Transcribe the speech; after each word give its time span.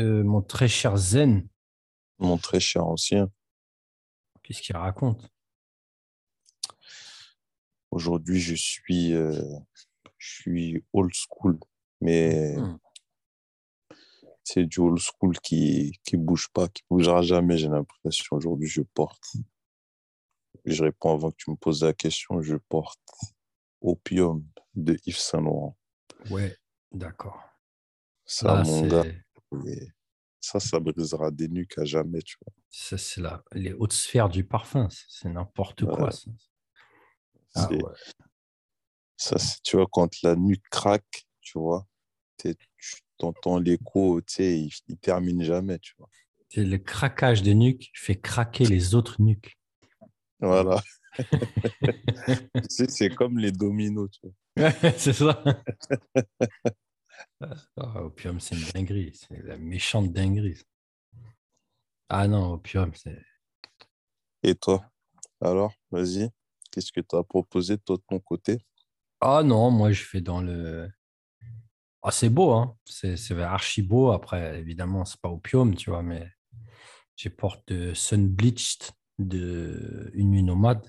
Euh, 0.00 0.24
mon 0.24 0.42
très 0.42 0.68
cher 0.68 0.96
Zen, 0.96 1.48
Mon 2.18 2.36
très 2.38 2.60
cher 2.60 2.84
ancien. 2.86 3.30
qu'est-ce 4.42 4.60
qu'il 4.60 4.76
raconte? 4.76 5.30
Aujourd'hui, 7.90 8.40
je 8.40 8.54
suis, 8.56 9.12
euh, 9.14 9.40
je 10.18 10.34
suis 10.40 10.84
old 10.92 11.12
school, 11.14 11.58
mais 12.00 12.56
Hmm. 12.56 12.76
c'est 14.42 14.64
du 14.64 14.80
old 14.80 14.98
school 14.98 15.38
qui 15.40 15.92
qui 16.04 16.16
bouge 16.16 16.48
pas, 16.52 16.66
qui 16.68 16.82
bougera 16.90 17.22
jamais, 17.22 17.56
j'ai 17.56 17.68
l'impression. 17.68 18.36
Aujourd'hui, 18.36 18.68
je 18.68 18.82
porte. 18.82 19.24
Je 20.64 20.82
réponds 20.82 21.14
avant 21.14 21.30
que 21.30 21.36
tu 21.36 21.50
me 21.50 21.56
poses 21.56 21.84
la 21.84 21.92
question. 21.92 22.42
Je 22.42 22.56
porte 22.56 23.00
Opium 23.80 24.44
de 24.74 24.98
Yves 25.06 25.18
Saint 25.18 25.40
Laurent. 25.40 25.76
Ouais, 26.30 26.56
d'accord. 26.92 27.42
Ça, 28.26 28.48
Là, 28.48 28.62
mon 28.64 28.86
gars, 28.86 29.02
c'est 29.04 29.70
et 29.70 29.88
ça, 30.40 30.60
ça 30.60 30.80
brisera 30.80 31.30
des 31.30 31.48
nuques 31.48 31.78
à 31.78 31.84
jamais, 31.84 32.22
tu 32.22 32.36
vois. 32.44 32.52
ça, 32.70 32.98
c'est 32.98 33.20
la- 33.20 33.42
les 33.52 33.72
hautes 33.72 33.92
sphères 33.92 34.28
du 34.28 34.44
parfum. 34.44 34.88
C'est 35.08 35.28
n'importe 35.28 35.84
quoi. 35.86 36.10
Ça. 36.10 36.30
Ah 37.54 37.68
C'est- 37.68 37.82
ouais. 37.82 37.92
Ça, 39.16 39.36
tu 39.62 39.76
vois, 39.76 39.86
quand 39.90 40.22
la 40.22 40.34
nuque 40.36 40.68
craque, 40.70 41.26
tu 41.40 41.58
vois, 41.58 41.86
tu 42.38 42.54
entends 43.20 43.58
l'écho, 43.58 44.20
tu 44.22 44.34
sais, 44.34 44.60
il, 44.60 44.70
il 44.88 44.96
termine 44.98 45.42
jamais, 45.42 45.78
tu 45.78 45.94
vois. 45.98 46.10
Le 46.56 46.76
craquage 46.76 47.42
de 47.42 47.52
nuque 47.52 47.90
fait 47.94 48.20
craquer 48.20 48.66
les 48.66 48.94
autres 48.94 49.22
nuques. 49.22 49.56
Voilà. 50.40 50.82
Tu 52.56 52.68
sais, 52.68 52.88
c'est 52.88 53.10
comme 53.10 53.38
les 53.38 53.52
dominos, 53.52 54.10
tu 54.10 54.20
vois. 54.26 54.34
c'est 54.96 55.12
ça. 55.12 55.42
Ah, 57.76 58.02
opium, 58.02 58.40
c'est 58.40 58.54
une 58.56 58.64
dinguerie. 58.72 59.12
C'est 59.14 59.42
la 59.42 59.58
méchante 59.58 60.12
dinguerie. 60.12 60.60
Ah 62.08 62.26
non, 62.28 62.52
opium, 62.54 62.92
c'est. 62.94 63.18
Et 64.42 64.54
toi? 64.54 64.84
Alors, 65.40 65.72
vas-y, 65.90 66.30
qu'est-ce 66.70 66.92
que 66.92 67.00
tu 67.00 67.16
as 67.16 67.22
proposé, 67.24 67.78
toi, 67.78 67.96
de 67.96 68.02
ton 68.08 68.20
côté? 68.20 68.58
Ah 69.20 69.42
non, 69.44 69.70
moi 69.70 69.92
je 69.92 70.02
fais 70.04 70.20
dans 70.20 70.40
le. 70.40 70.88
Ah, 72.02 72.10
c'est 72.10 72.28
beau, 72.28 72.52
hein. 72.52 72.76
C'est 72.84 73.16
c'est 73.16 73.40
archi 73.42 73.82
beau. 73.82 74.12
Après, 74.12 74.58
évidemment, 74.60 75.04
c'est 75.04 75.20
pas 75.20 75.30
opium, 75.30 75.74
tu 75.74 75.90
vois, 75.90 76.02
mais 76.02 76.28
je 77.16 77.28
porte 77.28 77.66
de 77.68 77.94
Sun 77.94 78.28
Bleached 78.28 78.90
de 79.18 80.10
Une 80.14 80.30
Nuit 80.30 80.42
Nomade. 80.42 80.86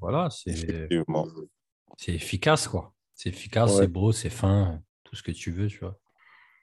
Voilà, 0.00 0.28
c'est 0.30 0.50
Effectivement. 0.50 1.26
C'est 1.98 2.14
efficace, 2.14 2.68
quoi. 2.68 2.94
C'est 3.14 3.28
efficace, 3.28 3.72
Ouais. 3.74 3.82
c'est 3.82 3.88
beau, 3.88 4.12
c'est 4.12 4.30
fin, 4.30 4.80
tout 5.04 5.16
ce 5.16 5.22
que 5.22 5.32
tu 5.32 5.50
veux, 5.50 5.66
tu 5.66 5.80
vois. 5.80 5.98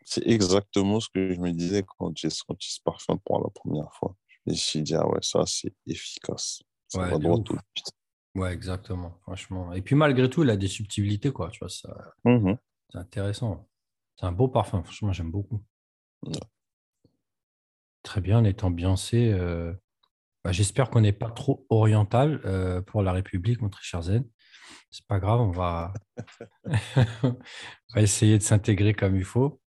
C'est 0.05 0.25
exactement 0.25 0.99
ce 0.99 1.09
que 1.13 1.33
je 1.33 1.39
me 1.39 1.51
disais 1.51 1.83
quand 1.83 2.15
j'ai 2.17 2.29
senti 2.29 2.71
ce 2.73 2.79
parfum 2.81 3.17
pour 3.17 3.43
la 3.43 3.49
première 3.49 3.93
fois. 3.93 4.15
Je 4.29 4.51
me 4.51 4.55
suis 4.55 4.81
dit, 4.81 4.95
ah 4.95 5.07
ouais, 5.07 5.19
ça, 5.21 5.43
c'est 5.45 5.73
efficace. 5.85 6.63
Ça 6.87 6.99
Ouais, 7.01 7.11
va 7.11 7.17
droit 7.17 7.41
exactement, 8.51 9.17
franchement. 9.23 9.73
Et 9.73 9.81
puis 9.81 9.95
malgré 9.95 10.29
tout, 10.29 10.43
il 10.43 10.49
a 10.49 10.57
des 10.57 10.67
subtilités, 10.67 11.31
quoi, 11.31 11.49
tu 11.49 11.59
vois, 11.59 11.69
ça, 11.69 12.13
Mhm. 12.23 12.57
c'est 12.91 12.97
intéressant. 12.97 13.67
C'est 14.17 14.25
un 14.25 14.31
beau 14.31 14.47
parfum, 14.47 14.83
franchement, 14.83 15.11
j'aime 15.11 15.31
beaucoup. 15.31 15.63
Ouais. 16.23 16.33
Très 18.03 18.21
bien, 18.21 18.39
on 18.39 18.45
est 18.45 18.63
ambiancé. 18.63 19.31
euh, 19.33 19.73
bah, 20.43 20.51
J'espère 20.51 20.89
qu'on 20.89 21.01
n'est 21.01 21.11
pas 21.13 21.31
trop 21.31 21.65
oriental 21.69 22.41
euh, 22.45 22.81
pour 22.81 23.01
la 23.01 23.11
République, 23.11 23.61
mon 23.61 23.69
très 23.69 23.83
cher 23.83 24.01
Zen. 24.03 24.25
C'est 24.91 25.05
pas 25.07 25.19
grave, 25.19 25.41
on 25.41 25.51
va, 25.51 25.93
on 27.23 27.35
va 27.93 28.01
essayer 28.01 28.37
de 28.37 28.43
s'intégrer 28.43 28.93
comme 28.93 29.15
il 29.15 29.23
faut. 29.25 29.61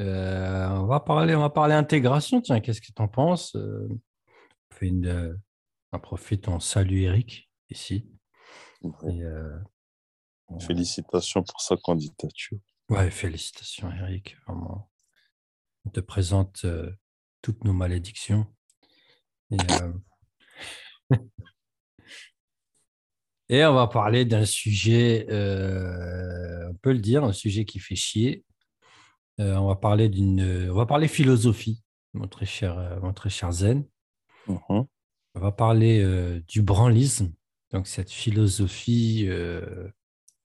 Euh, 0.00 0.68
on 0.68 0.86
va 0.86 1.00
parler, 1.00 1.34
on 1.34 1.40
va 1.40 1.50
parler 1.50 1.74
intégration. 1.74 2.40
Tiens, 2.40 2.60
qu'est-ce 2.60 2.80
que 2.80 2.92
tu 2.94 3.02
en 3.02 3.08
penses? 3.08 3.54
Euh, 3.56 3.88
on 3.90 4.74
fait 4.74 4.86
une, 4.88 5.06
euh, 5.06 5.34
on 5.92 5.98
profite, 5.98 6.48
on 6.48 6.60
salue 6.60 7.02
Eric 7.02 7.50
ici. 7.68 8.08
Et, 8.82 9.22
euh, 9.22 9.58
on- 10.48 10.58
Félicitations 10.60 11.42
pour 11.42 11.60
sa 11.60 11.76
candidature. 11.76 12.58
Ouais, 12.88 13.10
félicitations, 13.10 13.90
Eric. 13.92 14.36
Vraiment. 14.46 14.90
On 15.84 15.90
te 15.90 16.00
présente 16.00 16.64
toutes 17.42 17.64
nos 17.64 17.72
malédictions. 17.72 18.46
Et, 19.50 19.56
et 23.52 23.66
on 23.66 23.74
va 23.74 23.86
parler 23.86 24.24
d'un 24.24 24.46
sujet, 24.46 25.26
euh, 25.30 26.70
on 26.70 26.74
peut 26.76 26.92
le 26.92 27.00
dire, 27.00 27.22
un 27.22 27.34
sujet 27.34 27.66
qui 27.66 27.80
fait 27.80 27.94
chier. 27.94 28.46
Euh, 29.40 29.56
on 29.56 29.66
va 29.68 29.76
parler 29.76 30.08
d'une, 30.08 30.70
on 30.70 30.74
va 30.74 30.86
parler 30.86 31.06
philosophie, 31.06 31.82
mon 32.14 32.26
très 32.28 32.46
cher, 32.46 32.78
euh, 32.78 32.98
mon 33.00 33.12
très 33.12 33.28
cher 33.28 33.52
Zen. 33.52 33.84
Mhm. 34.46 34.86
On 35.34 35.40
va 35.40 35.52
parler 35.52 36.02
euh, 36.02 36.40
du 36.48 36.62
branlisme. 36.62 37.30
Donc 37.72 37.88
cette 37.88 38.10
philosophie, 38.10 39.28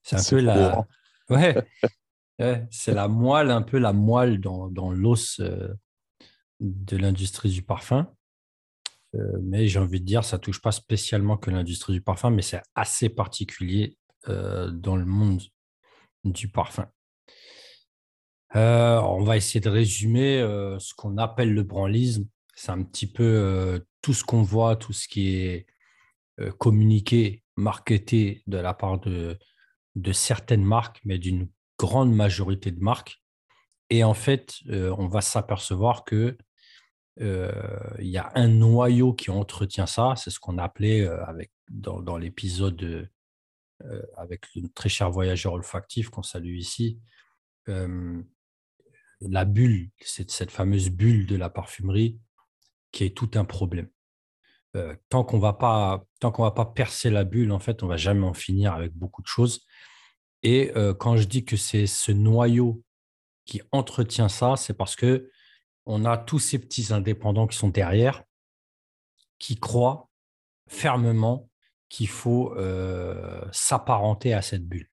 c'est 0.04 0.18
un 0.18 0.24
peu 0.30 0.42
la, 0.42 0.70
courant. 0.70 0.88
ouais, 1.30 1.64
ouais, 2.40 2.68
c'est 2.72 2.94
la 2.94 3.08
moelle, 3.08 3.52
un 3.52 3.62
peu 3.62 3.78
la 3.78 3.94
moelle 3.94 4.42
dans, 4.42 4.68
dans 4.68 4.92
l'os 4.92 5.40
de 6.60 6.98
l'industrie 6.98 7.52
du 7.52 7.62
parfum. 7.62 8.14
Euh, 9.18 9.38
mais 9.42 9.68
j'ai 9.68 9.80
envie 9.80 10.00
de 10.00 10.06
dire, 10.06 10.24
ça 10.24 10.38
touche 10.38 10.62
pas 10.62 10.72
spécialement 10.72 11.38
que 11.38 11.50
l'industrie 11.50 11.94
du 11.94 12.02
parfum, 12.02 12.30
mais 12.30 12.42
c'est 12.42 12.62
assez 12.76 13.10
particulier 13.10 13.98
euh, 14.28 14.70
dans 14.72 14.96
le 14.96 15.06
monde 15.06 15.42
du 16.24 16.50
parfum. 16.50 16.88
Euh, 18.56 19.00
on 19.02 19.24
va 19.24 19.38
essayer 19.38 19.60
de 19.60 19.70
résumer 19.70 20.40
ce 20.80 20.94
qu'on 20.96 21.18
appelle 21.18 21.54
le 21.54 21.64
branlisme. 21.64 22.28
C'est 22.56 22.72
un 22.72 22.84
petit 22.84 23.08
peu 23.12 23.86
tout 24.02 24.14
ce 24.14 24.24
qu'on 24.24 24.42
voit, 24.42 24.76
tout 24.76 24.94
ce 24.94 25.08
qui 25.08 25.36
est 25.36 25.68
communiqué, 26.58 27.44
marketé 27.56 28.44
de 28.48 28.58
la 28.58 28.74
part 28.74 29.00
de, 29.00 29.38
certaines 30.12 30.64
marques, 30.64 31.02
mais 31.04 31.20
d'une 31.20 31.50
grande 31.78 32.14
majorité 32.14 32.72
de 32.72 32.80
marques. 32.80 33.22
Et 33.90 34.04
en 34.04 34.14
fait, 34.14 34.56
on 34.70 35.08
va 35.08 35.22
s'apercevoir 35.22 36.04
que 36.04 36.38
euh, 37.22 37.52
il 38.00 38.08
y 38.08 38.18
a 38.18 38.32
un 38.36 38.48
noyau 38.48 39.14
qui 39.14 39.32
entretient 39.32 39.88
ça. 39.88 40.14
C'est 40.16 40.30
ce 40.30 40.40
qu'on 40.40 40.58
appelait 40.58 41.02
euh, 41.02 41.24
avec, 41.26 41.52
dans, 41.70 42.18
l'épisode 42.18 43.10
euh, 43.84 44.02
avec 44.18 44.46
le 44.56 44.70
très 44.70 44.90
cher 44.90 45.10
voyageur 45.10 45.54
olfactif 45.54 46.10
qu'on 46.10 46.24
salue 46.24 46.58
ici. 46.58 47.00
la 47.68 49.46
bulle, 49.46 49.90
c'est 50.00 50.30
cette 50.30 50.52
fameuse 50.52 50.90
bulle 50.90 51.26
de 51.26 51.36
la 51.36 51.50
parfumerie 51.50 52.20
qui 52.92 53.04
est 53.04 53.16
tout 53.16 53.32
un 53.36 53.46
problème. 53.46 53.90
Tant 55.10 55.24
qu'on 55.24 55.40
va 55.40 55.54
pas, 55.54 56.06
va 56.22 56.52
pas 56.52 56.66
percer 56.66 57.10
la 57.10 57.24
bulle, 57.24 57.52
en 57.52 57.58
fait, 57.58 57.82
on 57.82 57.88
va 57.88 57.98
jamais 57.98 58.28
en 58.28 58.36
finir 58.36 58.74
avec 58.74 58.94
beaucoup 58.94 59.24
de 59.24 59.28
choses. 59.28 59.66
Et 60.44 60.72
quand 61.00 61.18
je 61.18 61.24
dis 61.24 61.46
que 61.46 61.58
c'est 61.58 61.88
ce 61.88 62.12
noyau 62.12 62.84
qui 63.46 63.62
entretient 63.72 64.30
ça, 64.30 64.56
c'est 64.56 64.76
parce 64.76 64.96
que 64.96 65.32
on 65.88 66.06
a 66.06 66.18
tous 66.18 66.40
ces 66.40 66.60
petits 66.60 66.94
indépendants 66.94 67.48
qui 67.48 67.58
sont 67.58 67.70
derrière, 67.70 68.24
qui 69.40 69.58
croient 69.58 70.10
fermement 70.68 71.50
qu'il 71.90 72.10
faut 72.10 72.54
euh, 72.56 73.42
s'apparenter 73.52 74.34
à 74.34 74.42
cette 74.42 74.68
bulle. 74.68 74.90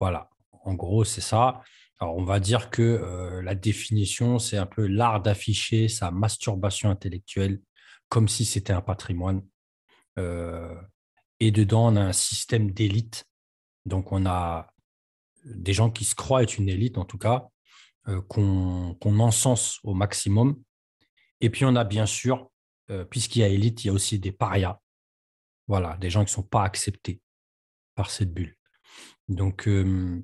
Voilà, 0.00 0.30
en 0.64 0.74
gros, 0.74 1.04
c'est 1.04 1.20
ça. 1.20 1.60
Alors, 1.98 2.16
on 2.16 2.24
va 2.24 2.38
dire 2.40 2.70
que 2.70 2.82
euh, 2.82 3.42
la 3.42 3.54
définition, 3.56 4.38
c'est 4.38 4.56
un 4.56 4.66
peu 4.66 4.86
l'art 4.86 5.20
d'afficher 5.20 5.88
sa 5.88 6.10
masturbation 6.10 6.88
intellectuelle 6.90 7.60
comme 8.08 8.28
si 8.28 8.44
c'était 8.44 8.72
un 8.72 8.80
patrimoine. 8.80 9.44
Euh, 10.18 10.74
et 11.40 11.50
dedans, 11.50 11.92
on 11.92 11.96
a 11.96 12.02
un 12.02 12.12
système 12.12 12.70
d'élite. 12.70 13.24
Donc, 13.84 14.12
on 14.12 14.26
a 14.26 14.72
des 15.44 15.72
gens 15.72 15.90
qui 15.90 16.04
se 16.04 16.14
croient 16.14 16.44
être 16.44 16.58
une 16.58 16.68
élite, 16.68 16.98
en 16.98 17.04
tout 17.04 17.18
cas, 17.18 17.48
qu'on 18.28 18.96
qu'on 19.00 19.20
encense 19.20 19.78
au 19.84 19.94
maximum. 19.94 20.60
Et 21.40 21.50
puis, 21.50 21.64
on 21.64 21.76
a 21.76 21.84
bien 21.84 22.06
sûr, 22.06 22.50
euh, 22.90 23.04
puisqu'il 23.04 23.40
y 23.40 23.44
a 23.44 23.48
élite, 23.48 23.84
il 23.84 23.88
y 23.88 23.90
a 23.90 23.92
aussi 23.92 24.18
des 24.18 24.32
parias. 24.32 24.80
Voilà, 25.68 25.96
des 25.98 26.10
gens 26.10 26.20
qui 26.20 26.30
ne 26.30 26.36
sont 26.36 26.42
pas 26.42 26.64
acceptés 26.64 27.20
par 27.94 28.10
cette 28.10 28.32
bulle. 28.32 28.56
Donc, 29.28 29.68
euh, 29.68 30.22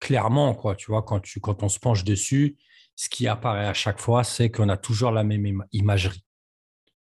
clairement, 0.00 0.54
quoi, 0.54 0.76
tu 0.76 0.90
vois, 0.90 1.02
quand, 1.02 1.20
tu, 1.20 1.40
quand 1.40 1.62
on 1.62 1.68
se 1.68 1.78
penche 1.78 2.04
dessus, 2.04 2.56
ce 2.94 3.08
qui 3.08 3.26
apparaît 3.26 3.66
à 3.66 3.74
chaque 3.74 4.00
fois, 4.00 4.24
c'est 4.24 4.50
qu'on 4.50 4.68
a 4.68 4.76
toujours 4.76 5.10
la 5.10 5.24
même 5.24 5.44
ima- 5.44 5.66
imagerie. 5.72 6.24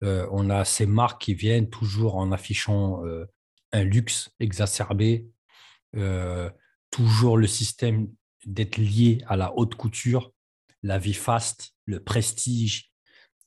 Euh, 0.04 0.28
on 0.30 0.48
a 0.50 0.64
ces 0.64 0.86
marques 0.86 1.22
qui 1.22 1.34
viennent 1.34 1.68
toujours 1.70 2.16
en 2.16 2.30
affichant 2.30 3.04
euh, 3.04 3.26
un 3.72 3.82
luxe 3.82 4.30
exacerbé, 4.38 5.26
euh, 5.96 6.50
toujours 6.90 7.36
le 7.36 7.46
système 7.46 8.08
d'être 8.46 8.76
lié 8.78 9.22
à 9.26 9.36
la 9.36 9.54
haute 9.56 9.74
couture, 9.74 10.32
la 10.82 10.98
vie 10.98 11.14
faste, 11.14 11.74
le 11.86 12.02
prestige, 12.02 12.92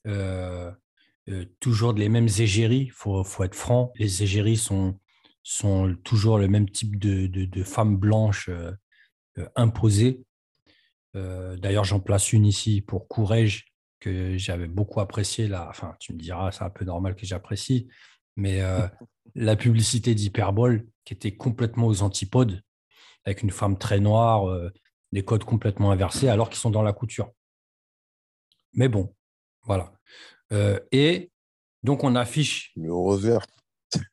euh, 0.07 0.71
euh, 1.29 1.45
toujours 1.59 1.93
les 1.93 2.09
mêmes 2.09 2.27
égéries. 2.27 2.85
Il 2.85 2.91
faut, 2.91 3.23
faut 3.23 3.43
être 3.43 3.55
franc, 3.55 3.91
les 3.95 4.23
égéries 4.23 4.57
sont 4.57 4.99
sont 5.43 5.95
toujours 6.03 6.37
le 6.37 6.47
même 6.47 6.69
type 6.69 6.99
de, 6.99 7.25
de, 7.25 7.63
femmes 7.63 7.97
blanches 7.97 8.47
imposées. 9.55 10.21
D'ailleurs, 11.15 11.83
j'en 11.83 11.99
place 11.99 12.31
une 12.31 12.45
ici 12.45 12.81
pour 12.81 13.07
Courage, 13.07 13.73
que 13.99 14.37
j'avais 14.37 14.67
beaucoup 14.67 14.99
apprécié. 14.99 15.47
Là. 15.47 15.65
Enfin, 15.67 15.95
tu 15.99 16.13
me 16.13 16.19
diras, 16.19 16.51
c'est 16.51 16.63
un 16.63 16.69
peu 16.69 16.85
normal 16.85 17.15
que 17.15 17.25
j'apprécie, 17.25 17.87
mais 18.35 18.61
la 19.35 19.55
publicité 19.55 20.13
d'Hyperbole, 20.13 20.85
qui 21.05 21.13
était 21.15 21.35
complètement 21.35 21.87
aux 21.87 22.03
antipodes, 22.03 22.61
avec 23.25 23.43
une 23.43 23.51
femme 23.51 23.77
très 23.77 23.99
noire, 23.99 24.45
des 25.11 25.23
codes 25.23 25.43
complètement 25.43 25.91
inversés, 25.91 26.29
alors 26.29 26.49
qu'ils 26.49 26.59
sont 26.59 26.71
dans 26.71 26.81
la 26.81 26.93
couture. 26.93 27.31
Mais 28.73 28.87
bon, 28.87 29.13
voilà. 29.63 29.93
Euh, 30.51 30.79
et 30.91 31.31
donc, 31.83 32.03
on 32.03 32.15
affiche. 32.15 32.71
Le 32.75 32.93
revers. 32.93 33.45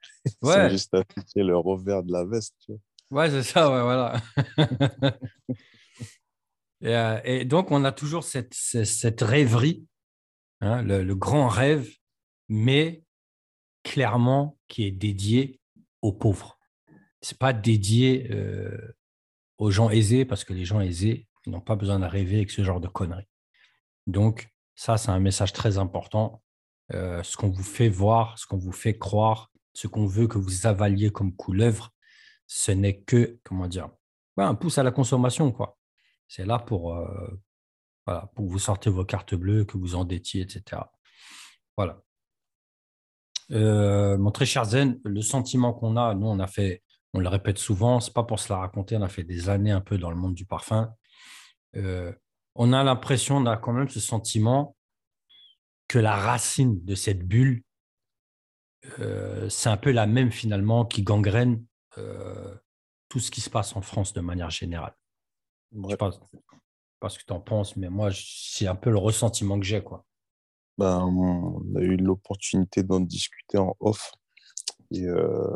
Ouais. 0.42 0.68
juste 0.68 0.92
afficher 0.92 1.42
le 1.42 1.56
revers 1.56 2.02
de 2.02 2.12
la 2.12 2.22
veste. 2.24 2.54
Tu 2.66 2.72
Ouais, 3.10 3.30
c'est 3.30 3.42
ça, 3.42 3.70
ouais, 3.70 3.82
voilà. 3.82 4.20
Euh, 6.84 7.20
et, 7.24 7.44
donc, 7.44 7.72
on 7.72 7.84
a 7.84 7.90
toujours 7.90 8.22
cette, 8.22 8.54
cette, 8.54 9.20
rêverie, 9.20 9.84
hein, 10.60 10.80
le, 10.84 11.16
grand 11.16 11.48
rêve, 11.48 11.90
mais 12.48 13.02
clairement 13.82 14.56
qui 14.68 14.84
est 14.84 14.92
dédié 14.92 15.58
aux 16.02 16.12
pauvres. 16.12 16.57
Ce 17.20 17.34
n'est 17.34 17.38
pas 17.38 17.52
dédié 17.52 18.30
aux 19.58 19.70
gens 19.70 19.90
aisés, 19.90 20.24
parce 20.24 20.44
que 20.44 20.52
les 20.52 20.64
gens 20.64 20.80
aisés 20.80 21.26
n'ont 21.46 21.60
pas 21.60 21.76
besoin 21.76 21.98
de 21.98 22.04
rêver 22.04 22.36
avec 22.36 22.50
ce 22.50 22.62
genre 22.62 22.80
de 22.80 22.88
conneries. 22.88 23.28
Donc, 24.06 24.48
ça, 24.74 24.96
c'est 24.96 25.10
un 25.10 25.20
message 25.20 25.52
très 25.52 25.78
important. 25.78 26.42
Ce 26.90 27.36
qu'on 27.36 27.50
vous 27.50 27.62
fait 27.62 27.88
voir, 27.88 28.38
ce 28.38 28.46
qu'on 28.46 28.58
vous 28.58 28.72
fait 28.72 28.96
croire, 28.96 29.50
ce 29.74 29.86
qu'on 29.88 30.06
veut 30.06 30.26
que 30.26 30.38
vous 30.38 30.66
avaliez 30.66 31.10
comme 31.10 31.34
couleuvre, 31.34 31.92
ce 32.46 32.72
n'est 32.72 33.00
que, 33.00 33.38
comment 33.44 33.66
dire, 33.68 33.90
un 34.36 34.54
pouce 34.54 34.78
à 34.78 34.82
la 34.82 34.90
consommation. 34.90 35.52
quoi. 35.52 35.76
C'est 36.28 36.46
là 36.46 36.58
pour, 36.58 36.96
voilà, 38.06 38.30
pour 38.34 38.46
vous 38.46 38.58
sortir 38.58 38.92
vos 38.92 39.04
cartes 39.04 39.34
bleues, 39.34 39.64
que 39.64 39.76
vous 39.76 39.94
endettiez, 39.96 40.42
etc. 40.42 40.82
Voilà. 41.76 42.02
Mon 43.50 44.30
très 44.30 44.46
cher 44.46 44.64
Zen, 44.64 45.00
le 45.04 45.20
sentiment 45.22 45.72
qu'on 45.72 45.96
a, 45.96 46.14
nous, 46.14 46.26
on 46.26 46.38
a 46.38 46.46
fait, 46.46 46.82
on 47.14 47.20
le 47.20 47.28
répète 47.28 47.58
souvent, 47.58 48.00
c'est 48.00 48.12
pas 48.12 48.24
pour 48.24 48.38
se 48.38 48.52
la 48.52 48.58
raconter, 48.58 48.96
on 48.96 49.02
a 49.02 49.08
fait 49.08 49.24
des 49.24 49.48
années 49.48 49.70
un 49.70 49.80
peu 49.80 49.98
dans 49.98 50.10
le 50.10 50.16
monde 50.16 50.34
du 50.34 50.44
parfum 50.44 50.92
on 52.58 52.72
a 52.72 52.82
l'impression, 52.82 53.36
on 53.36 53.46
a 53.46 53.56
quand 53.56 53.72
même 53.72 53.88
ce 53.88 54.00
sentiment 54.00 54.76
que 55.86 55.98
la 55.98 56.16
racine 56.16 56.84
de 56.84 56.94
cette 56.96 57.26
bulle, 57.26 57.62
euh, 58.98 59.48
c'est 59.48 59.68
un 59.68 59.76
peu 59.76 59.92
la 59.92 60.06
même 60.06 60.32
finalement 60.32 60.84
qui 60.84 61.02
gangrène 61.02 61.64
euh, 61.98 62.54
tout 63.08 63.20
ce 63.20 63.30
qui 63.30 63.40
se 63.40 63.48
passe 63.48 63.76
en 63.76 63.80
France 63.80 64.12
de 64.12 64.20
manière 64.20 64.50
générale. 64.50 64.94
Je 65.72 65.78
ne 65.78 65.88
sais 65.88 65.96
pas, 65.96 66.10
ce 67.08 67.18
que 67.18 67.24
tu 67.24 67.32
en 67.32 67.40
penses, 67.40 67.76
mais 67.76 67.88
moi, 67.88 68.10
c'est 68.12 68.66
un 68.66 68.74
peu 68.74 68.90
le 68.90 68.98
ressentiment 68.98 69.58
que 69.58 69.64
j'ai. 69.64 69.82
quoi. 69.82 70.04
Ben, 70.78 71.00
on 71.00 71.62
a 71.76 71.80
eu 71.80 71.96
l'opportunité 71.96 72.82
d'en 72.82 73.00
discuter 73.00 73.56
en 73.56 73.76
off. 73.78 74.12
Et 74.90 75.06
euh, 75.06 75.54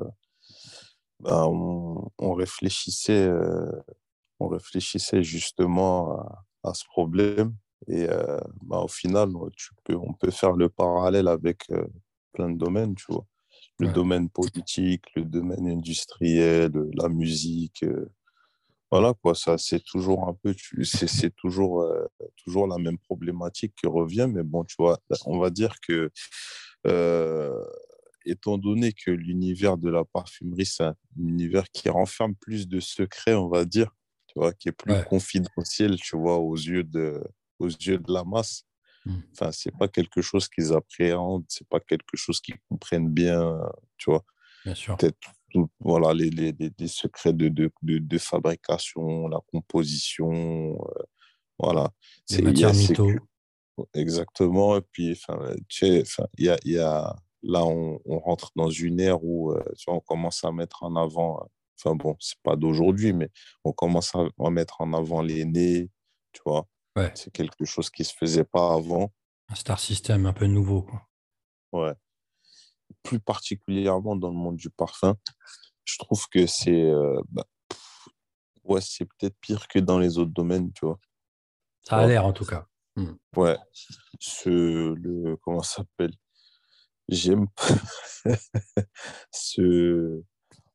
ben, 1.22 1.46
on, 2.18 2.34
réfléchissait, 2.34 3.30
on 4.40 4.48
réfléchissait 4.48 5.22
justement 5.22 6.18
à, 6.18 6.44
à 6.64 6.74
ce 6.74 6.84
problème. 6.84 7.54
Et 7.88 8.08
euh, 8.08 8.38
bah, 8.62 8.78
au 8.78 8.88
final, 8.88 9.30
tu 9.56 9.70
peux, 9.84 9.96
on 9.96 10.12
peut 10.12 10.30
faire 10.30 10.52
le 10.52 10.68
parallèle 10.68 11.28
avec 11.28 11.64
euh, 11.70 11.84
plein 12.32 12.50
de 12.50 12.58
domaines, 12.58 12.94
tu 12.94 13.06
vois. 13.08 13.26
Le 13.78 13.88
domaine 13.88 14.28
politique, 14.28 15.04
le 15.16 15.24
domaine 15.24 15.66
industriel, 15.66 16.70
la 16.94 17.08
musique. 17.08 17.82
Euh, 17.82 18.12
voilà, 18.92 19.14
quoi, 19.14 19.34
ça, 19.34 19.58
c'est 19.58 19.82
toujours 19.82 20.28
un 20.28 20.34
peu, 20.34 20.54
c'est 20.84 21.34
toujours, 21.34 21.84
toujours 22.44 22.68
la 22.68 22.76
même 22.76 22.98
problématique 22.98 23.74
qui 23.74 23.86
revient. 23.86 24.28
Mais 24.30 24.42
bon, 24.42 24.62
tu 24.64 24.76
vois, 24.78 24.98
on 25.24 25.38
va 25.38 25.50
dire 25.50 25.74
que, 25.80 26.10
étant 28.24 28.58
donné 28.58 28.92
que 28.92 29.10
l'univers 29.10 29.76
de 29.76 29.90
la 29.90 30.04
parfumerie, 30.04 30.66
c'est 30.66 30.84
un 30.84 30.96
univers 31.18 31.64
qui 31.72 31.88
renferme 31.88 32.34
plus 32.34 32.68
de 32.68 32.80
secrets, 32.80 33.34
on 33.34 33.48
va 33.48 33.64
dire, 33.64 33.90
tu 34.26 34.34
vois, 34.36 34.52
qui 34.52 34.68
est 34.68 34.72
plus 34.72 34.94
confidentiel, 35.04 35.96
tu 36.00 36.16
vois, 36.16 36.38
aux 36.38 36.56
yeux 36.56 36.84
de, 36.84 37.22
aux 37.58 37.68
yeux 37.68 37.98
de 37.98 38.12
la 38.12 38.24
masse. 38.24 38.64
Mmh. 39.04 39.14
Enfin, 39.32 39.52
c'est 39.52 39.76
pas 39.76 39.88
quelque 39.88 40.22
chose 40.22 40.48
qu'ils 40.48 40.72
appréhendent, 40.72 41.44
c'est 41.48 41.68
pas 41.68 41.80
quelque 41.80 42.16
chose 42.16 42.40
qu'ils 42.40 42.58
comprennent 42.68 43.10
bien, 43.10 43.58
tu 43.98 44.10
vois. 44.10 44.24
Bien 44.64 44.74
sûr. 44.74 44.96
Peut-être, 44.96 45.18
voilà, 45.80 46.14
les, 46.14 46.30
les, 46.30 46.54
les, 46.78 46.88
secrets 46.88 47.32
de, 47.32 47.48
de, 47.48 47.70
de, 47.82 48.18
fabrication, 48.18 49.28
la 49.28 49.40
composition, 49.50 50.74
euh, 50.74 51.02
voilà. 51.58 51.90
C'est. 52.26 52.42
Exactement. 53.94 54.76
Et 54.76 54.82
puis, 54.92 55.12
enfin, 55.12 55.54
tu 55.68 55.86
sais, 55.86 56.24
il 56.38 56.46
y 56.46 56.48
a, 56.48 56.58
y 56.64 56.78
a, 56.78 57.14
là, 57.42 57.64
on, 57.64 58.00
on, 58.04 58.18
rentre 58.18 58.50
dans 58.56 58.70
une 58.70 59.00
ère 59.00 59.24
où, 59.24 59.52
euh, 59.52 59.62
tu 59.76 59.84
vois, 59.86 59.96
on 59.96 60.00
commence 60.00 60.44
à 60.44 60.52
mettre 60.52 60.82
en 60.82 60.96
avant 60.96 61.46
Enfin 61.84 61.96
bon, 61.96 62.16
c'est 62.20 62.38
pas 62.42 62.56
d'aujourd'hui, 62.56 63.12
mais 63.12 63.30
on 63.64 63.72
commence 63.72 64.14
à, 64.14 64.50
mettre 64.50 64.80
en 64.80 64.92
avant 64.92 65.22
l'aîné, 65.22 65.90
tu 66.32 66.42
vois. 66.44 66.66
C'est 67.14 67.32
quelque 67.32 67.64
chose 67.64 67.90
qui 67.90 68.04
se 68.04 68.14
faisait 68.14 68.44
pas 68.44 68.74
avant. 68.74 69.12
Un 69.48 69.54
star 69.54 69.80
system 69.80 70.26
un 70.26 70.32
peu 70.32 70.46
nouveau, 70.46 70.82
quoi. 70.82 71.08
Ouais. 71.72 71.94
Plus 73.02 73.18
particulièrement 73.18 74.14
dans 74.14 74.28
le 74.28 74.36
monde 74.36 74.56
du 74.56 74.70
parfum, 74.70 75.16
je 75.84 75.96
trouve 75.98 76.28
que 76.28 76.46
c'est 76.46 76.82
euh, 76.82 77.20
bah, 77.30 77.46
ouais, 78.64 78.80
c'est 78.80 79.06
peut-être 79.06 79.36
pire 79.40 79.66
que 79.66 79.78
dans 79.78 79.98
les 79.98 80.18
autres 80.18 80.32
domaines, 80.32 80.72
tu 80.74 80.84
vois. 80.84 81.00
Ça 81.82 81.96
a 81.96 82.06
l'air 82.06 82.24
en 82.26 82.32
tout 82.32 82.44
cas. 82.44 82.66
Hmm. 82.94 83.14
Ouais. 83.36 83.56
Ce, 84.20 84.50
le, 84.92 85.36
comment 85.38 85.62
ça 85.62 85.76
s'appelle? 85.76 86.12
J'aime 87.08 87.46
ce, 89.32 90.22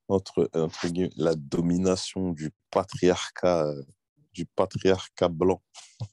entre, 0.08 0.50
entre 0.54 0.88
la 1.18 1.36
domination 1.36 2.32
du 2.32 2.52
patriarcat, 2.72 3.68
euh, 3.68 3.84
du 4.34 4.46
patriarcat 4.46 5.30
blanc. 5.30 5.62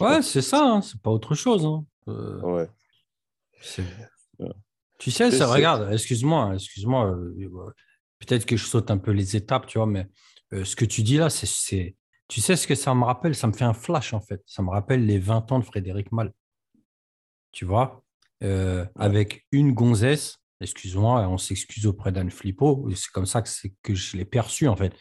Ouais, 0.00 0.22
c'est 0.22 0.42
ça, 0.42 0.60
hein, 0.60 0.82
c'est 0.82 1.00
pas 1.00 1.12
autre 1.12 1.36
chose. 1.36 1.64
Hein. 1.64 1.86
Euh, 2.08 2.40
ouais. 2.40 2.68
Tu 4.98 5.12
sais, 5.12 5.30
ça 5.30 5.46
regarde, 5.46 5.92
excuse-moi, 5.92 6.42
hein, 6.42 6.54
excuse-moi, 6.54 7.12
euh, 7.12 7.72
peut-être 8.18 8.44
que 8.44 8.56
je 8.56 8.64
saute 8.64 8.90
un 8.90 8.98
peu 8.98 9.12
les 9.12 9.36
étapes, 9.36 9.68
tu 9.68 9.78
vois, 9.78 9.86
mais 9.86 10.08
ce 10.50 10.74
que 10.74 10.84
tu 10.84 11.04
dis 11.04 11.16
là, 11.16 11.30
c'est, 11.30 11.94
tu 12.26 12.40
sais 12.40 12.56
ce 12.56 12.66
que 12.66 12.74
ça 12.74 12.92
me 12.92 13.04
rappelle? 13.04 13.36
Ça 13.36 13.46
me 13.46 13.52
fait 13.52 13.64
un 13.64 13.72
flash 13.72 14.14
en 14.14 14.20
fait. 14.20 14.42
Ça 14.46 14.62
me 14.64 14.70
rappelle 14.70 15.06
les 15.06 15.20
20 15.20 15.52
ans 15.52 15.60
de 15.60 15.64
Frédéric 15.64 16.10
Mal. 16.10 16.32
Tu 17.52 17.64
vois, 17.64 18.03
avec 18.40 19.46
une 19.52 19.72
gonzesse 19.72 20.38
excuse-moi, 20.64 21.28
on 21.28 21.38
s'excuse 21.38 21.86
auprès 21.86 22.10
d'Anne 22.10 22.30
Flippo, 22.30 22.88
c'est 22.94 23.10
comme 23.10 23.26
ça 23.26 23.42
que, 23.42 23.48
que 23.82 23.94
je 23.94 24.16
l'ai 24.16 24.24
perçu 24.24 24.66
en 24.66 24.76
fait. 24.76 24.94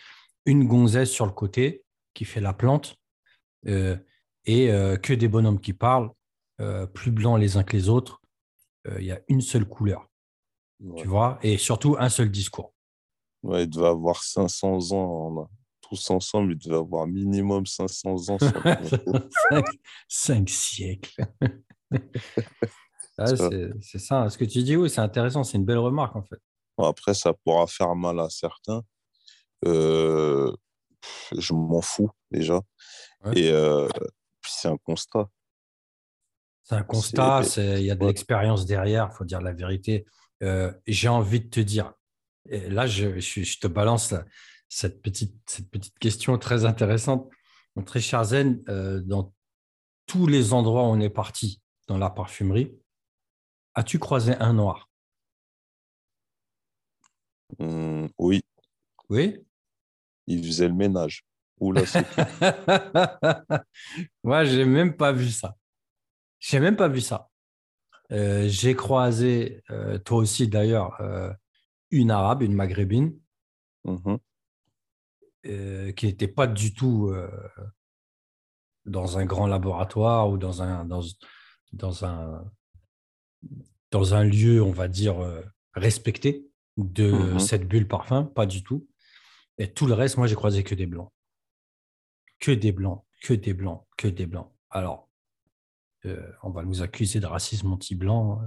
Une 0.45 0.67
gonzesse 0.67 1.09
sur 1.09 1.25
le 1.25 1.31
côté 1.31 1.83
qui 2.13 2.25
fait 2.25 2.41
la 2.41 2.53
plante 2.53 2.95
euh, 3.67 3.97
et 4.45 4.71
euh, 4.71 4.97
que 4.97 5.13
des 5.13 5.27
bonhommes 5.27 5.59
qui 5.59 5.73
parlent, 5.73 6.11
euh, 6.61 6.85
plus 6.85 7.11
blancs 7.11 7.39
les 7.39 7.57
uns 7.57 7.63
que 7.63 7.75
les 7.75 7.89
autres. 7.89 8.19
Il 8.99 9.05
y 9.05 9.13
a 9.13 9.21
une 9.29 9.39
seule 9.39 9.63
couleur, 9.63 10.09
tu 10.97 11.07
vois, 11.07 11.39
et 11.41 11.57
surtout 11.57 11.95
un 11.97 12.09
seul 12.09 12.29
discours. 12.29 12.73
Ouais, 13.41 13.63
il 13.63 13.69
devait 13.69 13.87
avoir 13.87 14.21
500 14.21 14.91
ans. 14.91 15.49
Tous 15.79 16.09
ensemble, 16.09 16.51
il 16.51 16.57
devait 16.57 16.75
avoir 16.75 17.07
minimum 17.07 17.65
500 17.65 18.29
ans. 18.29 18.37
cinq 20.09 20.49
siècles. 20.49 21.25
c'est 23.17 23.99
ça. 23.99 24.29
Ce 24.29 24.37
que 24.37 24.45
tu 24.45 24.63
dis, 24.63 24.75
oui, 24.75 24.89
c'est 24.89 25.01
intéressant. 25.01 25.43
C'est 25.43 25.57
une 25.57 25.65
belle 25.65 25.77
remarque, 25.77 26.15
en 26.15 26.23
fait. 26.23 26.39
Après, 26.77 27.13
ça 27.13 27.33
pourra 27.33 27.67
faire 27.67 27.95
mal 27.95 28.19
à 28.19 28.29
certains. 28.29 28.83
Euh, 29.65 30.51
je 31.37 31.53
m'en 31.53 31.81
fous, 31.81 32.11
déjà. 32.31 32.61
Et 33.35 33.51
euh, 33.51 33.87
c'est 34.45 34.67
un 34.67 34.77
constat. 34.77 35.29
C'est 36.63 36.75
un 36.75 36.83
constat. 36.83 37.41
Il 37.57 37.83
y 37.83 37.91
a 37.91 37.95
de 37.95 38.05
l'expérience 38.05 38.65
derrière, 38.65 39.09
il 39.11 39.15
faut 39.15 39.25
dire 39.25 39.41
la 39.41 39.53
vérité. 39.53 40.05
Euh, 40.41 40.73
j'ai 40.87 41.07
envie 41.07 41.41
de 41.41 41.49
te 41.49 41.59
dire, 41.59 41.93
et 42.49 42.69
là, 42.69 42.87
je, 42.87 43.19
je, 43.19 43.59
te 43.59 43.67
balance 43.67 44.13
cette, 44.67 45.01
petite, 45.01 45.35
cette 45.45 45.69
petite 45.69 45.97
question 45.99 46.37
très 46.37 46.65
intéressante. 46.65 47.29
Mon 47.75 47.83
très 47.83 48.01
cher 48.01 48.23
Zen, 48.23 48.61
dans 48.63 49.33
tous 50.05 50.27
les 50.27 50.53
endroits 50.53 50.83
où 50.83 50.87
on 50.87 50.99
est 50.99 51.09
parti 51.09 51.61
dans 51.87 51.97
la 51.97 52.09
parfumerie, 52.09 52.75
As-tu 53.75 53.99
croisé 53.99 54.35
un 54.35 54.53
noir? 54.53 54.89
Mmh, 57.59 58.07
Oui. 58.17 58.41
Oui? 59.09 59.37
Il 60.27 60.43
faisait 60.45 60.67
le 60.67 60.73
ménage. 60.73 61.23
Oula, 61.59 61.81
Moi, 64.23 64.43
je 64.45 64.57
n'ai 64.57 64.65
même 64.65 64.95
pas 64.95 65.11
vu 65.11 65.29
ça. 65.29 65.55
Je 66.39 66.55
n'ai 66.55 66.61
même 66.61 66.75
pas 66.75 66.87
vu 66.87 66.99
ça. 67.01 67.29
Euh, 68.11 68.47
j'ai 68.47 68.75
croisé, 68.75 69.63
euh, 69.69 69.97
toi 69.97 70.17
aussi 70.17 70.47
d'ailleurs, 70.47 70.99
euh, 71.01 71.31
une 71.91 72.11
arabe, 72.11 72.41
une 72.41 72.53
maghrébine, 72.53 73.17
Mhm. 73.85 74.17
qui 75.43 76.05
n'étaient 76.05 76.27
pas 76.29 76.47
du 76.47 76.73
tout 76.73 77.13
dans 78.85 79.17
un 79.17 79.25
grand 79.25 79.45
laboratoire 79.47 80.29
ou 80.29 80.37
dans 80.37 80.61
un, 80.61 80.85
dans, 80.85 81.01
dans 81.73 82.05
un, 82.05 82.49
dans 83.91 84.13
un 84.15 84.23
lieu, 84.23 84.61
on 84.61 84.71
va 84.71 84.87
dire, 84.87 85.19
euh, 85.23 85.41
respecté 85.73 86.47
de 86.77 87.11
Mhm. 87.11 87.39
cette 87.39 87.67
bulle 87.67 87.87
parfum, 87.87 88.23
pas 88.23 88.45
du 88.45 88.63
tout. 88.63 88.87
Et 89.57 89.71
tout 89.71 89.85
le 89.85 89.93
reste, 89.93 90.17
moi, 90.17 90.27
j'ai 90.27 90.35
croisé 90.35 90.63
que 90.63 90.75
des 90.75 90.87
blancs. 90.87 91.11
Que 92.39 92.51
des 92.51 92.71
blancs, 92.71 93.03
que 93.21 93.33
des 93.33 93.53
blancs, 93.53 93.85
que 93.97 94.07
des 94.07 94.25
blancs. 94.25 94.51
Alors, 94.69 95.09
euh, 96.05 96.31
on 96.41 96.49
va 96.49 96.63
nous 96.63 96.81
accuser 96.81 97.19
de 97.19 97.27
racisme 97.27 97.71
anti-blanc. 97.71 98.41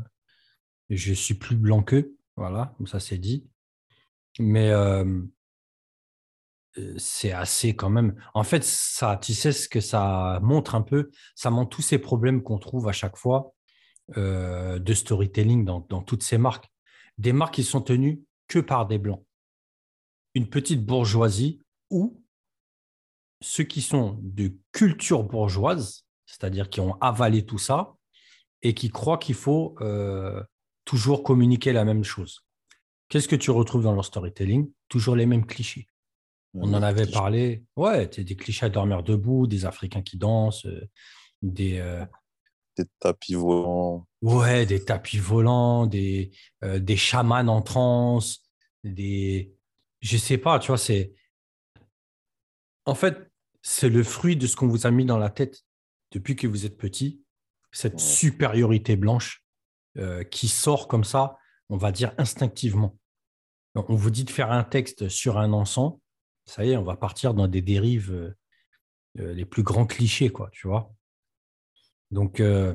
Je 0.91 1.13
suis 1.15 1.35
plus 1.35 1.57
blanc 1.57 1.83
qu'eux, 1.83 2.17
voilà, 2.37 2.75
comme 2.77 2.87
ça 2.87 3.01
c'est 3.01 3.19
dit. 3.19 3.47
Mais 4.39 4.71
euh, 4.71 5.23
euh, 6.79 6.95
c'est 6.99 7.33
assez 7.33 7.75
quand 7.75 7.89
même. 7.89 8.15
En 8.35 8.43
fait, 8.43 8.63
ça, 8.65 9.19
tu 9.23 9.33
sais 9.33 9.53
ce 9.53 9.69
que 9.69 9.81
ça 9.81 10.41
montre 10.43 10.75
un 10.75 10.83
peu? 10.83 11.11
Ça 11.35 11.51
montre 11.51 11.75
tous 11.75 11.83
ces 11.83 11.99
problèmes 11.99 12.43
qu'on 12.43 12.59
trouve 12.59 12.89
à 12.89 12.93
chaque 12.93 13.17
fois 13.17 13.55
euh, 14.17 14.79
de 14.79 14.95
storytelling 14.95 15.65
dans, 15.65 15.81
dans 15.89 16.03
toutes 16.03 16.23
ces 16.23 16.39
marques. 16.39 16.71
Des 17.19 17.33
marques 17.33 17.55
qui 17.55 17.65
sont 17.65 17.81
tenues 17.81 18.23
que 18.49 18.59
par 18.59 18.87
des 18.87 18.99
blancs. 18.99 19.25
Une 20.35 20.49
petite 20.49 20.85
bourgeoisie 20.85 21.61
ou 21.91 22.23
ceux 23.41 23.65
qui 23.65 23.83
sont 23.83 24.19
de 24.23 24.57
culture 24.73 25.25
bourgeoise, 25.25 26.07
c'est-à-dire 26.27 26.71
qui 26.71 26.81
ont 26.81 26.97
avalé 27.01 27.45
tout 27.45 27.59
ça 27.59 27.97
et 28.63 28.75
qui 28.75 28.91
croient 28.91 29.19
qu'il 29.19 29.35
faut 29.35 29.77
euh, 29.81 30.43
toujours 30.85 31.23
communiquer 31.23 31.73
la 31.73 31.85
même 31.85 32.05
chose. 32.05 32.45
Qu'est-ce 33.09 33.29
que 33.29 33.37
tu 33.37 33.51
retrouves 33.51 33.83
dans 33.83 33.93
leur 33.93 34.05
storytelling? 34.05 34.71
Toujours 34.89 35.17
les 35.17 35.27
mêmes 35.27 35.47
clichés. 35.47 35.87
On 36.55 36.73
en 36.73 36.83
avait 36.83 37.07
parlé. 37.07 37.65
Ouais, 37.77 38.07
des 38.07 38.37
clichés 38.37 38.67
à 38.67 38.69
dormir 38.71 39.03
debout, 39.03 39.47
des 39.47 39.67
Africains 39.67 40.03
qui 40.03 40.17
dansent, 40.17 40.67
euh, 40.67 40.89
des, 41.43 41.79
euh, 41.79 42.05
Des 42.77 42.85
tapis 43.01 43.35
volants. 43.35 44.07
ouais, 44.23 44.67
des 44.67 44.85
tapis 44.85 45.19
volants, 45.19 45.87
des, 45.87 46.31
euh, 46.65 46.79
des 46.79 46.97
chamans 46.97 47.47
en 47.49 47.63
transe, 47.63 48.43
des. 48.85 49.55
Je 50.01 50.17
sais 50.19 50.39
pas, 50.39 50.59
tu 50.59 50.69
vois, 50.69 50.79
c'est. 50.79 51.15
En 52.85 52.95
fait, 52.95 53.17
c'est 53.63 53.89
le 53.89 54.03
fruit 54.03 54.37
de 54.37 54.47
ce 54.47 54.57
qu'on 54.57 54.69
vous 54.69 54.87
a 54.87 54.91
mis 54.91 55.05
dans 55.05 55.19
la 55.19 55.31
tête 55.31 55.63
depuis 56.13 56.37
que 56.37 56.47
vous 56.47 56.67
êtes 56.67 56.77
petit, 56.77 57.23
cette 57.73 57.95
Ouais. 57.95 57.99
supériorité 58.01 58.97
blanche 58.97 59.43
euh, 59.99 60.23
qui 60.23 60.49
sort 60.49 60.87
comme 60.89 61.05
ça, 61.05 61.39
on 61.69 61.77
va 61.77 61.93
dire 61.93 62.13
instinctivement. 62.19 62.99
On 63.75 63.95
vous 63.95 64.11
dit 64.11 64.25
de 64.25 64.31
faire 64.31 64.53
un 64.53 64.65
texte 64.65 65.09
sur 65.09 65.37
un 65.39 65.53
encens, 65.53 65.95
ça 66.47 66.65
y 66.65 66.71
est, 66.73 66.77
on 66.77 66.85
va 66.85 66.97
partir 66.97 67.35
dans 67.35 67.49
des 67.49 67.61
dérives 67.61 68.13
euh, 69.19 69.33
les 69.35 69.45
plus 69.45 69.63
grands 69.63 69.87
clichés, 69.87 70.31
quoi, 70.31 70.49
tu 70.53 70.69
vois. 70.69 70.95
Donc, 72.11 72.41
euh, 72.41 72.75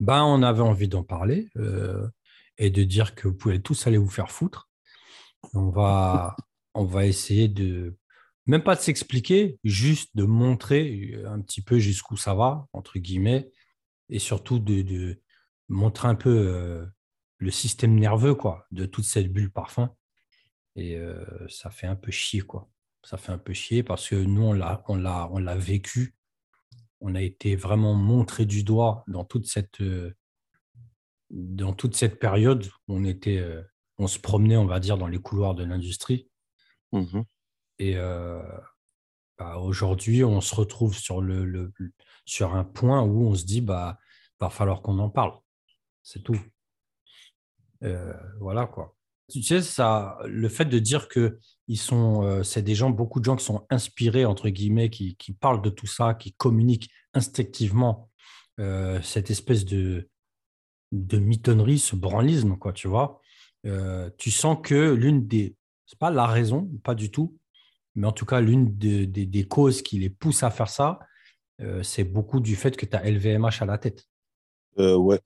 ben, 0.00 0.22
on 0.24 0.42
avait 0.42 0.62
envie 0.62 0.88
d'en 0.88 1.02
parler 1.02 1.48
euh, 1.56 2.08
et 2.58 2.70
de 2.70 2.84
dire 2.84 3.14
que 3.14 3.28
vous 3.28 3.34
pouvez 3.34 3.60
tous 3.60 3.86
aller 3.86 3.98
vous 3.98 4.10
faire 4.10 4.30
foutre. 4.30 4.68
On 5.54 5.70
va, 5.70 6.36
essayer 7.04 7.48
de, 7.48 7.96
même 8.46 8.62
pas 8.62 8.74
de 8.74 8.80
s'expliquer, 8.80 9.58
juste 9.64 10.10
de 10.14 10.24
montrer 10.24 11.12
euh, 11.14 11.30
un 11.30 11.40
petit 11.40 11.62
peu 11.62 11.78
jusqu'où 11.78 12.16
ça 12.16 12.34
va, 12.34 12.66
entre 12.72 12.98
guillemets, 12.98 13.50
et 14.08 14.18
surtout 14.18 14.58
de, 14.58 15.20
montrer 15.68 16.08
un 16.08 16.14
peu 16.14 16.88
le 17.36 17.50
système 17.50 17.94
nerveux 17.94 18.34
quoi, 18.34 18.66
de 18.70 18.86
toute 18.86 19.04
cette 19.04 19.30
bulle 19.30 19.52
parfum. 19.52 19.94
Et 20.76 20.98
ça 21.48 21.68
fait 21.68 21.86
un 21.86 21.96
peu 21.96 22.10
chier, 22.10 22.40
quoi. 22.40 22.70
Ça 23.02 23.18
fait 23.18 23.32
un 23.32 23.38
peu 23.38 23.52
chier 23.52 23.82
parce 23.82 24.08
que 24.08 24.14
nous, 24.14 24.42
on 24.42 24.54
l'a, 24.54 24.82
on 24.86 24.96
l'a 25.38 25.56
vécu. 25.56 26.17
On 27.00 27.14
a 27.14 27.22
été 27.22 27.56
vraiment 27.56 27.94
montré 27.94 28.44
du 28.46 28.64
doigt 28.64 29.04
dans 29.06 29.24
toute 29.24 29.46
cette, 29.46 29.80
euh, 29.80 30.14
dans 31.30 31.72
toute 31.72 31.94
cette 31.96 32.18
période. 32.18 32.66
où 32.88 32.94
On 32.96 33.04
était, 33.04 33.38
euh, 33.38 33.62
on 33.98 34.06
se 34.06 34.18
promenait, 34.18 34.56
on 34.56 34.66
va 34.66 34.80
dire, 34.80 34.98
dans 34.98 35.06
les 35.08 35.18
couloirs 35.20 35.54
de 35.54 35.64
l'industrie. 35.64 36.28
Mhm. 36.92 37.24
Et 37.78 37.96
euh, 37.96 38.42
bah, 39.38 39.58
aujourd'hui, 39.58 40.24
on 40.24 40.40
se 40.40 40.54
retrouve 40.54 40.96
sur, 40.96 41.20
le, 41.20 41.44
le- 41.44 41.72
sur 42.24 42.54
un 42.54 42.64
point 42.64 43.02
où 43.02 43.26
on 43.28 43.34
se 43.34 43.44
dit, 43.44 43.60
bah, 43.60 43.98
va 44.40 44.50
falloir 44.50 44.82
qu'on 44.82 44.98
en 44.98 45.10
parle. 45.10 45.38
C'est 46.02 46.22
tout. 46.22 46.38
Euh, 47.84 48.12
voilà 48.40 48.66
quoi. 48.66 48.96
Tu 49.28 49.42
sais, 49.42 49.60
ça, 49.62 50.18
le 50.24 50.48
fait 50.48 50.64
de 50.64 50.78
dire 50.78 51.08
que 51.08 51.38
ils 51.66 51.78
sont, 51.78 52.24
euh, 52.24 52.42
c'est 52.42 52.62
des 52.62 52.74
gens, 52.74 52.88
beaucoup 52.88 53.20
de 53.20 53.26
gens 53.26 53.36
qui 53.36 53.44
sont 53.44 53.66
inspirés 53.68 54.24
entre 54.24 54.48
guillemets, 54.48 54.88
qui, 54.88 55.16
qui 55.16 55.32
parlent 55.32 55.60
de 55.60 55.68
tout 55.68 55.86
ça, 55.86 56.14
qui 56.14 56.32
communiquent 56.32 56.90
instinctivement 57.12 58.10
euh, 58.58 59.00
cette 59.02 59.30
espèce 59.30 59.64
de 59.64 60.08
de 60.90 61.18
mitonnerie, 61.18 61.78
ce 61.78 61.96
branlisme, 61.96 62.56
quoi, 62.56 62.72
tu 62.72 62.88
vois. 62.88 63.20
Euh, 63.66 64.08
tu 64.16 64.30
sens 64.30 64.56
que 64.62 64.94
l'une 64.94 65.26
des, 65.26 65.54
c'est 65.84 65.98
pas 65.98 66.10
la 66.10 66.26
raison, 66.26 66.66
pas 66.82 66.94
du 66.94 67.10
tout, 67.10 67.36
mais 67.94 68.06
en 68.06 68.12
tout 68.12 68.24
cas 68.24 68.40
l'une 68.40 68.74
des, 68.78 69.46
causes 69.46 69.82
qui 69.82 69.98
les 69.98 70.08
pousse 70.08 70.42
à 70.42 70.50
faire 70.50 70.70
ça, 70.70 70.98
c'est 71.82 72.04
beaucoup 72.04 72.40
du 72.40 72.56
fait 72.56 72.74
que 72.74 72.86
tu 72.86 72.96
as 72.96 73.02
LVMH 73.02 73.60
à 73.60 73.66
la 73.66 73.76
tête, 73.76 74.08
ouais, 74.78 75.20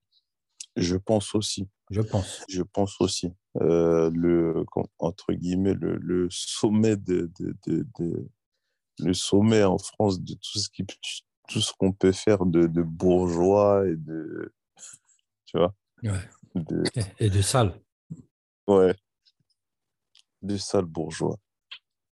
je 0.75 0.97
pense 0.97 1.35
aussi. 1.37 1.69
Je 1.93 2.01
pense. 2.01 2.43
Je 2.49 2.63
pense 2.63 3.01
aussi. 3.01 3.33
Euh, 3.61 4.11
le, 4.15 4.65
entre 4.99 5.33
guillemets, 5.33 5.75
le, 5.75 5.97
le 5.97 6.29
sommet 6.31 6.97
de, 6.97 7.31
de, 7.39 7.55
de, 7.67 7.87
de- 7.99 8.29
le 8.99 9.15
sommet 9.15 9.63
en 9.65 9.79
France 9.79 10.21
de 10.21 10.35
tout 10.35 10.59
ce 10.59 10.69
qui, 10.69 10.85
tout 11.49 11.61
ce 11.61 11.73
qu'on 11.79 11.93
peut 11.93 12.13
faire 12.13 12.45
de, 12.47 12.67
bourgeois 12.83 13.87
et 13.89 13.97
de, 13.97 14.53
tu 15.47 15.59
vois, 15.59 15.75
Ouais. 16.03 16.29
Et- 17.19 17.31
de 17.31 17.41
sale. 17.43 17.81
ouais, 18.67 18.95
de 20.43 20.57
sales 20.57 20.85
bourgeois. 20.85 21.39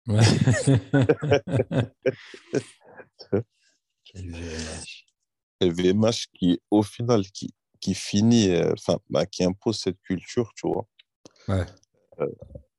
Ouais. 0.06 0.20
LVMH. 4.14 5.06
LVMH 5.60 6.26
qui, 6.34 6.60
au 6.70 6.82
final, 6.82 7.22
qui, 7.30 7.52
qui 7.80 7.94
finit, 7.94 8.50
euh, 8.50 8.72
enfin, 8.72 8.98
bah, 9.08 9.26
qui 9.26 9.44
impose 9.44 9.78
cette 9.80 10.00
culture, 10.02 10.52
tu 10.54 10.68
vois. 10.68 10.86
Ouais. 11.48 11.66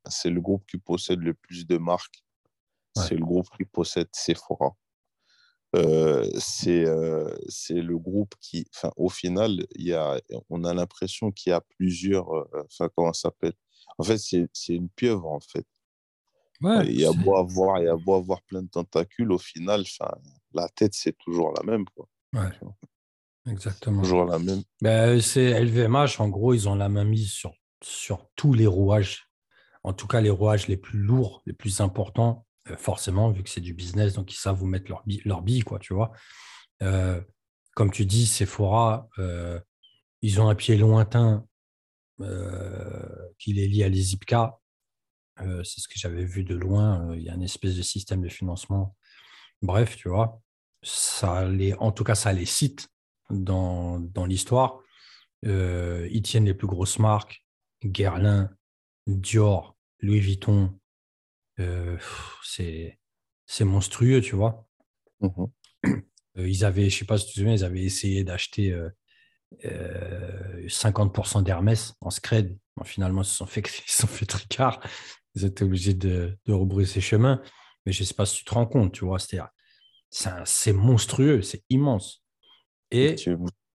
C'est 0.08 0.30
le 0.30 0.42
groupe 0.42 0.66
qui 0.68 0.78
possède 0.78 1.20
le 1.20 1.34
plus 1.34 1.66
de 1.66 1.78
marques. 1.78 2.24
Ouais. 2.96 3.04
C'est 3.08 3.16
le 3.16 3.26
groupe 3.26 3.48
qui 3.58 3.66
possède 3.66 4.10
Sephora. 4.14 4.76
Euh, 5.76 6.30
c'est 6.38 6.86
euh, 6.86 7.34
c'est 7.48 7.82
le 7.82 7.98
groupe 7.98 8.36
qui, 8.42 8.66
enfin, 8.76 8.92
au 8.98 9.10
final, 9.10 9.66
y 9.78 9.94
a, 9.94 10.20
on 10.50 10.66
a 10.66 10.74
l'impression 10.74 11.32
qu'il 11.32 11.52
y 11.52 11.54
a 11.54 11.62
plusieurs, 11.62 12.30
euh, 12.34 12.66
enfin, 12.66 12.90
comment 12.94 13.14
ça 13.14 13.30
s'appelle? 13.30 13.54
En 13.98 14.04
fait, 14.04 14.18
c'est 14.18 14.50
c'est 14.54 14.76
une 14.76 14.90
pieuvre, 14.90 15.28
en 15.28 15.40
fait. 15.40 15.66
Ouais, 16.62 16.86
Il 16.88 17.00
y 17.00 17.06
a 17.06 17.12
beau 17.14 17.38
avoir, 17.38 17.80
il 17.80 17.86
y 17.86 17.90
a 17.90 17.96
beau 17.96 18.16
avoir 18.16 18.42
plein 18.44 18.62
de 18.64 18.68
tentacules, 18.68 19.32
au 19.32 19.38
final, 19.38 19.84
la 20.54 20.68
tête, 20.70 20.94
c'est 20.94 21.18
toujours 21.18 21.54
la 21.54 21.64
même, 21.64 21.86
quoi. 21.96 22.08
ouais, 22.34 22.50
exactement. 23.48 24.02
Toujours 24.02 24.26
la 24.26 24.40
même. 24.40 24.62
Ben, 24.82 25.22
c'est 25.22 25.60
LVMH, 25.60 26.20
en 26.20 26.30
gros, 26.30 26.54
ils 26.54 26.68
ont 26.70 26.76
la 26.76 26.90
main 26.90 27.04
mise 27.04 27.32
sur, 27.32 27.54
sur 27.84 28.28
tous 28.36 28.54
les 28.54 28.68
rouages. 28.68 29.28
En 29.84 29.94
tout 29.94 30.08
cas, 30.08 30.22
les 30.22 30.30
rouages 30.30 30.68
les 30.68 30.78
plus 30.78 31.00
lourds, 31.00 31.42
les 31.46 31.54
plus 31.54 31.82
importants, 31.82 32.46
euh, 32.70 32.78
forcément, 32.78 33.32
vu 33.32 33.44
que 33.44 33.50
c'est 33.50 33.62
du 33.62 33.74
business, 33.74 34.14
donc 34.14 34.32
ils 34.32 34.38
savent 34.38 34.58
vous 34.58 34.68
mettre 34.68 34.90
leur 34.90 35.04
bille, 35.06 35.22
leur 35.26 35.42
bille 35.42 35.64
quoi, 35.64 35.80
tu 35.80 35.94
vois. 35.94 36.12
Euh, 36.84 37.20
comme 37.74 37.92
tu 37.92 38.06
dis, 38.06 38.26
Sephora, 38.26 39.10
euh, 39.18 39.60
ils 40.22 40.42
ont 40.42 40.50
un 40.50 40.56
pied 40.56 40.78
lointain 40.78 41.46
euh, 42.22 43.30
qui 43.40 43.54
les 43.54 43.68
lie 43.68 43.84
à 43.84 43.90
les. 43.90 44.14
Euh, 45.40 45.64
c'est 45.64 45.82
ce 45.82 45.88
que 45.88 45.98
j'avais 45.98 46.26
vu 46.26 46.44
de 46.44 46.56
loin. 46.56 47.16
Il 47.16 47.24
y 47.24 47.30
a 47.30 47.34
une 47.34 47.44
espèce 47.44 47.76
de 47.76 47.82
système 47.82 48.22
de 48.22 48.30
financement. 48.30 48.96
Bref, 49.62 49.96
tu 49.96 50.10
vois, 50.10 50.42
ça 50.84 51.46
les, 51.48 51.74
en 51.76 51.92
tout 51.92 52.04
cas, 52.04 52.16
ça 52.16 52.34
les 52.34 52.46
cite 52.46 52.90
dans, 53.32 54.00
dans 54.00 54.26
l'histoire. 54.26 54.80
Euh, 55.46 56.08
ils 56.12 56.22
tiennent 56.22 56.46
les 56.46 56.54
plus 56.54 56.68
grosses 56.68 57.00
marques 57.00 57.44
Guerlain, 57.84 58.50
Dior, 59.08 59.76
Louis 60.00 60.20
Vuitton. 60.20 60.78
Euh, 61.60 61.98
c'est 62.44 63.66
monstrueux, 63.66 64.22
tu 64.22 64.36
vois. 64.36 64.68
Mhm. 65.22 65.48
Euh, 66.38 66.48
ils 66.48 66.64
avaient, 66.64 66.90
je 66.90 67.00
sais 67.00 67.06
pas 67.06 67.18
si 67.18 67.26
tu 67.26 67.34
te 67.34 67.40
souviens, 67.40 67.54
ils 67.54 67.64
avaient 67.64 67.84
essayé 67.84 68.24
d'acheter 68.24 68.72
euh, 68.72 68.90
euh, 69.66 70.68
50% 70.68 71.44
d'Hermès 71.44 71.94
en 72.02 72.10
scred. 72.10 72.58
Bon, 72.78 72.84
finalement, 72.84 73.22
ils 73.22 73.26
se 73.26 73.36
sont 73.36 73.46
fait, 73.46 73.62
ils 73.88 73.92
sont 73.92 74.08
fait 74.08 74.26
tricard. 74.26 74.80
Ils 75.36 75.46
étaient 75.46 75.64
obligés 75.64 75.94
de, 75.94 76.38
de 76.46 76.54
rebrousser 76.54 77.02
chemin. 77.02 77.42
Mais 77.86 77.92
je 77.92 78.04
ne 78.04 78.06
sais 78.06 78.14
pas 78.14 78.26
si 78.26 78.38
tu 78.38 78.46
te 78.46 78.54
rends 78.54 78.66
compte, 78.68 78.94
tu 78.94 79.06
vois. 79.06 79.18
C'est 80.10 80.74
monstrueux, 80.74 81.42
c'est 81.42 81.64
immense. 81.70 82.24
Et. 82.92 83.16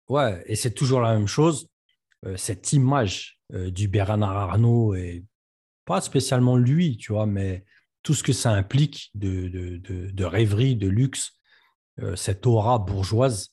Ouais, 0.08 0.44
et 0.46 0.56
c'est 0.56 0.72
toujours 0.72 1.02
la 1.02 1.14
même 1.14 1.28
chose. 1.28 1.68
Euh, 2.26 2.38
cette 2.38 2.74
image 2.74 3.40
euh, 3.54 3.72
du 3.72 3.88
Bernard 3.88 4.38
Arnault 4.38 4.94
et 4.96 5.24
pas 5.86 6.02
spécialement 6.02 6.58
lui, 6.58 6.98
tu 6.98 7.12
vois, 7.14 7.26
mais 7.26 7.66
tout 8.04 8.14
ce 8.14 8.24
que 8.24 8.34
ça 8.34 8.52
implique 8.52 9.12
de, 9.16 9.48
de, 9.48 10.26
rêverie, 10.26 10.76
de 10.76 10.88
luxe, 10.88 11.40
cette 12.16 12.46
aura 12.46 12.78
bourgeoise, 12.78 13.52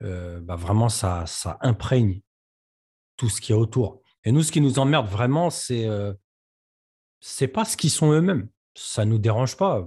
bah 0.00 0.56
vraiment, 0.56 0.88
ça, 0.88 1.24
ça 1.26 1.58
imprègne 1.60 2.20
tout 3.16 3.28
ce 3.28 3.40
qui 3.40 3.50
est 3.50 3.54
autour. 3.54 4.02
Et 4.24 4.30
nous, 4.30 4.42
ce 4.44 4.52
qui 4.52 4.60
nous 4.60 4.78
emmerde 4.78 5.08
vraiment, 5.08 5.50
c'est 5.50 5.88
c'est 7.20 7.48
pas 7.48 7.64
ce 7.64 7.76
qu'ils 7.76 7.90
sont 7.90 8.12
eux-mêmes. 8.12 8.48
Ça 8.74 9.04
nous 9.04 9.18
dérange 9.18 9.56
pas. 9.56 9.86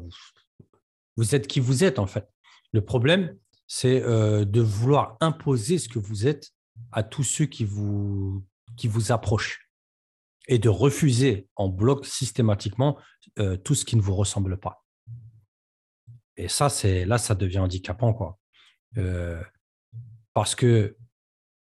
Vous 1.17 1.35
êtes 1.35 1.47
qui 1.47 1.59
vous 1.59 1.83
êtes, 1.83 1.99
en 1.99 2.07
fait. 2.07 2.27
Le 2.71 2.81
problème, 2.81 3.37
c'est 3.67 4.01
de 4.01 4.61
vouloir 4.61 5.17
imposer 5.21 5.77
ce 5.77 5.89
que 5.89 5.99
vous 5.99 6.27
êtes 6.27 6.51
à 6.91 7.03
tous 7.03 7.23
ceux 7.23 7.45
qui 7.45 7.65
vous, 7.65 8.43
approchent 9.09 9.69
et 10.47 10.59
de 10.59 10.69
refuser 10.69 11.47
en 11.55 11.69
bloc 11.69 12.05
systématiquement 12.05 12.97
tout 13.63 13.75
ce 13.75 13.85
qui 13.85 13.95
ne 13.95 14.01
vous 14.01 14.15
ressemble 14.15 14.59
pas. 14.59 14.83
Et 16.35 16.47
ça, 16.47 16.69
c'est 16.69 17.05
là, 17.05 17.17
ça 17.17 17.35
devient 17.35 17.59
handicapant, 17.59 18.13
quoi. 18.13 18.39
parce 20.33 20.55
que 20.55 20.97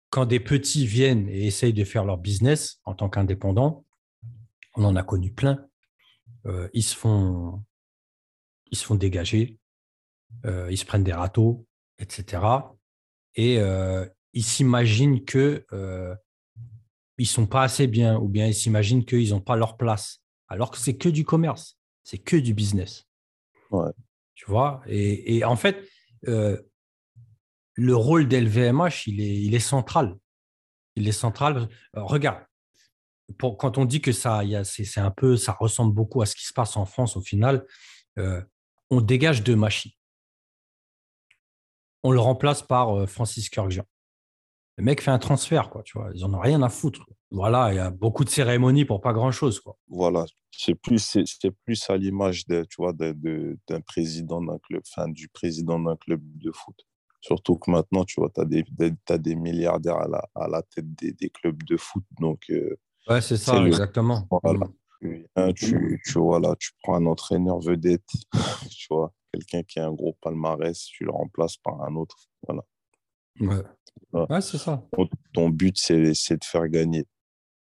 quand 0.10 0.26
des 0.26 0.40
petits 0.40 0.88
viennent 0.88 1.28
et 1.30 1.46
essayent 1.46 1.74
de 1.74 1.84
faire 1.84 2.06
leur 2.06 2.18
business 2.18 2.82
en 2.86 2.96
tant 2.96 3.10
qu'indépendants, 3.10 3.86
on 4.76 4.84
en 4.84 4.96
a 4.96 5.04
connu 5.04 5.32
plein. 5.32 5.68
ils 6.74 6.84
se 6.84 6.96
font, 6.96 7.64
ils 8.72 8.78
se 8.78 8.86
font 8.86 8.96
dégager, 8.96 9.58
ils 10.46 10.78
se 10.78 10.86
prennent 10.86 11.04
des 11.04 11.14
râteaux, 11.14 11.68
etc. 12.00 12.42
Et 13.36 13.60
ils 14.34 14.44
s'imaginent 14.44 15.24
que 15.26 15.66
euh, 15.74 16.16
ils 17.18 17.28
sont 17.28 17.48
pas 17.48 17.64
assez 17.64 17.88
bien, 17.88 18.18
ou 18.18 18.28
bien 18.28 18.48
ils 18.48 18.54
s'imaginent 18.54 19.06
qu'ils 19.06 19.32
n'ont 19.32 19.42
pas 19.42 19.56
leur 19.56 19.78
place, 19.78 20.22
alors 20.48 20.72
que 20.72 20.78
c'est 20.78 20.98
que 20.98 21.10
du 21.10 21.26
commerce, 21.26 21.78
c'est 22.04 22.18
que 22.18 22.38
du 22.38 22.54
business. 22.54 23.06
Tu 24.36 24.46
vois? 24.48 24.82
Et, 24.88 25.44
en 25.44 25.56
fait, 25.56 25.88
euh, 26.28 26.60
le 27.74 27.96
rôle 27.96 28.28
d'LVMH, 28.28 29.08
il 29.08 29.22
est, 29.22 29.42
il 29.42 29.54
est 29.54 29.60
central. 29.60 30.18
Il 30.96 31.08
est 31.08 31.14
central. 31.14 31.68
Euh, 31.98 32.04
regarde, 32.04 32.40
pour, 33.38 33.58
quand 33.58 33.78
on 33.78 33.86
dit 33.86 34.02
que 34.02 34.12
ça, 34.12 34.42
c'est 34.64 35.00
un 35.00 35.12
peu, 35.12 35.36
ça 35.36 35.52
ressemble 35.60 35.94
beaucoup 35.94 36.22
à 36.22 36.26
ce 36.26 36.36
qui 36.36 36.46
se 36.46 36.54
passe 36.54 36.78
en 36.78 36.86
France 36.86 37.16
au 37.18 37.22
final, 37.22 37.66
euh, 38.18 38.42
on 38.90 39.02
dégage 39.02 39.44
deux 39.44 39.56
machines. 39.56 39.92
On 42.04 42.12
le 42.12 42.20
remplace 42.20 42.62
par 42.62 43.08
Francis 43.10 43.50
Kurkjian. 43.50 43.86
Le 44.78 44.86
mec 44.86 45.02
fait 45.02 45.12
un 45.12 45.20
transfert, 45.20 45.70
quoi, 45.70 45.84
tu 45.84 45.98
vois. 45.98 46.10
Ils 46.16 46.24
en 46.24 46.34
ont 46.34 46.40
rien 46.40 46.62
à 46.62 46.70
foutre. 46.70 47.06
Voilà, 47.32 47.74
il 47.74 47.76
y 47.76 47.80
a 47.80 47.92
beaucoup 47.92 48.24
de 48.24 48.30
cérémonies 48.30 48.86
pour 48.86 49.02
pas 49.02 49.12
grand-chose, 49.12 49.60
quoi. 49.60 49.78
Voilà, 49.90 50.26
c'est 50.52 50.74
plus, 50.74 51.00
c'est, 51.00 51.52
plus 51.66 51.90
à 51.90 51.98
l'image, 51.98 52.46
de, 52.48 52.64
tu 52.64 52.78
vois, 52.78 52.94
d'un 52.94 53.82
président 53.82 54.42
d'un 54.42 54.58
club, 54.58 54.82
enfin, 54.90 55.10
du 55.10 55.28
président 55.28 55.80
d'un 55.80 55.98
club 55.98 56.22
de 56.24 56.52
foot. 56.52 56.76
Surtout 57.22 57.58
que 57.58 57.70
maintenant, 57.70 58.06
tu 58.06 58.22
vois, 58.22 58.30
tu 58.34 58.40
as 58.40 58.46
des, 58.46 58.64
as 59.10 59.18
des 59.18 59.36
milliardaires 59.36 59.98
à 59.98 60.08
la, 60.08 60.26
à 60.34 60.48
la 60.48 60.62
tête 60.62 60.96
des, 60.96 61.12
des, 61.12 61.30
clubs 61.30 61.62
de 61.64 61.76
foot. 61.76 62.04
Donc, 62.20 62.44
euh, 62.50 62.78
ouais, 63.10 63.20
c'est 63.20 63.38
ça, 63.38 63.62
exactement. 63.66 64.28
Voilà. 64.42 64.66
Mm. 65.02 65.54
Tu, 65.54 66.02
tu, 66.06 66.20
vois, 66.20 66.40
là, 66.40 66.56
tu 66.58 66.72
prends 66.82 66.96
un 66.96 67.06
entraîneur 67.06 67.60
vedette, 67.60 68.10
tu 68.70 68.88
vois, 68.90 69.14
quelqu'un 69.32 69.64
qui 69.64 69.80
a 69.80 69.88
un 69.88 69.94
gros 69.94 70.18
palmarès, 70.22 70.78
tu 70.86 71.04
le 71.06 71.12
remplaces 71.12 71.58
par 71.58 71.82
un 71.84 71.96
autre. 71.96 72.18
Voilà. 72.48 72.64
Ouais. 73.40 73.64
Ouais, 74.14 74.42
c'est 74.42 74.58
ça. 74.58 74.84
Ton, 75.34 75.50
but, 75.50 75.78
c'est 75.78 76.02
de 76.12 76.44
faire 76.44 76.68
gagner. 76.68 77.06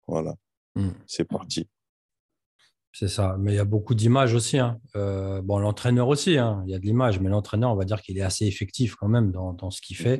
Voilà. 0.07 0.35
Hmm. 0.75 0.91
C'est 1.05 1.25
parti. 1.25 1.69
C'est 2.91 3.07
ça. 3.07 3.35
Mais 3.39 3.53
il 3.53 3.55
y 3.55 3.59
a 3.59 3.65
beaucoup 3.65 3.93
d'images 3.93 4.33
aussi. 4.33 4.57
Hein. 4.57 4.79
Euh, 4.95 5.41
bon, 5.41 5.59
l'entraîneur 5.59 6.07
aussi, 6.07 6.37
hein. 6.37 6.63
il 6.65 6.71
y 6.71 6.75
a 6.75 6.79
de 6.79 6.85
l'image, 6.85 7.19
mais 7.19 7.29
l'entraîneur, 7.29 7.71
on 7.71 7.75
va 7.75 7.85
dire 7.85 8.01
qu'il 8.01 8.17
est 8.17 8.23
assez 8.23 8.45
effectif 8.45 8.95
quand 8.95 9.07
même 9.07 9.31
dans, 9.31 9.53
dans 9.53 9.69
ce 9.69 9.81
qu'il 9.81 9.95
fait, 9.95 10.19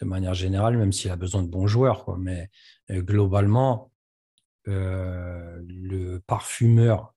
de 0.00 0.06
manière 0.06 0.34
générale, 0.34 0.76
même 0.78 0.92
s'il 0.92 1.10
a 1.10 1.16
besoin 1.16 1.42
de 1.42 1.48
bons 1.48 1.66
joueurs. 1.66 2.04
Quoi. 2.04 2.16
Mais 2.18 2.48
euh, 2.90 3.02
globalement, 3.02 3.92
euh, 4.68 5.60
le 5.66 6.18
parfumeur 6.20 7.14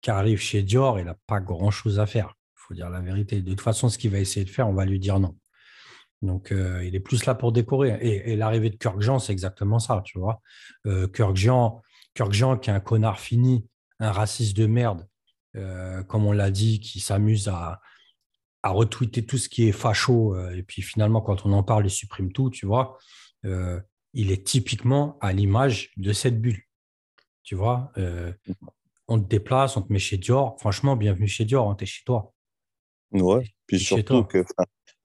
qui 0.00 0.10
arrive 0.10 0.38
chez 0.38 0.62
Dior, 0.62 0.98
il 0.98 1.04
n'a 1.04 1.16
pas 1.26 1.40
grand-chose 1.40 2.00
à 2.00 2.06
faire. 2.06 2.34
Dire 2.70 2.90
la 2.90 3.00
vérité. 3.00 3.40
De 3.42 3.50
toute 3.50 3.60
façon, 3.60 3.88
ce 3.88 3.98
qu'il 3.98 4.10
va 4.10 4.18
essayer 4.18 4.44
de 4.44 4.50
faire, 4.50 4.68
on 4.68 4.74
va 4.74 4.84
lui 4.84 5.00
dire 5.00 5.18
non. 5.18 5.36
Donc, 6.22 6.52
euh, 6.52 6.84
il 6.84 6.94
est 6.94 7.00
plus 7.00 7.24
là 7.24 7.34
pour 7.34 7.52
décorer. 7.52 7.98
Et, 8.00 8.36
l'arrivée 8.36 8.70
de 8.70 8.76
Kirk 8.76 9.00
Jean, 9.00 9.18
c'est 9.18 9.32
exactement 9.32 9.78
ça, 9.78 10.02
tu 10.04 10.18
vois. 10.18 10.40
Euh, 10.86 11.08
qui 11.08 11.22
est 11.22 12.68
un 12.72 12.80
connard 12.80 13.18
fini, 13.18 13.66
un 13.98 14.12
raciste 14.12 14.56
de 14.56 14.66
merde, 14.66 15.06
euh, 15.56 16.02
comme 16.02 16.26
on 16.26 16.32
l'a 16.32 16.50
dit, 16.50 16.80
qui 16.80 17.00
s'amuse 17.00 17.48
à, 17.48 17.80
à 18.62 18.70
retweeter 18.70 19.24
tout 19.24 19.38
ce 19.38 19.48
qui 19.48 19.68
est 19.68 19.72
facho. 19.72 20.38
et 20.50 20.62
puis 20.62 20.82
finalement, 20.82 21.22
quand 21.22 21.46
on 21.46 21.52
en 21.52 21.62
parle, 21.62 21.86
il 21.86 21.90
supprime 21.90 22.32
tout, 22.32 22.50
tu 22.50 22.66
vois. 22.66 22.98
il 23.44 24.30
est 24.30 24.46
typiquement 24.46 25.16
à 25.20 25.32
l'image 25.32 25.92
de 25.96 26.12
cette 26.12 26.40
bulle. 26.40 26.62
Tu 27.42 27.54
vois, 27.54 27.92
on 29.08 29.18
te 29.18 29.26
déplace, 29.26 29.78
on 29.78 29.82
te 29.82 29.92
met 29.92 29.98
chez 29.98 30.18
Dior. 30.18 30.56
Franchement, 30.60 30.96
bienvenue 30.96 31.26
chez 31.26 31.46
Dior, 31.46 31.66
on 31.66 31.70
hein, 31.70 31.74
t'es 31.74 31.86
chez 31.86 32.04
toi. 32.04 32.34
Ouais, 33.12 33.44
puis 33.66 33.78
surtout 33.80 34.24
que 34.24 34.44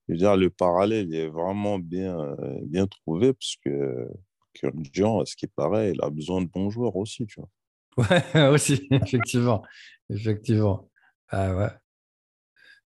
je 0.08 0.14
veux 0.14 0.18
dire, 0.18 0.38
le 0.38 0.50
parallèle 0.50 1.14
est 1.14 1.28
vraiment 1.28 1.80
bien, 1.80 2.20
euh, 2.20 2.60
bien 2.64 2.86
trouvé 2.86 3.34
parce 3.34 3.56
que 3.64 4.08
Jean, 4.94 5.26
ce 5.26 5.36
qui 5.36 5.48
paraît, 5.48 5.92
il 5.94 6.02
a 6.02 6.10
besoin 6.10 6.42
de 6.42 6.48
bons 6.48 6.70
joueurs 6.70 6.96
aussi, 6.96 7.26
tu 7.26 7.40
vois. 7.40 7.50
Ouais, 8.36 8.48
aussi, 8.48 8.88
effectivement. 8.92 9.64
effectivement. 10.10 10.90
Ah 11.30 11.56
ouais. 11.56 11.70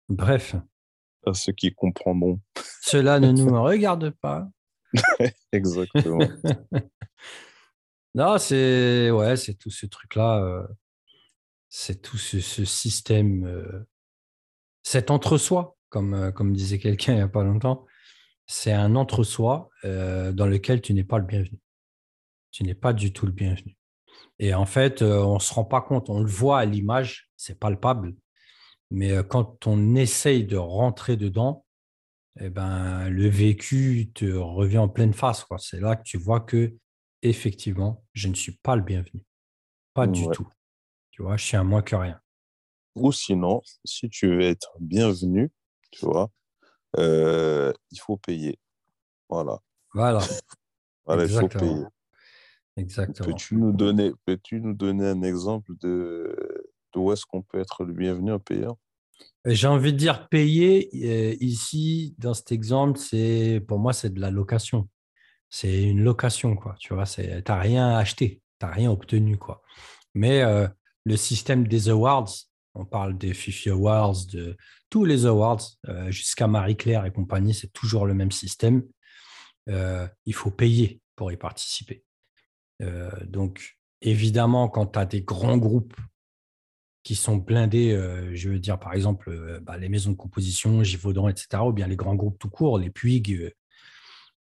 Bref. 0.07 0.55
À 1.25 1.33
ceux 1.33 1.51
qui 1.51 1.73
comprendront. 1.73 2.39
Cela 2.81 3.19
ne 3.19 3.31
nous 3.31 3.61
regarde 3.61 4.11
pas. 4.11 4.47
Exactement. 5.51 6.19
non, 8.15 8.37
c'est 8.37 9.11
ouais, 9.11 9.35
c'est 9.35 9.55
tout 9.55 9.71
ce 9.71 9.87
truc-là. 9.87 10.43
Euh, 10.43 10.67
c'est 11.69 12.01
tout 12.01 12.17
ce, 12.17 12.39
système, 12.39 13.45
euh, 13.45 13.87
cet 14.89 15.11
entre-soi 15.11 15.77
euh, 15.95 16.31
comme, 16.31 16.53
disait 16.53 16.79
quelqu'un 16.79 17.13
il 17.13 17.17
n'y 17.17 17.21
a 17.21 17.27
pas 17.27 17.43
longtemps, 17.43 17.85
c'est 18.47 18.71
un 18.71 18.95
entre-soi 18.95 19.69
euh, 19.85 20.31
dans 20.31 20.47
lequel 20.47 20.81
tu 20.81 20.95
n'es 20.95 21.03
pas 21.03 21.19
le 21.19 21.25
bienvenu. 21.25 21.59
Tu 22.49 22.63
n'es 22.63 22.73
pas 22.73 22.91
du 22.91 23.13
tout 23.13 23.27
le 23.27 23.31
bienvenu. 23.31 23.77
Et 24.39 24.55
en 24.55 24.65
fait, 24.65 25.03
euh, 25.03 25.21
on 25.21 25.35
ne 25.35 25.39
se 25.39 25.53
rend 25.53 25.63
pas 25.63 25.81
compte, 25.81 26.09
on 26.09 26.21
le 26.21 26.27
voit 26.27 26.57
à 26.57 26.65
l'image, 26.65 27.29
c'est 27.37 27.59
palpable. 27.59 28.15
Mais 28.89 29.23
quand 29.27 29.67
on 29.67 29.93
essaye 29.93 30.43
de 30.43 30.57
rentrer 30.57 31.17
dedans, 31.17 31.67
eh 32.39 32.49
ben, 32.49 33.09
le 33.09 33.27
vécu 33.29 34.09
te 34.15 34.25
revient 34.25 34.79
en 34.79 34.89
pleine 34.89 35.13
face. 35.13 35.45
C'est 35.59 35.79
là 35.79 35.97
que 35.97 36.01
tu 36.01 36.17
vois 36.17 36.39
que, 36.39 36.75
effectivement, 37.21 38.03
je 38.13 38.27
ne 38.27 38.33
suis 38.33 38.53
pas 38.63 38.75
le 38.75 38.81
bienvenu. 38.81 39.23
Pas 39.93 40.07
du 40.07 40.27
tout. 40.29 40.47
Tu 41.11 41.21
vois, 41.21 41.37
je 41.37 41.45
suis 41.45 41.57
un 41.57 41.63
moins 41.63 41.83
que 41.83 41.95
rien. 41.95 42.19
Ou 42.99 43.11
sinon, 43.11 43.61
si 43.85 44.09
tu 44.09 44.27
veux 44.27 44.41
être 44.41 44.71
bienvenu, 44.79 45.51
tu 45.91 46.05
vois, 46.05 46.29
euh, 46.97 47.71
il 47.91 47.99
faut 47.99 48.17
payer. 48.17 48.59
Voilà. 49.29 49.59
Voilà. 49.93 50.19
voilà, 51.05 51.25
il 51.25 51.29
faut 51.29 51.47
payer. 51.47 51.83
Exactement. 52.77 53.27
Peux-tu 53.27 53.55
nous 53.55 53.71
donner, 53.73 54.11
peux-tu 54.25 54.61
nous 54.61 54.73
donner 54.73 55.07
un 55.07 55.21
exemple 55.21 55.71
de, 55.81 56.35
où 56.95 57.11
est-ce 57.11 57.25
qu'on 57.25 57.41
peut 57.41 57.59
être 57.59 57.83
le 57.83 57.93
bienvenu 57.93 58.31
en 58.31 58.39
payant 58.39 58.77
J'ai 59.45 59.67
envie 59.67 59.93
de 59.93 59.97
dire 59.97 60.29
payer. 60.29 60.89
Euh, 60.93 61.35
ici, 61.39 62.15
dans 62.17 62.33
cet 62.33 62.51
exemple, 62.51 62.97
c'est 62.99 63.63
pour 63.67 63.79
moi, 63.79 63.93
c'est 63.93 64.13
de 64.13 64.19
la 64.19 64.31
location. 64.31 64.87
C'est 65.49 65.83
une 65.83 66.03
location, 66.03 66.55
quoi. 66.55 66.75
Tu 66.79 66.93
vois, 66.93 67.05
tu 67.05 67.21
n'as 67.21 67.59
rien 67.59 67.97
acheté, 67.97 68.41
tu 68.59 68.65
n'as 68.65 68.71
rien 68.71 68.91
obtenu, 68.91 69.37
quoi. 69.37 69.61
Mais 70.13 70.41
euh, 70.41 70.67
le 71.05 71.17
système 71.17 71.67
des 71.67 71.89
awards, 71.89 72.29
on 72.75 72.85
parle 72.85 73.17
des 73.17 73.33
Fifi 73.33 73.69
Awards, 73.69 74.25
de 74.31 74.55
tous 74.89 75.05
les 75.05 75.25
awards, 75.25 75.61
euh, 75.87 76.11
jusqu'à 76.11 76.47
Marie-Claire 76.47 77.05
et 77.05 77.11
compagnie, 77.11 77.53
c'est 77.53 77.71
toujours 77.73 78.05
le 78.05 78.13
même 78.13 78.31
système. 78.31 78.83
Euh, 79.69 80.07
il 80.25 80.33
faut 80.33 80.51
payer 80.51 81.01
pour 81.15 81.31
y 81.31 81.37
participer. 81.37 82.03
Euh, 82.81 83.11
donc, 83.25 83.77
évidemment, 84.01 84.69
quand 84.69 84.87
tu 84.87 84.99
as 84.99 85.05
des 85.05 85.21
grands 85.21 85.57
groupes 85.57 85.95
qui 87.03 87.15
sont 87.15 87.37
blindés, 87.37 87.91
je 88.33 88.49
veux 88.49 88.59
dire 88.59 88.77
par 88.77 88.93
exemple 88.93 89.61
bah, 89.61 89.77
les 89.77 89.89
maisons 89.89 90.11
de 90.11 90.17
composition, 90.17 90.83
Givaudan, 90.83 91.29
etc., 91.29 91.63
ou 91.65 91.71
bien 91.71 91.87
les 91.87 91.95
grands 91.95 92.13
groupes 92.13 92.37
tout 92.37 92.49
court, 92.49 92.77
les 92.77 92.89
Puig 92.89 93.53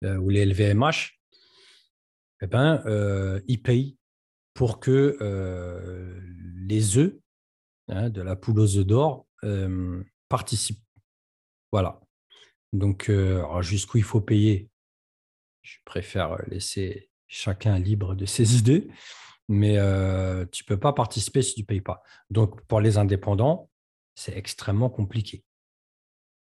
ou 0.02 0.30
les 0.30 0.46
LVMH, 0.46 1.20
eh 2.42 2.48
ben, 2.48 2.82
ils 3.48 3.62
payent 3.62 3.98
pour 4.54 4.80
que 4.80 5.18
les 6.56 6.98
œufs 6.98 7.14
Hein, 7.88 8.10
de 8.10 8.22
la 8.22 8.36
poule 8.36 8.60
aux 8.60 8.78
œufs 8.78 8.86
d'or 8.86 9.28
participe. 10.28 10.80
Voilà. 11.72 12.02
Donc, 12.74 13.12
jusqu'où 13.62 14.00
il 14.00 14.04
faut 14.04 14.22
payer, 14.22 14.70
je 15.62 15.78
préfère 15.86 16.38
laisser 16.48 17.10
chacun 17.28 17.78
libre 17.78 18.16
de 18.16 18.26
ses 18.26 18.56
idées. 18.58 18.88
mais 19.48 19.74
tu 20.52 20.64
ne 20.64 20.68
peux 20.68 20.80
pas 20.80 20.94
participer 20.94 21.42
si 21.44 21.54
tu 21.54 21.62
ne 21.62 21.66
payes 21.66 21.82
pas. 21.82 22.02
Donc, 22.32 22.62
pour 22.66 22.82
les 22.82 22.98
indépendants, 22.98 23.70
c'est 24.16 24.36
extrêmement 24.36 24.90
compliqué. 24.90 25.44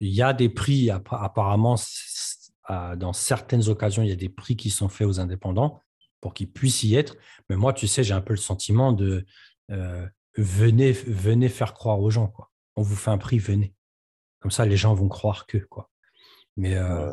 Il 0.00 0.10
y 0.10 0.22
a 0.22 0.32
des 0.32 0.48
prix, 0.48 0.90
apparemment, 0.90 1.76
dans 2.68 3.12
certaines 3.12 3.68
occasions, 3.68 4.02
il 4.02 4.08
y 4.08 4.12
a 4.12 4.16
des 4.16 4.28
prix 4.30 4.56
qui 4.56 4.70
sont 4.70 4.88
faits 4.88 5.06
aux 5.06 5.20
indépendants 5.20 5.82
pour 6.20 6.32
qu'ils 6.32 6.50
puissent 6.50 6.84
y 6.84 6.94
être. 6.94 7.16
Mais 7.50 7.56
moi, 7.56 7.74
tu 7.74 7.86
sais, 7.86 8.02
j'ai 8.02 8.14
un 8.14 8.22
peu 8.22 8.32
le 8.32 8.38
sentiment 8.38 8.92
de 8.92 9.26
venez, 10.38 10.92
venez 10.92 11.48
faire 11.48 11.74
croire 11.74 12.00
aux 12.00 12.10
gens. 12.10 12.28
Quoi. 12.28 12.50
On 12.76 12.82
vous 12.82 12.96
fait 12.96 13.10
un 13.10 13.18
prix, 13.18 13.38
venez. 13.38 13.74
Comme 14.40 14.50
ça, 14.50 14.64
les 14.64 14.76
gens 14.76 14.94
vont 14.94 15.08
croire 15.08 15.46
que. 15.46 15.58
Quoi. 15.58 15.90
Mais, 16.56 16.76
euh, 16.76 17.12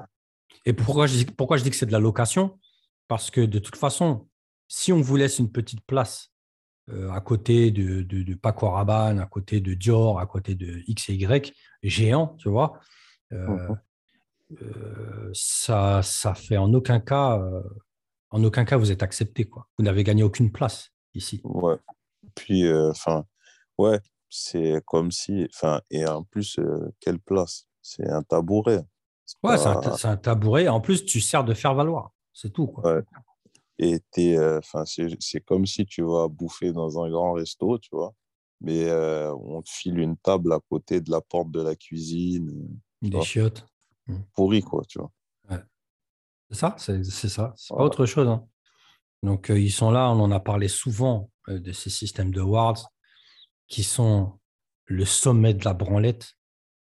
Et 0.66 0.74
pourquoi 0.74 1.08
je, 1.08 1.18
dis, 1.18 1.26
pourquoi 1.26 1.58
je 1.58 1.64
dis 1.64 1.70
que 1.70 1.76
c'est 1.76 1.86
de 1.86 1.92
la 1.92 2.00
location? 2.00 2.60
Parce 3.08 3.32
que 3.32 3.42
de 3.42 3.60
toute 3.60 3.76
façon, 3.76 4.28
si 4.68 4.94
on 4.94 5.02
vous 5.02 5.16
laisse 5.16 5.40
une 5.40 5.52
petite 5.52 5.86
place 5.86 6.32
euh, 6.90 7.10
à 7.12 7.22
côté 7.22 7.72
de, 7.72 8.02
de, 8.02 8.36
Paco 8.36 8.70
Rabanne, 8.70 9.20
à 9.20 9.26
côté 9.26 9.60
de 9.60 9.74
Dior, 9.74 10.20
à 10.20 10.26
côté 10.26 10.56
de 10.56 10.84
X 10.88 11.10
et 11.10 11.16
Y, 11.16 11.54
géant, 11.84 12.36
tu 12.38 12.50
vois, 12.50 12.80
mmh 13.32 13.76
ça, 15.34 16.04
ça 16.04 16.36
fait 16.36 16.56
en 16.56 16.72
aucun 16.76 17.00
cas 17.00 17.42
en 18.30 18.44
aucun 18.44 18.66
cas 18.66 18.78
vous 18.78 18.92
êtes 18.92 19.02
accepté. 19.02 19.46
Quoi. 19.46 19.68
Vous 19.78 19.84
n'avez 19.84 20.04
gagné 20.04 20.22
aucune 20.22 20.52
place 20.52 20.92
ici. 21.14 21.42
Ouais. 21.44 21.78
Puis, 22.34 22.66
euh, 22.66 22.92
enfin, 22.92 23.26
ouais, 23.78 24.00
c'est 24.30 24.82
comme 24.86 25.12
si, 25.12 25.48
enfin, 25.54 25.82
et 25.92 26.06
en 26.06 26.24
plus, 26.24 26.60
euh, 26.60 26.94
quelle 27.00 27.20
place? 27.20 27.68
C'est 27.82 28.10
un 28.10 28.24
tabouret. 28.24 28.84
Ouais, 29.44 29.58
c'est 29.58 30.08
un, 30.08 30.18
tabouret. 30.18 30.68
En 30.68 30.82
plus, 30.82 31.06
tu 31.06 31.22
sers 31.22 31.44
de 31.44 31.54
faire 31.54 31.76
valoir. 31.76 32.12
C'est 32.34 32.52
tout. 32.52 32.68
Quoi. 32.68 32.96
Ouais. 32.96 33.04
Et 33.78 34.02
euh, 34.38 34.60
c'est 35.20 35.42
comme 35.42 35.66
si 35.66 35.86
tu 35.86 36.02
vas 36.02 36.28
bouffer 36.28 36.72
dans 36.72 37.04
un 37.04 37.10
grand 37.10 37.34
resto, 37.34 37.78
tu 37.78 37.90
vois, 37.92 38.14
mais 38.62 38.92
on 38.92 39.62
te 39.62 39.70
file 39.70 40.00
une 40.00 40.18
table 40.18 40.54
à 40.54 40.60
côté 40.70 41.02
de 41.02 41.12
la 41.12 41.22
porte 41.22 41.52
de 41.52 41.62
la 41.62 41.76
cuisine. 41.76 42.80
Des 43.02 43.22
chiottes. 43.22 43.66
Mmh. 44.08 44.18
Pourri, 44.34 44.62
quoi, 44.62 44.84
tu 44.88 45.00
vois. 45.00 45.12
C'est 46.50 46.58
ça, 46.58 46.76
c'est 46.78 47.04
ça. 47.30 47.54
C'est 47.56 47.76
pas 47.76 47.84
autre 47.84 48.06
chose. 48.06 48.28
Hein. 48.28 48.48
Donc, 49.24 49.50
euh, 49.50 49.60
ils 49.60 49.72
sont 49.72 49.92
là, 49.92 50.10
on 50.10 50.20
en 50.20 50.32
a 50.32 50.40
parlé 50.40 50.68
souvent 50.68 51.24
euh, 51.24 51.26
de 51.48 51.72
ces 51.72 51.90
systèmes 51.90 52.32
de 52.32 52.42
wards 52.42 52.92
qui 53.68 53.84
sont 53.84 54.40
le 54.86 55.06
sommet 55.06 55.54
de 55.54 55.66
la 55.66 55.74
branlette. 55.74 56.34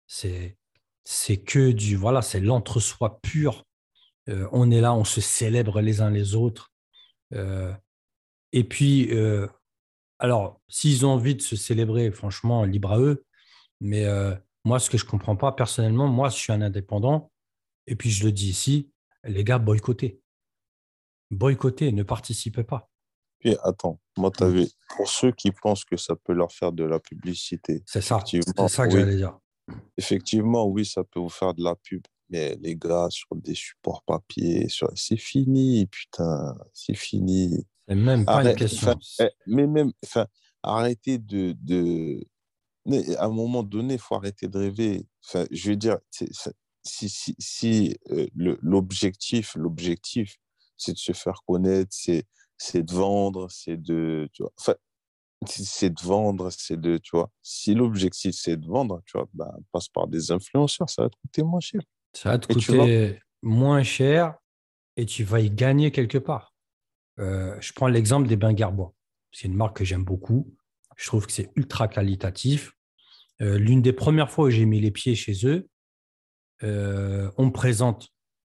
C'est 0.06 0.56
que 1.44 1.72
du, 1.72 1.96
voilà, 1.96 2.22
c'est 2.22 2.40
l'entre-soi 2.40 3.20
pur. 3.20 3.64
Euh, 4.28 4.48
on 4.52 4.70
est 4.70 4.80
là, 4.80 4.94
on 4.94 5.04
se 5.04 5.20
célèbre 5.20 5.80
les 5.80 6.00
uns 6.00 6.10
les 6.10 6.34
autres. 6.34 6.72
et 8.52 8.64
puis, 8.64 9.10
alors, 10.18 10.60
s'ils 10.68 11.04
ont 11.04 11.10
envie 11.10 11.34
de 11.34 11.42
se 11.42 11.56
célébrer, 11.56 12.10
franchement, 12.10 12.64
libre 12.64 12.92
à 12.92 12.98
eux. 12.98 13.24
Mais 13.80 14.06
moi, 14.64 14.78
ce 14.78 14.88
que 14.88 14.98
je 14.98 15.04
comprends 15.04 15.36
pas 15.36 15.52
personnellement, 15.52 16.08
moi, 16.08 16.28
je 16.28 16.36
suis 16.36 16.52
un 16.52 16.62
indépendant. 16.62 17.30
Et 17.86 17.96
puis, 17.96 18.10
je 18.10 18.24
le 18.24 18.32
dis 18.32 18.48
ici, 18.48 18.90
les 19.24 19.44
gars, 19.44 19.58
boycottez. 19.58 20.20
Boycottez, 21.30 21.92
ne 21.92 22.02
participez 22.02 22.64
pas. 22.64 22.90
Puis 23.44 23.54
attends, 23.62 24.00
moi, 24.16 24.30
tu 24.30 24.42
avais, 24.42 24.66
pour 24.96 25.06
ceux 25.06 25.30
qui 25.30 25.50
pensent 25.50 25.84
que 25.84 25.98
ça 25.98 26.16
peut 26.16 26.32
leur 26.32 26.50
faire 26.50 26.72
de 26.72 26.82
la 26.82 26.98
publicité. 26.98 27.82
C'est 27.86 28.00
ça, 28.00 28.18
c'est 28.26 28.40
ça 28.68 28.88
que 28.88 28.98
j'allais 28.98 29.16
dire. 29.16 29.38
Effectivement, 29.98 30.66
oui, 30.66 30.86
ça 30.86 31.04
peut 31.04 31.20
vous 31.20 31.28
faire 31.28 31.52
de 31.52 31.62
la 31.62 31.74
pub. 31.76 32.02
Mais 32.30 32.56
les 32.62 32.74
gars, 32.74 33.08
sur 33.10 33.36
des 33.36 33.54
supports 33.54 34.02
papier, 34.06 34.66
sur... 34.70 34.90
c'est 34.94 35.18
fini, 35.18 35.86
putain, 35.88 36.56
c'est 36.72 36.96
fini. 36.96 37.66
C'est 37.86 37.94
même 37.94 38.24
pas 38.24 38.42
une 38.42 38.56
question. 38.56 38.98
Eh, 39.20 39.28
mais 39.46 39.66
même, 39.66 39.92
enfin, 40.02 40.26
arrêtez 40.62 41.18
de, 41.18 41.54
de. 41.60 42.24
À 43.18 43.26
un 43.26 43.30
moment 43.30 43.62
donné, 43.62 43.94
il 43.94 44.00
faut 44.00 44.14
arrêter 44.14 44.48
de 44.48 44.56
rêver. 44.56 45.06
Enfin, 45.26 45.44
je 45.50 45.68
veux 45.68 45.76
dire, 45.76 45.98
si, 46.82 47.10
si, 47.10 47.36
si 47.38 47.94
euh, 48.10 48.26
l'objectif, 48.34 49.54
l'objectif, 49.54 50.34
c'est 50.78 50.92
de 50.92 50.98
se 50.98 51.12
faire 51.12 51.42
connaître, 51.46 51.90
c'est, 51.90 52.24
c'est 52.56 52.82
de 52.82 52.92
vendre, 52.92 53.50
c'est 53.50 53.76
de, 53.76 54.28
tu 54.32 54.42
vois, 54.42 54.52
enfin, 54.58 54.74
c'est 55.46 55.90
de 55.90 56.00
vendre, 56.00 56.50
c'est 56.50 56.80
de, 56.80 56.98
tu 56.98 57.16
vois, 57.16 57.30
si 57.42 57.74
l'objectif 57.74 58.34
c'est 58.34 58.56
de 58.56 58.66
vendre, 58.66 59.02
tu 59.06 59.18
vois, 59.18 59.28
ben, 59.34 59.52
passe 59.72 59.88
par 59.88 60.06
des 60.06 60.30
influenceurs, 60.30 60.88
ça 60.88 61.02
va 61.02 61.10
te 61.10 61.16
coûter 61.16 61.42
moins 61.42 61.60
cher. 61.60 61.80
Ça 62.12 62.30
va 62.30 62.38
te 62.38 62.52
coûter 62.52 63.20
moins 63.42 63.82
cher 63.82 64.36
et 64.96 65.06
tu 65.06 65.24
vas 65.24 65.40
y 65.40 65.50
gagner 65.50 65.90
quelque 65.90 66.18
part. 66.18 66.54
Euh, 67.18 67.56
je 67.60 67.72
prends 67.72 67.88
l'exemple 67.88 68.28
des 68.28 68.36
bains 68.36 68.52
Garbois. 68.52 68.94
C'est 69.32 69.48
une 69.48 69.54
marque 69.54 69.78
que 69.78 69.84
j'aime 69.84 70.04
beaucoup. 70.04 70.56
Je 70.96 71.06
trouve 71.06 71.26
que 71.26 71.32
c'est 71.32 71.50
ultra 71.56 71.88
qualitatif. 71.88 72.72
Euh, 73.40 73.58
l'une 73.58 73.82
des 73.82 73.92
premières 73.92 74.30
fois 74.30 74.46
où 74.46 74.50
j'ai 74.50 74.64
mis 74.64 74.80
les 74.80 74.90
pieds 74.90 75.14
chez 75.14 75.46
eux, 75.46 75.68
euh, 76.62 77.30
on 77.36 77.50
présente 77.50 78.08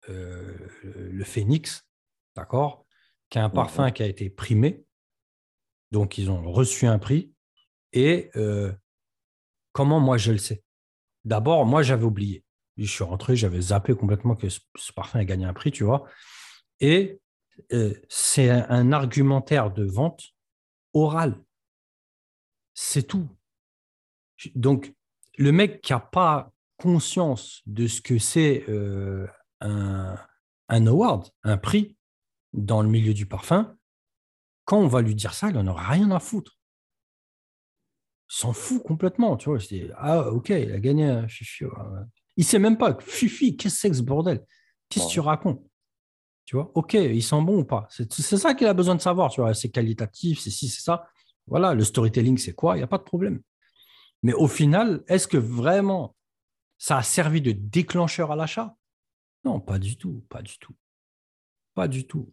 le 0.08 1.24
Phoenix, 1.24 1.88
d'accord, 2.36 2.88
qui 3.30 3.38
est 3.38 3.42
un 3.42 3.50
parfum 3.50 3.92
qui 3.92 4.04
a 4.04 4.08
été 4.08 4.30
primé. 4.30 4.84
Donc, 5.92 6.18
ils 6.18 6.30
ont 6.30 6.52
reçu 6.52 6.86
un 6.88 7.00
prix. 7.00 7.34
Et 7.94 8.30
euh, 8.36 8.72
comment 9.72 10.00
moi 10.00 10.18
je 10.18 10.32
le 10.32 10.38
sais? 10.38 10.64
D'abord, 11.26 11.66
moi 11.66 11.82
j'avais 11.84 12.06
oublié. 12.06 12.44
Je 12.78 12.86
suis 12.86 13.04
rentré, 13.04 13.36
j'avais 13.36 13.60
zappé 13.60 13.94
complètement 13.94 14.36
que 14.36 14.48
ce, 14.48 14.60
parfum 14.96 15.20
a 15.20 15.26
gagné 15.26 15.46
un 15.46 15.54
prix, 15.54 15.72
tu 15.72 15.84
vois. 15.84 16.08
Et 16.80 17.20
c'est 18.08 18.50
un, 18.50 18.92
argumentaire 18.92 19.72
de 19.72 19.84
vente 19.84 20.24
oral. 20.94 21.42
C'est 22.74 23.04
tout. 23.04 23.28
Donc, 24.56 24.94
le 25.38 25.52
mec 25.52 25.82
qui 25.82 25.92
n'a 25.92 26.00
pas 26.00 26.52
conscience 26.78 27.62
de 27.66 27.88
ce 27.88 28.02
que 28.02 28.18
c'est 28.18 28.64
euh, 28.70 29.28
un, 29.60 30.18
award, 30.70 31.30
un 31.44 31.58
prix 31.58 31.98
dans 32.54 32.82
le 32.82 32.90
milieu 32.90 33.14
du 33.14 33.26
parfum, 33.26 33.76
quand 34.66 34.80
on 34.80 34.88
va 34.88 35.02
lui 35.02 35.16
dire 35.16 35.34
ça, 35.34 35.50
il 35.50 35.56
n'en 35.56 35.68
aura 35.68 35.88
rien 35.88 36.12
à 36.12 36.20
foutre. 36.20 36.58
Il 38.30 38.36
s'en 38.36 38.54
fout 38.54 38.84
complètement, 38.84 39.36
tu 39.38 39.50
vois. 39.50 39.60
ah, 39.98 40.30
ok, 40.32 40.50
il 40.50 40.72
a 40.72 40.80
gagné 40.80 41.06
un 41.06 41.28
Fifi. 41.28 41.66
Il 42.38 42.46
sait 42.46 42.60
même 42.60 42.78
pas, 42.78 42.98
Fifi, 43.02 43.58
qu'est-ce 43.58 43.76
que 43.76 43.82
c'est 43.82 43.90
que 43.90 43.96
ce 43.96 44.02
bordel? 44.04 44.46
Qu'est-ce 44.90 45.08
que 45.08 45.12
tu 45.12 45.20
racontes? 45.20 45.64
Tu 46.46 46.56
vois, 46.56 46.72
ok, 46.74 46.94
il 46.94 47.22
sent 47.22 47.42
bon 47.42 47.60
ou 47.60 47.66
pas? 47.66 47.88
C'est 47.90 48.38
ça 48.38 48.54
qu'il 48.54 48.68
a 48.68 48.74
besoin 48.74 48.96
de 48.96 49.02
savoir, 49.02 49.30
tu 49.30 49.42
vois. 49.42 49.54
C'est 49.54 49.70
qualitatif, 49.70 50.40
c'est 50.40 50.50
ci, 50.50 50.68
c'est 50.68 50.82
ça. 50.82 51.08
Voilà, 51.48 51.74
le 51.74 51.84
storytelling, 51.84 52.38
c'est 52.38 52.54
quoi? 52.54 52.76
Il 52.76 52.80
n'y 52.80 52.84
a 52.84 52.88
pas 52.88 52.98
de 52.98 53.04
problème. 53.04 53.42
Mais 54.24 54.34
au 54.34 54.48
final, 54.48 55.04
est-ce 55.08 55.28
que 55.28 55.38
vraiment 55.38 56.16
ça 56.78 56.98
a 56.98 57.04
servi 57.04 57.42
de 57.42 57.52
déclencheur 57.52 58.32
à 58.32 58.36
l'achat? 58.36 58.76
Non, 59.44 59.60
pas 59.60 59.80
du 59.80 59.98
tout, 59.98 60.26
pas 60.30 60.42
du 60.42 60.58
tout. 60.60 60.76
Pas 61.74 61.88
du 61.88 62.06
tout. 62.06 62.32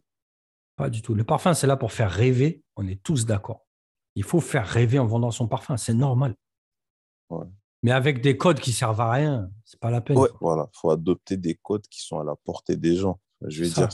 Pas 0.76 0.90
du 0.90 1.02
tout. 1.02 1.14
Le 1.14 1.24
parfum, 1.24 1.54
c'est 1.54 1.66
là 1.66 1.76
pour 1.76 1.92
faire 1.92 2.10
rêver, 2.10 2.62
on 2.76 2.86
est 2.86 3.02
tous 3.02 3.26
d'accord. 3.26 3.66
Il 4.14 4.24
faut 4.24 4.40
faire 4.40 4.66
rêver 4.66 4.98
en 4.98 5.06
vendant 5.06 5.30
son 5.30 5.48
parfum, 5.48 5.76
c'est 5.76 5.94
normal. 5.94 6.34
Mais 7.82 7.90
avec 7.90 8.20
des 8.20 8.36
codes 8.36 8.60
qui 8.60 8.72
servent 8.72 9.00
à 9.00 9.10
rien, 9.10 9.50
c'est 9.64 9.80
pas 9.80 9.90
la 9.90 10.00
peine. 10.00 10.18
voilà, 10.40 10.68
il 10.72 10.78
faut 10.78 10.90
adopter 10.90 11.36
des 11.36 11.54
codes 11.54 11.86
qui 11.88 12.02
sont 12.02 12.18
à 12.18 12.24
la 12.24 12.36
portée 12.36 12.76
des 12.76 12.96
gens. 12.96 13.20
Je 13.42 13.64
veux 13.64 13.70
dire, 13.70 13.88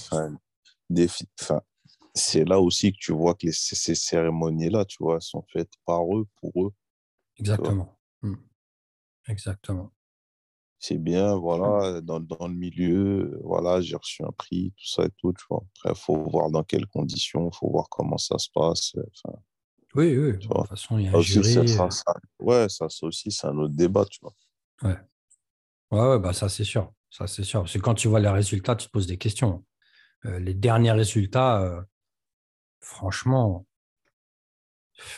c'est 2.14 2.45
là 2.45 2.61
aussi 2.61 2.92
que 2.92 2.99
tu 3.01 3.12
vois 3.12 3.35
que 3.35 3.51
ces 3.51 3.95
cérémonies-là, 3.95 4.85
tu 4.85 4.99
vois, 5.01 5.21
sont 5.21 5.45
faites 5.53 5.73
par 5.85 6.05
eux, 6.16 6.27
pour 6.37 6.66
eux. 6.66 6.73
Exactement. 7.38 7.99
Hmm. 8.23 8.37
Exactement 9.29 9.92
c'est 10.83 10.99
bien, 10.99 11.37
voilà, 11.37 12.01
dans, 12.01 12.18
dans, 12.18 12.49
le 12.49 12.55
milieu, 12.55 13.40
voilà, 13.45 13.81
j'ai 13.81 13.95
reçu 13.95 14.25
un 14.25 14.33
prix, 14.33 14.73
tout 14.77 14.85
ça 14.85 15.05
et 15.05 15.11
tout, 15.16 15.33
tu 15.33 15.45
vois. 15.49 15.62
Après, 15.77 15.90
il 15.90 15.97
faut 15.97 16.16
voir 16.29 16.51
dans 16.51 16.64
quelles 16.64 16.87
conditions, 16.87 17.51
il 17.53 17.57
faut 17.57 17.71
voir 17.71 17.88
comment 17.88 18.18
ça 18.18 18.37
se 18.37 18.49
passe. 18.53 18.97
Enfin, 18.97 19.38
oui, 19.95 20.18
oui, 20.18 20.33
de 20.33 20.38
toute 20.38 20.66
façon, 20.66 20.99
il 20.99 21.05
y 21.05 21.09
a 21.09 21.16
un 21.16 21.21
jury. 21.21 21.57
Euh. 21.57 21.90
Ça, 21.90 22.14
ouais, 22.40 22.68
ça, 22.68 22.87
aussi, 23.03 23.31
c'est 23.31 23.47
un 23.47 23.57
autre 23.59 23.75
débat, 23.75 24.05
tu 24.07 24.18
vois. 24.23 24.35
Ouais, 24.83 24.99
ouais, 25.92 26.09
ouais 26.09 26.18
bah, 26.18 26.33
ça, 26.33 26.49
c'est 26.49 26.64
sûr. 26.64 26.92
Ça, 27.11 27.29
c'est 27.29 27.45
sûr. 27.45 27.61
Parce 27.61 27.75
que 27.75 27.79
quand 27.79 27.95
tu 27.95 28.09
vois 28.09 28.18
les 28.18 28.29
résultats, 28.29 28.75
tu 28.75 28.88
te 28.88 28.90
poses 28.90 29.07
des 29.07 29.18
questions. 29.18 29.64
Euh, 30.25 30.40
les 30.40 30.55
derniers 30.55 30.90
résultats, 30.90 31.62
euh, 31.62 31.81
franchement, 32.81 33.66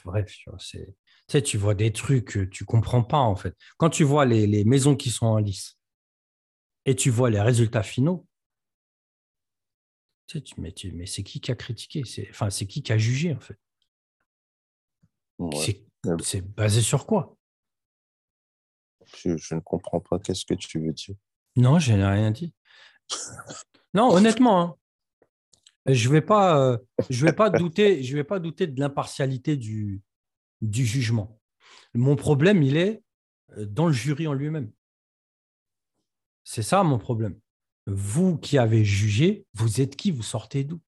bref, 0.04 0.30
c'est 0.58 0.94
tu 1.03 1.03
sais, 1.28 1.42
tu 1.42 1.58
vois 1.58 1.74
des 1.74 1.92
trucs 1.92 2.26
que 2.26 2.44
tu 2.44 2.64
comprends 2.64 3.02
pas, 3.02 3.18
en 3.18 3.36
fait. 3.36 3.56
Quand 3.78 3.90
tu 3.90 4.04
vois 4.04 4.24
les, 4.24 4.64
maisons 4.64 4.96
qui 4.96 5.10
sont 5.10 5.26
en 5.26 5.38
lice 5.38 5.78
et 6.84 6.94
tu 6.94 7.10
vois 7.10 7.30
les 7.30 7.40
résultats 7.40 7.82
finaux, 7.82 8.26
tu 10.26 10.38
sais, 10.38 10.44
tu, 10.44 10.60
mais, 10.60 10.74
mais 10.92 11.06
c'est 11.06 11.22
qui 11.22 11.40
qui 11.40 11.50
a 11.50 11.54
critiqué? 11.54 12.02
C'est, 12.04 12.28
Enfin, 12.30 12.50
c'est 12.50 12.66
qui 12.66 12.82
qui 12.82 12.92
a 12.92 12.98
jugé, 12.98 13.34
en 13.34 13.40
fait? 13.40 13.58
C'est, 16.22 16.40
basé 16.54 16.80
sur 16.80 17.06
quoi? 17.06 17.36
Je, 19.16 19.36
je, 19.36 19.54
ne 19.54 19.60
comprends 19.60 20.00
pas. 20.00 20.18
Qu'est-ce 20.18 20.44
que 20.44 20.54
tu 20.54 20.80
veux 20.80 20.92
dire? 20.92 21.14
Non, 21.56 21.78
je 21.78 21.92
n'ai 21.92 22.06
rien 22.06 22.30
dit. 22.30 22.52
non, 23.94 24.10
honnêtement, 24.10 24.60
hein. 24.60 24.76
Je 25.86 26.08
vais 26.08 26.22
pas, 26.22 26.58
euh, 26.58 26.78
je 27.10 27.26
vais 27.26 27.34
pas 27.34 27.50
douter, 27.50 28.02
je 28.02 28.16
vais 28.16 28.24
pas 28.24 28.38
douter 28.38 28.66
de 28.66 28.80
l'impartialité 28.80 29.58
du, 29.58 30.00
du 30.68 30.84
jugement. 30.84 31.40
Mon 31.94 32.16
problème, 32.16 32.62
il 32.62 32.76
est 32.76 33.02
euh, 33.56 33.66
dans 33.66 33.86
le 33.86 33.92
jury 33.92 34.26
en 34.26 34.32
lui-même. 34.32 34.72
C'est 36.44 36.62
ça 36.62 36.82
mon 36.82 36.98
problème. 36.98 37.38
Vous 37.86 38.38
qui 38.38 38.58
avez 38.58 38.84
jugé, 38.84 39.46
vous 39.54 39.80
êtes 39.80 39.96
qui? 39.96 40.10
Vous 40.10 40.22
sortez 40.22 40.64
d'où? 40.64 40.80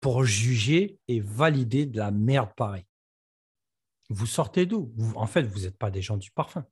Pour 0.00 0.24
juger 0.24 0.98
et 1.08 1.20
valider 1.20 1.86
de 1.86 1.98
la 1.98 2.10
merde 2.10 2.54
pareille. 2.54 2.86
Vous 4.10 4.26
sortez 4.26 4.64
d'où? 4.64 4.94
En 5.16 5.26
fait, 5.26 5.42
vous 5.42 5.60
n'êtes 5.60 5.76
pas 5.76 5.90
des 5.90 6.02
gens 6.02 6.16
du 6.16 6.30
parfum. 6.30 6.64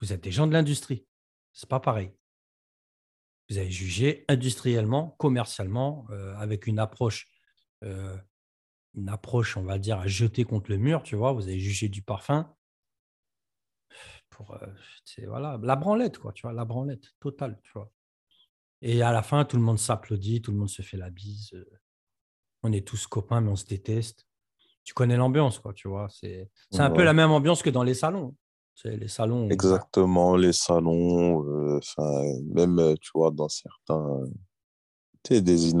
Vous 0.00 0.12
êtes 0.12 0.22
des 0.22 0.32
gens 0.32 0.46
de 0.46 0.52
l'industrie. 0.52 1.06
C'est 1.52 1.68
pas 1.68 1.80
pareil. 1.80 2.12
Vous 3.48 3.58
avez 3.58 3.70
jugé 3.70 4.24
industriellement, 4.28 5.10
commercialement, 5.18 6.06
euh, 6.10 6.34
avec 6.36 6.66
une 6.66 6.78
approche, 6.78 7.28
euh, 7.82 8.18
une 8.96 9.08
approche, 9.08 9.56
on 9.56 9.62
va 9.62 9.78
dire, 9.78 9.98
à 9.98 10.06
jeter 10.06 10.44
contre 10.44 10.70
le 10.70 10.78
mur, 10.78 11.02
tu 11.02 11.16
vois. 11.16 11.32
Vous 11.32 11.48
avez 11.48 11.58
jugé 11.58 11.88
du 11.88 12.02
parfum 12.02 12.54
pour, 14.30 14.52
euh, 14.54 15.26
voilà, 15.26 15.58
la 15.62 15.76
branlette, 15.76 16.18
quoi, 16.18 16.32
tu 16.32 16.42
vois, 16.42 16.52
la 16.52 16.64
branlette 16.64 17.14
totale, 17.20 17.60
tu 17.62 17.70
vois. 17.74 17.90
Et 18.82 19.02
à 19.02 19.12
la 19.12 19.22
fin, 19.22 19.44
tout 19.44 19.56
le 19.56 19.62
monde 19.62 19.78
s'applaudit, 19.78 20.42
tout 20.42 20.50
le 20.50 20.58
monde 20.58 20.68
se 20.68 20.82
fait 20.82 20.96
la 20.96 21.10
bise. 21.10 21.52
On 22.62 22.72
est 22.72 22.86
tous 22.86 23.06
copains, 23.06 23.40
mais 23.40 23.50
on 23.50 23.56
se 23.56 23.64
déteste. 23.64 24.26
Tu 24.82 24.92
connais 24.92 25.16
l'ambiance, 25.16 25.58
quoi, 25.58 25.72
tu 25.72 25.88
vois. 25.88 26.08
C'est 26.10 26.50
un 26.74 26.90
peu 26.90 27.04
la 27.04 27.12
même 27.12 27.30
ambiance 27.30 27.62
que 27.62 27.70
dans 27.70 27.82
les 27.82 27.94
salons. 27.94 28.36
C'est 28.74 28.96
les 28.96 29.08
salons. 29.08 29.48
Exactement, 29.50 30.36
les 30.36 30.52
salons, 30.52 31.46
euh, 31.46 31.80
même, 32.52 32.78
euh, 32.80 32.94
tu 33.00 33.10
vois, 33.14 33.30
dans 33.30 33.48
certains, 33.48 34.20
tu 35.22 35.36
sais, 35.36 35.40
des, 35.40 35.72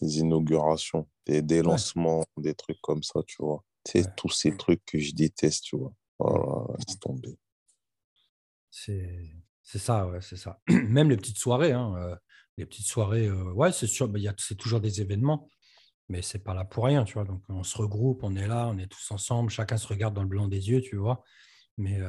des 0.00 0.18
inaugurations, 0.18 1.08
des, 1.26 1.42
des 1.42 1.62
lancements, 1.62 2.24
des 2.36 2.54
trucs 2.54 2.80
comme 2.80 3.02
ça, 3.02 3.20
tu 3.26 3.36
vois. 3.40 3.62
C'est 3.84 4.16
tous 4.16 4.30
ces 4.30 4.56
trucs 4.56 4.84
que 4.84 4.98
je 4.98 5.14
déteste, 5.14 5.64
tu 5.64 5.76
vois. 5.76 5.92
Voilà, 6.18 6.76
c'est 6.88 6.98
tombé. 6.98 7.38
C'est 8.70 9.78
ça, 9.78 10.06
ouais, 10.06 10.20
c'est 10.20 10.36
ça. 10.36 10.60
Même 10.68 11.10
les 11.10 11.16
petites 11.16 11.38
soirées, 11.38 11.72
hein, 11.72 11.94
euh, 11.96 12.16
les 12.56 12.66
petites 12.66 12.86
soirées, 12.86 13.30
ouais, 13.30 13.72
c'est 13.72 13.86
sûr, 13.86 14.08
bah, 14.08 14.18
c'est 14.38 14.54
toujours 14.54 14.80
des 14.80 15.00
événements, 15.00 15.48
mais 16.08 16.22
c'est 16.22 16.38
pas 16.38 16.54
là 16.54 16.64
pour 16.64 16.84
rien, 16.84 17.04
tu 17.04 17.14
vois. 17.14 17.24
Donc 17.24 17.42
on 17.48 17.62
se 17.62 17.76
regroupe, 17.78 18.22
on 18.22 18.34
est 18.36 18.46
là, 18.46 18.68
on 18.68 18.78
est 18.78 18.86
tous 18.86 19.10
ensemble, 19.10 19.50
chacun 19.50 19.76
se 19.76 19.86
regarde 19.86 20.14
dans 20.14 20.22
le 20.22 20.28
blanc 20.28 20.48
des 20.48 20.68
yeux, 20.70 20.80
tu 20.80 20.96
vois. 20.96 21.22
Mais, 21.78 22.00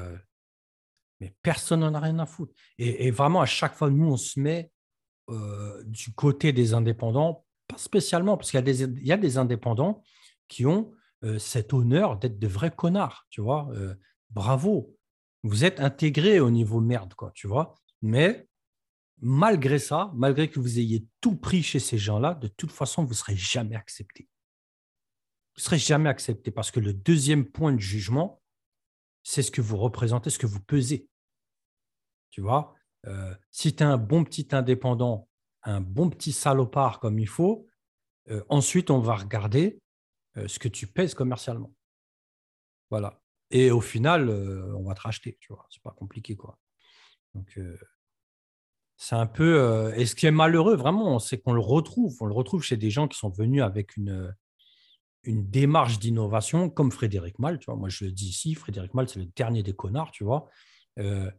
mais 1.19 1.35
personne 1.41 1.81
n'en 1.81 1.93
a 1.93 1.99
rien 1.99 2.19
à 2.19 2.25
foutre. 2.25 2.53
Et, 2.77 3.11
vraiment, 3.11 3.41
à 3.41 3.45
chaque 3.45 3.75
fois, 3.75 3.89
nous, 3.89 4.07
on 4.07 4.17
se 4.17 4.39
met 4.39 4.71
du 5.85 6.13
côté 6.13 6.53
des 6.53 6.73
indépendants, 6.73 7.45
spécialement, 7.77 8.37
parce 8.37 8.51
qu'il 8.51 8.57
y, 8.57 8.61
a 8.61 8.63
des, 8.63 8.83
il 8.83 9.07
y 9.07 9.11
a 9.11 9.17
des 9.17 9.37
indépendants 9.37 10.01
qui 10.47 10.65
ont 10.65 10.91
cet 11.39 11.73
honneur 11.73 12.17
d'être 12.17 12.37
de 12.37 12.47
vrais 12.47 12.69
connards, 12.69 13.25
tu 13.29 13.41
vois. 13.41 13.69
bravo, 14.29 14.95
vous 15.43 15.65
êtes 15.65 15.79
intégrés 15.79 16.39
au 16.39 16.51
niveau 16.51 16.79
merde, 16.79 17.13
quoi, 17.15 17.31
tu 17.33 17.47
vois. 17.47 17.75
Mais 18.01 18.47
malgré 19.19 19.79
ça, 19.79 20.11
malgré 20.15 20.49
que 20.49 20.59
vous 20.59 20.79
ayez 20.79 21.05
tout 21.21 21.35
pris 21.35 21.63
chez 21.63 21.79
ces 21.79 21.97
gens-là, 21.97 22.35
de 22.35 22.47
toute 22.47 22.71
façon, 22.71 23.03
vous 23.03 23.11
ne 23.11 23.15
serez 23.15 23.35
jamais 23.35 23.75
accepté. 23.75 24.27
Vous 25.55 25.61
ne 25.61 25.63
serez 25.63 25.79
jamais 25.79 26.09
accepté 26.09 26.51
parce 26.51 26.71
que 26.71 26.79
le 26.79 26.93
deuxième 26.93 27.45
point 27.45 27.73
de 27.73 27.79
jugement, 27.79 28.41
c'est 29.23 29.41
ce 29.41 29.51
que 29.51 29.61
vous 29.61 29.77
représentez, 29.77 30.29
ce 30.29 30.39
que 30.39 30.47
vous 30.47 30.61
pesez. 30.61 31.09
Tu 32.29 32.41
vois, 32.41 32.75
euh, 33.07 33.33
si 33.51 33.75
tu 33.75 33.83
es 33.83 33.85
un 33.85 33.97
bon 33.97 34.23
petit 34.23 34.47
indépendant, 34.51 35.27
un 35.67 35.81
bon 35.81 36.09
petit 36.09 36.31
salopard 36.31 36.99
comme 36.99 37.19
il 37.19 37.27
faut, 37.27 37.67
euh, 38.29 38.43
ensuite 38.49 38.89
on 38.89 38.99
va 38.99 39.15
regarder 39.15 39.79
euh, 40.37 40.47
ce 40.47 40.59
que 40.59 40.67
tu 40.67 40.87
pèses 40.87 41.13
commercialement. 41.13 41.73
Voilà. 42.89 43.21
Et 43.51 43.71
au 43.71 43.81
final, 43.81 44.29
on 44.29 44.83
va 44.83 44.93
te 44.93 45.01
racheter, 45.01 45.37
tu 45.39 45.53
vois. 45.53 45.65
C'est 45.69 45.81
pas 45.81 45.91
compliqué, 45.91 46.35
quoi. 46.35 46.57
Donc, 47.33 47.57
c'est 48.97 49.15
un 49.15 49.25
peu. 49.25 49.93
et 49.95 50.05
ce 50.05 50.15
qui 50.15 50.25
est 50.25 50.31
malheureux, 50.31 50.75
vraiment, 50.75 51.17
c'est 51.19 51.37
qu'on 51.37 51.53
le 51.53 51.61
retrouve. 51.61 52.17
On 52.19 52.25
le 52.25 52.33
retrouve 52.33 52.61
chez 52.61 52.75
des 52.75 52.89
gens 52.89 53.07
qui 53.07 53.17
sont 53.17 53.29
venus 53.29 53.63
avec 53.63 53.95
une, 53.95 54.35
démarche 55.25 55.99
d'innovation 55.99 56.69
comme 56.69 56.91
Frédéric 56.91 57.39
Mal. 57.39 57.59
Tu 57.59 57.65
vois. 57.65 57.75
Moi, 57.75 57.87
je 57.89 58.05
le 58.05 58.11
dis 58.11 58.27
ici, 58.29 58.53
Frédéric 58.53 58.93
Mal, 58.93 59.07
c'est 59.07 59.19
le 59.19 59.27
dernier 59.35 59.63
des 59.63 59.73
connards, 59.73 60.11
tu 60.11 60.25
vois. 60.25 60.49
Euh, 60.99 61.31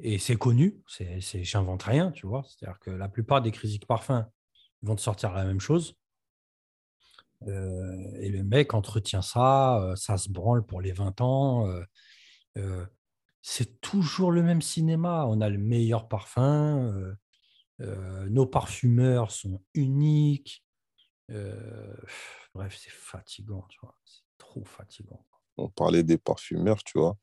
et 0.00 0.18
c'est 0.18 0.36
connu, 0.36 0.80
c'est, 0.86 1.20
j'invente 1.42 1.82
rien, 1.82 2.12
tu 2.12 2.26
vois. 2.26 2.44
C'est-à-dire 2.44 2.78
que 2.78 2.90
la 2.90 3.08
plupart 3.08 3.42
des 3.42 3.50
critiques 3.50 3.86
parfums 3.86 4.24
vont 4.82 4.94
te 4.94 5.00
sortir 5.00 5.32
la 5.32 5.44
même 5.44 5.60
chose. 5.60 5.96
Euh, 7.46 8.12
et 8.20 8.30
le 8.30 8.42
mec 8.42 8.74
entretient 8.74 9.22
ça, 9.22 9.80
euh, 9.80 9.96
ça 9.96 10.16
se 10.16 10.30
branle 10.30 10.66
pour 10.66 10.80
les 10.80 10.92
20 10.92 11.20
ans. 11.20 11.66
c'est 13.42 13.80
toujours 13.80 14.30
le 14.30 14.42
même 14.42 14.62
cinéma. 14.62 15.26
On 15.26 15.40
a 15.40 15.48
le 15.48 15.58
meilleur 15.58 16.08
parfum. 16.08 17.16
nos 17.78 18.46
parfumeurs 18.46 19.30
sont 19.30 19.62
uniques. 19.74 20.64
Bref, 21.28 22.78
c'est 22.80 22.90
fatigant, 22.90 23.66
tu 23.68 23.78
vois. 23.82 23.94
C'est 24.04 24.22
trop 24.38 24.64
fatigant. 24.64 25.24
On 25.56 25.68
parlait 25.68 26.04
des 26.04 26.18
parfumeurs, 26.18 26.82
tu 26.84 26.98
vois. 26.98 27.16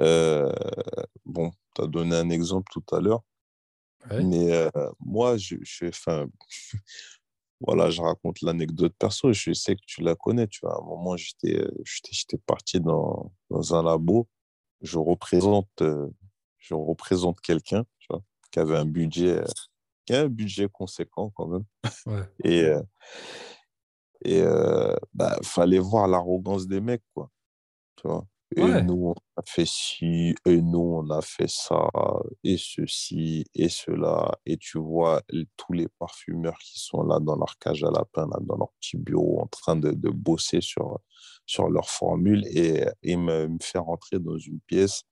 Euh, 0.00 0.52
bon, 1.24 1.50
tu 1.74 1.82
as 1.82 1.86
donné 1.86 2.16
un 2.16 2.30
exemple 2.30 2.70
tout 2.72 2.94
à 2.94 3.00
l'heure. 3.00 3.22
Mais 4.10 4.52
euh, 4.52 4.70
moi, 5.00 5.36
je, 5.36 5.56
je 5.62 5.86
enfin, 5.86 6.26
voilà, 7.60 7.90
je 7.90 8.00
raconte 8.00 8.40
l'anecdote 8.40 8.94
perso. 8.98 9.32
Je 9.32 9.52
sais 9.52 9.74
que 9.76 9.82
tu 9.86 10.02
la 10.02 10.14
connais, 10.14 10.46
tu 10.46 10.60
vois. 10.62 10.76
À 10.76 10.80
un 10.80 10.84
moment, 10.84 11.16
j'étais, 11.16 11.62
j'étais 11.84 12.38
parti 12.38 12.80
dans, 12.80 13.32
dans, 13.50 13.74
un 13.74 13.82
labo. 13.82 14.28
Je 14.80 14.98
représente, 14.98 15.68
euh, 15.82 16.08
je 16.58 16.74
représente 16.74 17.40
quelqu'un, 17.40 17.84
tu 17.98 18.06
vois, 18.08 18.22
qui 18.50 18.60
avait 18.60 18.78
un 18.78 18.86
budget, 18.86 19.42
qui 20.06 20.14
a 20.14 20.22
un 20.22 20.28
budget 20.28 20.68
conséquent 20.68 21.30
quand 21.34 21.48
même. 21.48 21.64
Ouais. 22.06 22.22
Et 22.44 22.72
et 24.24 24.42
euh, 24.42 24.96
bah, 25.14 25.38
fallait 25.42 25.78
voir 25.78 26.08
l'arrogance 26.08 26.66
des 26.66 26.80
mecs, 26.80 27.04
quoi. 27.14 27.30
Tu 27.96 28.08
vois? 28.08 28.26
Et 28.56 28.82
nous, 28.82 29.14
on 29.14 29.16
a 29.36 29.42
fait 29.44 29.66
ci, 29.66 30.34
et 30.46 30.62
nous, 30.62 30.78
on 30.78 31.10
a 31.10 31.20
fait 31.20 31.48
ça, 31.48 31.90
et 32.44 32.56
ceci, 32.56 33.44
et 33.54 33.68
cela. 33.68 34.38
Et 34.46 34.56
tu 34.56 34.78
vois 34.78 35.20
tous 35.56 35.74
les 35.74 35.88
parfumeurs 35.98 36.56
qui 36.58 36.80
sont 36.80 37.02
là 37.02 37.20
dans 37.20 37.36
leur 37.36 37.58
cage 37.58 37.84
à 37.84 37.90
lapin, 37.90 38.26
là, 38.26 38.38
dans 38.40 38.56
leur 38.56 38.70
petit 38.80 38.96
bureau, 38.96 39.42
en 39.42 39.46
train 39.46 39.76
de, 39.76 39.92
de 39.92 40.08
bosser 40.08 40.62
sur, 40.62 40.98
sur 41.46 41.68
leur 41.68 41.90
formule 41.90 42.46
et, 42.46 42.86
et 43.02 43.16
me, 43.16 43.48
me, 43.48 43.58
faire 43.60 43.84
rentrer 43.84 44.18
dans 44.18 44.38
une 44.38 44.60
pièce. 44.60 45.02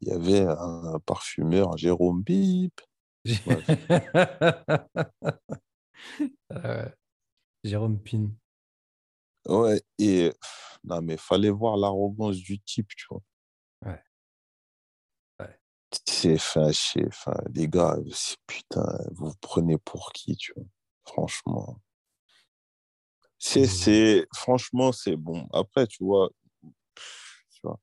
Il 0.00 0.08
y 0.08 0.12
avait 0.12 0.46
un, 0.46 1.00
parfumeur, 1.04 1.76
Jérôme 1.76 2.22
Bip. 2.22 2.80
Jérôme 7.64 7.98
Pin. 7.98 8.30
Ouais, 9.48 9.82
et 9.98 10.32
non, 10.84 11.00
mais 11.02 11.16
fallait 11.16 11.50
voir 11.50 11.76
l'arrogance 11.76 12.36
du 12.36 12.60
type, 12.60 12.88
tu 12.96 13.06
vois. 13.10 13.22
Ouais. 13.86 14.02
ouais. 15.40 15.60
C'est, 16.06 16.34
enfin, 17.06 17.34
les 17.54 17.68
gars, 17.68 17.96
putain, 18.46 18.86
vous 19.12 19.28
vous 19.28 19.36
prenez 19.40 19.78
pour 19.78 20.12
qui, 20.12 20.36
tu 20.36 20.52
vois. 20.54 20.66
Franchement. 21.06 21.80
C'est, 23.38 23.62
mmh. 23.62 23.66
c'est, 23.66 24.26
franchement, 24.34 24.92
c'est 24.92 25.16
bon. 25.16 25.46
Après, 25.52 25.86
tu 25.86 26.04
vois, 26.04 26.28
tu 26.62 27.60
vois, 27.62 27.78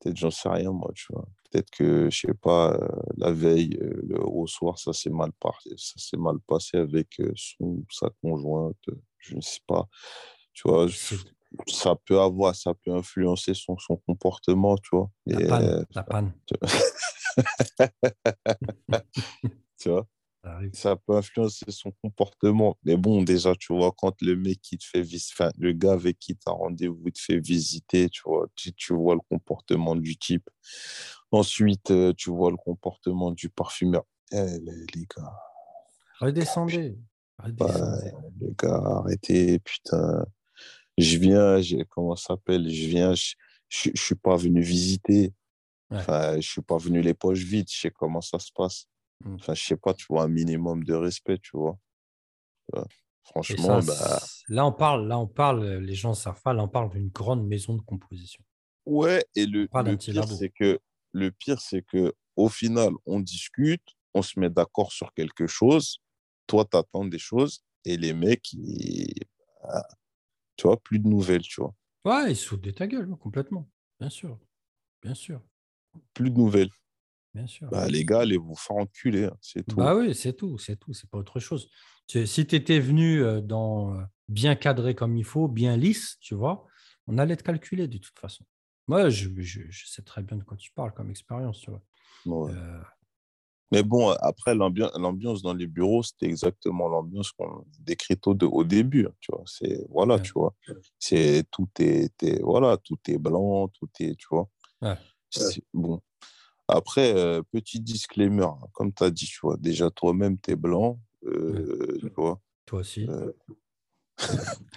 peut-être 0.00 0.16
j'en 0.16 0.30
sais 0.30 0.48
rien, 0.48 0.72
moi, 0.72 0.90
tu 0.94 1.06
vois. 1.12 1.26
Peut-être 1.50 1.70
que, 1.70 2.10
je 2.10 2.26
sais 2.26 2.34
pas, 2.34 2.74
euh, 2.74 2.88
la 3.16 3.32
veille, 3.32 3.78
euh, 3.80 4.00
le, 4.08 4.20
au 4.22 4.46
soir, 4.46 4.78
ça 4.78 4.92
s'est 4.92 5.10
mal, 5.10 5.32
passé, 5.40 5.70
ça 5.76 5.94
s'est 5.96 6.16
mal 6.16 6.38
passé 6.46 6.76
avec 6.78 7.20
euh, 7.20 7.32
son, 7.36 7.84
sa 7.90 8.10
conjointe, 8.22 8.76
je 9.18 9.36
ne 9.36 9.40
sais 9.40 9.60
pas. 9.66 9.88
Tu 10.58 10.68
vois, 10.68 10.88
ça 11.68 11.94
peut 12.04 12.18
avoir, 12.20 12.56
ça 12.56 12.74
peut 12.74 12.92
influencer 12.92 13.54
son, 13.54 13.78
son 13.78 13.96
comportement, 13.96 14.76
tu 14.76 14.88
vois. 14.90 15.08
La 15.24 15.46
panne. 15.46 15.86
la 15.94 16.02
panne. 16.02 16.32
Tu 19.78 19.88
vois, 19.88 20.08
ça, 20.72 20.96
peut 20.96 21.16
influencer 21.16 21.66
son 21.68 21.92
comportement. 22.02 22.76
Mais 22.82 22.96
bon, 22.96 23.22
déjà, 23.22 23.54
tu 23.54 23.72
vois, 23.72 23.92
quand 23.96 24.20
le 24.20 24.34
mec 24.34 24.60
qui 24.60 24.78
te 24.78 24.84
fait 24.84 25.02
visiter, 25.02 25.34
enfin, 25.38 25.52
le 25.58 25.72
gars 25.72 25.92
avec 25.92 26.18
qui 26.18 26.34
tu 26.34 26.42
as 26.46 26.50
rendez-vous, 26.50 27.08
te 27.12 27.20
fait 27.20 27.38
visiter, 27.38 28.08
tu 28.08 28.22
vois, 28.24 28.48
tu, 28.56 28.72
tu, 28.72 28.92
vois 28.92 29.14
le 29.14 29.20
comportement 29.30 29.94
du 29.94 30.16
type. 30.16 30.50
Ensuite, 31.30 31.92
euh, 31.92 32.12
tu 32.16 32.30
vois 32.30 32.50
le 32.50 32.56
comportement 32.56 33.30
du 33.30 33.48
parfumeur. 33.48 34.02
Eh, 34.32 34.58
les, 34.58 35.06
gars. 35.16 35.32
Redescendez. 36.18 36.98
Redescendez. 37.38 38.10
les 38.40 38.54
gars, 38.60 38.82
arrêtez, 38.84 39.60
putain 39.60 40.26
je 40.98 41.16
viens, 41.18 41.60
comment 41.88 42.16
ça 42.16 42.34
s'appelle, 42.34 42.68
je 42.68 42.86
viens, 42.88 43.14
je, 43.14 43.34
je, 43.68 43.90
suis 43.94 44.14
pas 44.14 44.36
venu 44.36 44.60
visiter. 44.60 45.32
Enfin, 45.90 46.38
je 46.38 46.46
suis 46.46 46.62
pas 46.62 46.76
venu 46.76 47.00
les 47.00 47.14
poches 47.14 47.38
vides, 47.44 47.70
je 47.70 47.80
sais 47.80 47.90
comment 47.90 48.20
ça 48.20 48.38
se 48.38 48.50
passe. 48.54 48.86
Mmh. 49.24 49.34
Enfin, 49.36 49.54
je 49.54 49.64
sais 49.64 49.76
pas, 49.76 49.94
tu 49.94 50.04
vois, 50.10 50.24
un 50.24 50.28
minimum 50.28 50.84
de 50.84 50.94
respect, 50.94 51.38
tu 51.38 51.56
vois. 51.56 51.78
Franchement, 53.22 53.80
ça, 53.80 53.94
bah, 53.94 54.20
là, 54.48 54.66
on 54.66 54.72
parle, 54.72 55.06
là, 55.06 55.18
on 55.18 55.26
parle, 55.26 55.78
les 55.78 55.94
gens 55.94 56.14
savent 56.14 56.40
pas, 56.42 56.52
là, 56.52 56.62
on 56.62 56.68
parle 56.68 56.90
d'une 56.90 57.08
grande 57.08 57.46
maison 57.46 57.74
de 57.74 57.82
composition. 57.82 58.42
ouais. 58.86 59.24
Et 59.34 59.46
le, 59.46 59.68
Pas 59.68 59.82
d'un 59.82 59.92
le 59.92 59.96
petit 59.96 60.12
pire, 60.12 60.22
labo. 60.22 60.34
c'est 60.34 60.50
que 60.50 60.78
le 61.12 61.30
pire, 61.30 61.60
c'est 61.60 61.82
que 61.82 62.14
au 62.36 62.48
final, 62.48 62.92
on 63.06 63.20
discute, 63.20 63.82
on 64.14 64.22
se 64.22 64.38
met 64.38 64.50
d'accord 64.50 64.92
sur 64.92 65.12
quelque 65.14 65.46
chose. 65.46 65.98
Toi, 66.46 66.64
tu 66.70 66.76
attends 66.76 67.04
des 67.04 67.18
choses, 67.18 67.62
et 67.84 67.96
les 67.96 68.12
mecs, 68.12 68.52
ils- 68.52 69.24
bah, 69.62 69.86
tu 70.58 70.66
vois, 70.66 70.76
plus 70.78 70.98
de 70.98 71.08
nouvelles, 71.08 71.40
tu 71.42 71.62
vois, 71.62 71.74
Ouais, 72.04 72.32
ils 72.32 72.36
se 72.36 72.46
foutent 72.48 72.60
de 72.60 72.70
ta 72.70 72.86
gueule, 72.86 73.08
complètement. 73.16 73.70
Bien 73.98 74.10
sûr. 74.10 74.38
Bien 75.02 75.14
sûr. 75.14 75.40
plus 76.14 76.30
de 76.30 76.36
nouvelles. 76.36 76.70
Bien 77.34 77.46
sûr. 77.46 77.68
Bah, 77.70 77.88
les 77.88 78.04
gars, 78.04 78.20
allez 78.20 78.36
vous 78.36 78.54
faire 78.56 78.76
enculer, 78.76 79.24
hein, 79.26 79.36
c'est 79.40 79.66
tout. 79.66 79.76
Bah 79.76 79.94
oui, 79.94 80.14
c'est 80.14 80.32
tout, 80.34 80.58
c'est 80.58 80.76
tout, 80.76 80.92
c'est 80.92 81.08
pas 81.10 81.18
autre 81.18 81.40
chose. 81.40 81.70
Si 82.08 82.46
tu 82.46 82.56
étais 82.56 82.80
venu 82.80 83.22
euh, 83.22 83.40
dans 83.40 83.94
euh, 83.94 84.02
bien 84.28 84.56
cadré 84.56 84.94
comme 84.94 85.16
il 85.16 85.24
faut, 85.24 85.46
bien 85.48 85.76
lisse, 85.76 86.16
tu 86.20 86.34
vois, 86.34 86.66
on 87.06 87.18
allait 87.18 87.36
te 87.36 87.42
calculer 87.42 87.86
de 87.86 87.98
toute 87.98 88.18
façon. 88.18 88.44
Moi, 88.86 89.10
je, 89.10 89.28
je- 89.38 89.68
je 89.68 89.86
sais 89.86 90.02
très 90.02 90.22
bien 90.22 90.36
de 90.38 90.42
quoi 90.44 90.56
tu 90.56 90.72
parles 90.72 90.94
comme 90.94 91.10
expérience, 91.10 91.60
tu 91.60 91.70
vois. 91.70 91.82
Ouais. 92.24 92.52
Euh, 92.52 92.80
Mais 93.70 93.82
bon, 93.82 94.10
après, 94.20 94.54
l'ambiance 94.54 95.42
dans 95.42 95.54
les 95.54 95.66
bureaux, 95.66 96.02
c'était 96.02 96.26
exactement 96.26 96.88
l'ambiance 96.88 97.32
qu'on 97.32 97.64
décrit 97.80 98.16
au, 98.26 98.64
début. 98.64 99.06
hein, 99.06 99.14
tu 99.20 99.30
vois, 99.32 99.44
c'est 99.46 99.84
voilà, 99.90 100.16
Ouais. 100.16 100.22
tu 100.22 100.32
vois, 100.32 100.54
c'est 100.98 101.44
tout 101.50 101.68
est, 101.78 102.10
voilà, 102.42 102.76
tout 102.78 102.98
est 103.08 103.18
blanc, 103.18 103.68
tout 103.68 103.88
est, 104.00 104.16
tu 104.16 104.26
vois. 104.30 104.48
Ouais. 104.80 104.96
Bon. 105.74 106.00
Après, 106.66 107.14
euh, 107.16 107.42
petit 107.50 107.80
disclaimer, 107.80 108.44
hein, 108.44 108.58
comme 108.72 108.92
tu 108.92 109.02
as 109.02 109.10
dit, 109.10 109.26
tu 109.26 109.38
vois, 109.42 109.56
déjà 109.56 109.90
toi-même, 109.90 110.38
tu 110.38 110.50
es 110.50 110.56
blanc, 110.56 110.98
euh, 111.24 111.96
tu 112.00 112.10
vois. 112.16 112.40
toi 112.66 112.80
aussi. 112.80 113.06
euh, 113.08 113.32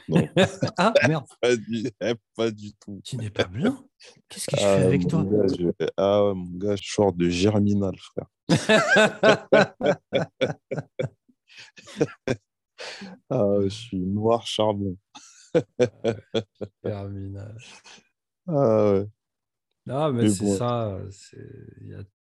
non, 0.09 0.27
ah, 0.77 0.93
merde, 1.07 1.25
pas 1.41 1.55
du, 1.55 1.89
pas 2.35 2.51
du 2.51 2.73
tout. 2.73 3.01
tu 3.03 3.17
n'es 3.17 3.29
pas 3.29 3.45
blanc 3.45 3.77
Qu'est-ce 4.29 4.47
que 4.47 4.57
je 4.57 4.61
Ah, 4.63 4.75
fais 4.77 4.83
avec 4.83 5.03
mon 5.03 5.09
toi? 5.09 5.23
gars, 5.23 5.47
je, 5.57 5.87
ah 5.97 6.25
ouais, 6.25 6.33
mon 6.33 6.57
gars, 6.57 6.75
je 6.75 6.91
sors 6.91 7.13
de 7.13 7.29
Germinal, 7.29 7.95
frère. 7.97 8.27
Ah, 13.29 13.55
je 13.63 13.69
suis 13.69 13.99
noir 13.99 14.45
charbon. 14.45 14.97
Terminal. 16.83 17.57
Ah 18.47 18.91
ouais. 18.93 19.05
Ah, 19.89 20.11
mais 20.11 20.23
Mais 20.23 20.29
c'est 20.29 20.43
bon. 20.45 20.57
ça. 20.57 20.99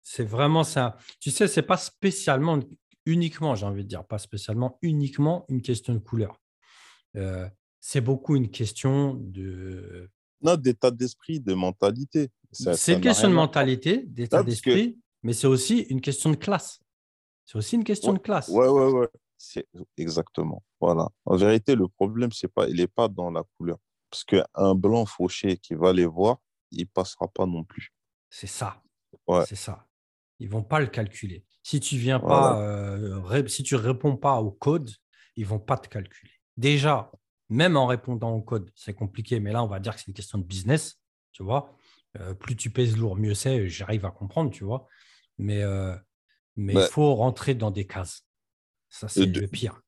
C'est 0.03 0.23
vraiment 0.23 0.63
ça. 0.63 0.97
Tu 1.19 1.31
sais, 1.31 1.47
c'est 1.47 1.61
pas 1.61 1.77
spécialement, 1.77 2.59
uniquement, 3.05 3.55
j'ai 3.55 3.65
envie 3.65 3.83
de 3.83 3.87
dire, 3.89 4.05
pas 4.05 4.17
spécialement, 4.17 4.77
uniquement 4.81 5.45
une 5.49 5.61
question 5.61 5.93
de 5.93 5.99
couleur. 5.99 6.39
Euh, 7.15 7.49
c'est 7.79 8.01
beaucoup 8.01 8.35
une 8.35 8.49
question 8.49 9.15
de. 9.15 10.09
Non, 10.41 10.55
d'état 10.55 10.91
d'esprit, 10.91 11.39
de 11.39 11.53
mentalité. 11.53 12.29
C'est 12.51 12.93
une 12.93 13.01
question 13.01 13.29
de 13.29 13.33
mentalité, 13.33 14.03
d'état 14.05 14.41
que- 14.41 14.47
d'esprit, 14.47 14.99
mais 15.23 15.33
c'est 15.33 15.47
aussi 15.47 15.79
une 15.89 16.01
question 16.01 16.31
de 16.31 16.35
classe. 16.35 16.79
C'est 17.45 17.57
aussi 17.57 17.75
une 17.75 17.83
question 17.83 18.13
de 18.13 18.19
classe. 18.19 18.49
Ouais, 18.49 18.67
ouais, 18.67 18.91
ouais. 18.91 19.07
C'est 19.37 19.67
exactement. 19.97 20.63
Voilà. 20.79 21.09
En 21.25 21.35
vérité, 21.35 21.75
le 21.75 21.87
problème, 21.87 22.31
c'est 22.31 22.47
pas, 22.47 22.67
il 22.67 22.75
n'est 22.75 22.87
pas 22.87 23.07
dans 23.07 23.31
la 23.31 23.43
couleur. 23.57 23.77
Parce 24.09 24.23
qu'un 24.23 24.75
blanc 24.75 25.05
fauché 25.05 25.57
qui 25.57 25.73
va 25.73 25.91
les 25.93 26.05
voir, 26.05 26.37
il 26.71 26.87
passera 26.87 27.27
pas 27.27 27.45
non 27.45 27.63
plus. 27.63 27.91
C'est 28.29 28.47
ça. 28.47 28.81
Ouais. 29.27 29.45
C'est 29.47 29.55
ça. 29.55 29.87
Ils 30.39 30.49
vont 30.49 30.63
pas 30.63 30.79
le 30.79 30.87
calculer. 30.87 31.43
Si 31.63 31.79
tu 31.79 31.97
viens 31.97 32.19
Voilà. 32.19 32.35
pas, 32.55 32.61
euh, 32.61 33.47
si 33.47 33.63
tu 33.63 33.75
réponds 33.75 34.17
pas 34.17 34.41
au 34.41 34.51
code, 34.51 34.89
ils 35.35 35.45
vont 35.45 35.59
pas 35.59 35.77
te 35.77 35.87
calculer. 35.87 36.31
Déjà, 36.57 37.11
même 37.49 37.77
en 37.77 37.85
répondant 37.87 38.31
au 38.35 38.41
code, 38.41 38.71
c'est 38.75 38.93
compliqué, 38.93 39.39
mais 39.39 39.51
là, 39.51 39.63
on 39.63 39.67
va 39.67 39.79
dire 39.79 39.93
que 39.95 39.99
c'est 40.01 40.07
une 40.07 40.13
question 40.13 40.37
de 40.37 40.43
business, 40.43 40.99
tu 41.31 41.43
vois. 41.43 41.73
Euh, 42.19 42.33
plus 42.33 42.55
tu 42.55 42.69
pèses 42.69 42.97
lourd, 42.97 43.15
mieux 43.15 43.33
c'est. 43.33 43.69
J'arrive 43.69 44.05
à 44.05 44.11
comprendre, 44.11 44.51
tu 44.51 44.63
vois. 44.63 44.87
Mais 45.37 45.61
euh, 45.63 45.95
mais 46.57 46.73
il 46.73 46.77
Ouais. 46.77 46.87
faut 46.87 47.15
rentrer 47.15 47.55
dans 47.55 47.71
des 47.71 47.87
cases. 47.87 48.25
Ça, 48.89 49.07
c'est 49.07 49.25
de- 49.27 49.41
le 49.41 49.47
pire. 49.47 49.81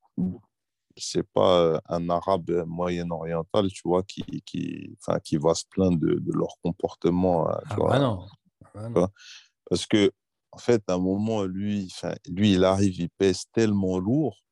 C'est 0.95 1.27
pas 1.33 1.81
un 1.89 2.09
arabe 2.09 2.63
moyen-oriental, 2.67 3.67
tu 3.69 3.81
vois, 3.85 4.03
qui, 4.03 4.23
qui, 4.45 4.95
enfin, 5.01 5.19
qui 5.19 5.37
va 5.37 5.55
se 5.55 5.65
plaindre 5.69 5.97
de, 5.99 6.15
de 6.19 6.31
leur 6.33 6.57
comportement. 6.61 7.49
euh, 7.49 7.55
tu 7.61 7.67
Ah 7.71 7.75
vois. 7.75 7.89
bah 7.89 7.99
non. 7.99 8.27
Ah 8.63 8.69
bah 8.75 8.89
non. 8.89 9.07
Parce 9.69 9.87
que, 9.87 10.11
en 10.51 10.59
fait, 10.59 10.83
à 10.87 10.93
un 10.93 10.99
moment, 10.99 11.43
lui, 11.43 11.91
lui, 12.29 12.53
il 12.53 12.63
arrive, 12.63 12.93
il 12.99 13.09
pèse 13.09 13.45
tellement 13.51 13.97
lourd 13.97 14.42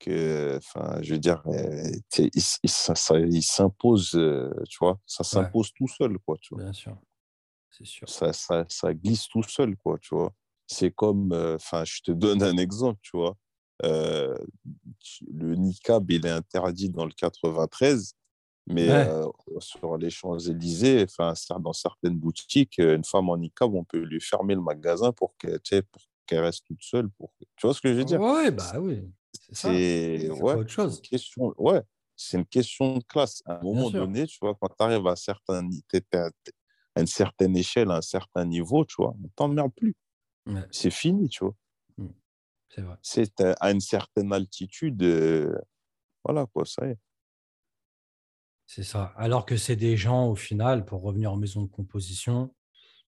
que, 0.00 0.56
enfin, 0.56 0.98
je 1.02 1.12
veux 1.14 1.20
dire, 1.20 1.42
il, 1.46 2.30
il- 2.34 2.70
ça- 2.70 2.94
ça- 2.96 3.18
il 3.20 3.42
s'impose, 3.42 4.14
euh, 4.14 4.50
tu 4.68 4.78
vois, 4.80 4.98
ça 5.06 5.22
s'impose 5.24 5.72
tout 5.74 5.86
seul, 5.88 6.18
quoi, 6.18 6.36
tu 6.40 6.54
vois. 6.54 6.64
Bien 6.64 6.72
sûr. 6.72 6.96
C'est 7.70 7.86
sûr. 7.86 8.08
Ça, 8.08 8.32
ça, 8.32 8.64
ça 8.68 8.92
glisse 8.94 9.28
tout 9.28 9.42
seul, 9.44 9.76
quoi, 9.76 9.98
tu 9.98 10.14
vois. 10.14 10.32
C'est 10.66 10.90
comme, 10.90 11.32
euh, 11.32 11.54
enfin, 11.56 11.84
je 11.84 12.00
te 12.02 12.10
donne 12.12 12.42
un 12.42 12.56
exemple, 12.56 12.98
tu 13.02 13.16
vois. 13.16 13.36
Euh, 13.84 14.36
le 15.32 15.54
niqab, 15.54 16.10
il 16.10 16.26
est 16.26 16.30
interdit 16.30 16.90
dans 16.90 17.04
le 17.04 17.12
93, 17.12 18.14
mais 18.66 18.88
Ouais. 18.90 19.06
euh, 19.08 19.26
sur 19.58 19.96
les 19.96 20.10
Champs-Élysées, 20.10 21.04
enfin, 21.04 21.32
dans 21.60 21.72
certaines 21.72 22.18
boutiques, 22.18 22.78
une 22.78 23.04
femme 23.04 23.28
en 23.30 23.36
niqab, 23.36 23.74
on 23.74 23.84
peut 23.84 23.98
lui 24.00 24.20
fermer 24.20 24.54
le 24.54 24.60
magasin 24.62 25.12
pour 25.12 25.36
qu'elle 25.38 25.60
tu 25.60 25.76
sais, 25.76 25.82
pour 25.82 26.02
qu'elle 26.26 26.40
reste 26.40 26.64
toute 26.66 26.82
seule. 26.82 27.08
Pour... 27.10 27.32
Tu 27.56 27.66
vois 27.66 27.74
ce 27.74 27.80
que 27.80 27.88
je 27.88 27.94
veux 27.94 28.04
dire? 28.04 28.20
Oui, 28.20 28.50
bah 28.50 28.72
oui. 28.78 29.10
C'est 29.52 30.30
ouais, 30.30 30.54
autre 30.54 30.70
chose. 30.70 30.96
une 30.96 31.02
question, 31.02 31.54
ouais, 31.58 31.82
c'est 32.16 32.38
une 32.38 32.46
question 32.46 32.98
de 32.98 33.04
classe. 33.04 33.42
À 33.46 33.58
un 33.58 33.62
moment 33.62 33.90
donné, 33.90 34.26
tu 34.26 34.38
vois, 34.40 34.54
quand 34.60 34.68
tu 34.68 34.82
arrives 34.84 35.06
à, 35.06 35.16
certains, 35.16 35.68
une 36.96 37.06
certaine 37.06 37.56
échelle, 37.56 37.90
à 37.90 37.96
un 37.96 38.02
certain 38.02 38.44
niveau, 38.44 38.84
tu 38.84 38.96
vois, 38.98 39.14
on 39.22 39.28
t'emmerde 39.36 39.72
plus. 39.74 39.94
Ouais, 40.46 40.64
C'est 40.70 40.90
fini, 40.90 41.28
tu 41.28 41.44
vois. 41.44 41.54
c'est 42.68 42.82
vrai. 42.82 42.96
C'est 43.02 43.40
à 43.40 43.70
une 43.70 43.80
certaine 43.80 44.32
altitude, 44.32 45.02
euh, 45.02 45.56
voilà, 46.24 46.46
quoi, 46.46 46.64
ça 46.64 46.86
y 46.86 46.90
est. 46.90 46.98
C'est 48.66 48.84
ça. 48.84 49.12
Alors 49.16 49.46
que 49.46 49.56
c'est 49.56 49.74
des 49.74 49.96
gens, 49.96 50.28
au 50.28 50.36
final, 50.36 50.84
pour 50.84 51.02
revenir 51.02 51.32
en 51.32 51.36
maison 51.36 51.62
de 51.62 51.68
composition, 51.68 52.54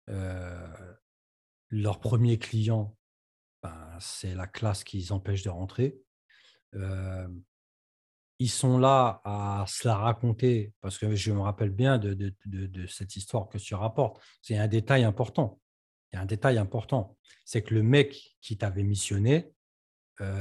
euh, 0.09 0.95
leur 1.69 2.01
premier 2.01 2.39
client, 2.39 2.97
ben, 3.63 3.99
c'est 4.01 4.35
la 4.35 4.47
classe 4.47 4.85
qui 4.85 4.97
les 4.97 5.13
empêche 5.13 5.43
de 5.43 5.51
rentrer. 5.51 6.01
Ils 6.73 8.51
sont 8.51 8.79
là 8.79 9.21
à 9.25 9.65
se 9.69 9.87
la 9.87 9.97
raconter, 9.97 10.73
parce 10.81 10.97
que 10.97 11.15
je 11.15 11.31
me 11.31 11.41
rappelle 11.41 11.71
bien 11.71 11.99
de, 11.99 12.35
cette 12.87 13.17
histoire 13.17 13.49
que 13.49 13.59
tu 13.59 13.75
rapportes. 13.75 14.23
C'est 14.41 14.57
un 14.57 14.69
détail 14.69 15.05
important. 15.05 15.61
Il 16.11 16.17
y 16.17 16.19
a 16.19 16.23
un 16.23 16.27
détail 16.27 16.59
important. 16.59 17.17
C'est 17.45 17.63
que 17.63 17.75
le 17.75 17.83
mec 17.83 18.37
qui 18.41 18.57
t'avait 18.57 18.83
missionné, 18.83 19.53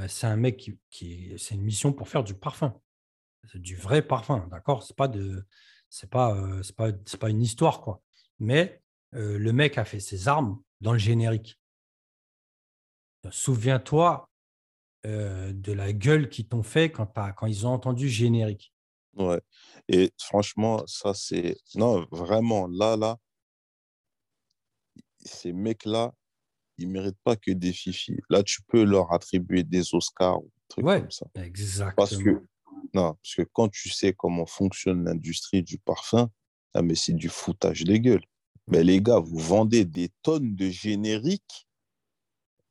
c'est 0.08 0.28
un 0.28 0.38
mec 0.38 0.72
qui, 0.90 1.36
c'est 1.38 1.56
une 1.56 1.62
mission 1.62 1.92
pour 1.92 2.08
faire 2.08 2.24
du 2.24 2.34
parfum. 2.34 2.80
Du 3.56 3.76
vrai 3.76 4.02
parfum, 4.02 4.48
d'accord? 4.50 4.84
C'est 4.84 4.96
pas 4.96 5.08
de, 5.08 5.46
c'est 5.90 6.10
pas, 6.10 6.38
pas, 6.78 6.92
pas 6.94 7.30
une 7.30 7.42
histoire 7.42 7.82
quoi. 7.82 8.02
Mais 8.40 8.82
le 9.12 9.52
mec 9.52 9.78
a 9.78 9.84
fait 9.84 10.00
ses 10.00 10.30
armes 10.30 10.62
dans 10.80 10.94
le 10.94 11.00
générique. 11.00 11.60
Souviens-toi 13.30 14.29
euh, 15.06 15.54
de 15.54 15.72
la 15.72 15.94
gueule 15.94 16.30
qu'ils 16.30 16.48
t'ont 16.48 16.64
fait 16.64 16.92
quand, 16.92 17.08
quand 17.36 17.48
ils 17.48 17.66
ont 17.66 17.72
entendu 17.72 18.10
générique. 18.10 18.74
Ouais. 19.16 19.42
Et 19.88 20.12
franchement, 20.20 20.84
ça, 20.88 21.14
c'est. 21.14 21.58
Non, 21.76 22.06
vraiment, 22.12 22.68
là, 22.68 22.96
là, 22.96 23.18
ces 25.20 25.54
mecs-là, 25.54 26.14
ils 26.78 26.88
méritent 26.88 27.20
pas 27.24 27.36
que 27.36 27.52
des 27.52 27.74
fifis. 27.74 28.18
Là, 28.30 28.44
tu 28.44 28.62
peux 28.68 28.84
leur 28.84 29.12
attribuer 29.14 29.64
des 29.64 29.94
Oscars 29.94 30.40
ou 30.40 30.46
des 30.48 30.64
trucs 30.70 30.86
Ouais, 30.86 31.02
comme 31.02 31.12
ça. 31.12 31.26
exactement. 31.36 31.96
Parce 31.96 32.18
que, 32.18 32.30
non, 32.94 33.14
parce 33.16 33.36
que 33.36 33.42
quand 33.54 33.70
tu 33.70 33.90
sais 33.90 34.14
comment 34.14 34.46
fonctionne 34.46 35.06
l'industrie 35.06 35.64
du 35.64 35.78
parfum, 35.80 36.30
ah, 36.74 36.82
mais 36.82 36.96
c'est 36.96 37.14
du 37.14 37.30
foutage 37.30 37.84
de 37.84 37.98
gueule. 37.98 38.24
Mais 38.68 38.84
les 38.84 39.02
gars, 39.02 39.20
vous 39.20 39.40
vendez 39.40 39.84
des 39.86 40.10
tonnes 40.22 40.56
de 40.56 40.70
génériques 40.70 41.68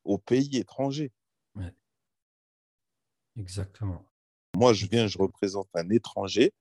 aux 0.05 0.19
pays 0.19 0.57
étrangers. 0.57 1.13
Exactement. 3.39 4.05
Moi, 4.57 4.73
je 4.75 4.87
viens, 4.87 5.07
je 5.07 5.19
représente 5.19 5.69
un 5.75 5.89
étranger, 5.91 6.53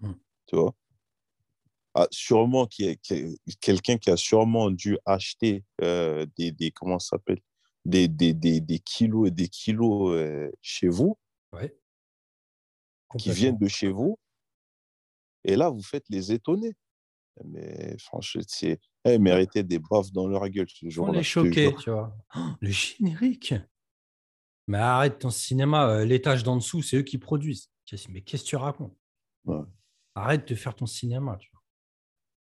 Mm. 0.00 0.12
tu 0.46 0.56
vois? 0.56 0.74
Ah, 1.94 2.06
sûrement 2.10 2.66
qui 2.66 2.84
est, 2.84 3.10
est- 3.10 3.38
quelqu'un 3.60 3.96
qui 3.96 4.10
a 4.10 4.16
sûrement 4.16 4.70
dû 4.70 4.98
acheter 5.06 5.64
euh, 5.82 6.26
des, 6.36 6.52
des 6.52 6.70
comment 6.70 6.98
s'appelle? 6.98 7.40
Des, 7.86 8.08
des, 8.08 8.34
des, 8.34 8.60
des 8.60 8.78
kilos 8.80 9.28
et 9.28 9.30
des 9.30 9.48
kilos 9.48 10.12
euh, 10.14 10.50
chez 10.60 10.88
vous, 10.88 11.18
Ouais. 11.52 11.74
qui 13.18 13.30
viennent 13.32 13.58
de 13.58 13.68
chez 13.68 13.88
vous, 13.88 14.18
et 15.44 15.56
là 15.56 15.70
vous 15.70 15.82
faites 15.82 16.04
les 16.08 16.32
étonner. 16.32 16.72
Mais 17.44 17.96
franchement, 17.98 18.42
c'est 18.48 18.80
eh, 19.04 19.18
mériter 19.18 19.62
des 19.62 19.78
baffes 19.78 20.10
dans 20.12 20.26
leur 20.26 20.48
gueule 20.48 20.68
ce 20.68 20.86
On 20.86 20.90
jour-là. 20.90 21.12
je 21.14 21.18
te 21.18 21.22
choquer, 21.24 21.70
jure. 21.70 21.78
tu 21.78 21.90
vois. 21.90 22.16
Oh, 22.36 22.40
le 22.60 22.70
générique. 22.70 23.54
Mais 24.66 24.78
arrête 24.78 25.20
ton 25.20 25.30
cinéma, 25.30 25.88
euh, 25.88 26.04
l'étage 26.04 26.42
d'en 26.42 26.56
dessous, 26.56 26.82
c'est 26.82 26.98
eux 26.98 27.02
qui 27.02 27.18
produisent. 27.18 27.70
Mais 28.08 28.22
qu'est-ce 28.22 28.42
que 28.42 28.48
tu 28.48 28.56
racontes? 28.56 28.96
Arrête 30.14 30.48
de 30.48 30.54
faire 30.54 30.74
ton 30.74 30.86
cinéma. 30.86 31.36
Tu 31.38 31.50
vois. 31.52 31.62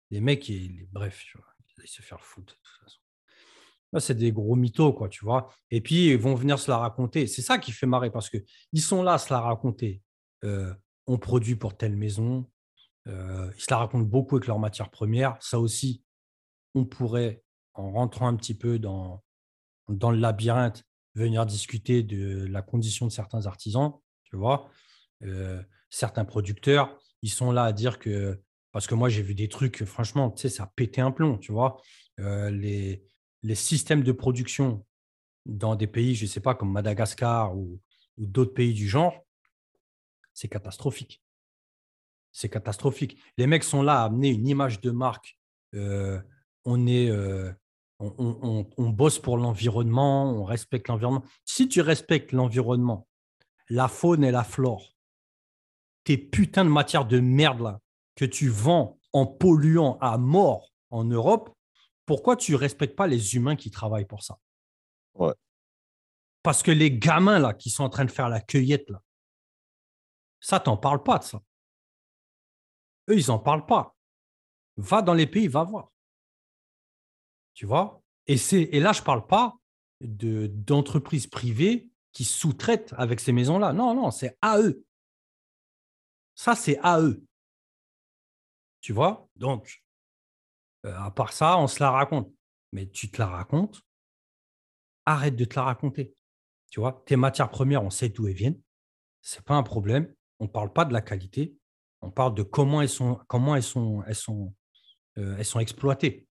Les 0.09 0.19
mecs, 0.19 0.47
ils, 0.49 0.87
bref, 0.91 1.23
tu 1.25 1.37
vois, 1.37 1.47
ils 1.81 1.87
se 1.87 2.01
faire 2.01 2.21
foutre 2.23 2.53
de 2.53 2.59
toute 2.59 2.83
façon. 2.83 2.99
C'est 3.99 4.17
des 4.17 4.31
gros 4.31 4.55
mythos, 4.55 4.93
quoi, 4.93 5.09
tu 5.09 5.23
vois. 5.25 5.49
Et 5.69 5.81
puis, 5.81 6.07
ils 6.09 6.17
vont 6.17 6.35
venir 6.35 6.59
se 6.59 6.69
la 6.69 6.77
raconter. 6.77 7.27
C'est 7.27 7.41
ça 7.41 7.57
qui 7.57 7.71
fait 7.71 7.85
marrer 7.85 8.09
parce 8.09 8.29
qu'ils 8.29 8.81
sont 8.81 9.03
là 9.03 9.13
à 9.13 9.17
se 9.17 9.33
la 9.33 9.39
raconter. 9.41 10.01
Euh, 10.43 10.73
on 11.07 11.17
produit 11.17 11.55
pour 11.55 11.75
telle 11.75 11.95
maison. 11.97 12.49
Euh, 13.07 13.51
ils 13.55 13.61
se 13.61 13.67
la 13.69 13.77
racontent 13.77 14.05
beaucoup 14.05 14.35
avec 14.35 14.47
leurs 14.47 14.59
matières 14.59 14.91
premières. 14.91 15.37
Ça 15.41 15.59
aussi, 15.59 16.03
on 16.73 16.85
pourrait, 16.85 17.43
en 17.73 17.91
rentrant 17.91 18.27
un 18.27 18.35
petit 18.35 18.55
peu 18.55 18.79
dans, 18.79 19.23
dans 19.89 20.11
le 20.11 20.19
labyrinthe, 20.19 20.85
venir 21.15 21.45
discuter 21.45 22.03
de 22.03 22.45
la 22.45 22.61
condition 22.61 23.05
de 23.05 23.11
certains 23.11 23.45
artisans, 23.45 23.93
tu 24.23 24.35
vois. 24.35 24.69
Euh, 25.23 25.61
certains 25.89 26.25
producteurs, 26.25 26.97
ils 27.21 27.29
sont 27.29 27.51
là 27.51 27.65
à 27.65 27.73
dire 27.73 27.99
que, 27.99 28.41
parce 28.71 28.87
que 28.87 28.95
moi 28.95 29.09
j'ai 29.09 29.21
vu 29.21 29.35
des 29.35 29.49
trucs, 29.49 29.83
franchement, 29.85 30.31
tu 30.31 30.41
sais, 30.41 30.49
ça 30.49 30.63
a 30.63 30.71
pété 30.75 31.01
un 31.01 31.11
plomb, 31.11 31.37
tu 31.37 31.51
vois. 31.51 31.81
les, 32.17 33.03
les 33.43 33.55
systèmes 33.55 34.03
de 34.03 34.11
production 34.11 34.85
dans 35.45 35.75
des 35.75 35.87
pays, 35.87 36.15
je 36.15 36.25
ne 36.25 36.29
sais 36.29 36.39
pas, 36.39 36.55
comme 36.55 36.71
Madagascar 36.71 37.55
ou, 37.55 37.79
d'autres 38.17 38.53
pays 38.53 38.73
du 38.73 38.87
genre, 38.87 39.25
c'est 40.33 40.47
catastrophique. 40.47 41.23
C'est 42.31 42.49
catastrophique. 42.49 43.17
Les 43.37 43.47
mecs 43.47 43.63
sont 43.63 43.81
là 43.81 44.01
à 44.01 44.05
amener 44.05 44.29
une 44.29 44.47
image 44.47 44.79
de 44.79 44.91
marque. 44.91 45.39
Euh, 45.73 46.21
on, 46.63 46.85
est, 46.85 47.09
euh, 47.09 47.51
on, 48.01 48.89
bosse 48.89 49.19
pour 49.19 49.37
l'environnement, 49.37 50.31
on 50.31 50.43
respecte 50.43 50.87
l'environnement. 50.87 51.23
Si 51.45 51.67
tu 51.67 51.81
respectes 51.81 52.31
l'environnement, 52.31 53.07
la 53.69 53.87
faune 53.87 54.23
et 54.23 54.31
la 54.31 54.43
flore, 54.43 54.95
tes 56.03 56.17
putains 56.17 56.65
de 56.65 56.69
matières 56.69 57.05
de 57.05 57.19
merde 57.19 57.61
là, 57.61 57.79
que 58.15 58.25
tu 58.25 58.49
vends 58.49 58.99
en 59.13 59.25
polluant 59.25 59.97
à 60.01 60.17
mort 60.17 60.71
en 60.89 61.03
Europe, 61.03 61.55
pourquoi 62.05 62.35
tu 62.35 62.53
ne 62.53 62.57
respectes 62.57 62.95
pas 62.95 63.07
les 63.07 63.35
humains 63.35 63.55
qui 63.55 63.71
travaillent 63.71 64.05
pour 64.05 64.23
ça? 64.23 64.37
Ouais. 65.15 65.33
Parce 66.43 66.63
que 66.63 66.71
les 66.71 66.91
gamins 66.91 67.39
là 67.39 67.53
qui 67.53 67.69
sont 67.69 67.83
en 67.83 67.89
train 67.89 68.05
de 68.05 68.11
faire 68.11 68.29
la 68.29 68.41
cueillette 68.41 68.89
là, 68.89 69.01
ça 70.39 70.59
t'en 70.59 70.75
parle 70.75 71.03
pas 71.03 71.19
de 71.19 71.23
ça. 71.23 71.41
Eux, 73.09 73.17
ils 73.17 73.27
n'en 73.27 73.39
parlent 73.39 73.65
pas. 73.65 73.95
Va 74.77 75.01
dans 75.01 75.13
les 75.13 75.27
pays, 75.27 75.47
va 75.47 75.63
voir. 75.63 75.90
Tu 77.53 77.65
vois? 77.65 78.01
Et, 78.27 78.35
et 78.53 78.79
là, 78.79 78.93
je 78.93 79.01
ne 79.01 79.05
parle 79.05 79.27
pas 79.27 79.57
d'entreprises 79.99 81.27
privées 81.27 81.89
qui 82.11 82.25
sous-traitent 82.25 82.93
avec 82.97 83.19
ces 83.19 83.31
maisons-là. 83.31 83.73
Non, 83.73 83.93
non, 83.93 84.11
c'est 84.11 84.37
à 84.41 84.59
eux. 84.59 84.83
Ça, 86.35 86.55
c'est 86.55 86.79
à 86.79 86.99
eux. 87.01 87.23
Tu 88.81 88.93
vois? 88.93 89.29
Donc, 89.35 89.83
euh, 90.85 90.97
à 90.97 91.11
part 91.11 91.33
ça, 91.33 91.57
on 91.57 91.67
se 91.67 91.81
la 91.81 91.91
raconte. 91.91 92.33
Mais 92.73 92.89
tu 92.89 93.11
te 93.11 93.19
la 93.19 93.27
racontes, 93.27 93.81
arrête 95.05 95.35
de 95.35 95.45
te 95.45 95.55
la 95.55 95.63
raconter. 95.63 96.15
Tu 96.69 96.79
vois, 96.79 97.03
tes 97.05 97.17
matières 97.17 97.51
premières, 97.51 97.83
on 97.83 97.89
sait 97.89 98.09
d'où 98.09 98.27
elles 98.27 98.33
viennent. 98.33 98.59
Ce 99.21 99.37
n'est 99.37 99.43
pas 99.43 99.55
un 99.55 99.63
problème. 99.63 100.13
On 100.39 100.45
ne 100.45 100.49
parle 100.49 100.71
pas 100.71 100.85
de 100.85 100.93
la 100.93 101.01
qualité. 101.01 101.55
On 102.01 102.11
parle 102.11 102.33
de 102.33 102.43
comment 102.43 102.81
elles 102.81 102.89
sont, 102.89 103.19
comment 103.27 103.55
elles 103.55 103.61
sont, 103.61 104.03
elles 104.07 104.15
sont, 104.15 104.55
euh, 105.17 105.35
elles 105.37 105.45
sont 105.45 105.59
exploitées. 105.59 106.27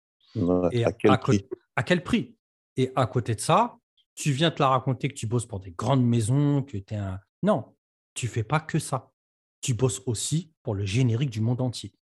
Et 0.72 0.84
à 0.84 0.92
quel, 0.92 1.18
prix? 1.18 1.48
à 1.76 1.82
quel 1.82 2.02
prix? 2.02 2.36
Et 2.76 2.92
à 2.96 3.06
côté 3.06 3.34
de 3.34 3.40
ça, 3.40 3.78
tu 4.14 4.32
viens 4.32 4.50
te 4.50 4.62
la 4.62 4.68
raconter 4.68 5.08
que 5.08 5.14
tu 5.14 5.26
bosses 5.26 5.46
pour 5.46 5.60
des 5.60 5.72
grandes 5.72 6.04
maisons, 6.04 6.62
que 6.62 6.76
tu 6.78 6.94
es 6.94 6.96
un. 6.96 7.20
Non, 7.42 7.74
tu 8.14 8.28
fais 8.28 8.44
pas 8.44 8.60
que 8.60 8.78
ça. 8.78 9.12
Tu 9.60 9.74
bosses 9.74 10.02
aussi 10.06 10.52
pour 10.62 10.74
le 10.74 10.84
générique 10.84 11.30
du 11.30 11.40
monde 11.40 11.60
entier. 11.60 11.92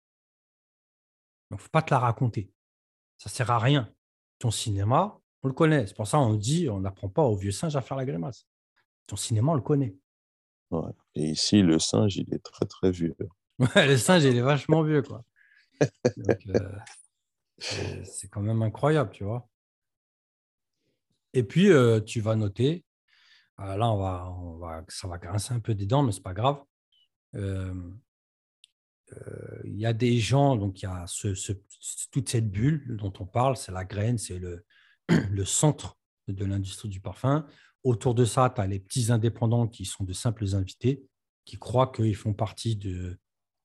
Il 1.50 1.54
ne 1.54 1.58
faut 1.58 1.68
pas 1.68 1.82
te 1.82 1.92
la 1.92 1.98
raconter. 1.98 2.52
Ça 3.18 3.30
ne 3.30 3.34
sert 3.34 3.50
à 3.50 3.58
rien. 3.58 3.92
Ton 4.38 4.50
cinéma, 4.50 5.20
on 5.42 5.48
le 5.48 5.54
connaît. 5.54 5.86
C'est 5.86 5.94
pour 5.96 6.06
ça 6.06 6.18
qu'on 6.18 6.34
dit, 6.34 6.68
on 6.68 6.80
n'apprend 6.80 7.08
pas 7.08 7.22
au 7.22 7.36
vieux 7.36 7.52
singe 7.52 7.76
à 7.76 7.80
faire 7.80 7.96
la 7.96 8.04
grimace. 8.04 8.46
Ton 9.06 9.16
cinéma, 9.16 9.52
on 9.52 9.56
le 9.56 9.60
connaît. 9.60 9.94
Et 11.14 11.30
ici, 11.30 11.62
le 11.62 11.78
singe, 11.78 12.16
il 12.16 12.32
est 12.32 12.42
très, 12.42 12.66
très 12.66 12.90
vieux. 12.90 13.16
Ouais, 13.58 13.86
le 13.86 13.96
singe, 13.96 14.24
il 14.24 14.34
est 14.34 14.40
vachement 14.40 14.82
vieux, 14.82 15.02
quoi. 15.02 15.24
Euh, 15.82 16.78
c'est 17.58 18.28
quand 18.30 18.42
même 18.42 18.62
incroyable, 18.62 19.10
tu 19.12 19.24
vois. 19.24 19.48
Et 21.34 21.42
puis, 21.42 21.70
euh, 21.70 22.00
tu 22.00 22.20
vas 22.20 22.36
noter, 22.36 22.84
ah, 23.56 23.76
là, 23.76 23.90
on 23.90 23.98
va, 23.98 24.30
on 24.30 24.58
va, 24.58 24.84
ça 24.88 25.08
va 25.08 25.18
grincer 25.18 25.54
un 25.54 25.60
peu 25.60 25.74
des 25.74 25.86
dents, 25.86 26.02
mais 26.02 26.12
ce 26.12 26.18
n'est 26.18 26.22
pas 26.22 26.34
grave. 26.34 26.62
Euh, 27.34 27.72
euh, 29.12 29.60
il 29.64 29.78
y 29.78 29.86
a 29.86 29.92
des 29.92 30.18
gens, 30.18 30.56
donc 30.56 30.82
il 30.82 30.86
y 30.86 30.88
a 30.88 31.06
toute 32.10 32.28
cette 32.28 32.50
bulle 32.50 32.96
dont 32.96 33.12
on 33.20 33.26
parle, 33.26 33.56
c'est 33.56 33.72
la 33.72 33.84
graine, 33.84 34.18
c'est 34.18 34.38
le, 34.38 34.64
le 35.08 35.44
centre 35.44 35.96
de 36.28 36.44
l'industrie 36.44 36.88
du 36.88 37.00
parfum. 37.00 37.46
Autour 37.84 38.14
de 38.14 38.24
ça, 38.24 38.50
tu 38.54 38.60
as 38.60 38.66
les 38.66 38.78
petits 38.78 39.10
indépendants 39.10 39.68
qui 39.68 39.84
sont 39.84 40.04
de 40.04 40.12
simples 40.12 40.54
invités, 40.54 41.04
qui 41.44 41.58
croient 41.58 41.90
qu'ils 41.92 42.16
font 42.16 42.34
partie 42.34 42.76
de, 42.76 43.18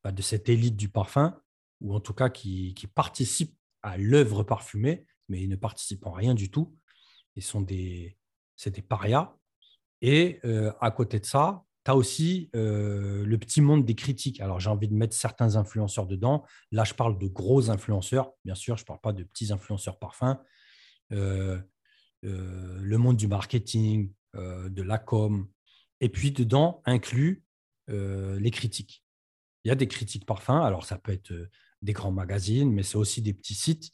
bah, 0.04 0.12
de 0.12 0.22
cette 0.22 0.50
élite 0.50 0.76
du 0.76 0.90
parfum, 0.90 1.40
ou 1.82 1.94
en 1.94 2.00
tout 2.00 2.14
cas 2.14 2.30
qui, 2.30 2.74
qui 2.74 2.88
participent 2.88 3.57
à 3.88 3.98
l'œuvre 3.98 4.44
parfumée, 4.44 5.06
mais 5.30 5.42
ils 5.42 5.50
ne 5.50 5.56
participent 5.56 6.06
en 6.06 6.12
rien 6.12 6.34
du 6.34 6.52
tout. 6.52 6.76
Ils 7.36 7.44
sont 7.44 7.62
des, 7.62 8.18
c'est 8.56 8.76
des 8.76 8.82
parias. 8.82 9.34
Et 10.02 10.40
euh, 10.46 10.74
à 10.82 10.92
côté 10.92 11.20
de 11.20 11.26
ça, 11.26 11.64
tu 11.86 11.92
as 11.92 11.96
aussi 11.96 12.50
euh, 12.56 13.26
le 13.26 13.38
petit 13.38 13.62
monde 13.62 13.86
des 13.86 13.96
critiques. 13.96 14.42
Alors, 14.42 14.60
j'ai 14.60 14.70
envie 14.70 14.88
de 14.90 14.94
mettre 14.94 15.16
certains 15.16 15.56
influenceurs 15.56 16.06
dedans. 16.06 16.46
Là, 16.72 16.84
je 16.84 16.94
parle 16.94 17.18
de 17.18 17.28
gros 17.28 17.70
influenceurs, 17.70 18.32
bien 18.44 18.56
sûr, 18.56 18.76
je 18.76 18.84
ne 18.84 18.88
parle 18.88 19.00
pas 19.00 19.14
de 19.14 19.24
petits 19.24 19.52
influenceurs 19.54 19.98
parfums. 20.00 20.38
Euh, 21.14 21.60
le 22.24 22.98
monde 22.98 23.16
du 23.16 23.28
marketing, 23.28 24.12
de 24.34 24.82
la 24.82 24.98
com. 24.98 25.48
Et 26.02 26.10
puis, 26.10 26.32
dedans, 26.32 26.82
inclut 26.86 27.44
les 27.88 28.52
critiques. 28.52 29.06
Il 29.64 29.70
y 29.70 29.72
a 29.72 29.76
des 29.76 29.88
critiques 29.88 30.26
parfums. 30.26 30.62
Alors, 30.62 30.86
ça 30.86 30.98
peut 30.98 31.14
être 31.14 31.32
des 31.82 31.94
grands 31.94 32.12
magazines, 32.12 32.72
mais 32.72 32.84
c'est 32.84 32.98
aussi 32.98 33.22
des 33.22 33.34
petits 33.34 33.56
sites 33.56 33.92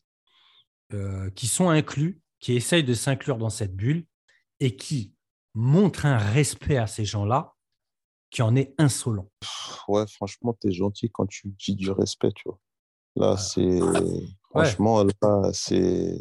qui 1.35 1.47
sont 1.47 1.69
inclus, 1.69 2.21
qui 2.39 2.53
essayent 2.53 2.83
de 2.83 2.93
s'inclure 2.93 3.37
dans 3.37 3.49
cette 3.49 3.75
bulle 3.75 4.05
et 4.59 4.75
qui 4.75 5.15
montrent 5.55 6.05
un 6.05 6.17
respect 6.17 6.77
à 6.77 6.87
ces 6.87 7.05
gens-là 7.05 7.53
qui 8.29 8.41
en 8.41 8.55
est 8.55 8.73
insolent. 8.77 9.29
Ouais, 9.87 10.05
franchement, 10.07 10.55
tu 10.59 10.67
es 10.67 10.71
gentil 10.71 11.09
quand 11.11 11.27
tu 11.27 11.49
dis 11.49 11.75
du 11.75 11.91
respect, 11.91 12.31
tu 12.35 12.43
vois. 12.45 12.59
Là, 13.15 13.37
c'est. 13.37 13.79
Franchement, 14.49 15.03
là, 15.03 15.51
c'est. 15.53 16.19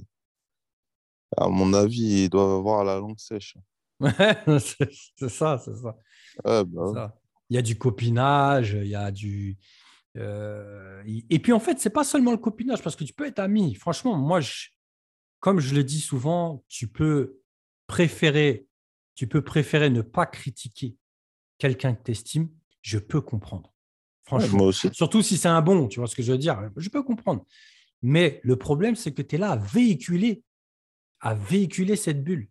À 1.37 1.49
mon 1.49 1.73
avis, 1.73 2.25
ils 2.25 2.29
doivent 2.29 2.59
avoir 2.59 2.85
la 2.85 2.99
langue 2.99 3.19
sèche. 3.19 3.57
Ouais, 4.01 4.37
c'est 4.59 5.29
ça, 5.29 5.59
c'est 5.59 5.77
ça. 5.77 5.97
Bah 6.43 7.15
il 7.49 7.55
y 7.55 7.59
a 7.59 7.63
du 7.63 7.79
copinage, 7.79 8.73
il 8.73 8.89
y 8.89 8.97
a 8.97 9.13
du. 9.13 9.59
Euh, 10.19 11.03
et 11.07 11.39
puis 11.39 11.53
en 11.53 11.61
fait, 11.61 11.79
c'est 11.79 11.91
pas 11.91 12.05
seulement 12.05 12.33
le 12.33 12.39
copinage, 12.39 12.83
parce 12.83 12.97
que 12.97 13.05
tu 13.05 13.13
peux 13.13 13.27
être 13.27 13.39
ami. 13.39 13.75
Franchement, 13.75 14.17
moi, 14.17 14.41
je... 14.41 14.69
comme 15.41 15.61
je 15.61 15.75
le 15.75 15.85
dis 15.85 16.01
souvent, 16.01 16.65
tu 16.69 16.89
peux 16.89 17.41
préférer, 17.87 18.67
tu 19.15 19.27
peux 19.27 19.43
préférer 19.43 19.91
ne 19.91 20.03
pas 20.03 20.27
critiquer 20.27 20.97
quelqu'un 21.59 21.95
que 21.95 22.03
tu 22.03 22.11
estimes, 22.11 22.51
je 22.83 22.99
peux 22.99 23.21
comprendre. 23.21 23.73
Franchement. 24.25 24.59
moi 24.59 24.67
aussi. 24.69 24.89
Surtout 24.93 25.23
si 25.23 25.37
c'est 25.37 25.49
un 25.49 25.63
bon, 25.63 25.89
tu 25.89 26.01
vois 26.01 26.09
ce 26.09 26.17
que 26.17 26.23
je 26.23 26.33
veux 26.33 26.39
dire. 26.39 26.71
Je 26.77 26.89
peux 26.89 27.03
comprendre. 27.03 27.45
Mais 28.03 28.41
le 28.43 28.57
problème, 28.57 28.97
c'est 28.97 29.13
que 29.13 29.23
tu 29.23 29.37
es 29.37 29.39
là 29.39 29.53
à 29.53 29.57
véhiculer, 29.57 30.43
à 31.21 31.35
véhiculer 31.35 31.97
cette 31.97 32.23
bulle, 32.23 32.49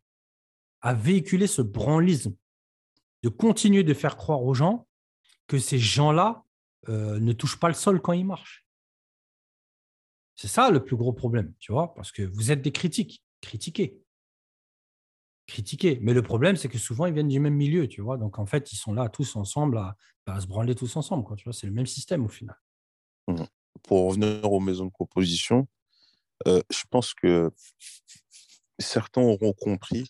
à 0.81 0.93
véhiculer 0.93 1.47
ce 1.47 1.61
branlisme, 1.61 2.35
de 3.23 3.29
continuer 3.29 3.83
de 3.83 3.93
faire 3.93 4.17
croire 4.17 4.41
aux 4.43 4.53
gens 4.53 4.87
que 5.47 5.59
ces 5.59 5.77
gens-là 5.77 6.43
euh, 6.89 7.19
ne 7.19 7.33
touchent 7.33 7.59
pas 7.59 7.67
le 7.67 7.73
sol 7.73 8.01
quand 8.01 8.13
ils 8.13 8.25
marchent. 8.25 8.65
C'est 10.35 10.47
ça 10.47 10.71
le 10.71 10.83
plus 10.83 10.95
gros 10.95 11.13
problème, 11.13 11.53
tu 11.59 11.71
vois, 11.71 11.93
parce 11.93 12.11
que 12.11 12.23
vous 12.23 12.51
êtes 12.51 12.61
des 12.61 12.71
critiques, 12.71 13.23
critiquez 13.41 14.01
critiquer. 15.51 15.99
Mais 16.01 16.13
le 16.13 16.21
problème, 16.21 16.55
c'est 16.55 16.69
que 16.69 16.77
souvent, 16.77 17.05
ils 17.05 17.13
viennent 17.13 17.27
du 17.27 17.39
même 17.39 17.53
milieu, 17.53 17.87
tu 17.87 18.01
vois. 18.01 18.17
Donc, 18.17 18.39
en 18.39 18.45
fait, 18.45 18.71
ils 18.71 18.77
sont 18.77 18.93
là 18.93 19.09
tous 19.09 19.35
ensemble 19.35 19.77
à, 19.77 19.95
se 20.39 20.47
branler 20.47 20.75
tous 20.75 20.95
ensemble, 20.95 21.25
quoi, 21.25 21.35
tu 21.35 21.43
vois. 21.43 21.53
C'est 21.53 21.67
le 21.67 21.73
même 21.73 21.85
système 21.85 22.23
au 22.23 22.29
final. 22.29 22.55
Mmh. 23.27 23.43
Pour 23.83 24.07
revenir 24.07 24.51
aux 24.51 24.61
maisons 24.61 24.85
de 24.85 24.91
composition, 24.91 25.67
euh, 26.47 26.61
je 26.71 26.83
pense 26.89 27.13
que 27.13 27.51
certains 28.79 29.21
auront 29.21 29.53
compris 29.53 30.07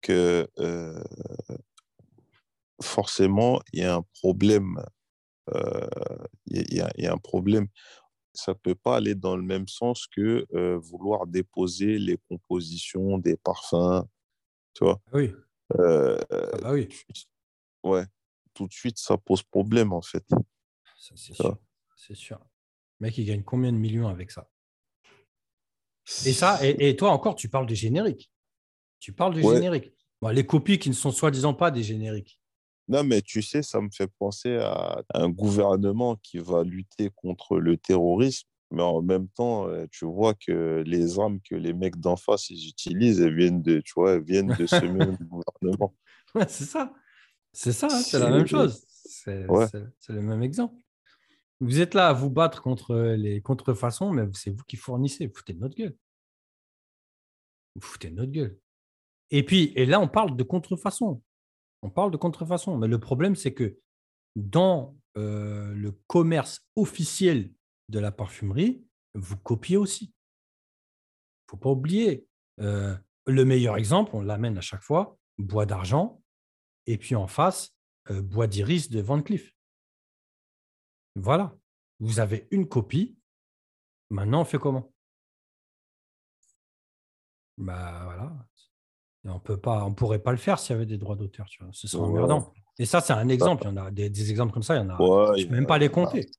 que 0.00 0.48
euh, 0.58 1.04
forcément, 2.82 3.60
il 3.72 3.80
y 3.80 3.84
a 3.84 3.96
un 3.96 4.04
problème. 4.22 4.82
Euh, 5.54 5.86
il 6.46 6.72
y, 6.72 6.76
y, 6.76 7.06
a 7.06 7.12
un 7.12 7.18
problème 7.18 7.68
ça 8.32 8.52
ne 8.52 8.58
peut 8.58 8.74
pas 8.74 8.96
aller 8.96 9.14
dans 9.14 9.36
le 9.36 9.42
même 9.42 9.66
sens 9.66 10.06
que 10.06 10.46
vouloir 10.76 11.26
déposer 11.26 11.98
les 11.98 12.18
compositions 12.28 13.18
des 13.18 13.36
parfums. 13.36 14.06
Tu 14.74 14.84
vois 14.84 15.00
Oui. 15.12 15.32
euh, 15.78 16.18
Ah 16.30 16.58
bah 16.60 16.72
oui, 16.72 16.88
ouais, 17.82 18.04
tout 18.54 18.66
de 18.66 18.72
suite, 18.72 18.98
ça 18.98 19.16
pose 19.16 19.42
problème, 19.42 19.92
en 19.92 20.02
fait. 20.02 20.24
c'est 20.98 21.16
sûr. 21.16 21.58
C'est 21.96 22.14
sûr. 22.14 22.38
Le 23.00 23.06
mec, 23.06 23.18
il 23.18 23.24
gagne 23.24 23.42
combien 23.42 23.72
de 23.72 23.78
millions 23.78 24.08
avec 24.08 24.30
ça? 24.30 24.50
Et 26.24 26.32
ça, 26.32 26.64
et, 26.64 26.90
et 26.90 26.96
toi 26.96 27.10
encore, 27.10 27.34
tu 27.34 27.48
parles 27.48 27.66
des 27.66 27.74
génériques. 27.74 28.30
Tu 29.00 29.12
parles 29.12 29.34
des 29.34 29.42
Ouais. 29.42 29.54
génériques. 29.54 29.92
Bon, 30.20 30.28
les 30.28 30.46
copies 30.46 30.78
qui 30.78 30.88
ne 30.88 30.94
sont 30.94 31.10
soi-disant 31.10 31.52
pas 31.54 31.70
des 31.70 31.82
génériques. 31.82 32.40
Non, 32.88 33.02
mais 33.04 33.20
tu 33.22 33.42
sais, 33.42 33.62
ça 33.62 33.80
me 33.80 33.88
fait 33.90 34.10
penser 34.18 34.56
à 34.56 35.02
un 35.14 35.28
gouvernement 35.28 36.16
qui 36.16 36.38
va 36.38 36.62
lutter 36.62 37.10
contre 37.16 37.58
le 37.58 37.76
terrorisme, 37.76 38.46
mais 38.70 38.82
en 38.82 39.02
même 39.02 39.28
temps, 39.28 39.68
euh, 39.68 39.86
tu 39.90 40.04
vois 40.04 40.34
que 40.34 40.82
les 40.86 41.18
armes 41.18 41.40
que 41.40 41.54
les 41.56 41.72
mecs 41.72 41.96
d'en 41.98 42.16
face 42.16 42.48
ils 42.50 42.68
utilisent, 42.68 43.20
elles 43.20 43.34
viennent 43.36 43.62
de, 43.62 43.80
tu 43.80 43.92
vois, 43.96 44.12
elles 44.14 44.22
viennent 44.24 44.54
de 44.58 44.66
ce 44.66 44.84
même 44.84 45.16
gouvernement. 45.20 45.94
Ouais, 46.34 46.46
c'est 46.48 46.64
ça. 46.64 46.92
C'est 47.52 47.72
ça, 47.72 47.86
hein, 47.86 48.00
c'est 48.00 48.18
la 48.18 48.30
même 48.30 48.46
chose. 48.46 48.84
C'est 48.88 49.46
Ouais. 49.48 49.66
le 50.08 50.20
même 50.20 50.42
exemple. 50.42 50.74
Vous 51.60 51.80
êtes 51.80 51.94
là 51.94 52.08
à 52.08 52.12
vous 52.12 52.28
battre 52.28 52.60
contre 52.60 52.94
les 53.16 53.40
contrefaçons, 53.40 54.12
mais 54.12 54.24
c'est 54.34 54.50
vous 54.50 54.62
qui 54.64 54.76
fournissez. 54.76 55.26
Vous 55.26 55.34
foutez 55.34 55.54
de 55.54 55.60
notre 55.60 55.74
gueule. 55.74 55.96
Vous 57.76 57.80
foutez 57.82 58.10
de 58.10 58.14
notre 58.16 58.32
gueule. 58.32 58.58
Et 59.30 59.42
puis, 59.42 59.72
et 59.74 59.86
là, 59.86 60.00
on 60.00 60.08
parle 60.08 60.36
de 60.36 60.42
contrefaçon. 60.42 61.22
On 61.86 61.90
parle 61.90 62.10
de 62.10 62.16
contrefaçon. 62.16 62.76
Mais 62.78 62.88
le 62.88 62.98
problème, 62.98 63.36
c'est 63.36 63.54
que 63.54 63.78
dans 64.34 64.98
euh, 65.16 65.72
le 65.72 65.92
commerce 66.08 66.66
officiel 66.74 67.54
de 67.90 68.00
la 68.00 68.10
parfumerie, 68.10 68.84
vous 69.14 69.36
copiez 69.36 69.76
aussi. 69.76 70.06
Il 70.06 71.46
ne 71.46 71.50
faut 71.50 71.56
pas 71.58 71.70
oublier. 71.70 72.26
euh, 72.60 72.96
le 73.28 73.44
meilleur 73.44 73.76
exemple, 73.76 74.10
on 74.14 74.20
l'amène 74.20 74.58
à 74.58 74.60
chaque 74.60 74.82
fois, 74.82 75.16
bois 75.38 75.64
d'argent, 75.64 76.20
et 76.86 76.98
puis 76.98 77.14
en 77.14 77.28
face, 77.28 77.76
euh, 78.10 78.20
bois 78.20 78.48
d'iris 78.48 78.88
de 78.90 79.00
Van 79.00 79.22
Cleef. 79.22 79.54
Voilà. 81.14 81.56
Vous 82.00 82.18
avez 82.18 82.48
une 82.50 82.68
copie. 82.68 83.16
Maintenant, 84.10 84.40
on 84.40 84.44
fait 84.44 84.58
comment? 84.58 84.92
Bah 87.58 88.02
voilà. 88.04 88.48
Et 89.26 89.28
on 89.30 89.40
peut 89.40 89.56
pas, 89.58 89.84
on 89.84 89.92
pourrait 89.92 90.20
pas 90.20 90.30
le 90.30 90.36
faire 90.38 90.58
s'il 90.58 90.72
y 90.74 90.76
avait 90.76 90.86
des 90.86 90.98
droits 90.98 91.16
d'auteur, 91.16 91.46
tu 91.48 91.62
vois. 91.62 91.72
Ce 91.72 91.88
serait 91.88 92.02
Ouais. 92.02 92.08
emmerdant. 92.10 92.52
Et 92.78 92.86
ça, 92.86 93.00
c'est 93.00 93.12
un 93.12 93.28
exemple. 93.28 93.64
Il 93.64 93.66
y 93.66 93.70
en 93.70 93.76
a 93.76 93.90
des, 93.90 94.08
des 94.10 94.30
exemples 94.30 94.52
comme 94.52 94.62
ça, 94.62 94.74
il 94.76 94.78
y 94.78 94.80
en 94.80 94.90
a. 94.90 94.98
Ouais, 95.02 95.38
je 95.38 95.42
il 95.42 95.48
peux 95.48 95.54
même 95.54 95.66
pas 95.66 95.78
les 95.78 95.88
compter. 95.88 96.30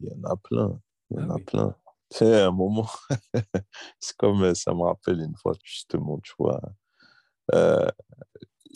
Il 0.00 0.08
y 0.08 0.12
en 0.12 0.30
a 0.30 0.36
plein. 0.36 0.80
Il 1.10 1.18
y 1.18 1.20
en 1.22 1.30
Ah 1.30 1.32
a 1.32 1.36
oui. 1.36 1.44
plein. 1.44 1.76
Tu 2.10 2.18
sais, 2.18 2.40
à 2.42 2.46
un 2.48 2.50
moment, 2.50 2.88
c'est 3.98 4.16
comme 4.16 4.42
euh, 4.42 4.54
ça 4.54 4.74
me 4.74 4.82
rappelle 4.82 5.20
une 5.20 5.34
fois, 5.36 5.54
justement, 5.62 6.18
tu 6.22 6.32
vois. 6.38 6.60
euh, 7.54 7.88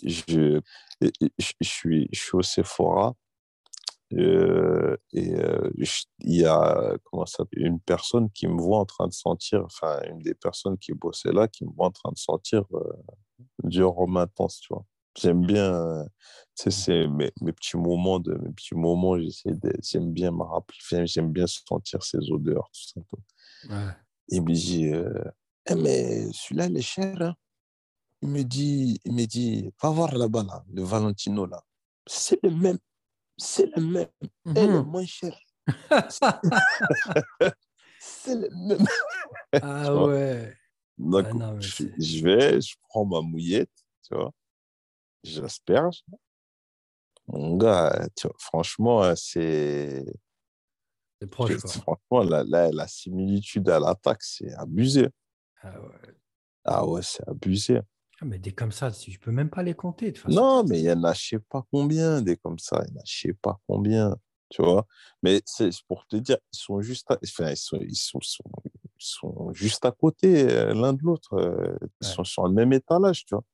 je, 0.05 0.61
je, 1.01 1.11
je 1.39 1.69
suis, 1.69 2.09
je 2.13 2.21
suis 2.21 2.37
au 2.37 2.43
Sephora 2.43 3.15
euh, 4.15 4.97
et 5.13 5.35
euh, 5.35 5.71
il 6.21 6.37
y 6.37 6.45
a 6.47 6.97
comment 7.05 7.27
ça, 7.27 7.45
une 7.53 7.81
personne 7.81 8.31
qui 8.31 8.47
me 8.49 8.61
voit 8.61 8.79
en 8.79 8.87
train 8.87 9.07
de 9.07 9.13
sentir, 9.13 9.63
enfin, 9.65 10.01
une 10.09 10.21
des 10.21 10.35
personnes 10.35 10.79
qui 10.79 10.93
bossait 10.95 11.33
là, 11.33 11.49
qui 11.49 11.65
me 11.65 11.71
voit 11.73 11.87
en 11.87 11.91
train 11.91 12.11
de 12.13 12.19
sentir 12.19 12.65
euh, 12.73 12.93
du 13.65 13.83
rhum 13.85 14.17
intense, 14.17 14.61
tu 14.61 14.73
vois. 14.73 14.85
J'aime 15.21 15.45
bien, 15.45 15.75
euh, 15.75 16.05
sais, 16.55 16.71
c'est 16.71 17.07
mes, 17.09 17.33
mes 17.41 17.53
petits 17.53 17.77
moments 17.77 18.21
de 18.21 18.35
mes 18.35 18.53
petits 18.53 18.75
moments, 18.77 19.19
j'essaie 19.19 19.53
j'aime 19.83 20.13
bien 20.13 20.31
me 20.31 20.43
rappeler, 20.45 21.07
j'aime 21.07 21.33
bien 21.33 21.47
sentir 21.47 22.03
ces 22.03 22.19
odeurs, 22.31 22.71
tout 22.73 22.81
ça. 22.95 23.01
tout. 23.11 23.73
Ouais. 23.73 23.93
Il 24.29 24.43
me 24.43 24.53
dit, 24.53 24.91
Eh, 25.71 25.75
mais 25.75 26.31
celui-là, 26.33 26.67
il 26.67 26.77
est 26.77 26.83
cher. 26.83 27.21
hein. 27.21 27.35
Il 28.23 28.29
me 28.31 28.43
dit, 28.43 29.01
il 29.05 29.13
me 29.13 29.25
dit, 29.27 29.71
va 29.83 29.91
voir 29.91 30.15
là-bas, 30.17 30.43
là, 30.45 30.65
le 30.73 30.83
Valentino, 30.83 31.47
là. 31.47 31.63
C'est 32.07 32.39
le 32.43 32.51
même. 32.51 32.79
C'est 33.39 33.75
le 33.75 33.83
même. 33.83 34.09
Et 34.57 34.67
le 34.67 34.83
Mhm. 34.83 34.87
moins 34.91 35.07
cher. 35.07 35.39
C'est 37.99 38.35
le 38.35 38.49
même. 38.51 38.87
ah 39.63 39.95
ouais. 39.95 40.55
Donc, 40.99 41.27
Ah 41.29 41.35
non, 41.35 41.61
je, 41.61 42.25
vais, 42.25 42.61
je 42.61 42.75
prends 42.89 43.05
ma 43.05 43.21
mouillette, 43.21 43.71
tu 44.03 44.15
vois. 44.15 44.33
J'asperge. 45.23 46.03
Mon 47.29 47.57
gars, 47.57 48.09
tu 48.17 48.27
vois, 48.27 48.37
franchement, 48.39 49.03
euh, 49.05 49.15
c'est. 49.15 50.05
C'est 51.21 51.29
proche, 51.29 51.57
quoi. 51.61 51.71
Franchement, 51.71 52.23
la, 52.31 52.43
la, 52.45 52.71
la 52.71 52.89
similitude 52.89 53.69
à 53.69 53.79
l'attaque, 53.79 54.23
c'est 54.23 54.53
abusé. 54.55 55.09
Ah 55.63 55.81
ouais. 55.81 56.15
Ah 56.65 56.87
ouais, 56.87 57.03
c'est 57.03 57.27
abusé. 57.29 57.81
Ah, 58.21 58.25
mais 58.25 58.39
des 58.39 58.53
comme 58.53 58.73
ça, 58.73 58.91
je 58.91 59.19
peux 59.19 59.31
même 59.31 59.49
pas 59.51 59.63
les 59.63 59.75
compter 59.75 60.11
de 60.11 60.19
façon. 60.19 60.35
Non, 60.35 60.65
mais 60.65 60.81
il 60.81 60.85
y 60.85 60.91
en 60.93 61.05
a 61.05 61.13
je 61.13 61.29
sais 61.29 61.39
pas 61.39 61.65
combien 61.73 62.21
des 62.21 62.37
comme 62.37 62.59
ça. 62.59 62.83
Il 62.89 62.95
y 62.95 62.97
en 62.97 63.01
a 63.01 63.05
je 63.07 63.21
sais 63.21 63.33
pas 63.33 63.61
combien, 63.69 64.17
tu 64.51 64.61
vois? 64.63 64.87
Mais 65.23 65.41
c'est 65.45 65.71
pour 65.87 66.05
te 66.07 66.17
dire, 66.17 66.37
ils 66.53 66.59
sont 66.59 66.81
juste 66.81 67.11
à, 67.13 67.19
enfin, 67.25 67.51
ils 67.51 67.57
sont, 67.57 67.79
ils 67.81 67.95
sont, 67.95 68.19
sont- 68.99 69.53
juste 69.53 69.85
à 69.85 69.93
côté 69.93 70.51
euh, 70.51 70.75
l'un 70.75 70.93
de 70.95 71.03
l'autre. 71.03 71.35
euh, 71.35 71.77
Ils 72.01 72.07
Ouais. 72.09 72.13
sont 72.15 72.25
sur 72.25 72.45
le 72.49 72.53
même 72.53 72.73
étalage, 72.73 73.25
tu 73.25 73.35
vois? 73.37 73.45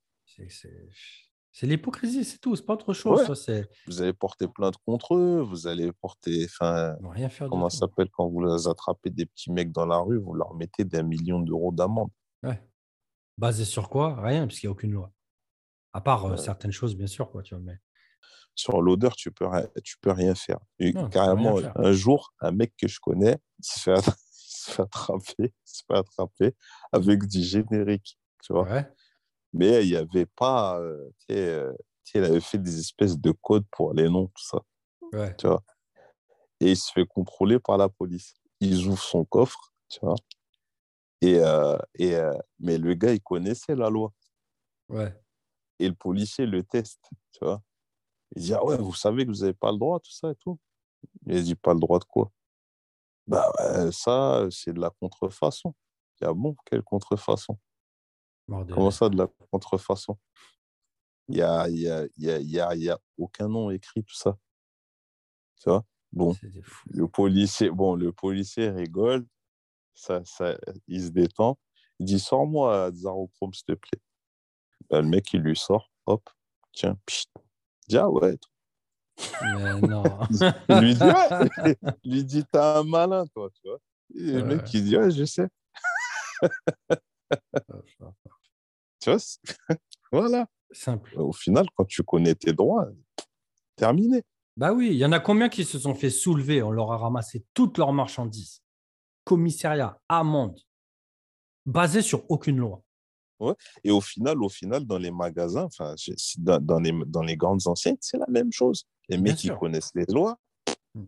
C'est- 1.52 1.66
l'hypocrisie, 1.66 2.24
c'est 2.24 2.38
tout. 2.38 2.56
C'est 2.56 2.64
pas 2.64 2.72
autre 2.74 2.92
chose. 2.94 3.20
Ouais. 3.20 3.26
ça, 3.26 3.34
c'est 3.34 3.68
Vous 3.86 4.00
allez 4.02 4.12
porter 4.14 4.48
plainte 4.48 4.76
contre 4.86 5.14
eux, 5.14 5.40
vous 5.42 5.66
allez 5.66 5.92
porter, 5.92 6.46
enfin, 6.46 6.96
rien 7.12 7.28
faire 7.28 7.48
comment 7.50 7.68
ça 7.70 7.80
s'appelle 7.80 8.08
quand 8.10 8.28
vous 8.28 8.42
les 8.44 8.66
attrapez 8.66 9.10
des 9.10 9.26
petits 9.26 9.52
mecs 9.52 9.70
dans 9.70 9.86
la 9.86 9.98
rue, 9.98 10.18
vous 10.18 10.32
leur 10.34 10.54
mettez 10.54 10.84
des 10.84 11.02
millions 11.02 11.40
d'euros 11.40 11.70
d'amende. 11.70 12.08
Ouais. 12.42 12.60
Basé 13.38 13.64
sur 13.64 13.88
quoi? 13.88 14.20
Rien, 14.20 14.46
parce 14.46 14.58
qu'il 14.58 14.68
n'y 14.68 14.70
a 14.70 14.72
aucune 14.72 14.92
loi. 14.92 15.12
À 15.92 16.00
part 16.00 16.24
euh, 16.26 16.36
certaines 16.36 16.72
choses, 16.72 16.96
bien 16.96 17.06
sûr, 17.06 17.30
quoi, 17.30 17.42
tu 17.42 17.54
vois. 17.54 17.62
Mais... 17.64 17.78
Sur 18.54 18.80
l'odeur, 18.80 19.16
tu 19.16 19.32
peux, 19.32 19.46
tu 19.82 19.96
peux 20.00 20.12
rien 20.12 20.34
faire. 20.34 20.58
Et 20.78 20.92
Non, 20.92 21.08
carrément, 21.08 21.54
rien 21.54 21.72
faire. 21.72 21.80
un 21.80 21.92
jour, 21.92 22.32
un 22.40 22.52
mec 22.52 22.72
que 22.76 22.86
je 22.86 23.00
connais, 23.00 23.38
se 23.60 23.80
fait, 23.80 23.94
se 24.30 24.80
attraper, 24.82 25.52
se 25.64 25.82
fait 25.86 25.96
attraper 25.98 26.54
avec 26.92 27.26
du 27.26 27.42
générique, 27.42 28.18
tu 28.42 28.52
vois. 28.52 28.64
Ouais. 28.70 28.88
Mais 29.52 29.84
il 29.84 29.90
n'y 29.90 29.96
avait 29.96 30.26
pas, 30.26 30.80
euh, 30.80 31.10
tu 31.28 31.34
sais, 31.34 31.48
euh, 31.48 31.72
tu 32.04 32.12
sais, 32.12 32.18
il 32.18 32.24
avait 32.24 32.40
fait 32.40 32.58
des 32.58 32.78
espèces 32.78 33.18
de 33.18 33.32
codes 33.32 33.66
pour 33.72 33.92
les 33.94 34.08
noms, 34.08 34.26
tout 34.28 34.44
ça, 34.44 34.58
Ouais. 35.12 35.34
tu 35.36 35.46
vois. 35.48 35.62
Et 36.60 36.70
il 36.72 36.76
se 36.76 36.92
fait 36.92 37.06
contrôler 37.06 37.58
par 37.58 37.76
la 37.76 37.88
police. 37.88 38.34
Ils 38.60 38.86
ouvrent 38.86 39.02
son 39.02 39.24
coffre, 39.24 39.72
tu 39.88 39.98
vois. 40.00 40.14
Et, 41.24 41.38
euh, 41.38 41.78
et, 41.94 42.16
euh, 42.16 42.36
mais 42.58 42.76
le 42.76 42.92
gars, 42.92 43.14
il 43.14 43.22
connaissait 43.22 43.74
la 43.74 43.88
loi. 43.88 44.12
Ouais. 44.90 45.18
Et 45.78 45.88
le 45.88 45.94
policier 45.94 46.44
le 46.44 46.62
teste, 46.62 47.08
tu 47.32 47.44
vois. 47.44 47.62
Il 48.36 48.42
dit, 48.42 48.52
ah 48.52 48.62
ouais, 48.62 48.76
vous 48.76 48.94
savez 48.94 49.24
que 49.24 49.30
vous 49.30 49.40
n'avez 49.40 49.54
pas 49.54 49.72
le 49.72 49.78
droit, 49.78 50.00
tout 50.00 50.10
ça 50.10 50.30
et 50.30 50.34
tout. 50.36 50.58
Il 51.26 51.42
dit, 51.42 51.54
pas 51.54 51.72
le 51.72 51.80
droit 51.80 51.98
de 51.98 52.04
quoi? 52.04 52.30
Bah, 53.26 53.50
ouais, 53.58 53.90
ça, 53.90 54.46
c'est 54.50 54.74
de 54.74 54.80
la 54.80 54.90
contrefaçon. 54.90 55.72
Il 55.72 56.24
dit, 56.24 56.30
ah 56.30 56.34
bon, 56.34 56.54
quelle 56.66 56.82
contrefaçon? 56.82 57.58
Comment 58.46 58.90
ça, 58.90 59.08
de 59.08 59.16
la 59.16 59.28
contrefaçon? 59.50 60.18
Il 61.28 61.36
n'y 61.36 61.42
a, 61.42 61.68
y 61.70 61.88
a, 61.88 62.04
il 62.16 62.24
y 62.24 62.30
a, 62.30 62.38
il 62.38 62.50
y 62.50 62.60
a, 62.60 62.74
y 62.74 62.90
a 62.90 62.98
aucun 63.16 63.48
nom 63.48 63.70
écrit, 63.70 64.04
tout 64.04 64.14
ça. 64.14 64.36
Tu 65.62 65.70
vois? 65.70 65.86
Bon, 66.12 66.36
le 66.90 67.08
policier, 67.08 67.70
bon, 67.70 67.94
le 67.96 68.12
policier 68.12 68.68
rigole, 68.68 69.26
ça, 69.94 70.22
ça, 70.24 70.56
il 70.88 71.02
se 71.02 71.08
détend. 71.10 71.58
Il 71.98 72.06
dit, 72.06 72.18
sors-moi 72.18 72.90
Zarochrome, 72.92 73.52
s'il 73.54 73.64
te 73.66 73.72
plaît. 73.72 74.00
Bah, 74.90 75.00
le 75.00 75.08
mec, 75.08 75.32
il 75.32 75.40
lui 75.40 75.56
sort, 75.56 75.90
hop, 76.06 76.28
tiens, 76.72 76.98
pchit. 77.06 77.28
Dit, 77.88 77.96
ah 77.98 78.10
ouais, 78.10 78.36
Mais 79.42 79.80
non. 79.88 80.18
Il 80.68 80.80
lui 80.80 80.94
dit, 80.94 81.04
ouais. 81.04 81.76
Il 82.02 82.12
lui 82.14 82.24
dit, 82.24 82.44
t'es 82.44 82.58
un 82.58 82.82
malin, 82.82 83.26
toi, 83.28 83.48
tu 83.54 83.68
vois. 83.68 83.78
Et 84.14 84.32
le 84.32 84.42
Ouais. 84.42 84.56
mec, 84.56 84.74
il 84.74 84.84
dit, 84.84 84.96
ouais, 84.96 85.10
je 85.10 85.24
sais. 85.24 85.48
Tu 89.00 89.10
vois, 89.10 89.18
voilà. 90.12 90.46
Simple. 90.70 91.14
Au 91.18 91.32
final, 91.32 91.66
quand 91.76 91.84
tu 91.84 92.02
connais 92.02 92.34
tes 92.34 92.52
droits, 92.52 92.88
terminé. 93.76 94.22
Bah 94.56 94.72
oui, 94.72 94.88
il 94.88 94.96
y 94.96 95.04
en 95.04 95.12
a 95.12 95.20
combien 95.20 95.48
qui 95.48 95.64
se 95.64 95.78
sont 95.78 95.94
fait 95.94 96.10
soulever 96.10 96.62
On 96.62 96.70
leur 96.70 96.90
a 96.92 96.96
ramassé 96.96 97.44
toutes 97.54 97.76
leurs 97.78 97.92
marchandises? 97.92 98.62
Commissariat, 99.24 99.98
amende, 100.08 100.60
basé 101.66 102.02
sur 102.02 102.28
aucune 102.30 102.58
loi. 102.58 102.82
Et 103.82 103.90
au 103.90 104.00
final, 104.00 104.42
au 104.42 104.48
final, 104.48 104.84
dans 104.86 104.96
les 104.98 105.10
magasins, 105.10 105.64
enfin, 105.64 105.94
dans, 106.38 106.60
dans 106.60 106.80
les, 106.80 106.92
dans 107.06 107.22
les 107.22 107.36
grandes 107.36 107.66
enseignes, 107.66 107.96
c'est 108.00 108.16
la 108.16 108.26
même 108.28 108.52
chose. 108.52 108.86
Les 109.08 109.16
Bien 109.16 109.32
mecs 109.32 109.40
qui 109.40 109.50
connaissent 109.50 109.92
les 109.94 110.06
lois, 110.06 110.38
Mm. 110.94 111.04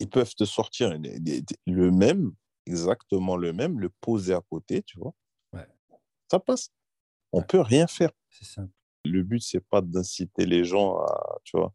ils 0.00 0.08
peuvent 0.08 0.34
te 0.34 0.44
sortir 0.44 0.92
une- 0.92 1.20
le 1.66 1.90
même, 1.90 2.32
exactement 2.64 3.36
le 3.36 3.52
même, 3.52 3.78
le 3.80 3.90
poser 4.00 4.32
à 4.34 4.40
côté, 4.48 4.82
tu 4.82 4.98
vois. 4.98 5.12
Ouais. 5.52 5.66
Ça 6.30 6.38
passe. 6.38 6.70
On 7.32 7.40
Ouais. 7.40 7.46
peut 7.46 7.60
rien 7.60 7.86
faire. 7.86 8.10
C'est 8.30 8.44
simple. 8.46 8.72
Le 9.04 9.22
but, 9.22 9.40
c'est 9.40 9.60
pas 9.60 9.80
d'inciter 9.82 10.46
les 10.46 10.64
gens 10.64 10.96
à, 10.98 11.38
tu 11.44 11.56
vois, 11.58 11.74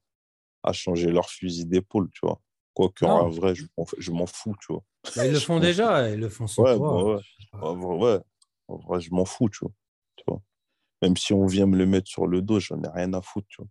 à 0.63 0.73
changer 0.73 1.11
leur 1.11 1.29
fusil 1.29 1.65
d'épaule, 1.65 2.09
tu 2.11 2.21
vois. 2.23 2.41
Quoique, 2.73 3.05
en 3.05 3.29
vrai, 3.29 3.53
je 3.55 4.11
m'en 4.11 4.25
fous, 4.25 4.55
tu 4.61 4.73
vois. 4.73 4.83
Bah, 5.15 5.25
ils 5.25 5.33
le 5.33 5.39
font 5.39 5.59
déjà, 5.59 6.09
ils 6.09 6.19
le 6.19 6.29
font 6.29 6.47
sans 6.47 6.63
Ouais, 6.63 6.77
toi. 6.77 7.15
ouais. 7.15 7.21
Pas. 7.51 7.59
En 7.61 7.75
vrai, 7.75 7.95
ouais. 8.15 8.19
En 8.67 8.77
vrai, 8.77 9.01
je 9.01 9.11
m'en 9.11 9.25
fous, 9.25 9.49
tu 9.49 9.59
vois. 9.61 9.73
Tu 10.15 10.23
vois. 10.27 10.41
Même 11.01 11.17
si 11.17 11.33
on 11.33 11.45
vient 11.47 11.65
me 11.65 11.77
le 11.77 11.85
mettre 11.85 12.07
sur 12.09 12.27
le 12.27 12.41
dos, 12.41 12.59
j'en 12.59 12.81
ai 12.83 12.89
rien 12.89 13.13
à 13.13 13.21
foutre, 13.21 13.47
tu 13.49 13.61
vois. 13.61 13.69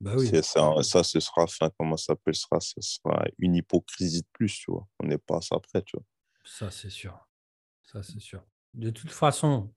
Bah 0.00 0.14
oui. 0.16 0.28
Ça, 0.42 0.82
ça, 0.82 1.02
ce 1.02 1.20
sera, 1.20 1.44
enfin, 1.44 1.70
comment 1.78 1.96
ça 1.96 2.06
s'appelle, 2.14 2.34
ce 2.34 2.80
sera 2.80 3.24
une 3.38 3.54
hypocrisie 3.54 4.20
de 4.22 4.26
plus, 4.32 4.52
tu 4.54 4.70
vois. 4.70 4.86
On 5.02 5.06
n'est 5.06 5.18
pas 5.18 5.38
à 5.38 5.40
ça 5.40 5.58
près, 5.58 5.82
tu 5.82 5.96
vois. 5.96 6.04
Ça, 6.44 6.70
c'est 6.70 6.90
sûr. 6.90 7.18
Ça, 7.82 8.02
c'est 8.02 8.20
sûr. 8.20 8.42
De 8.74 8.90
toute 8.90 9.10
façon, 9.10 9.72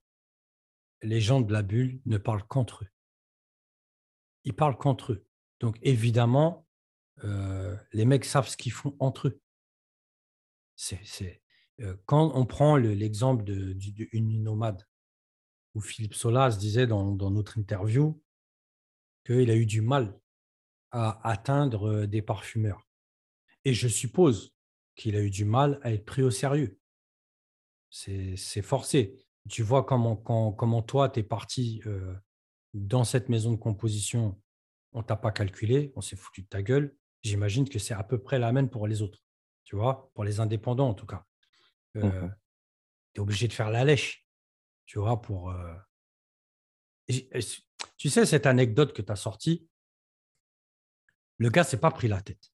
les 1.02 1.20
gens 1.20 1.40
de 1.40 1.52
la 1.52 1.62
bulle 1.62 2.00
ne 2.04 2.18
parlent 2.18 2.44
qu'entre 2.46 2.84
eux. 2.84 2.88
Ils 4.44 4.54
parlent 4.54 4.76
qu'entre 4.76 5.12
eux. 5.12 5.26
Donc, 5.60 5.78
évidemment, 5.82 6.66
euh, 7.24 7.76
les 7.92 8.04
mecs 8.04 8.24
savent 8.24 8.48
ce 8.48 8.56
qu'ils 8.56 8.72
font 8.72 8.94
entre 8.98 9.28
eux. 9.28 9.40
C'est, 10.82 11.42
euh, 11.80 11.94
quand 12.06 12.32
on 12.34 12.46
prend 12.46 12.76
l'exemple 12.76 13.44
d'une 13.44 14.42
nomade, 14.42 14.86
où 15.74 15.80
Philippe 15.80 16.14
Solas 16.14 16.56
disait 16.56 16.86
dans, 16.86 17.14
notre 17.30 17.58
interview 17.58 18.20
qu'il 19.26 19.50
a 19.50 19.56
eu 19.56 19.66
du 19.66 19.82
mal 19.82 20.18
à 20.90 21.20
atteindre 21.28 21.88
euh, 21.88 22.06
des 22.06 22.22
parfumeurs. 22.22 22.88
Et 23.66 23.74
je 23.74 23.88
suppose 23.88 24.54
qu'il 24.96 25.16
a 25.16 25.20
eu 25.20 25.28
du 25.28 25.44
mal 25.44 25.78
à 25.82 25.92
être 25.92 26.06
pris 26.06 26.22
au 26.22 26.30
sérieux. 26.30 26.78
C'est, 27.90 28.62
forcé. 28.62 29.18
Tu 29.50 29.62
vois 29.62 29.84
comment, 29.84 30.82
toi, 30.82 31.10
tu 31.10 31.20
es 31.20 31.22
parti 31.22 31.82
dans 32.72 33.04
cette 33.04 33.28
maison 33.28 33.50
de 33.50 33.56
composition, 33.56 34.40
on 34.92 35.02
t'a 35.02 35.16
pas 35.16 35.32
calculé, 35.32 35.92
on 35.96 36.00
s'est 36.00 36.16
foutu 36.16 36.42
de 36.42 36.48
ta 36.48 36.62
gueule. 36.62 36.96
J'imagine 37.22 37.68
que 37.68 37.78
c'est 37.78 37.94
à 37.94 38.02
peu 38.02 38.18
près 38.18 38.38
la 38.38 38.52
même 38.52 38.70
pour 38.70 38.86
les 38.86 39.02
autres, 39.02 39.22
tu 39.70 39.76
vois, 39.76 40.10
pour 40.14 40.24
les 40.24 40.40
indépendants 40.40 40.88
en 40.88 40.94
tout 40.94 41.06
cas. 41.06 41.24
Mmh 41.94 42.10
tu 43.12 43.18
es 43.18 43.22
obligé 43.22 43.48
de 43.48 43.52
faire 43.52 43.70
la 43.70 43.84
lèche, 43.84 44.24
tu 44.86 45.00
vois, 45.00 45.20
pour. 45.20 45.52
tu 47.08 48.08
sais, 48.08 48.24
cette 48.24 48.46
anecdote 48.46 48.92
que 48.92 49.02
tu 49.02 49.10
as 49.10 49.16
sortie, 49.16 49.68
le 51.38 51.50
gars 51.50 51.64
s'est 51.64 51.80
pas 51.80 51.90
pris 51.90 52.06
la 52.06 52.20
tête. 52.20 52.52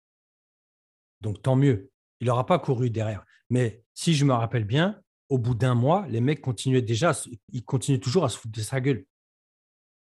Donc 1.21 1.41
tant 1.41 1.55
mieux. 1.55 1.89
Il 2.19 2.27
n'aura 2.27 2.45
pas 2.45 2.59
couru 2.59 2.89
derrière. 2.89 3.25
Mais 3.49 3.83
si 3.93 4.13
je 4.13 4.25
me 4.25 4.33
rappelle 4.33 4.65
bien, 4.65 5.01
au 5.29 5.37
bout 5.37 5.55
d'un 5.55 5.75
mois, 5.75 6.05
les 6.07 6.19
mecs 6.19 6.41
continuaient 6.41 6.81
déjà, 6.81 7.13
ils 7.49 7.63
continuaient 7.63 7.99
toujours 7.99 8.25
à 8.25 8.29
se 8.29 8.37
foutre 8.37 8.55
de 8.55 8.61
sa 8.61 8.81
gueule. 8.81 9.05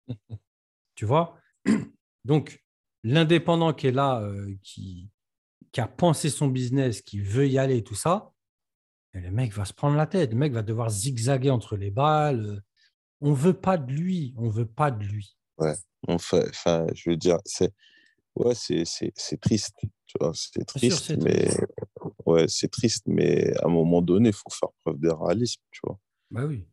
tu 0.94 1.04
vois? 1.04 1.38
Donc, 2.24 2.62
l'indépendant 3.04 3.74
qui 3.74 3.88
est 3.88 3.92
là, 3.92 4.22
euh, 4.22 4.54
qui, 4.62 5.10
qui 5.72 5.80
a 5.80 5.86
pensé 5.86 6.30
son 6.30 6.48
business, 6.48 7.02
qui 7.02 7.20
veut 7.20 7.48
y 7.48 7.58
aller, 7.58 7.82
tout 7.82 7.94
ça, 7.94 8.32
le 9.12 9.30
mec 9.30 9.52
va 9.52 9.64
se 9.64 9.72
prendre 9.72 9.96
la 9.96 10.06
tête. 10.06 10.30
Le 10.30 10.36
mec 10.36 10.52
va 10.52 10.62
devoir 10.62 10.90
zigzaguer 10.90 11.50
entre 11.50 11.76
les 11.76 11.90
balles. 11.90 12.62
On 13.20 13.32
veut 13.32 13.54
pas 13.54 13.76
de 13.76 13.92
lui. 13.92 14.34
On 14.36 14.48
veut 14.48 14.66
pas 14.66 14.90
de 14.90 15.04
lui. 15.04 15.36
Ouais. 15.58 15.74
Enfin, 16.08 16.86
je 16.94 17.10
veux 17.10 17.16
dire, 17.16 17.38
c'est 17.44 17.74
ouais, 18.36 18.54
c'est 18.54 19.40
triste. 19.40 19.76
Tu 20.06 20.16
vois, 20.18 20.32
c'est 20.34 20.64
triste, 20.64 21.12
mais 21.22 21.48
ouais, 22.26 22.46
c'est 22.48 22.70
triste, 22.70 23.04
mais 23.06 23.56
à 23.58 23.66
un 23.66 23.70
moment 23.70 24.02
donné, 24.02 24.30
il 24.30 24.34
faut 24.34 24.50
faire 24.50 24.70
preuve 24.84 24.98
de 24.98 25.10
réalisme, 25.10 25.62
tu 25.70 25.80
vois. 25.84 25.98
Bah 26.30 26.46
oui. 26.46 26.66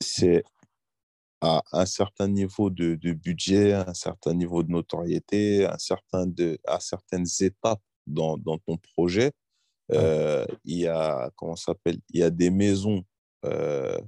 C'est 0.00 0.42
à 1.40 1.62
un 1.72 1.86
certain 1.86 2.26
niveau 2.26 2.70
de, 2.70 2.94
de, 2.94 3.12
budget, 3.12 3.74
un 3.74 3.94
certain 3.94 4.34
niveau 4.34 4.62
de 4.62 4.70
notoriété, 4.72 5.66
un 5.66 5.78
certain 5.78 6.26
de, 6.26 6.58
à 6.66 6.80
certaines 6.80 7.26
étapes 7.40 7.82
dans, 8.06 8.36
dans 8.36 8.58
ton 8.58 8.76
projet, 8.76 9.32
euh, 9.92 10.46
il 10.64 10.78
y 10.78 10.86
a, 10.86 11.30
comment 11.36 11.56
s'appelle, 11.56 11.98
il 12.10 12.20
y 12.20 12.22
a 12.22 12.30
des 12.30 12.50
maisons, 12.50 13.04
euh, 13.44 13.98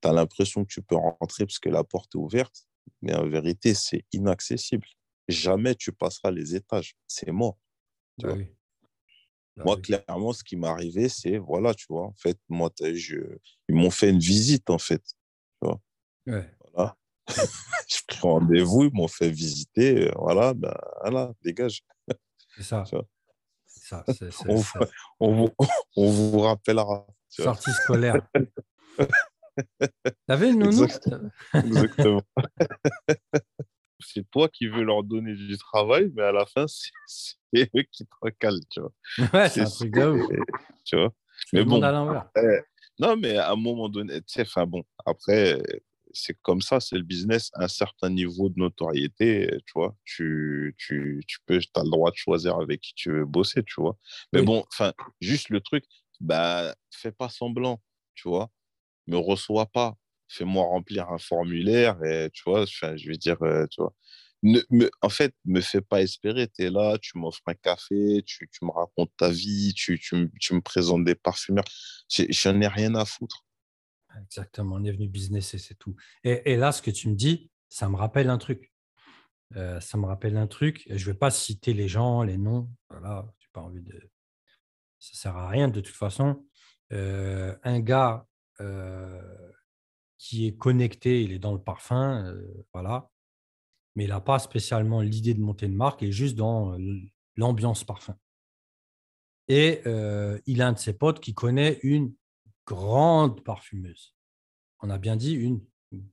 tu 0.00 0.08
as 0.08 0.12
l'impression 0.12 0.64
que 0.64 0.72
tu 0.72 0.82
peux 0.82 0.96
rentrer 0.96 1.46
parce 1.46 1.58
que 1.58 1.68
la 1.68 1.84
porte 1.84 2.14
est 2.14 2.18
ouverte, 2.18 2.66
mais 3.02 3.14
en 3.14 3.28
vérité, 3.28 3.74
c'est 3.74 4.04
inaccessible. 4.12 4.86
Jamais 5.28 5.74
tu 5.74 5.92
passeras 5.92 6.30
les 6.30 6.54
étages, 6.54 6.94
c'est 7.06 7.32
mort. 7.32 7.58
Bah 8.18 8.34
bah 9.56 9.64
moi, 9.64 9.76
clairement, 9.80 10.32
ce 10.32 10.44
qui 10.44 10.54
m'est 10.54 10.68
arrivé, 10.68 11.08
c'est, 11.08 11.38
voilà, 11.38 11.74
tu 11.74 11.86
vois, 11.88 12.04
en 12.04 12.14
fait, 12.14 12.38
moi, 12.48 12.70
je, 12.80 13.16
ils 13.68 13.74
m'ont 13.74 13.90
fait 13.90 14.10
une 14.10 14.18
visite, 14.18 14.68
en 14.68 14.78
fait. 14.78 15.02
Tu 15.02 15.68
vois. 15.68 15.80
Voilà. 16.74 16.96
je 17.88 17.98
pris 18.06 18.18
rendez-vous, 18.20 18.84
ils 18.84 18.92
m'ont 18.92 19.08
fait 19.08 19.30
visiter, 19.30 20.10
voilà, 20.14 20.54
ben, 20.54 20.76
voilà, 21.00 21.32
dégage. 21.42 21.82
C'est 22.54 22.62
ça. 22.62 22.84
Ça 23.86 24.04
on, 25.20 25.32
Vous, 25.32 25.50
on, 25.96 26.10
vous, 26.10 26.40
rappellera. 26.40 27.06
Sortie 27.28 27.70
scolaire. 27.72 28.20
T'avais 30.26 30.50
une 30.50 30.58
nounou? 30.58 30.84
Exactement. 31.54 32.22
c'est 34.00 34.28
toi 34.30 34.48
qui 34.48 34.66
veux 34.66 34.82
leur 34.82 35.02
donner 35.02 35.34
du 35.34 35.56
travail, 35.56 36.10
mais 36.14 36.22
à 36.22 36.32
la 36.32 36.46
fin, 36.46 36.66
c'est 36.66 37.70
eux 37.74 37.84
qui 37.90 38.04
te 38.04 38.14
recalent, 38.20 38.60
tu 38.70 38.80
vois. 38.80 38.92
Ouais, 39.32 39.48
c'est 39.48 39.62
un 39.62 39.70
truc 39.70 39.92
de 39.92 40.14
Tu 40.84 40.96
vois. 40.96 41.12
Mais 41.52 41.64
bon, 41.64 41.80
à 41.82 41.92
l'envers. 41.92 42.28
non, 42.98 43.16
mais 43.16 43.36
à 43.36 43.52
un 43.52 43.56
moment 43.56 43.88
donné, 43.88 44.20
tu 44.20 44.24
sais, 44.26 44.42
enfin 44.42 44.66
bon, 44.66 44.82
après, 45.04 45.58
c'est 46.16 46.36
comme 46.42 46.60
ça, 46.62 46.80
c'est 46.80 46.96
le 46.96 47.02
business, 47.02 47.50
un 47.54 47.68
certain 47.68 48.10
niveau 48.10 48.48
de 48.48 48.58
notoriété, 48.58 49.48
tu 49.66 49.72
vois, 49.74 49.94
tu, 50.04 50.74
tu, 50.78 51.22
tu 51.26 51.38
peux, 51.46 51.60
as 51.74 51.82
le 51.84 51.90
droit 51.90 52.10
de 52.10 52.16
choisir 52.16 52.56
avec 52.58 52.80
qui 52.80 52.94
tu 52.94 53.12
veux 53.12 53.24
bosser, 53.24 53.62
tu 53.64 53.80
vois. 53.80 53.98
Mais 54.32 54.42
bon, 54.42 54.64
enfin, 54.72 54.92
juste 55.20 55.50
le 55.50 55.60
truc, 55.60 55.84
bah, 56.20 56.74
fais 56.90 57.12
pas 57.12 57.28
semblant, 57.28 57.82
tu 58.14 58.28
vois, 58.28 58.50
me 59.06 59.18
reçois 59.18 59.66
pas, 59.66 59.96
fais-moi 60.28 60.64
remplir 60.64 61.10
un 61.10 61.18
formulaire 61.18 62.02
et, 62.04 62.30
tu 62.32 62.42
vois, 62.46 62.64
je 62.66 63.08
veux 63.08 63.16
dire, 63.16 63.42
euh, 63.42 63.66
tu 63.70 63.80
vois. 63.82 63.94
Ne, 64.42 64.60
me, 64.70 64.90
en 65.02 65.08
fait, 65.08 65.34
me 65.44 65.60
fais 65.60 65.80
pas 65.80 66.02
espérer, 66.02 66.48
tu 66.48 66.64
es 66.64 66.70
là, 66.70 66.98
tu 66.98 67.18
m'offres 67.18 67.42
un 67.46 67.54
café, 67.54 68.22
tu, 68.26 68.48
tu, 68.52 68.64
me 68.64 68.70
racontes 68.70 69.10
ta 69.16 69.30
vie, 69.30 69.72
tu, 69.74 69.98
tu, 69.98 70.30
tu 70.40 70.54
me 70.54 70.60
présentes 70.60 71.04
des 71.04 71.14
parfumeurs, 71.14 71.64
j'en 72.08 72.60
ai 72.60 72.68
rien 72.68 72.94
à 72.94 73.04
foutre 73.04 73.45
Exactement, 74.22 74.76
on 74.76 74.84
est 74.84 74.92
venu 74.92 75.08
business 75.08 75.54
et 75.54 75.58
c'est 75.58 75.74
tout. 75.74 75.96
Et, 76.24 76.56
là, 76.56 76.72
ce 76.72 76.82
que 76.82 76.90
tu 76.90 77.08
me 77.08 77.14
dis, 77.14 77.50
ça 77.68 77.88
me 77.88 77.96
rappelle 77.96 78.30
un 78.30 78.38
truc. 78.38 78.72
Euh, 79.54 79.80
ça 79.80 79.98
me 79.98 80.06
rappelle 80.06 80.36
un 80.36 80.46
truc. 80.46 80.84
Je 80.88 80.94
ne 80.94 81.12
vais 81.12 81.18
pas 81.18 81.30
citer 81.30 81.74
les 81.74 81.88
gens, 81.88 82.22
les 82.22 82.38
noms. 82.38 82.68
Voilà, 82.90 83.26
tu 83.38 83.48
pas 83.50 83.60
envie 83.60 83.82
de. 83.82 84.10
Ça 84.98 85.10
ne 85.12 85.16
sert 85.16 85.36
à 85.36 85.48
rien 85.48 85.68
de 85.68 85.80
toute 85.80 85.94
façon. 85.94 86.44
Euh, 86.92 87.56
un 87.62 87.80
gars 87.80 88.26
euh, 88.60 89.52
qui 90.18 90.46
est 90.46 90.56
connecté, 90.56 91.22
il 91.22 91.32
est 91.32 91.38
dans 91.38 91.52
le 91.52 91.62
parfum, 91.62 92.34
voilà. 92.72 93.10
Mais 93.94 94.04
il 94.04 94.10
n'a 94.10 94.20
pas 94.20 94.38
spécialement 94.38 95.00
l'idée 95.00 95.34
de 95.34 95.40
monter 95.40 95.66
une 95.66 95.74
marque, 95.74 96.02
il 96.02 96.08
est 96.08 96.12
juste 96.12 96.36
dans 96.36 96.76
l'ambiance 97.36 97.84
parfum. 97.84 98.16
Et 99.48 99.82
il 100.46 100.62
a 100.62 100.68
un 100.68 100.72
de 100.72 100.78
ses 100.78 100.94
potes 100.94 101.20
qui 101.20 101.34
connaît 101.34 101.78
une 101.82 102.14
grande 102.66 103.42
parfumeuse. 103.44 104.14
On 104.80 104.90
a 104.90 104.98
bien 104.98 105.16
dit 105.16 105.34
une 105.34 105.64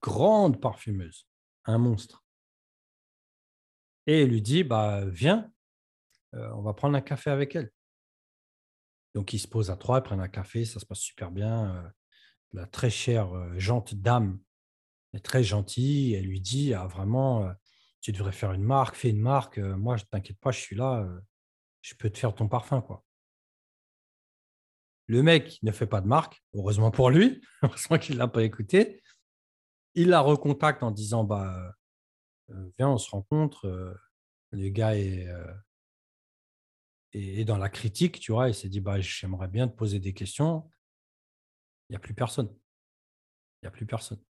grande 0.02 0.62
parfumeuse, 0.62 1.28
un 1.66 1.78
monstre. 1.78 2.24
Et 4.06 4.24
il 4.24 4.30
lui 4.30 4.42
dit, 4.42 4.64
bah, 4.64 5.06
viens, 5.06 5.52
euh, 6.36 6.52
on 6.56 6.62
va 6.62 6.74
prendre 6.74 6.96
un 6.96 7.02
café 7.02 7.30
avec 7.30 7.56
elle. 7.56 7.72
Donc, 9.16 9.34
ils 9.34 9.40
se 9.40 9.48
posent 9.48 9.70
à 9.70 9.78
trois, 9.78 10.00
ils 10.00 10.04
prennent 10.04 10.20
un 10.20 10.28
café, 10.28 10.66
ça 10.66 10.80
se 10.80 10.86
passe 10.86 11.00
super 11.00 11.32
bien. 11.32 11.76
Euh, 11.76 11.90
la 12.54 12.66
très 12.66 12.90
chère, 12.90 13.34
euh, 13.34 13.58
gentille 13.58 14.00
dame 14.00 14.40
est 15.14 15.24
très 15.24 15.44
gentille. 15.44 16.16
Elle 16.16 16.26
lui 16.26 16.42
dit, 16.42 16.74
ah, 16.74 16.88
vraiment, 16.88 17.54
tu 18.02 18.12
devrais 18.12 18.32
faire 18.32 18.52
une 18.52 18.64
marque, 18.64 18.96
fais 18.96 19.10
une 19.10 19.22
marque. 19.22 19.60
moi, 19.60 19.98
je 19.98 20.04
t'inquiète 20.06 20.40
pas, 20.40 20.52
je 20.52 20.60
suis 20.60 20.76
là, 20.76 21.08
je 21.82 21.94
peux 21.96 22.10
te 22.10 22.18
faire 22.18 22.34
ton 22.34 22.48
parfum. 22.48 22.82
quoi. 22.82 23.04
Le 25.08 25.22
mec 25.22 25.60
ne 25.64 25.72
fait 25.72 25.88
pas 25.88 26.02
de 26.02 26.08
marque, 26.08 26.44
heureusement 26.54 26.92
pour 26.92 27.10
lui, 27.10 27.42
heureusement 27.62 27.98
qu'il 27.98 28.16
ne 28.16 28.20
l'a 28.20 28.28
pas 28.28 28.44
écouté. 28.44 29.02
Il 29.96 30.10
la 30.10 30.22
recontacte 30.22 30.82
en 30.84 30.92
disant 30.92 31.24
bah, 31.24 31.76
euh, 32.50 32.70
Viens, 32.78 32.90
on 32.90 32.98
se 32.98 33.10
rencontre. 33.10 33.68
Euh, 33.68 33.94
le 34.52 34.70
gars 34.70 34.94
euh, 34.94 35.54
est, 37.14 37.46
dans 37.46 37.58
la 37.58 37.70
critique, 37.70 38.20
tu 38.20 38.32
vois. 38.32 38.50
Il 38.50 38.56
s'est 38.56 38.70
dit 38.70 38.80
bah, 38.80 39.00
J'aimerais 39.02 39.48
bien 39.48 39.68
te 39.68 39.76
poser 39.76 40.00
des 40.00 40.14
questions. 40.14 40.70
Il 41.90 41.94
n'y 41.94 41.98
a 41.98 42.00
plus 42.00 42.14
personne. 42.14 42.50
Il 43.62 43.66
n'y 43.66 43.68
a 43.68 43.72
plus 43.72 43.86
personne. 43.86 44.22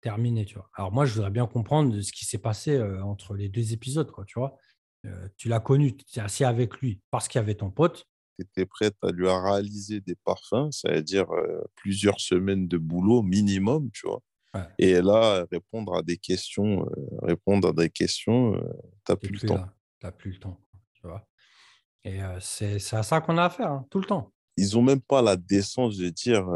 Terminé, 0.00 0.44
tu 0.44 0.56
vois. 0.56 0.68
Alors, 0.74 0.90
moi, 0.90 1.06
je 1.06 1.14
voudrais 1.14 1.30
bien 1.30 1.46
comprendre 1.46 2.00
ce 2.00 2.12
qui 2.12 2.24
s'est 2.24 2.38
passé 2.38 2.80
entre 3.02 3.34
les 3.34 3.48
deux 3.48 3.72
épisodes, 3.72 4.10
quoi, 4.10 4.24
tu 4.24 4.38
vois. 4.38 4.58
tu 5.36 5.48
l'as 5.48 5.60
connu, 5.60 5.96
tu 5.96 6.18
es 6.18 6.22
assis 6.22 6.44
avec 6.44 6.78
lui 6.78 7.00
parce 7.12 7.28
qu'il 7.28 7.38
y 7.38 7.42
avait 7.42 7.54
ton 7.54 7.70
pote 7.70 8.08
tu 8.38 8.42
étais 8.44 8.66
prête 8.66 8.96
à 9.02 9.10
lui 9.10 9.28
réaliser 9.28 10.00
des 10.00 10.14
parfums, 10.24 10.70
ça 10.70 10.92
veut 10.92 11.02
dire 11.02 11.30
euh, 11.32 11.62
plusieurs 11.74 12.20
semaines 12.20 12.68
de 12.68 12.78
boulot 12.78 13.22
minimum, 13.22 13.90
tu 13.92 14.06
vois? 14.06 14.20
Et 14.78 15.00
là, 15.00 15.46
répondre 15.50 15.94
à 15.96 16.02
des 16.02 16.18
questions, 16.18 16.84
euh, 16.86 17.18
répondre 17.22 17.68
à 17.68 17.72
des 17.72 17.90
questions, 17.90 18.54
euh, 18.54 18.60
tu 19.06 19.12
n'as 19.12 19.16
plus, 19.16 19.34
le 19.34 19.40
temps. 19.40 19.66
Tu 20.00 20.06
n'as 20.06 20.12
plus 20.12 20.32
le 20.32 20.38
temps, 20.38 20.60
tu 20.94 21.06
vois? 21.06 21.26
Et 22.04 22.20
c'est 22.40 22.76
à 22.94 23.02
ça 23.02 23.20
qu'on 23.20 23.38
a 23.38 23.44
affaire, 23.44 23.70
hein, 23.70 23.86
tout 23.90 24.00
le 24.00 24.06
temps. 24.06 24.32
Ils 24.56 24.74
n'ont 24.74 24.82
même 24.82 25.00
pas 25.00 25.22
la 25.22 25.36
décence 25.36 25.96
de 25.96 26.08
dire, 26.08 26.46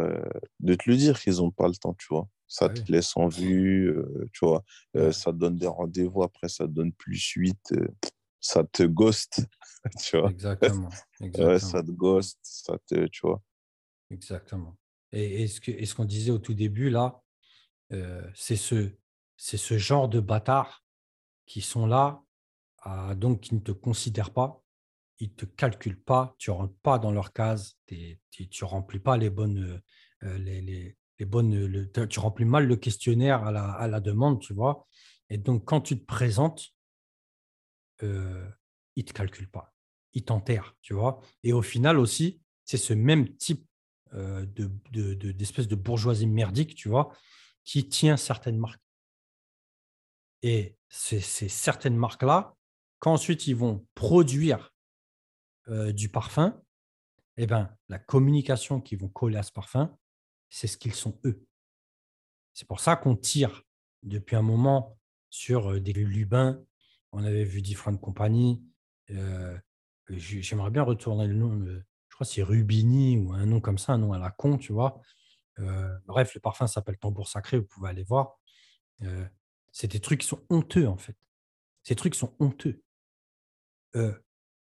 de 0.60 0.74
te 0.74 0.90
le 0.90 0.96
dire 0.96 1.20
qu'ils 1.20 1.36
n'ont 1.36 1.50
pas 1.50 1.68
le 1.68 1.74
temps, 1.74 1.94
tu 1.94 2.06
vois? 2.10 2.28
Ça 2.48 2.68
Ah 2.68 2.72
te 2.72 2.80
oui. 2.80 2.92
laisse 2.92 3.16
en 3.16 3.28
vue, 3.28 3.88
euh, 3.90 4.28
tu 4.32 4.44
vois? 4.46 4.62
Euh, 4.96 5.06
Ouais. 5.06 5.12
ça 5.12 5.32
te 5.32 5.36
donne 5.36 5.56
des 5.56 5.66
rendez-vous, 5.66 6.22
après 6.22 6.48
ça 6.48 6.66
te 6.66 6.72
donne 6.72 6.92
plus 6.92 7.16
suite. 7.18 7.72
Ça 8.46 8.64
te 8.64 8.82
ghost, 8.84 9.46
tu 10.02 10.18
vois. 10.18 10.30
Exactement. 10.30 10.88
Ouais, 11.20 11.26
Exactement. 11.26 11.70
ça 11.70 11.82
te 11.82 11.90
ghost, 11.90 12.38
ça 12.42 12.78
te, 12.86 13.06
tu 13.06 13.20
vois. 13.26 13.42
Exactement. 14.10 14.76
Et, 15.12 15.42
et 15.42 15.46
ce 15.48 15.94
qu'on 15.94 16.04
disait 16.04 16.30
au 16.30 16.38
tout 16.38 16.54
début, 16.54 16.90
là, 16.90 17.22
euh, 17.92 18.22
c'est 18.34 18.56
ce, 18.56 18.90
genre 19.78 20.08
de 20.08 20.20
bâtards 20.20 20.84
qui 21.46 21.60
sont 21.60 21.86
là, 21.86 22.22
à- 22.82 23.14
donc 23.14 23.40
qui 23.40 23.54
ne 23.54 23.60
te 23.60 23.72
considèrent 23.72 24.32
pas, 24.32 24.62
ils 25.18 25.30
ne 25.30 25.34
te 25.34 25.44
calculent 25.46 26.02
pas, 26.02 26.34
tu 26.38 26.50
ne 26.50 26.56
rentres 26.56 26.78
pas 26.82 26.98
dans 26.98 27.12
leur 27.12 27.32
case, 27.32 27.78
tu 27.86 28.18
ne 28.40 28.64
remplis 28.66 28.98
pas 29.00 29.16
les 29.16 29.30
bonnes, 29.30 29.82
euh, 30.24 30.38
les, 30.38 30.60
les- 30.60 30.96
les 31.18 31.26
bonnes 31.26 31.64
le- 31.66 31.90
tu 31.90 32.06
tu 32.08 32.20
remplis 32.20 32.44
mal 32.44 32.66
le 32.66 32.76
questionnaire 32.76 33.44
à 33.44 33.52
la, 33.52 33.70
à 33.72 33.88
la 33.88 34.00
demande, 34.00 34.40
tu 34.40 34.52
vois. 34.52 34.86
Et 35.30 35.38
donc, 35.38 35.64
quand 35.64 35.80
tu 35.80 35.98
te 35.98 36.04
présentes, 36.04 36.75
euh, 38.02 38.46
ne 38.96 39.02
te 39.02 39.12
calculent 39.12 39.50
pas, 39.50 39.74
ils 40.14 40.24
t'enterrent, 40.24 40.76
tu 40.82 40.94
vois? 40.94 41.20
Et 41.42 41.52
au 41.52 41.62
final 41.62 41.98
aussi, 41.98 42.40
c'est 42.64 42.76
ce 42.76 42.92
même 42.94 43.36
type 43.36 43.66
euh, 44.14 44.46
de, 44.46 44.70
de- 44.92 45.14
de- 45.14 45.32
d'espèce 45.32 45.68
de 45.68 45.74
bourgeoisie 45.76 46.26
merdique, 46.26 46.74
tu 46.74 46.88
vois, 46.88 47.12
qui 47.64 47.88
tient 47.88 48.16
certaines 48.16 48.58
marques. 48.58 48.80
Et 50.42 50.76
ces 50.88 51.20
certaines 51.20 51.96
marques-là, 51.96 52.54
quand 53.00 53.12
ensuite 53.12 53.46
ils 53.46 53.56
vont 53.56 53.86
produire 53.94 54.72
euh, 55.68 55.92
du 55.92 56.08
parfum, 56.08 56.60
eh 57.36 57.46
ben, 57.46 57.74
la 57.88 57.98
communication 57.98 58.80
qu'ils 58.80 58.98
vont 58.98 59.08
coller 59.08 59.36
à 59.36 59.42
ce 59.42 59.52
parfum, 59.52 59.96
c'est 60.48 60.66
ce 60.66 60.76
qu'ils 60.78 60.94
sont 60.94 61.18
eux. 61.24 61.44
C'est 62.54 62.66
pour 62.68 62.80
ça 62.80 62.96
qu'on 62.96 63.16
tire 63.16 63.62
depuis 64.02 64.36
un 64.36 64.42
moment 64.42 64.98
sur 65.28 65.72
euh, 65.72 65.80
des 65.80 65.92
lubins. 65.92 66.62
On 67.18 67.24
avait 67.24 67.44
vu 67.44 67.62
différentes 67.62 68.00
compagnies. 68.00 68.62
Euh, 69.10 69.56
j'ai- 70.10 70.42
J'aimerais 70.42 70.70
bien 70.70 70.82
retourner 70.82 71.26
le 71.26 71.32
nom. 71.34 71.64
je 71.64 72.14
crois 72.14 72.26
que 72.26 72.32
c'est 72.32 72.42
Rubini 72.42 73.16
ou 73.18 73.32
un 73.32 73.46
nom 73.46 73.60
comme 73.60 73.78
ça, 73.78 73.94
un 73.94 73.98
nom 73.98 74.12
à 74.12 74.18
la 74.18 74.30
con, 74.30 74.58
tu 74.58 74.72
vois. 74.72 75.00
Euh, 75.58 75.98
bref, 76.04 76.34
le 76.34 76.40
parfum 76.40 76.66
s'appelle 76.66 76.98
Tambour 76.98 77.28
Sacré, 77.28 77.58
vous 77.58 77.66
pouvez 77.66 77.88
aller 77.88 78.04
voir. 78.04 78.38
Euh, 79.02 79.26
c'est 79.72 79.90
des 79.90 80.00
trucs 80.00 80.20
qui 80.20 80.26
sont 80.26 80.42
honteux, 80.50 80.86
en 80.86 80.96
fait. 80.98 81.16
Ces 81.84 81.96
trucs 81.96 82.14
sont 82.14 82.34
honteux. 82.38 82.82
Euh, 83.96 84.12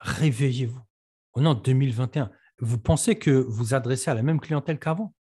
Réveillez-vous. 0.00 0.80
On 1.34 1.44
est 1.44 1.48
en 1.48 1.54
2021. 1.54 2.30
Vous 2.58 2.78
pensez 2.78 3.18
que 3.18 3.30
vous 3.30 3.74
adressez 3.74 4.10
à 4.10 4.14
la 4.14 4.22
même 4.22 4.40
clientèle 4.40 4.78
qu'avant? 4.78 5.14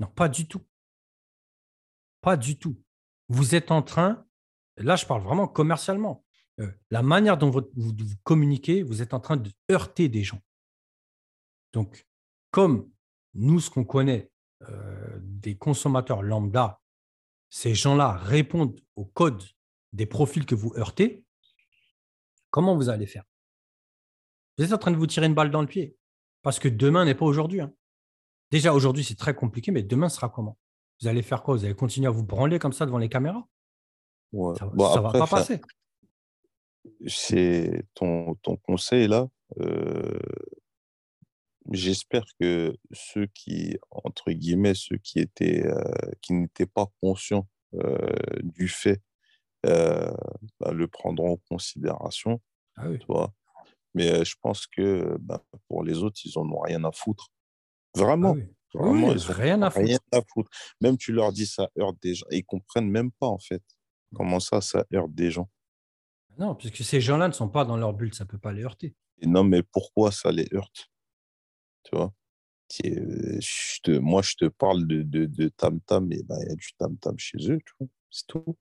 Non, 0.00 0.08
pas 0.08 0.28
du 0.28 0.46
tout. 0.48 0.62
Pas 2.20 2.36
du 2.36 2.58
tout. 2.58 2.78
Vous 3.28 3.54
êtes 3.54 3.70
en 3.70 3.82
train, 3.82 4.23
là 4.76 4.96
je 4.96 5.06
parle 5.06 5.22
vraiment 5.22 5.48
commercialement, 5.48 6.24
euh, 6.60 6.70
la 6.90 7.02
manière 7.02 7.36
dont 7.38 7.50
vous, 7.50 7.62
vous- 7.76 7.94
communiquez, 8.22 8.82
vous 8.82 9.02
êtes 9.02 9.14
en 9.14 9.20
train 9.20 9.36
de 9.36 9.50
heurter 9.70 10.08
des 10.08 10.22
gens. 10.22 10.40
Donc, 11.72 12.06
comme 12.50 12.90
nous, 13.34 13.60
ce 13.60 13.70
qu'on 13.70 13.84
connaît 13.84 14.30
euh, 14.62 15.18
des 15.20 15.56
consommateurs 15.56 16.22
lambda, 16.22 16.80
ces 17.50 17.74
gens-là 17.74 18.12
répondent 18.12 18.80
au 18.96 19.04
code 19.04 19.42
des 19.92 20.06
profils 20.06 20.46
que 20.46 20.54
vous 20.54 20.72
heurtez, 20.76 21.24
comment 22.50 22.76
vous 22.76 22.88
allez 22.88 23.06
faire? 23.06 23.24
Vous 24.56 24.64
êtes 24.64 24.72
en 24.72 24.78
train 24.78 24.92
de 24.92 24.96
vous 24.96 25.06
tirer 25.06 25.26
une 25.26 25.34
balle 25.34 25.50
dans 25.50 25.60
le 25.60 25.66
pied. 25.66 25.96
Parce 26.42 26.58
que 26.58 26.68
demain 26.68 27.04
n'est 27.04 27.14
pas 27.14 27.24
aujourd'hui. 27.24 27.60
hein. 27.60 27.72
Déjà, 28.50 28.72
aujourd'hui, 28.72 29.02
c'est 29.02 29.16
très 29.16 29.34
compliqué, 29.34 29.72
mais 29.72 29.82
demain 29.82 30.08
sera 30.08 30.28
comment? 30.28 30.58
Vous 31.00 31.08
allez 31.08 31.22
faire 31.22 31.42
quoi? 31.42 31.56
Vous 31.56 31.64
allez 31.64 31.74
continuer 31.74 32.06
à 32.06 32.10
vous 32.10 32.22
branler 32.24 32.58
comme 32.58 32.72
ça 32.72 32.86
devant 32.86 32.98
les 32.98 33.08
caméras? 33.08 33.48
Ouais. 34.34 34.58
Ça 34.58 34.66
Bon, 34.66 34.84
va 34.88 34.94
après, 35.08 35.18
pas 35.18 35.24
enfin, 35.24 35.36
passer. 35.38 35.60
c'est 37.06 37.84
ton, 37.94 38.34
ton 38.36 38.56
conseil 38.56 39.08
là. 39.08 39.28
euh, 39.60 40.18
J'espère 41.70 42.24
que 42.38 42.76
ceux 42.92 43.26
qui, 43.26 43.78
entre 43.90 44.30
guillemets, 44.32 44.74
ceux 44.74 44.98
qui 44.98 45.18
étaient, 45.18 45.64
euh, 45.66 45.82
qui 46.20 46.34
n'étaient 46.34 46.66
pas 46.66 46.86
conscients 47.00 47.48
euh, 47.74 48.06
du 48.42 48.68
fait, 48.68 49.00
bah, 49.62 50.72
le 50.72 50.86
prendront 50.88 51.32
en 51.32 51.36
considération, 51.48 52.40
Ah 52.76 52.88
oui. 52.90 52.98
tu 52.98 53.06
vois. 53.06 53.32
Mais 53.94 54.24
je 54.26 54.34
pense 54.42 54.66
que 54.66 55.16
bah, 55.20 55.42
pour 55.68 55.84
les 55.84 56.02
autres, 56.02 56.20
ils 56.24 56.38
en 56.38 56.46
ont 56.50 56.60
rien 56.60 56.84
à 56.84 56.92
foutre. 56.92 57.28
Vraiment, 57.96 58.32
Ah 58.32 58.40
oui. 58.40 58.44
vraiment, 58.74 59.06
Oui, 59.08 59.14
ils 59.14 59.30
ont 59.30 59.34
rien 59.34 59.62
à 59.62 59.70
foutre. 59.70 60.04
à 60.12 60.20
foutre. 60.34 60.50
Même 60.82 60.98
tu 60.98 61.12
leur 61.12 61.32
dis 61.32 61.46
ça 61.46 61.70
heurte 61.78 61.96
gens, 62.14 62.26
ils 62.30 62.44
comprennent 62.44 62.90
même 62.90 63.10
pas 63.12 63.28
en 63.28 63.38
fait. 63.38 63.62
Comment 64.14 64.40
ça, 64.40 64.60
ça 64.60 64.84
heurte 64.94 65.12
des 65.12 65.30
gens? 65.30 65.50
Non, 66.38 66.54
puisque 66.54 66.82
ces 66.82 67.00
gens-là 67.00 67.28
ne 67.28 67.32
sont 67.32 67.48
pas 67.48 67.64
dans 67.64 67.76
leur 67.76 67.92
bulle, 67.92 68.14
ça 68.14 68.24
ne 68.24 68.28
peut 68.28 68.38
pas 68.38 68.52
les 68.52 68.64
heurter. 68.64 68.94
Et 69.20 69.26
non, 69.26 69.44
mais 69.44 69.62
pourquoi 69.62 70.10
ça 70.10 70.32
les 70.32 70.48
heurte? 70.52 70.90
Tu 71.84 71.94
vois? 71.96 72.12
Euh, 72.86 73.38
je 73.40 73.80
te- 73.82 73.98
Moi, 73.98 74.22
je 74.22 74.34
te 74.36 74.46
parle 74.46 74.86
de, 74.86 75.02
de, 75.02 75.26
de 75.26 75.48
tam-tam, 75.48 76.10
et 76.12 76.22
ben, 76.22 76.36
il 76.40 76.48
y 76.48 76.52
a 76.52 76.56
du 76.56 76.72
tam-tam 76.78 77.16
chez 77.18 77.38
eux, 77.50 77.58
tu 77.64 77.72
vois. 77.78 77.88
C'est 78.10 78.26
tout. 78.26 78.56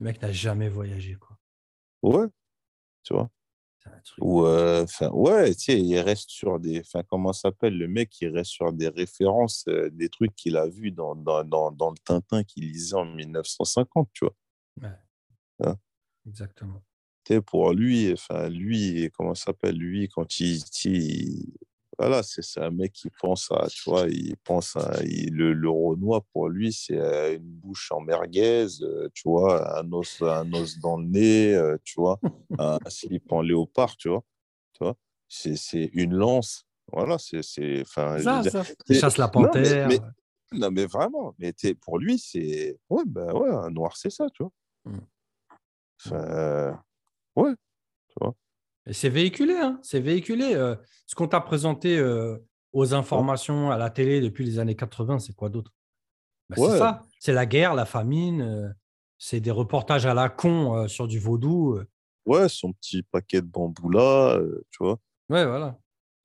Le 0.00 0.04
mec 0.04 0.20
n'a 0.20 0.32
jamais 0.32 0.68
voyagé. 0.68 1.14
Quoi. 1.14 1.38
Ouais, 2.02 2.26
tu 3.02 3.14
vois? 3.14 3.30
Ou, 4.20 4.44
euh, 4.44 4.84
ouais, 5.12 5.54
tu 5.54 5.60
sais, 5.60 5.80
il 5.80 5.98
reste 6.00 6.30
sur 6.30 6.58
des. 6.58 6.80
Enfin, 6.80 7.02
comment 7.08 7.32
s'appelle 7.32 7.76
Le 7.76 7.88
mec, 7.88 8.20
il 8.20 8.28
reste 8.28 8.50
sur 8.50 8.72
des 8.72 8.88
références, 8.88 9.64
euh, 9.68 9.90
des 9.90 10.08
trucs 10.08 10.34
qu'il 10.34 10.56
a 10.56 10.66
vus 10.66 10.90
dans, 10.90 11.14
dans, 11.14 11.44
dans, 11.44 11.70
dans 11.70 11.90
le 11.90 11.98
Tintin 12.04 12.42
qu'il 12.44 12.70
lisait 12.70 12.96
en 12.96 13.04
1950, 13.04 14.08
tu 14.12 14.24
vois. 14.24 14.34
Ouais. 14.82 14.96
Hein? 15.60 15.76
Exactement. 16.26 16.82
Tu 17.24 17.34
sais, 17.34 17.40
pour 17.40 17.72
lui, 17.72 18.12
enfin, 18.12 18.48
lui, 18.48 19.10
comment 19.14 19.34
s'appelle 19.34 19.76
Lui, 19.76 20.08
quand 20.08 20.40
il. 20.40 20.62
il- 20.84 21.54
voilà, 21.98 22.22
c'est 22.22 22.42
c'est 22.42 22.60
un 22.60 22.70
mec 22.70 22.92
qui 22.92 23.10
pense 23.10 23.50
à, 23.50 23.66
tu 23.68 23.90
vois, 23.90 24.06
il 24.08 24.36
pense 24.44 24.76
à. 24.76 25.02
il- 25.04 25.34
le, 25.34 25.52
le 25.52 25.68
Renoir, 25.68 26.22
pour 26.32 26.48
lui, 26.48 26.72
c'est 26.72 26.96
euh, 26.98 27.36
une 27.36 27.42
bouche 27.44 27.90
en 27.90 28.00
merguez, 28.00 28.66
euh, 28.82 29.08
tu 29.14 29.28
vois, 29.28 29.78
un 29.80 29.90
os, 29.92 30.22
un 30.22 30.52
os 30.52 30.78
dans 30.78 30.96
le 30.98 31.06
nez, 31.06 31.54
euh, 31.54 31.76
tu 31.84 32.00
vois, 32.00 32.18
un 32.58 32.78
slip 32.88 33.30
en 33.32 33.42
léopard, 33.42 33.96
tu 33.96 34.08
vois. 34.08 34.24
Tu 34.74 34.84
vois 34.84 34.96
c'est 35.30 35.90
une 35.92 36.14
lance. 36.14 36.64
Voilà, 36.92 37.18
c'est. 37.18 37.40
Enfin, 37.82 38.18
Ça, 38.18 38.40
dire, 38.40 38.52
ça. 38.52 38.62
Il 38.88 38.96
chasse 38.98 39.18
la 39.18 39.26
non, 39.34 39.40
mais- 39.42 39.46
panthère. 39.48 39.88
mais- 39.88 40.00
non, 40.52 40.70
mais 40.70 40.86
vraiment, 40.86 41.34
mais 41.38 41.52
pour 41.82 41.98
lui, 41.98 42.18
c'est. 42.18 42.78
Ouais, 42.88 43.02
ben 43.04 43.30
ouais, 43.34 43.50
un 43.50 43.70
noir, 43.70 43.96
c'est 43.98 44.08
ça, 44.08 44.26
tu 44.32 44.42
vois. 44.44 44.52
Mm. 44.86 44.98
Enfin, 46.06 46.82
ouais, 47.36 47.52
tu 48.08 48.14
vois. 48.20 48.34
C'est 48.92 49.08
véhiculé, 49.08 49.54
hein, 49.54 49.78
c'est 49.82 50.00
véhiculé. 50.00 50.54
euh, 50.54 50.74
ce 51.06 51.14
qu'on 51.14 51.28
t'a 51.28 51.40
présenté 51.40 51.98
euh, 51.98 52.36
aux 52.72 52.94
informations 52.94 53.70
à 53.70 53.76
la 53.78 53.90
télé 53.90 54.20
depuis 54.20 54.44
les 54.44 54.58
années 54.58 54.76
80, 54.76 55.18
c'est 55.18 55.34
quoi 55.34 55.48
d'autre? 55.48 55.72
Bah, 56.48 56.56
C'est 56.58 56.78
ça, 56.78 57.02
c'est 57.18 57.32
la 57.32 57.46
guerre, 57.46 57.74
la 57.74 57.84
famine, 57.84 58.40
euh, 58.42 58.68
c'est 59.18 59.40
des 59.40 59.50
reportages 59.50 60.06
à 60.06 60.14
la 60.14 60.28
con 60.28 60.86
sur 60.88 61.06
du 61.08 61.18
vaudou. 61.18 61.78
Ouais, 62.26 62.48
son 62.48 62.72
petit 62.72 63.02
paquet 63.02 63.40
de 63.40 63.46
bambou 63.46 63.90
là, 63.90 64.38
tu 64.70 64.78
vois, 64.84 64.98
Ouais, 65.30 65.44
voilà. 65.46 65.78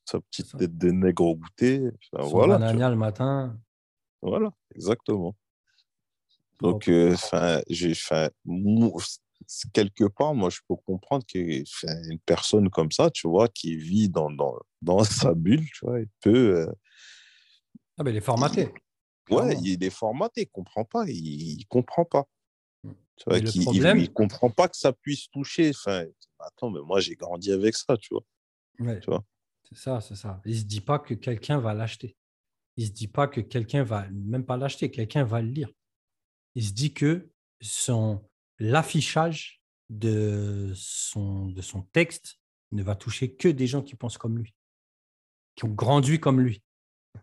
sa 0.06 0.20
petite 0.22 0.48
ça. 0.48 0.58
tête 0.58 0.78
de 0.78 0.92
nègre 0.92 1.24
au 1.26 1.36
goûter. 1.36 1.82
Enfin, 2.14 2.24
Son 2.30 2.38
voilà, 2.38 2.58
banania 2.58 2.90
le 2.90 2.96
matin. 2.98 3.58
voilà, 4.22 4.52
exactement. 4.76 5.36
Donc, 6.62 6.88
euh, 6.88 7.16
j'ai, 7.68 7.94
c- 7.94 8.30
quelque 9.74 10.06
part, 10.06 10.34
moi, 10.34 10.50
je 10.50 10.60
peux 10.68 10.76
comprendre 10.76 11.26
que 11.26 11.62
enfin, 11.62 11.94
une 12.10 12.20
personne 12.20 12.70
comme 12.70 12.92
ça, 12.92 13.10
tu 13.12 13.28
vois, 13.28 13.48
qui 13.48 13.76
vit 13.76 14.10
dans, 14.10 14.30
dans, 14.32 14.56
dans 14.82 15.04
sa 15.04 15.34
bulle, 15.34 15.66
tu 15.74 15.86
vois, 15.86 16.00
il 16.00 16.10
peut. 16.22 16.58
euh, 16.68 16.72
Ah, 17.98 18.04
ben, 18.04 18.12
il 18.12 18.18
est 18.18 18.22
formaté. 18.22 18.70
ouais, 19.30 19.56
il 19.64 19.84
est 19.84 19.90
formaté, 19.90 20.42
il 20.42 20.50
comprend 20.50 20.86
pas, 20.86 21.06
il, 21.08 21.60
il 21.60 21.66
comprend 21.68 22.06
pas. 22.06 22.28
Mm. 22.84 22.92
Tu 23.18 23.24
vois, 23.28 23.40
Mais 23.40 23.50
il- 23.50 23.64
problème- 23.64 23.98
il, 24.00 24.12
comprend 24.12 24.50
pas 24.50 24.68
que 24.68 24.78
ça 24.78 24.92
puisse 24.94 25.30
toucher. 25.30 25.70
Enfin, 25.70 26.06
attends, 26.40 26.70
mais 26.72 26.82
moi, 26.82 27.00
j'ai 27.00 27.16
grandi 27.16 27.52
avec 27.52 27.76
ça, 27.76 27.96
tu 27.98 28.14
vois. 28.14 28.24
Ouais. 28.80 29.00
Tu 29.00 29.06
vois. 29.10 29.24
C'est 29.70 29.78
ça, 29.78 30.02
c'est 30.02 30.16
ça. 30.16 30.42
Il 30.46 30.52
ne 30.54 30.58
se 30.60 30.64
dit 30.66 30.82
pas 30.82 31.00
que 31.00 31.14
quelqu'un 31.14 31.60
va 31.60 31.74
l'acheter. 31.74 32.18
Il 32.76 32.84
ne 32.84 32.88
se 32.90 32.94
dit 32.94 33.08
pas 33.08 33.28
que 33.28 33.40
quelqu'un 33.40 33.84
va 33.84 34.08
même 34.10 34.46
pas 34.46 34.58
l'acheter, 34.58 34.90
quelqu'un 34.92 35.24
va 35.24 35.42
le 35.42 35.50
lire. 35.50 35.70
Il 36.56 36.66
se 36.66 36.72
dit 36.74 36.94
que 36.94 37.30
son 37.62 38.22
l'affichage 38.60 39.62
de 39.90 40.72
son, 40.76 41.48
de 41.48 41.62
son 41.62 41.84
texte 41.84 42.40
ne 42.72 42.84
va 42.84 42.96
toucher 42.96 43.36
que 43.36 43.48
des 43.50 43.68
gens 43.68 43.82
qui 43.84 43.96
pensent 43.96 44.18
comme 44.18 44.38
lui, 44.40 44.56
qui 45.56 45.66
ont 45.66 45.74
grandi 45.74 46.20
comme 46.20 46.40
lui. 46.42 46.64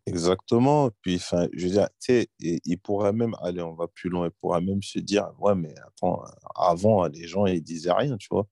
Exactement. 0.07 0.91
Puis, 1.03 1.17
enfin, 1.17 1.49
je 1.53 1.67
veux 1.67 1.73
dire, 1.73 1.89
tu 2.01 2.27
il 2.41 2.59
il 2.65 2.79
pourrait 2.79 3.13
même 3.13 3.35
aller, 3.43 3.61
on 3.63 3.75
va 3.75 3.87
plus 3.89 4.09
loin, 4.11 4.27
il 4.29 4.31
pourrait 4.41 4.61
même 4.61 4.83
se 4.83 4.99
dire, 4.99 5.31
ouais, 5.39 5.55
mais 5.55 5.75
attends, 5.87 6.23
avant, 6.55 7.07
les 7.07 7.27
gens, 7.27 7.47
ils 7.47 7.63
disaient 7.63 7.93
rien, 7.93 8.17
tu 8.17 8.29
vois. 8.31 8.47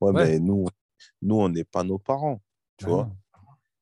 Ouais, 0.00 0.12
Ouais. 0.12 0.36
mais 0.36 0.38
nous, 0.40 0.66
nous, 1.22 1.36
on 1.36 1.48
n'est 1.48 1.64
pas 1.64 1.84
nos 1.84 1.98
parents, 1.98 2.42
tu 2.78 2.86
Ben 2.86 2.90
vois. 2.90 3.10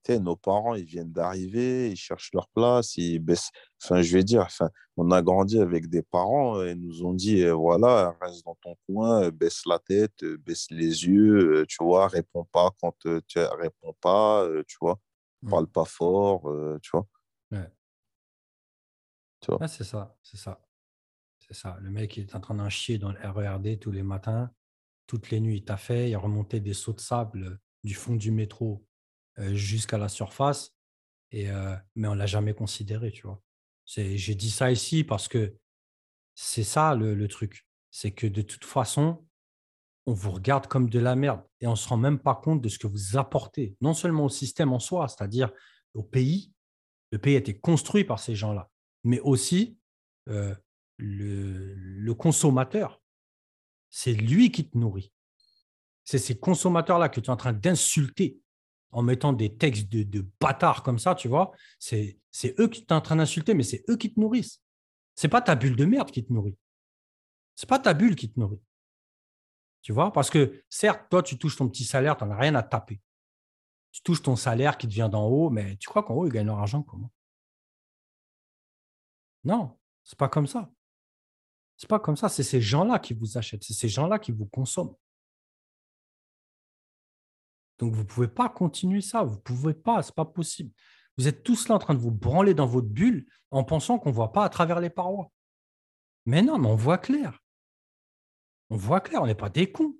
Nos 0.08 0.36
parents, 0.36 0.74
ils 0.74 0.84
viennent 0.84 1.12
d'arriver, 1.12 1.90
ils 1.90 1.96
cherchent 1.96 2.30
leur 2.34 2.48
place, 2.48 2.96
ils 2.96 3.18
baissent. 3.18 3.50
Enfin, 3.82 4.02
je 4.02 4.12
vais 4.16 4.24
dire, 4.24 4.42
enfin, 4.42 4.70
on 4.96 5.10
a 5.10 5.22
grandi 5.22 5.60
avec 5.60 5.88
des 5.88 6.02
parents 6.02 6.62
et 6.62 6.74
nous 6.74 7.04
ont 7.04 7.14
dit, 7.14 7.42
euh, 7.42 7.52
voilà, 7.54 8.16
reste 8.20 8.44
dans 8.44 8.56
ton 8.62 8.76
coin, 8.86 9.30
baisse 9.30 9.62
la 9.66 9.78
tête, 9.78 10.24
baisse 10.24 10.66
les 10.70 11.06
yeux, 11.06 11.64
tu 11.68 11.82
vois, 11.82 12.08
réponds 12.08 12.46
pas 12.52 12.70
quand 12.80 12.96
tu 13.26 13.38
réponds 13.38 13.94
pas, 14.00 14.46
tu 14.66 14.76
vois, 14.80 14.98
parle 15.48 15.66
pas 15.66 15.84
fort, 15.84 16.42
tu 16.82 16.90
vois. 16.92 17.06
Ouais. 17.50 17.70
Tu 19.40 19.50
vois? 19.50 19.66
c'est 19.68 19.84
ça, 19.84 20.16
c'est 20.22 20.36
ça. 20.36 20.60
C'est 21.40 21.54
ça. 21.54 21.76
Le 21.80 21.90
mec, 21.90 22.16
il 22.16 22.22
est 22.22 22.34
en 22.36 22.40
train 22.40 22.54
d'en 22.54 22.70
chier 22.70 22.98
dans 22.98 23.10
le 23.10 23.18
RERD 23.18 23.78
tous 23.80 23.90
les 23.90 24.04
matins. 24.04 24.50
Toutes 25.06 25.30
les 25.30 25.40
nuits, 25.40 25.56
il 25.56 25.64
t'a 25.64 25.76
fait. 25.76 26.10
Il 26.10 26.14
a 26.14 26.18
remonté 26.18 26.60
des 26.60 26.72
sauts 26.72 26.92
de 26.92 27.00
sable 27.00 27.58
du 27.82 27.94
fond 27.94 28.14
du 28.14 28.30
métro 28.30 28.74
euh, 28.74 28.91
jusqu'à 29.38 29.98
la 29.98 30.08
surface. 30.08 30.74
Et, 31.32 31.50
euh, 31.50 31.74
mais 31.96 32.08
on 32.08 32.14
ne 32.14 32.18
l'a 32.18 32.26
jamais 32.26 32.54
considéré, 32.54 33.10
tu 33.10 33.22
vois. 33.26 33.42
J'ai 33.86 34.34
dit 34.34 34.50
ça 34.50 34.70
ici 34.70 35.02
parce 35.02 35.28
que 35.28 35.56
c'est 36.34 36.64
ça 36.64 36.94
le, 36.94 37.26
truc. 37.28 37.66
C'est 37.90 38.12
que 38.12 38.26
de 38.26 38.42
toute 38.42 38.64
façon, 38.64 39.26
on 40.06 40.12
vous 40.12 40.30
regarde 40.30 40.66
comme 40.66 40.88
de 40.88 40.98
la 40.98 41.16
merde 41.16 41.42
et 41.60 41.66
on 41.66 41.72
ne 41.72 41.76
se 41.76 41.88
rend 41.88 41.96
même 41.96 42.18
pas 42.18 42.34
compte 42.34 42.60
de 42.60 42.68
ce 42.68 42.78
que 42.78 42.86
vous 42.86 43.16
apportez, 43.16 43.76
non 43.80 43.94
seulement 43.94 44.26
au 44.26 44.28
système 44.28 44.72
en 44.72 44.78
soi, 44.78 45.08
c'est-à-dire 45.08 45.50
au 45.94 46.02
pays. 46.02 46.52
Le 47.10 47.18
pays 47.18 47.34
a 47.34 47.38
été 47.38 47.58
construit 47.58 48.04
par 48.04 48.18
ces 48.18 48.34
gens-là, 48.34 48.70
mais 49.04 49.20
aussi 49.20 49.78
euh, 50.28 50.54
le, 50.96 51.74
le 51.74 52.14
consommateur. 52.14 53.02
C'est 53.90 54.14
lui 54.14 54.50
qui 54.50 54.68
te 54.68 54.78
nourrit. 54.78 55.12
C'est 56.04 56.18
ces 56.18 56.38
consommateurs-là 56.38 57.08
que 57.08 57.20
tu 57.20 57.26
es 57.26 57.30
en 57.30 57.36
train 57.36 57.52
d'insulter 57.52 58.41
en 58.92 59.02
mettant 59.02 59.32
des 59.32 59.56
textes 59.56 59.88
de, 59.88 60.26
bâtards 60.40 60.82
comme 60.82 60.98
ça, 60.98 61.14
tu 61.14 61.26
vois. 61.26 61.52
C'est 61.78 62.18
eux 62.60 62.68
qui 62.68 62.80
sont 62.80 62.92
en 62.92 63.00
train 63.00 63.16
d'insulter, 63.16 63.54
mais 63.54 63.62
c'est 63.62 63.84
eux 63.88 63.96
qui 63.96 64.12
te 64.12 64.20
nourrissent. 64.20 64.62
C'est 65.14 65.28
pas 65.28 65.42
ta 65.42 65.54
bulle 65.54 65.76
de 65.76 65.84
merde 65.84 66.10
qui 66.10 66.24
te 66.24 66.32
nourrit. 66.32 66.56
C'est 67.56 67.68
pas 67.68 67.78
ta 67.78 67.94
bulle 67.94 68.16
qui 68.16 68.30
te 68.30 68.38
nourrit. 68.38 68.60
Tu 69.80 69.92
vois 69.92 70.12
Parce 70.12 70.30
que 70.30 70.62
certes, 70.68 71.08
toi, 71.10 71.22
tu 71.22 71.38
touches 71.38 71.56
ton 71.56 71.68
petit 71.68 71.84
salaire, 71.84 72.16
tu 72.16 72.24
n'en 72.24 72.30
as 72.30 72.36
rien 72.36 72.54
à 72.54 72.62
taper. 72.62 73.00
Tu 73.90 74.02
touches 74.02 74.22
ton 74.22 74.36
salaire 74.36 74.78
qui 74.78 74.86
te 74.86 74.92
vient 74.92 75.08
d'en 75.08 75.26
haut, 75.26 75.50
mais 75.50 75.76
tu 75.76 75.88
crois 75.88 76.02
qu'en 76.02 76.14
haut, 76.14 76.26
ils 76.26 76.32
gagnent 76.32 76.46
leur 76.46 76.58
argent 76.58 76.82
comment? 76.82 77.10
Non, 79.44 79.76
c'est 80.04 80.18
pas 80.18 80.28
comme 80.28 80.46
ça. 80.46 80.70
C'est 81.76 81.88
pas 81.88 81.98
comme 81.98 82.16
ça. 82.16 82.28
C'est 82.28 82.44
ces 82.44 82.60
gens-là 82.60 82.98
qui 82.98 83.12
vous 83.12 83.36
achètent. 83.36 83.64
C'est 83.64 83.72
ces 83.72 83.88
gens-là 83.88 84.18
qui 84.18 84.30
vous 84.30 84.46
consomment. 84.46 84.94
Donc, 87.82 87.94
vous 87.94 88.02
ne 88.02 88.06
pouvez 88.06 88.28
pas 88.28 88.48
continuer 88.48 89.00
ça. 89.00 89.24
Vous 89.24 89.34
ne 89.34 89.40
pouvez 89.40 89.74
pas. 89.74 90.04
Ce 90.04 90.12
n'est 90.12 90.14
pas 90.14 90.24
possible. 90.24 90.70
Vous 91.18 91.26
êtes 91.26 91.42
tous 91.42 91.66
là 91.66 91.74
en 91.74 91.78
train 91.80 91.94
de 91.94 91.98
vous 91.98 92.12
branler 92.12 92.54
dans 92.54 92.64
votre 92.64 92.86
bulle 92.86 93.26
en 93.50 93.64
pensant 93.64 93.98
qu'on 93.98 94.10
ne 94.10 94.14
voit 94.14 94.30
pas 94.30 94.44
à 94.44 94.48
travers 94.48 94.78
les 94.78 94.88
parois. 94.88 95.32
Mais 96.24 96.42
non, 96.42 96.58
mais 96.58 96.68
on 96.68 96.76
voit 96.76 96.98
clair. 96.98 97.40
On 98.70 98.76
voit 98.76 99.00
clair. 99.00 99.20
On 99.20 99.26
n'est 99.26 99.34
pas 99.34 99.50
des 99.50 99.72
cons. 99.72 99.96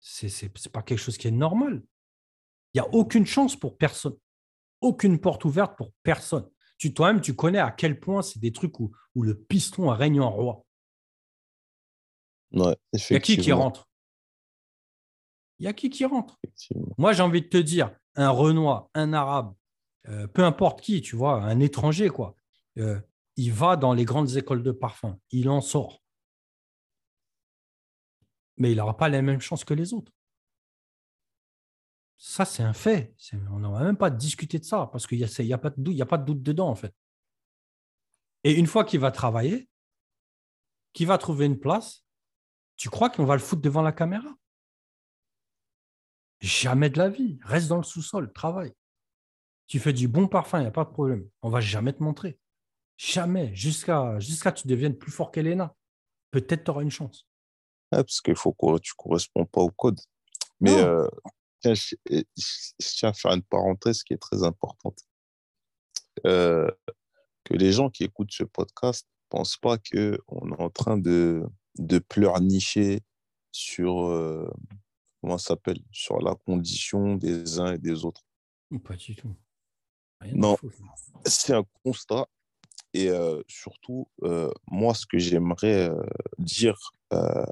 Ce 0.00 0.24
n'est 0.24 0.70
pas 0.72 0.82
quelque 0.82 1.00
chose 1.00 1.18
qui 1.18 1.28
est 1.28 1.32
normal. 1.32 1.82
Il 2.72 2.80
n'y 2.80 2.88
a 2.88 2.88
aucune 2.94 3.26
chance 3.26 3.56
pour 3.56 3.76
personne. 3.76 4.16
Aucune 4.80 5.20
porte 5.20 5.44
ouverte 5.44 5.76
pour 5.76 5.92
personne. 6.02 6.48
Tu 6.78 6.94
toi-même, 6.94 7.20
tu 7.20 7.36
connais 7.36 7.58
à 7.58 7.72
quel 7.72 8.00
point 8.00 8.22
c'est 8.22 8.38
des 8.38 8.52
trucs 8.52 8.80
où, 8.80 8.90
où 9.14 9.22
le 9.22 9.38
piston 9.38 9.90
règne 9.90 10.18
en 10.18 10.30
roi. 10.30 10.64
Ouais, 12.52 12.74
Il 12.94 13.12
y 13.12 13.16
a 13.16 13.20
qui 13.20 13.36
qui 13.36 13.52
rentre? 13.52 13.86
Il 15.58 15.64
y 15.64 15.68
a 15.68 15.72
qui 15.72 15.90
qui 15.90 16.04
rentre 16.04 16.38
Moi, 16.98 17.12
j'ai 17.12 17.22
envie 17.22 17.42
de 17.42 17.48
te 17.48 17.56
dire, 17.56 17.90
un 18.14 18.30
Renoir, 18.30 18.88
un 18.94 19.12
Arabe, 19.12 19.54
euh, 20.08 20.26
peu 20.26 20.44
importe 20.44 20.80
qui, 20.80 21.00
tu 21.00 21.16
vois, 21.16 21.42
un 21.42 21.60
étranger, 21.60 22.08
quoi, 22.08 22.34
euh, 22.78 23.00
il 23.36 23.52
va 23.52 23.76
dans 23.76 23.92
les 23.92 24.04
grandes 24.04 24.36
écoles 24.36 24.62
de 24.62 24.72
parfum, 24.72 25.18
il 25.30 25.48
en 25.48 25.60
sort. 25.60 26.02
Mais 28.56 28.72
il 28.72 28.76
n'aura 28.76 28.96
pas 28.96 29.08
les 29.08 29.22
mêmes 29.22 29.40
chances 29.40 29.64
que 29.64 29.74
les 29.74 29.92
autres. 29.92 30.12
Ça, 32.18 32.46
c'est 32.46 32.62
un 32.62 32.72
fait. 32.72 33.14
On 33.50 33.58
n'en 33.58 33.72
va 33.72 33.84
même 33.84 33.98
pas 33.98 34.08
discuter 34.08 34.58
de 34.58 34.64
ça 34.64 34.88
parce 34.90 35.06
qu'il 35.06 35.18
n'y 35.18 35.24
a, 35.24 35.42
y 35.42 35.52
a, 35.52 35.58
pas 35.58 35.68
de 35.68 35.80
doute, 35.80 36.00
a 36.00 36.06
pas 36.06 36.16
de 36.16 36.24
doute 36.24 36.42
dedans, 36.42 36.68
en 36.68 36.74
fait. 36.74 36.94
Et 38.44 38.54
une 38.54 38.66
fois 38.66 38.84
qu'il 38.84 39.00
va 39.00 39.10
travailler, 39.10 39.68
qu'il 40.94 41.06
va 41.06 41.18
trouver 41.18 41.44
une 41.44 41.58
place, 41.58 42.06
tu 42.76 42.88
crois 42.88 43.10
qu'on 43.10 43.24
va 43.24 43.34
le 43.34 43.40
foutre 43.40 43.60
devant 43.60 43.82
la 43.82 43.92
caméra? 43.92 44.30
Jamais 46.40 46.90
de 46.90 46.98
la 46.98 47.08
vie. 47.08 47.38
Reste 47.42 47.68
dans 47.68 47.76
le 47.76 47.82
sous-sol, 47.82 48.32
travaille. 48.32 48.72
Tu 49.66 49.80
fais 49.80 49.92
du 49.92 50.06
bon 50.06 50.28
parfum, 50.28 50.58
il 50.58 50.62
n'y 50.62 50.68
a 50.68 50.72
pas 50.72 50.84
de 50.84 50.90
problème. 50.90 51.28
On 51.42 51.50
va 51.50 51.60
jamais 51.60 51.92
te 51.92 52.02
montrer. 52.02 52.38
Jamais. 52.96 53.54
Jusqu'à 53.54 54.18
jusqu'à 54.20 54.50
ce 54.50 54.54
que 54.56 54.60
tu 54.62 54.68
deviennes 54.68 54.96
plus 54.96 55.10
fort 55.10 55.32
qu'Elena. 55.32 55.74
Peut-être 56.30 56.64
tu 56.64 56.70
auras 56.70 56.82
une 56.82 56.90
chance. 56.90 57.26
parce 57.90 58.20
qu'il 58.20 58.36
faut 58.36 58.52
que 58.52 58.78
tu 58.78 58.92
ne 58.92 59.02
corresponds 59.02 59.44
pas 59.46 59.62
au 59.62 59.70
code. 59.70 60.00
Mais 60.60 60.76
euh, 60.76 61.08
je, 61.64 61.96
tiens 62.78 63.10
à 63.10 63.12
faire 63.12 63.32
une 63.32 63.42
parenthèse 63.42 64.02
qui 64.02 64.14
est 64.14 64.18
très 64.18 64.42
importante. 64.42 64.98
Euh, 66.26 66.70
que 67.44 67.54
les 67.54 67.72
gens 67.72 67.90
qui 67.90 68.04
écoutent 68.04 68.32
ce 68.32 68.44
podcast 68.44 69.06
ne 69.06 69.38
pensent 69.38 69.56
pas 69.56 69.78
qu'on 69.78 70.52
est 70.52 70.60
en 70.60 70.70
train 70.70 70.96
de, 70.96 71.44
de 71.78 71.98
pleurnicher 71.98 73.02
sur, 73.52 74.06
euh, 74.08 74.50
comment 75.26 75.38
ça 75.38 75.54
s'appelle, 75.54 75.80
sur 75.90 76.20
la 76.20 76.36
condition 76.36 77.16
des 77.16 77.58
uns 77.58 77.72
et 77.72 77.78
des 77.78 78.04
autres. 78.04 78.24
Pas 78.84 78.94
du 78.94 79.16
tout. 79.16 79.34
non, 80.34 80.56
c'est 81.24 81.52
un 81.52 81.64
constat. 81.82 82.28
Et 82.94 83.08
euh, 83.08 83.42
surtout, 83.48 84.08
euh, 84.22 84.52
moi, 84.68 84.94
ce 84.94 85.04
que 85.04 85.18
j'aimerais 85.18 85.90
euh, 85.90 86.00
dire 86.38 86.78
à, 87.10 87.44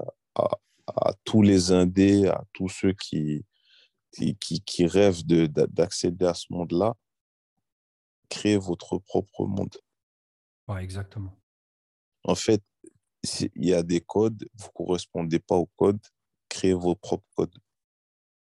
tous 1.24 1.42
les 1.42 1.72
Indés, 1.72 2.28
à 2.28 2.44
tous 2.52 2.68
ceux 2.68 2.92
qui, 2.92 3.44
qui, 4.12 4.36
qui, 4.36 4.86
rêvent 4.86 5.24
d'accéder 5.24 6.26
à 6.26 6.34
ce 6.34 6.46
monde-là, 6.50 6.94
créez 8.28 8.56
votre 8.56 8.98
propre 8.98 9.46
monde. 9.46 9.76
Ouais, 10.68 10.84
exactement. 10.84 11.36
En 12.22 12.36
fait, 12.36 12.62
il 13.40 13.66
y 13.66 13.74
a 13.74 13.82
des 13.82 14.00
codes, 14.00 14.48
vous 14.54 14.66
ne 14.66 14.72
correspondez 14.72 15.40
pas 15.40 15.56
aux 15.56 15.70
codes, 15.76 16.06
créez 16.54 16.74
vos 16.74 16.94
propres 16.94 17.26
codes. 17.34 17.58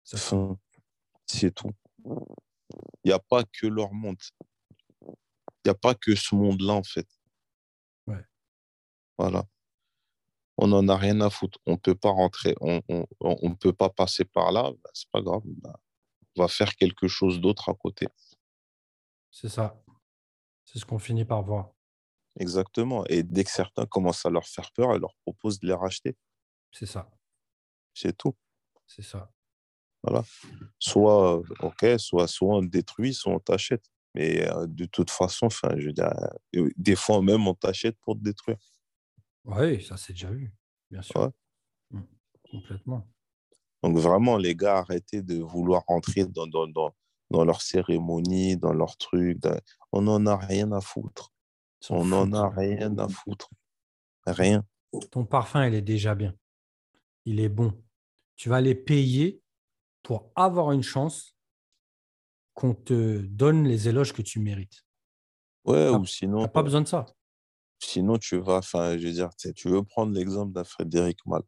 C'est 0.04 1.54
tout. 1.54 1.72
Il 2.04 3.08
n'y 3.08 3.12
a 3.12 3.18
pas 3.18 3.44
que 3.44 3.66
leur 3.66 3.92
monde. 3.92 4.18
Il 5.00 5.66
n'y 5.66 5.70
a 5.70 5.74
pas 5.74 5.94
que 5.94 6.14
ce 6.14 6.34
monde-là, 6.34 6.74
en 6.74 6.82
fait. 6.82 7.08
Ouais. 8.06 8.24
Voilà. 9.16 9.44
On 10.58 10.68
n'en 10.68 10.86
a 10.88 10.96
rien 10.96 11.20
à 11.20 11.30
foutre. 11.30 11.58
On 11.66 11.72
ne 11.72 11.76
peut 11.76 11.94
pas 11.94 12.10
rentrer, 12.10 12.54
on 12.60 12.82
ne 12.88 13.04
on, 13.20 13.54
peut 13.54 13.72
pas 13.72 13.88
passer 13.88 14.24
par 14.24 14.52
là. 14.52 14.70
Ben, 14.70 14.90
c'est 14.92 15.10
pas 15.10 15.22
grave. 15.22 15.42
Ben, 15.44 15.74
on 16.36 16.42
va 16.42 16.48
faire 16.48 16.74
quelque 16.76 17.08
chose 17.08 17.40
d'autre 17.40 17.68
à 17.68 17.74
côté. 17.74 18.06
C'est 19.30 19.48
ça. 19.48 19.82
C'est 20.64 20.78
ce 20.78 20.84
qu'on 20.84 20.98
finit 20.98 21.24
par 21.24 21.42
voir. 21.42 21.72
Exactement. 22.38 23.04
Et 23.06 23.22
dès 23.22 23.44
que 23.44 23.50
certains 23.50 23.86
commencent 23.86 24.24
à 24.24 24.30
leur 24.30 24.46
faire 24.46 24.70
peur, 24.72 24.94
ils 24.94 25.00
leur 25.00 25.14
proposent 25.22 25.60
de 25.60 25.66
les 25.66 25.74
racheter. 25.74 26.16
C'est 26.70 26.86
ça. 26.86 27.10
C'est 27.92 28.16
tout. 28.16 28.34
C'est 28.86 29.02
ça. 29.02 29.30
Voilà. 30.02 30.24
Soit, 30.78 31.42
OK, 31.60 31.86
soit, 31.98 32.26
soit 32.26 32.56
on 32.56 32.62
détruit, 32.62 33.14
soit 33.14 33.32
on 33.32 33.38
t'achète. 33.38 33.84
Mais 34.14 34.46
euh, 34.48 34.66
de 34.66 34.84
toute 34.84 35.10
façon, 35.10 35.46
enfin, 35.46 35.70
je 35.76 35.86
veux 35.86 35.92
dire, 35.92 36.12
euh, 36.56 36.68
des 36.76 36.96
fois 36.96 37.22
même, 37.22 37.46
on 37.46 37.54
t'achète 37.54 37.96
pour 38.00 38.16
te 38.16 38.22
détruire. 38.22 38.58
Oui, 39.44 39.82
ça 39.82 39.96
c'est 39.96 40.12
déjà 40.12 40.30
vu, 40.30 40.52
bien 40.90 41.02
sûr. 41.02 41.32
Mmh, 41.90 42.00
complètement. 42.50 43.08
Donc 43.82 43.98
vraiment, 43.98 44.36
les 44.36 44.54
gars, 44.54 44.78
arrêtez 44.78 45.22
de 45.22 45.42
vouloir 45.42 45.82
entrer 45.88 46.26
dans, 46.26 46.46
dans, 46.46 46.68
dans, 46.68 46.94
dans 47.30 47.44
leur 47.44 47.62
cérémonie, 47.62 48.56
dans 48.56 48.72
leurs 48.72 48.96
trucs. 48.96 49.40
On 49.90 50.02
n'en 50.02 50.24
a 50.26 50.36
rien 50.36 50.70
à 50.72 50.80
foutre. 50.80 51.32
On 51.90 52.04
n'en 52.04 52.32
a 52.32 52.48
rien 52.48 52.96
à 52.98 53.08
foutre. 53.08 53.50
Rien. 54.26 54.64
Ton 55.10 55.24
parfum, 55.24 55.66
il 55.66 55.74
est 55.74 55.82
déjà 55.82 56.14
bien. 56.14 56.34
Il 57.24 57.40
est 57.40 57.48
bon. 57.48 57.82
Tu 58.36 58.48
vas 58.48 58.60
les 58.60 58.74
payer 58.76 59.41
pour 60.02 60.30
avoir 60.34 60.72
une 60.72 60.82
chance 60.82 61.36
qu'on 62.54 62.74
te 62.74 63.18
donne 63.20 63.66
les 63.66 63.88
éloges 63.88 64.12
que 64.12 64.22
tu 64.22 64.38
mérites. 64.40 64.84
Ouais, 65.64 65.88
ou 65.88 66.04
sinon. 66.04 66.38
Tu 66.38 66.42
n'as 66.42 66.48
pas 66.48 66.62
besoin 66.62 66.82
de 66.82 66.88
ça. 66.88 67.06
Sinon, 67.78 68.18
tu 68.18 68.38
vas, 68.38 68.58
enfin, 68.58 68.98
je 68.98 69.06
veux 69.06 69.12
dire, 69.12 69.30
tu 69.54 69.68
veux 69.68 69.82
prendre 69.82 70.12
l'exemple 70.12 70.52
d'un 70.52 70.64
Frédéric 70.64 71.18
Mal. 71.26 71.42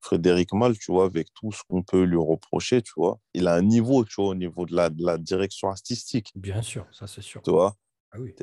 Frédéric 0.00 0.52
Mal, 0.54 0.78
tu 0.78 0.92
vois, 0.92 1.04
avec 1.04 1.28
tout 1.34 1.52
ce 1.52 1.62
qu'on 1.68 1.82
peut 1.82 2.04
lui 2.04 2.16
reprocher, 2.16 2.80
tu 2.80 2.92
vois, 2.96 3.20
il 3.34 3.46
a 3.48 3.54
un 3.54 3.62
niveau, 3.62 4.04
tu 4.04 4.14
vois, 4.16 4.30
au 4.30 4.34
niveau 4.34 4.64
de 4.64 4.74
la, 4.74 4.88
de 4.88 5.04
la 5.04 5.18
direction 5.18 5.68
artistique. 5.68 6.32
Bien 6.34 6.62
sûr, 6.62 6.86
ça 6.92 7.06
c'est 7.06 7.20
sûr. 7.20 7.42
Tu 7.42 7.50
vois? 7.50 7.76
Ah 8.12 8.18
oui. 8.18 8.34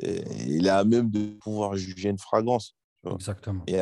Il 0.46 0.68
a 0.68 0.84
même 0.84 1.10
de 1.10 1.36
pouvoir 1.38 1.76
juger 1.76 2.10
une 2.10 2.18
fragrance. 2.18 2.76
Exactement. 3.04 3.64
Et 3.66 3.80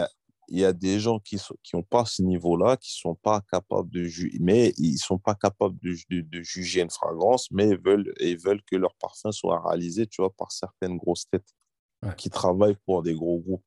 il 0.49 0.59
y 0.59 0.65
a 0.65 0.73
des 0.73 1.01
gens 1.01 1.19
qui 1.19 1.37
n'ont 1.37 1.83
qui 1.83 1.89
pas 1.89 2.05
ce 2.05 2.23
niveau-là, 2.23 2.77
qui 2.77 2.93
sont 2.93 3.15
pas 3.15 3.41
capables 3.51 3.91
de 3.91 4.05
juger, 4.05 4.39
mais 4.41 4.73
ils 4.79 4.99
sont 4.99 5.19
pas 5.19 5.35
capables 5.35 5.77
de, 5.83 5.95
de, 6.11 6.21
de, 6.21 6.43
juger 6.43 6.83
une 6.83 6.91
fragrance, 6.91 7.51
mais 7.51 7.71
ils 7.71 7.79
veulent, 7.79 8.13
ils 8.21 8.39
veulent 8.39 8.63
que 8.63 8.77
leur 8.77 8.95
parfum 8.97 9.33
soit 9.33 9.61
réalisé, 9.67 10.07
tu 10.07 10.23
vois, 10.23 10.31
par 10.33 10.53
certaines 10.53 10.97
grosses 10.97 11.29
têtes 11.31 11.55
Ouais. 12.03 12.15
qui 12.17 12.29
travaillent 12.29 12.77
pour 12.85 13.03
des 13.03 13.15
gros 13.15 13.41
groupes. 13.41 13.65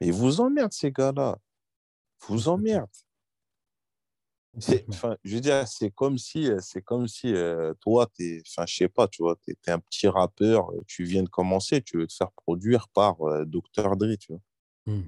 Mais 0.00 0.08
ils 0.08 0.12
vous 0.12 0.40
emmerdent, 0.40 0.72
ces 0.72 0.90
gars-là. 0.90 1.38
Ils 2.22 2.26
Vous 2.34 2.48
emmerdent. 2.48 2.88
C'est- 4.58 4.80
Complètement. 4.80 4.94
Enfin, 4.94 5.16
je 5.22 5.34
veux 5.34 5.40
dire, 5.40 5.68
c'est 5.68 5.90
comme 5.90 6.16
si, 6.18 6.50
euh, 6.50 6.60
c'est 6.62 6.80
comme 6.82 7.06
si 7.08 7.32
euh, 7.34 7.74
toi, 7.80 8.06
t'es, 8.14 8.42
enfin, 8.46 8.64
je 8.66 8.74
sais 8.74 8.88
pas, 8.88 9.06
tu 9.06 9.22
vois, 9.22 9.36
t'es, 9.36 9.54
t'es 9.60 9.70
un 9.70 9.78
petit 9.78 10.08
rappeur, 10.08 10.70
euh, 10.72 10.80
tu 10.86 11.04
viens 11.04 11.22
de 11.22 11.28
commencer, 11.28 11.82
tu 11.82 11.98
veux 11.98 12.06
te 12.06 12.14
faire 12.14 12.32
produire 12.32 12.88
par 12.88 13.20
euh, 13.22 13.44
Dr. 13.44 13.96
Dre, 13.96 14.16
tu 14.18 14.32
vois. 14.32 14.40
Hmm. 14.86 15.02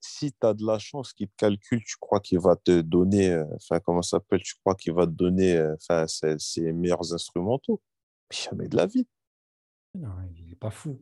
Si 0.00 0.32
tu 0.32 0.46
as 0.46 0.54
de 0.54 0.66
la 0.66 0.78
chance 0.78 1.12
qu'il 1.12 1.28
te 1.28 1.34
calcule, 1.36 1.82
tu 1.84 1.96
crois 2.00 2.20
qu'il 2.20 2.40
va 2.40 2.56
te 2.56 2.80
donner, 2.80 3.30
euh, 3.30 3.44
enfin, 3.56 3.78
comment 3.80 4.02
ça 4.02 4.16
s'appelle, 4.18 4.42
tu 4.42 4.54
crois 4.56 4.74
qu'il 4.74 4.92
va 4.92 5.06
te 5.06 5.12
donner, 5.12 5.56
euh, 5.56 5.74
ses, 6.08 6.36
ses 6.38 6.72
meilleurs 6.72 7.12
instrumentaux? 7.14 7.80
Mais 8.30 8.36
jamais 8.36 8.68
de 8.68 8.76
la 8.76 8.86
vie, 8.86 9.06
Non, 9.94 10.10
il 10.36 10.46
n'est 10.46 10.56
pas 10.56 10.70
fou. 10.70 11.00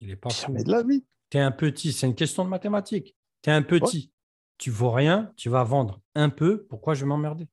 Il 0.00 0.08
n'est 0.08 0.16
pas 0.16 0.30
fou. 0.30 0.42
jamais 0.46 0.64
de 0.64 0.70
la 0.70 0.82
vie. 0.82 1.04
Tu 1.30 1.36
es 1.38 1.40
un 1.40 1.50
petit, 1.52 1.92
c'est 1.92 2.06
une 2.06 2.14
question 2.14 2.44
de 2.44 2.48
mathématiques. 2.48 3.16
Tu 3.42 3.50
es 3.50 3.52
un 3.52 3.62
petit, 3.62 4.12
tu 4.58 4.70
vaux 4.70 4.90
rien, 4.90 5.32
tu 5.36 5.48
vas 5.50 5.64
vendre 5.64 6.00
un 6.14 6.30
peu, 6.30 6.64
pourquoi 6.66 6.94
je 6.94 7.00
vais 7.04 7.08
m'emmerder? 7.08 7.48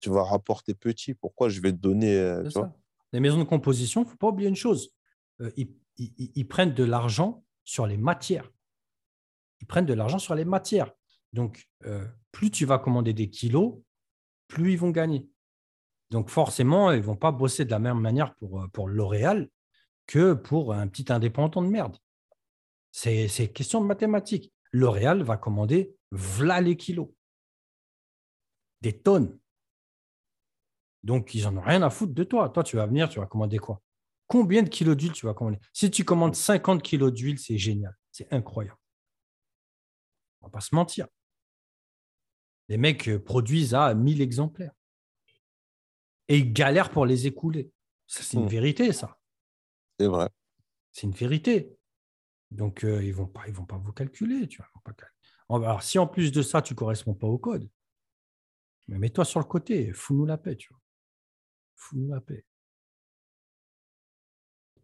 Tu 0.00 0.10
vas 0.10 0.24
rapporter 0.24 0.74
petit, 0.74 1.14
pourquoi 1.14 1.48
je 1.48 1.60
vais 1.60 1.72
te 1.72 1.78
donner, 1.78 2.16
euh, 2.18 2.42
vois? 2.42 2.50
ça. 2.50 2.76
Les 3.12 3.20
maisons 3.20 3.38
de 3.38 3.44
composition, 3.44 4.02
il 4.02 4.04
ne 4.04 4.10
faut 4.10 4.16
pas 4.16 4.28
oublier 4.28 4.48
une 4.48 4.56
chose. 4.56 4.90
Ils, 5.56 5.74
ils- 5.98 6.32
ils 6.34 6.48
prennent 6.48 6.74
de 6.74 6.84
l'argent 6.84 7.44
sur 7.64 7.86
les 7.86 7.96
matières. 7.96 8.50
Ils 9.62 9.66
prennent 9.66 9.86
de 9.86 9.94
l'argent 9.94 10.18
sur 10.18 10.34
les 10.34 10.44
matières. 10.44 10.92
Donc, 11.32 11.68
euh, 11.86 12.04
plus 12.32 12.50
tu 12.50 12.66
vas 12.66 12.78
commander 12.78 13.14
des 13.14 13.30
kilos, 13.30 13.76
plus 14.48 14.72
ils 14.72 14.78
vont 14.78 14.90
gagner. 14.90 15.28
Donc, 16.10 16.28
forcément, 16.28 16.90
ils 16.90 16.98
ne 16.98 17.04
vont 17.04 17.16
pas 17.16 17.30
bosser 17.30 17.64
de 17.64 17.70
la 17.70 17.78
même 17.78 18.00
manière 18.00 18.34
pour, 18.34 18.60
euh, 18.60 18.68
pour 18.68 18.88
L'Oréal 18.88 19.48
que 20.06 20.34
pour 20.34 20.74
un 20.74 20.88
petit 20.88 21.12
indépendant 21.12 21.62
de 21.62 21.68
merde. 21.68 21.96
C'est 22.90 23.52
question 23.54 23.80
de 23.80 23.86
mathématiques. 23.86 24.52
L'Oréal 24.72 25.22
va 25.22 25.36
commander 25.36 25.96
v'là 26.10 26.60
les 26.60 26.76
kilos. 26.76 27.08
Des 28.80 28.98
tonnes. 28.98 29.38
Donc, 31.04 31.34
ils 31.34 31.44
n'en 31.44 31.56
ont 31.58 31.62
rien 31.62 31.82
à 31.82 31.88
foutre 31.88 32.14
de 32.14 32.24
toi. 32.24 32.48
Toi, 32.48 32.64
tu 32.64 32.76
vas 32.76 32.86
venir, 32.86 33.08
tu 33.08 33.20
vas 33.20 33.26
commander 33.26 33.58
quoi? 33.58 33.80
Combien 34.26 34.64
de 34.64 34.68
kilos 34.68 34.96
d'huile 34.96 35.12
tu 35.12 35.24
vas 35.24 35.34
commander? 35.34 35.58
Si 35.72 35.88
tu 35.90 36.04
commandes 36.04 36.34
50 36.34 36.82
kilos 36.82 37.12
d'huile, 37.12 37.38
c'est 37.38 37.58
génial. 37.58 37.96
C'est 38.10 38.30
incroyable. 38.32 38.76
On 40.42 40.46
ne 40.46 40.50
va 40.50 40.52
pas 40.52 40.60
se 40.60 40.74
mentir. 40.74 41.06
Les 42.68 42.76
mecs 42.76 43.08
euh, 43.08 43.18
produisent 43.22 43.74
à 43.74 43.94
1000 43.94 44.20
exemplaires. 44.20 44.72
Et 46.28 46.38
ils 46.38 46.52
galèrent 46.52 46.90
pour 46.90 47.06
les 47.06 47.26
écouler. 47.26 47.70
Ça, 48.06 48.22
c'est 48.22 48.36
une 48.36 48.44
Hmm. 48.44 48.48
vérité, 48.48 48.92
ça. 48.92 49.18
C'est 49.98 50.06
vrai. 50.06 50.28
C'est 50.92 51.06
une 51.06 51.12
vérité. 51.12 51.76
Donc, 52.50 52.84
euh, 52.84 53.02
ils 53.02 53.10
ne 53.10 53.14
vont, 53.14 53.26
pas- 53.26 53.46
ils 53.46 53.52
vont 53.54 53.64
pas 53.66 53.78
vous 53.78 53.92
calculer. 53.92 54.46
Tu 54.48 54.58
vois, 54.58 54.66
ils 54.70 54.74
vont 54.76 54.80
pas 54.82 54.92
cal- 54.92 55.10
Alors, 55.48 55.82
si 55.82 55.98
en 55.98 56.06
plus 56.06 56.32
de 56.32 56.42
ça, 56.42 56.62
tu 56.62 56.72
ne 56.74 56.78
corresponds 56.78 57.14
pas 57.14 57.26
au 57.26 57.38
code, 57.38 57.68
mais 58.88 58.98
mets-toi 58.98 59.24
sur 59.24 59.40
le 59.40 59.46
côté, 59.46 59.92
fous-nous 59.92 60.26
la 60.26 60.38
paix, 60.38 60.56
tu 60.56 60.72
vois. 60.72 60.80
Fous-nous 61.76 62.08
la 62.08 62.20
paix. 62.20 62.44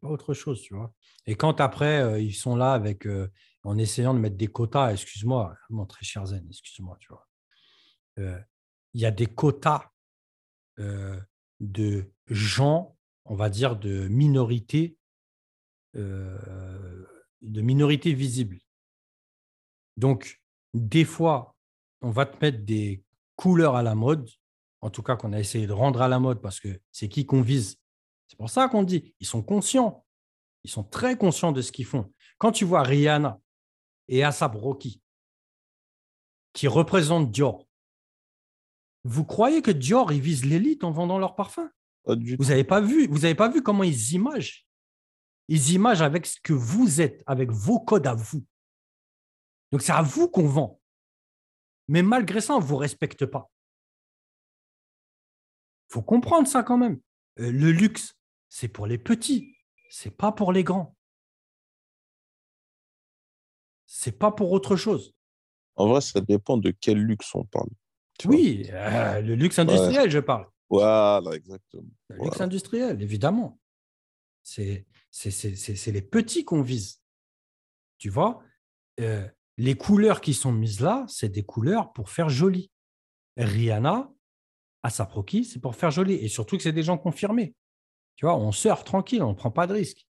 Pas 0.01 0.09
autre 0.09 0.33
chose, 0.35 0.63
tu 0.63 0.75
vois. 0.75 0.95
Et 1.27 1.35
quand 1.35 1.61
après, 1.61 2.01
euh, 2.03 2.21
ils 2.21 2.35
sont 2.35 2.55
là 2.55 2.73
avec, 2.73 3.07
euh, 3.07 3.29
en 3.69 3.77
essayant 3.77 4.14
de 4.14 4.19
mettre 4.19 4.37
des 4.37 4.47
quotas, 4.47 4.93
excuse-moi, 4.93 5.55
mon 5.69 5.85
très 5.85 6.03
cher 6.03 6.25
Zen, 6.25 6.47
excuse-moi, 6.49 6.97
tu 7.01 7.09
vois. 7.09 7.29
Euh, 8.19 8.41
Il 8.95 9.03
y 9.03 9.05
a 9.05 9.11
des 9.11 9.27
quotas 9.27 9.91
euh, 10.79 11.21
de 11.61 12.11
gens, 12.29 12.97
on 13.27 13.35
va 13.35 13.51
dire, 13.51 13.77
de 13.77 14.09
minorités, 14.09 14.97
euh, 15.97 17.05
de 17.43 17.61
minorités 17.61 18.14
visibles. 18.14 18.59
Donc, 19.99 20.41
des 20.73 21.05
fois, 21.05 21.55
on 22.01 22.11
va 22.11 22.25
te 22.25 22.43
mettre 22.43 22.64
des 22.64 23.05
couleurs 23.37 23.77
à 23.77 23.83
la 23.83 23.95
mode, 23.95 24.31
en 24.81 24.89
tout 24.89 25.03
cas 25.03 25.16
qu'on 25.16 25.35
a 25.35 25.41
essayé 25.41 25.66
de 25.66 25.75
rendre 25.75 26.01
à 26.01 26.09
la 26.09 26.19
mode 26.19 26.41
parce 26.41 26.59
que 26.59 26.81
c'est 26.91 27.11
qui 27.11 27.27
qu'on 27.27 27.43
vise. 27.43 27.77
C'est 28.29 28.39
pour 28.39 28.49
ça 28.49 28.69
qu'on 28.69 28.83
dit, 28.83 29.14
ils 29.21 29.27
sont 29.27 29.43
conscients. 29.43 30.07
Ils 30.64 30.71
sont 30.71 30.85
très 30.85 31.19
conscients 31.19 31.53
de 31.53 31.61
ce 31.61 31.71
qu'ils 31.71 31.85
font. 31.85 32.11
Quand 32.39 32.53
tu 32.53 32.64
vois 32.64 32.83
Rihanna 32.83 33.39
et 34.09 34.25
Asap 34.25 34.55
Rocky 34.55 35.03
qui 36.53 36.67
représentent 36.67 37.31
Dior, 37.31 37.69
vous 39.05 39.25
croyez 39.25 39.63
que 39.63 39.71
Dior, 39.71 40.13
ils 40.13 40.21
visent 40.21 40.45
l'élite 40.45 40.85
en 40.85 40.91
vendant 40.91 41.19
leurs 41.19 41.37
parfums. 41.37 41.71
Vous 42.05 42.47
n'avez 42.47 42.65
pas 42.65 42.81
vu 42.81 43.07
Vous 43.07 43.25
avez 43.25 43.35
pas 43.35 43.49
vu 43.49 43.63
comment 43.63 43.85
ils 43.85 44.13
imagent? 44.13 44.67
Ils 45.49 45.73
imagent 45.73 46.03
avec 46.03 46.27
ce 46.27 46.41
que 46.41 46.53
vous 46.53 47.01
êtes, 47.01 47.23
avec 47.27 47.51
vos 47.51 47.81
codes 47.81 48.07
à 48.07 48.15
vous. 48.15 48.45
Donc 49.73 49.83
c'est 49.83 49.93
à 49.93 50.03
vous 50.03 50.29
qu'on 50.29 50.47
vend. 50.47 50.81
Mais 51.89 52.03
malgré 52.03 52.41
ça, 52.41 52.55
on 52.55 52.61
ne 52.61 52.65
vous 52.65 52.77
respecte 52.77 53.25
pas. 53.25 53.51
Il 55.89 55.95
faut 55.95 56.03
comprendre 56.03 56.47
ça 56.47 56.63
quand 56.63 56.77
même. 56.77 57.01
Euh, 57.41 57.51
le 57.51 57.73
luxe, 57.73 58.15
c'est 58.49 58.69
pour 58.69 58.87
les 58.87 58.99
petits, 58.99 59.57
c'est 59.89 60.15
pas 60.15 60.33
pour 60.33 60.53
les 60.53 60.65
grands. 60.65 60.97
C'est 63.91 64.18
pas 64.18 64.30
pour 64.30 64.53
autre 64.53 64.76
chose. 64.76 65.14
En 65.76 65.89
vrai, 65.89 66.01
ça 66.03 66.20
dépend 66.20 66.59
de 66.59 66.70
quel 66.70 66.99
luxe 66.99 67.34
on 67.34 67.45
parle. 67.45 67.70
Oui, 68.26 68.68
euh, 68.70 69.20
le 69.22 69.34
luxe 69.34 69.59
industriel, 69.59 70.11
je 70.11 70.18
parle. 70.18 70.47
Voilà, 70.68 71.30
exactement. 71.34 71.89
Le 72.11 72.16
luxe 72.24 72.41
industriel, 72.43 73.01
évidemment. 73.03 73.59
C'est 74.43 74.86
c'est- 75.11 75.30
c'est- 75.30 75.57
c'est- 75.57 75.74
c'est 75.74 75.91
les 75.93 76.03
petits 76.03 76.45
qu'on 76.45 76.62
vise. 76.62 77.01
Tu 77.99 78.11
vois, 78.11 78.43
Euh, 79.01 79.26
les 79.59 79.76
couleurs 79.76 80.20
qui 80.20 80.34
sont 80.34 80.51
mises 80.53 80.80
là, 80.80 81.05
c'est 81.09 81.28
des 81.28 81.45
couleurs 81.45 81.93
pour 81.93 82.11
faire 82.11 82.28
joli. 82.28 82.70
Rihanna, 83.36 84.12
Asaproki, 84.82 85.45
c'est 85.45 85.61
pour 85.61 85.76
faire 85.76 85.91
joli. 85.93 86.14
Et 86.14 86.26
surtout 86.28 86.57
que 86.57 86.62
c'est 86.64 86.72
des 86.72 86.82
gens 86.82 86.99
confirmés. 86.99 87.55
Tu 88.16 88.26
vois, 88.26 88.36
on 88.36 88.51
surfe 88.53 88.82
tranquille, 88.84 89.22
on 89.22 89.30
ne 89.30 89.34
prend 89.36 89.53
pas 89.53 89.66
de 89.68 89.74
risque. 89.74 90.07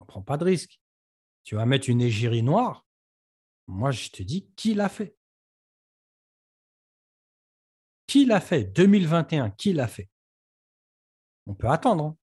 On 0.00 0.04
ne 0.04 0.08
prend 0.08 0.22
pas 0.22 0.36
de 0.36 0.44
risque. 0.44 0.79
Tu 1.44 1.54
vas 1.56 1.66
mettre 1.66 1.88
une 1.88 2.00
égérie 2.00 2.42
noire. 2.42 2.86
Moi, 3.66 3.90
je 3.90 4.10
te 4.10 4.22
dis, 4.22 4.50
qui 4.56 4.74
l'a 4.74 4.88
fait 4.88 5.16
Qui 8.06 8.24
l'a 8.24 8.40
fait? 8.40 8.64
2021, 8.64 9.50
qui 9.50 9.72
l'a 9.72 9.86
fait? 9.86 10.10
On 11.46 11.54
peut 11.54 11.68
attendre. 11.68 12.04
hein. 12.04 12.16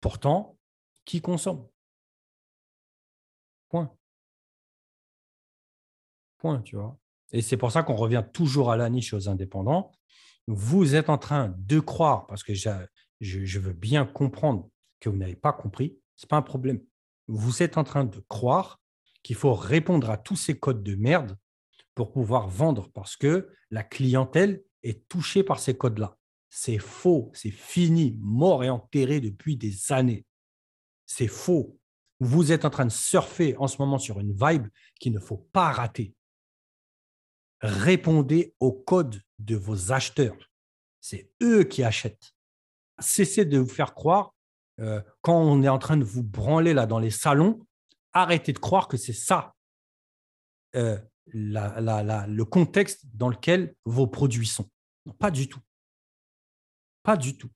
Pourtant, 0.00 0.58
qui 1.04 1.20
consomme? 1.20 1.68
Point. 3.68 3.96
Point, 6.38 6.60
tu 6.62 6.74
vois. 6.76 6.98
Et 7.30 7.40
c'est 7.40 7.56
pour 7.56 7.70
ça 7.70 7.84
qu'on 7.84 7.94
revient 7.94 8.24
toujours 8.32 8.72
à 8.72 8.76
la 8.76 8.90
niche 8.90 9.14
aux 9.14 9.28
indépendants. 9.28 9.92
Vous 10.48 10.96
êtes 10.96 11.08
en 11.08 11.18
train 11.18 11.54
de 11.56 11.78
croire, 11.78 12.26
parce 12.26 12.42
que 12.42 12.52
je 12.54 13.58
veux 13.60 13.72
bien 13.72 14.04
comprendre 14.04 14.68
que 14.98 15.08
vous 15.08 15.16
n'avez 15.16 15.36
pas 15.36 15.52
compris, 15.52 15.96
ce 16.16 16.24
n'est 16.24 16.28
pas 16.28 16.36
un 16.36 16.42
problème. 16.42 16.80
Vous 17.28 17.62
êtes 17.62 17.78
en 17.78 17.84
train 17.84 18.04
de 18.04 18.20
croire 18.28 18.80
qu'il 19.22 19.36
faut 19.36 19.54
répondre 19.54 20.10
à 20.10 20.16
tous 20.16 20.36
ces 20.36 20.58
codes 20.58 20.82
de 20.82 20.94
merde 20.94 21.36
pour 21.94 22.12
pouvoir 22.12 22.48
vendre, 22.48 22.90
parce 22.92 23.16
que 23.16 23.50
la 23.70 23.82
clientèle 23.82 24.62
est 24.82 25.08
touchée 25.08 25.42
par 25.42 25.60
ces 25.60 25.76
codes-là. 25.76 26.16
C'est 26.48 26.78
faux, 26.78 27.30
c'est 27.34 27.50
fini, 27.50 28.16
mort 28.20 28.64
et 28.64 28.70
enterré 28.70 29.20
depuis 29.20 29.56
des 29.56 29.92
années. 29.92 30.26
C'est 31.06 31.28
faux. 31.28 31.78
Vous 32.20 32.52
êtes 32.52 32.64
en 32.64 32.70
train 32.70 32.84
de 32.84 32.90
surfer 32.90 33.56
en 33.56 33.66
ce 33.66 33.78
moment 33.78 33.98
sur 33.98 34.20
une 34.20 34.32
vibe 34.32 34.68
qu'il 35.00 35.12
ne 35.12 35.18
faut 35.18 35.48
pas 35.52 35.72
rater. 35.72 36.14
Répondez 37.60 38.54
aux 38.60 38.72
codes 38.72 39.20
de 39.38 39.56
vos 39.56 39.92
acheteurs. 39.92 40.50
C'est 41.00 41.30
eux 41.42 41.64
qui 41.64 41.82
achètent. 41.82 42.34
Cessez 42.98 43.44
de 43.44 43.58
vous 43.58 43.68
faire 43.68 43.94
croire, 43.94 44.34
euh, 44.82 45.00
quand 45.22 45.40
on 45.40 45.62
est 45.62 45.68
en 45.68 45.78
train 45.78 45.96
de 45.96 46.04
vous 46.04 46.22
branler 46.22 46.74
là 46.74 46.86
dans 46.86 46.98
les 46.98 47.10
salons, 47.10 47.66
arrêtez 48.12 48.52
de 48.52 48.58
croire 48.58 48.88
que 48.88 48.96
c'est 48.96 49.12
ça 49.12 49.54
euh, 50.74 50.98
le 51.26 52.42
contexte 52.42 53.06
dans 53.14 53.28
lequel 53.28 53.74
vos 53.84 54.06
produits 54.06 54.46
sont. 54.46 54.68
Non, 55.06 55.12
pas 55.12 55.30
du 55.30 55.48
tout. 55.48 55.60
Pas 57.02 57.16
du 57.16 57.36
tout. 57.36 57.50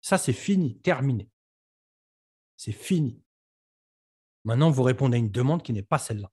Ça, 0.00 0.18
c'est 0.18 0.32
fini, 0.32 0.78
terminé. 0.80 1.28
C'est 2.56 2.72
fini. 2.72 3.20
Maintenant, 4.44 4.70
vous 4.70 4.82
répondez 4.82 5.16
à 5.16 5.18
une 5.18 5.30
demande 5.30 5.62
qui 5.62 5.72
n'est 5.72 5.82
pas 5.82 5.98
celle-là. 5.98 6.30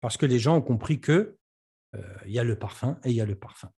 Parce 0.00 0.16
que 0.16 0.26
les 0.26 0.38
gens 0.38 0.56
ont 0.56 0.62
compris 0.62 1.00
que 1.00 1.36
euh, 1.94 2.18
il 2.26 2.32
y 2.32 2.38
a 2.38 2.44
le 2.44 2.58
parfum 2.58 2.98
et 3.04 3.10
il 3.10 3.16
y 3.16 3.20
a 3.20 3.26
le 3.26 3.34
parfum. 3.34 3.72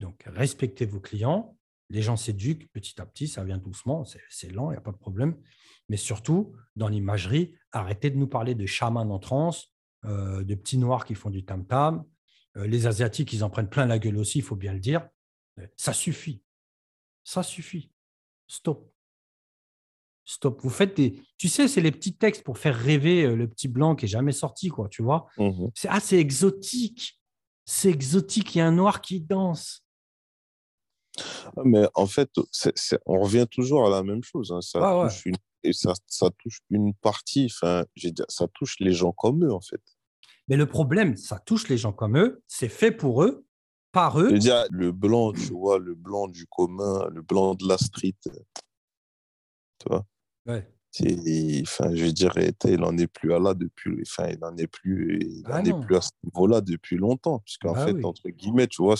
Donc, 0.00 0.22
respectez 0.26 0.86
vos 0.86 1.00
clients. 1.00 1.55
Les 1.90 2.02
gens 2.02 2.16
s'éduquent 2.16 2.70
petit 2.72 3.00
à 3.00 3.06
petit, 3.06 3.28
ça 3.28 3.44
vient 3.44 3.58
doucement, 3.58 4.04
c'est 4.28 4.50
lent, 4.50 4.70
il 4.70 4.74
n'y 4.74 4.78
a 4.78 4.82
pas 4.82 4.92
de 4.92 4.96
problème. 4.96 5.36
Mais 5.88 5.96
surtout, 5.96 6.54
dans 6.74 6.88
l'imagerie, 6.88 7.54
arrêtez 7.72 8.10
de 8.10 8.16
nous 8.16 8.26
parler 8.26 8.54
de 8.54 8.66
chamans 8.66 9.02
en 9.02 9.18
transe, 9.18 9.72
euh, 10.04 10.44
de 10.44 10.54
petits 10.54 10.78
noirs 10.78 11.04
qui 11.04 11.14
font 11.14 11.30
du 11.30 11.44
tam-tam. 11.44 12.04
Euh, 12.56 12.66
les 12.66 12.86
Asiatiques, 12.86 13.32
ils 13.32 13.44
en 13.44 13.50
prennent 13.50 13.68
plein 13.68 13.86
la 13.86 13.98
gueule 13.98 14.18
aussi, 14.18 14.38
il 14.38 14.44
faut 14.44 14.56
bien 14.56 14.72
le 14.72 14.80
dire. 14.80 15.08
Euh, 15.58 15.66
ça 15.76 15.92
suffit. 15.92 16.42
Ça 17.24 17.42
suffit. 17.42 17.90
Stop. 18.46 18.92
Stop. 20.24 20.60
Vous 20.62 20.70
faites 20.70 20.96
des. 20.96 21.20
Tu 21.38 21.48
sais, 21.48 21.68
c'est 21.68 21.80
les 21.80 21.92
petits 21.92 22.16
textes 22.16 22.42
pour 22.42 22.58
faire 22.58 22.76
rêver 22.76 23.34
le 23.34 23.48
petit 23.48 23.68
blanc 23.68 23.94
qui 23.94 24.06
est 24.06 24.08
jamais 24.08 24.32
sorti, 24.32 24.68
quoi, 24.68 24.88
tu 24.88 25.02
vois. 25.02 25.26
Mhm. 25.38 25.70
C'est 25.74 25.88
assez 25.88 26.18
exotique. 26.18 27.20
C'est 27.64 27.90
exotique. 27.90 28.54
Il 28.54 28.58
y 28.58 28.60
a 28.60 28.66
un 28.66 28.72
noir 28.72 29.00
qui 29.00 29.20
danse. 29.20 29.85
Ah, 31.56 31.62
mais 31.64 31.86
en 31.94 32.06
fait, 32.06 32.30
on 33.06 33.20
revient 33.20 33.46
toujours 33.50 33.86
à 33.86 33.90
la 33.90 34.02
même 34.02 34.22
chose. 34.22 34.52
Hein. 34.52 34.60
Ça, 34.60 35.08
touche 35.08 35.26
Une, 35.26 35.36
et 35.62 35.72
ça, 35.72 35.94
touche 36.38 36.60
une 36.70 36.94
partie, 36.94 37.50
enfin, 37.50 37.84
ça 38.28 38.46
touche 38.54 38.76
les 38.80 38.92
gens 38.92 39.12
comme 39.12 39.44
eux, 39.44 39.52
en 39.52 39.60
fait. 39.60 39.82
Mais 40.48 40.56
le 40.56 40.66
problème, 40.66 41.16
ça 41.16 41.38
touche 41.38 41.68
les 41.68 41.76
gens 41.76 41.92
comme 41.92 42.16
eux, 42.16 42.42
c'est 42.46 42.68
fait 42.68 42.92
pour 42.92 43.24
eux, 43.24 43.46
par 43.92 44.20
eux. 44.20 44.38
le 44.70 44.90
blanc, 44.92 45.32
tu 45.32 45.52
vois, 45.52 45.78
le 45.78 45.94
blanc 45.94 46.28
du 46.28 46.46
commun, 46.46 47.08
le 47.12 47.22
blanc 47.22 47.54
de 47.54 47.66
la 47.66 47.78
street. 47.78 48.14
Tu 48.24 49.88
vois 49.88 50.06
Ouais. 50.46 50.70
Enfin, 51.62 51.94
je 51.94 52.06
dirais, 52.06 52.52
il 52.64 52.80
n'en 52.80 52.96
est 52.96 53.06
plus 53.06 53.34
à 53.34 53.38
là 53.38 53.52
depuis, 53.54 54.02
enfin, 54.02 54.28
il 54.30 54.38
n'en 54.38 54.56
est 54.56 54.66
plus, 54.66 55.18
il 55.20 55.42
ah 55.46 55.60
est 55.60 55.80
plus 55.80 55.96
à 55.96 56.00
ce 56.00 56.10
niveau-là 56.24 56.60
depuis 56.62 56.96
longtemps, 56.96 57.40
puisqu'en 57.40 57.72
bah 57.72 57.86
fait, 57.86 58.04
entre 58.04 58.28
guillemets, 58.30 58.66
tu 58.66 58.82
vois, 58.82 58.94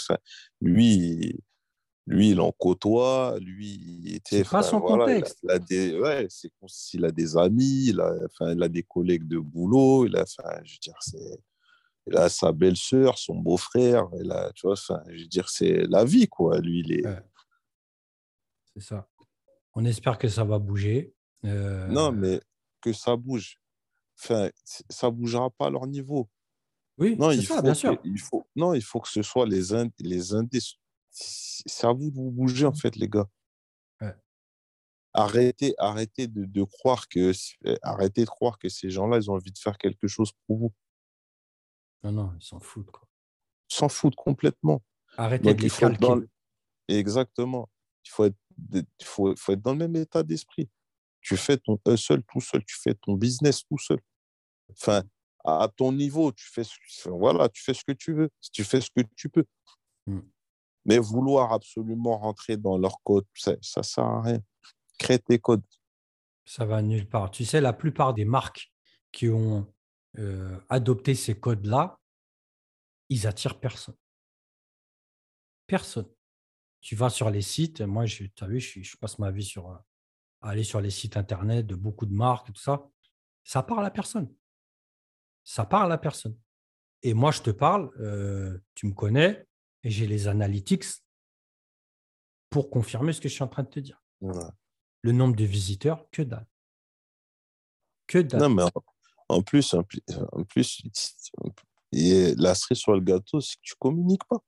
lui, 0.61 1.39
lui, 2.07 2.31
il 2.31 2.41
en 2.41 2.53
côtoie, 2.53 3.37
lui, 3.41 3.81
il 3.83 4.15
était. 4.15 4.45
C'est 4.45 4.51
pas 4.51 4.63
son 4.63 4.81
contexte. 4.81 5.39
Il 5.43 5.51
a, 5.51 5.59
des, 5.59 5.99
ouais, 5.99 6.27
c'est 6.31 6.53
il 6.95 7.05
a 7.05 7.11
des 7.11 7.37
amis, 7.37 7.87
il 7.89 8.01
a, 8.01 8.15
enfin, 8.25 8.53
il 8.53 8.63
a 8.63 8.69
des 8.69 8.85
collègues 8.85 9.27
de 9.27 9.39
boulot, 9.39 10.07
il 10.07 10.17
a, 10.17 10.23
enfin, 10.23 10.61
je 10.65 10.75
veux 10.75 10.79
dire, 10.81 10.97
c'est, 11.01 11.41
il 12.07 12.17
a 12.17 12.29
sa 12.29 12.53
belle-sœur, 12.53 13.19
son 13.19 13.35
beau-frère, 13.35 14.09
il 14.21 14.31
a, 14.31 14.53
tu 14.55 14.67
vois, 14.67 14.75
enfin, 14.75 15.03
je 15.09 15.23
veux 15.23 15.29
dire, 15.29 15.49
c'est 15.49 15.87
la 15.89 16.05
vie, 16.05 16.29
quoi. 16.29 16.61
Lui, 16.61 16.81
il 16.81 16.93
est. 16.93 17.05
C'est 18.75 18.83
ça. 18.83 19.09
On 19.75 19.85
espère 19.85 20.17
que 20.17 20.29
ça 20.29 20.45
va 20.45 20.59
bouger. 20.59 21.13
Euh, 21.45 21.87
non, 21.89 22.13
mais 22.13 22.41
que 22.81 22.93
ça 22.93 23.17
bouge. 23.17 23.59
Enfin, 24.19 24.49
ça 24.65 25.11
bougera 25.11 25.51
pas 25.51 25.67
à 25.67 25.71
leur 25.71 25.87
niveau. 25.87 26.29
Oui, 26.99 27.17
non, 27.17 27.31
il 27.31 27.45
ça, 27.45 27.57
faut 27.57 27.63
bien 27.63 27.75
sûr. 27.75 27.99
Il 28.05 28.19
faut, 28.19 28.47
non, 28.55 28.73
il 28.73 28.83
faut 28.83 29.01
que 29.01 29.09
ce 29.09 29.23
soit 29.23 29.45
les, 29.45 29.75
ind 29.75 29.91
les 29.99 30.33
indés 30.33 30.61
c'est 31.17 31.87
à 31.87 31.93
vous 31.93 32.11
de 32.11 32.17
vous 32.17 32.31
bouger, 32.31 32.67
en 32.67 32.75
fait, 32.75 32.97
les 32.97 33.09
gars. 33.09 33.29
Arrêtez, 35.19 35.75
arrêtez 35.79 36.27
de, 36.27 36.45
de, 36.45 36.63
croire 36.63 37.09
que, 37.09 37.33
arrêtez 37.81 38.23
de 38.23 38.29
croire 38.29 38.59
que 38.59 38.69
ces 38.69 38.91
gens-là, 38.91 39.17
ils 39.17 39.31
ont 39.31 39.35
envie 39.35 39.51
de 39.51 39.57
faire 39.57 39.79
quelque 39.79 40.07
chose 40.07 40.31
pour 40.47 40.59
vous. 40.59 40.75
Non, 42.03 42.13
non, 42.13 42.35
ils 42.39 42.45
s'en 42.45 42.61
foutent. 42.61 42.91
Quoi. 42.91 43.09
Ils 43.71 43.77
s'en 43.77 43.89
foutent 43.89 44.15
complètement. 44.15 44.85
Arrêtez 45.17 45.55
de 45.55 45.63
les 45.63 45.71
calquer. 45.71 46.07
Exactement. 46.89 47.71
Il 48.05 48.11
faut 48.11 48.25
être, 48.27 48.37
il 48.75 48.85
faut, 49.05 49.35
faut 49.37 49.53
être 49.53 49.63
dans 49.63 49.73
le 49.73 49.79
même 49.79 49.97
état 49.97 50.23
d'esprit. 50.23 50.69
Tu 51.23 51.39
fais 51.39 51.57
ton 51.57 51.81
seul 51.97 52.23
tout 52.31 52.43
seul. 52.43 52.63
Tu 52.67 52.77
fais 52.79 52.93
ton 52.95 53.15
business 53.15 53.65
tout 53.65 53.79
seul. 53.79 53.99
Enfin, 54.71 55.03
à 55.47 55.67
ton 55.75 55.93
niveau, 55.93 56.31
tu 56.31 56.47
fais, 56.47 56.63
voilà, 57.07 57.49
tu 57.49 57.63
fais 57.63 57.73
ce 57.73 57.85
que 57.85 57.93
tu 57.93 58.13
veux. 58.13 58.29
Tu 58.53 58.65
fais 58.65 58.83
ce 58.83 58.91
que 58.95 59.01
tu 59.17 59.31
peux. 59.31 59.47
Mmh. 60.07 60.21
Mais 60.87 60.99
vouloir 60.99 61.53
absolument 61.53 62.17
rentrer 62.17 62.57
dans 62.57 62.79
leur 62.79 63.03
code, 63.03 63.27
ça 63.35 63.57
ne 63.57 63.83
sert 63.83 64.05
à 64.05 64.23
rien. 64.23 64.41
Crée 64.99 65.19
tes 65.19 65.39
codes. 65.39 65.63
Ça 66.45 66.65
va 66.65 66.81
nulle 66.81 67.09
part. 67.09 67.31
Tu 67.31 67.45
sais, 67.45 67.61
la 67.61 67.73
plupart 67.73 68.15
des 68.15 68.25
marques 68.25 68.73
qui 69.11 69.29
ont 69.29 69.67
euh, 70.19 70.59
adopté 70.69 71.15
ces 71.15 71.39
codes-là, 71.39 71.99
ils 73.09 73.27
attirent 73.27 73.59
personne. 73.59 73.97
Personne. 75.67 76.09
Tu 76.81 76.95
vas 76.95 77.11
sur 77.11 77.31
les 77.31 77.43
sites, 77.43 77.81
moi, 77.81 78.05
tu 78.07 78.31
as 78.41 78.47
vu, 78.47 78.61
je, 78.61 78.97
passe 78.97 79.19
ma 79.19 79.33
vie 79.33 79.43
sur 79.43 79.71
euh, 79.71 79.77
aller 80.41 80.63
sur 80.63 80.81
les 80.81 80.91
sites 80.91 81.17
internet 81.17 81.67
de 81.67 81.75
beaucoup 81.75 82.07
de 82.07 82.15
marques 82.15 82.53
tout 82.53 82.61
ça. 82.61 82.89
Ça 83.43 83.63
parle 83.63 83.85
à 83.85 83.91
personne. 83.91 84.33
Ça 85.43 85.65
parle 85.67 85.93
à 85.93 85.99
personne. 85.99 86.39
Et 87.03 87.13
moi, 87.13 87.31
je 87.33 87.43
te 87.43 87.51
parle, 87.51 87.91
euh, 88.01 88.59
tu 88.75 88.87
me 88.87 88.93
connais, 88.93 89.47
et 89.87 89.91
j'ai 89.91 90.09
les 90.09 90.27
analytics 90.27 90.85
pour 92.51 92.71
confirmer 92.71 93.13
ce 93.13 93.21
que 93.21 93.29
je 93.29 93.35
suis 93.35 93.45
en 93.45 93.49
train 93.49 93.63
de 93.63 93.69
te 93.69 93.79
dire. 93.79 94.03
Le 95.03 95.13
nombre 95.13 95.37
de 95.37 95.45
visiteurs, 95.45 96.11
que 96.11 96.23
dalle. 96.23 96.49
Que 98.09 98.19
dalle. 98.19 98.41
Non, 98.41 98.49
mais 98.49 98.65
en, 99.29 99.43
plus, 99.43 99.75
en 99.75 99.85
plus, 99.85 100.01
en 100.33 100.43
plus 100.43 100.83
la 101.93 102.57
cerise 102.57 102.79
sur 102.79 102.95
le 102.95 103.01
gâteau, 103.01 103.41
c'est 103.41 103.55
que 103.55 103.63
tu 103.63 103.75
communiques 103.79 104.25
pas. 104.25 104.43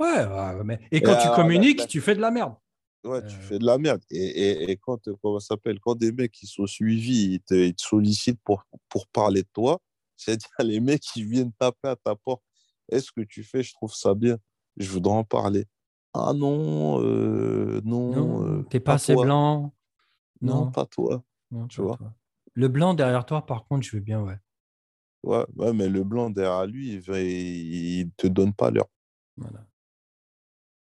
Ouais, 0.00 0.64
mais... 0.64 0.80
et 0.90 1.00
quand 1.02 1.16
tu 1.22 1.28
communiques, 1.36 1.86
tu 1.86 2.00
fais 2.00 2.16
de 2.16 2.20
la 2.20 2.32
merde. 2.32 2.56
Ouais, 3.04 3.24
tu 3.24 3.36
euh. 3.36 3.40
fais 3.42 3.58
de 3.60 3.64
la 3.64 3.78
merde. 3.78 4.02
Et, 4.10 4.72
et, 4.72 4.76
quand, 4.76 4.98
comment 5.22 5.38
s'appelle, 5.38 5.78
quand 5.78 5.94
des 5.94 6.10
mecs 6.10 6.32
qui 6.32 6.48
sont 6.48 6.66
suivis, 6.66 7.34
ils 7.34 7.40
te, 7.42 7.54
ils 7.54 7.74
te 7.76 7.82
sollicitent 7.82 8.40
pour, 8.42 8.64
pour 8.88 9.06
parler 9.06 9.42
de 9.42 9.48
toi, 9.52 9.78
c'est-à-dire 10.16 10.50
les 10.58 10.80
mecs 10.80 11.02
qui 11.02 11.22
viennent 11.22 11.52
taper 11.52 11.90
à 11.90 11.96
ta 11.96 12.16
porte. 12.16 12.42
Est-ce 12.88 13.12
que 13.12 13.20
tu 13.20 13.44
fais, 13.44 13.62
je 13.62 13.72
trouve 13.72 13.94
ça 13.94 14.14
bien? 14.14 14.36
Je 14.78 14.90
voudrais 14.90 15.14
en 15.14 15.24
parler. 15.24 15.66
Ah 16.14 16.32
non, 16.34 17.02
euh, 17.02 17.80
non. 17.84 18.12
non 18.12 18.46
euh, 18.46 18.62
T'es 18.70 18.80
pas, 18.80 18.94
assez 18.94 19.14
blanc. 19.14 19.74
Non, 20.40 20.70
pas 20.70 20.86
toi. 20.86 21.22
tu 21.68 21.82
vois. 21.82 21.98
Le 22.54 22.68
blanc 22.68 22.94
derrière 22.94 23.26
toi, 23.26 23.44
par 23.44 23.66
contre, 23.66 23.86
je 23.86 23.96
veux 23.96 24.02
bien, 24.02 24.22
ouais. 24.22 24.38
Ouais, 25.24 25.44
ouais 25.56 25.72
mais 25.72 25.88
le 25.88 26.04
blanc 26.04 26.30
derrière 26.30 26.66
lui, 26.66 26.94
il 26.94 28.06
ne 28.06 28.10
te 28.16 28.26
donne 28.26 28.54
pas 28.54 28.70
l'heure. 28.70 28.88
Voilà. 29.36 29.66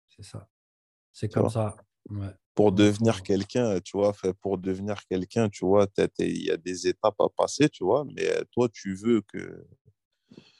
C'est 0.09 0.23
ça. 0.23 0.47
C'est 1.11 1.29
comme 1.31 1.49
ça. 1.49 1.75
Ouais. 2.09 2.33
Pour 2.55 2.71
devenir 2.71 3.21
quelqu'un, 3.21 3.79
tu 3.81 3.97
vois, 3.97 4.13
pour 4.41 4.57
devenir 4.57 5.05
quelqu'un, 5.05 5.49
tu 5.49 5.65
vois, 5.65 5.87
il 6.19 6.43
y 6.43 6.49
a 6.49 6.57
des 6.57 6.87
étapes 6.87 7.19
à 7.19 7.27
passer, 7.35 7.69
tu 7.69 7.83
vois, 7.83 8.05
mais 8.05 8.27
toi, 8.51 8.67
tu 8.69 8.95
veux 8.95 9.21
que 9.21 9.67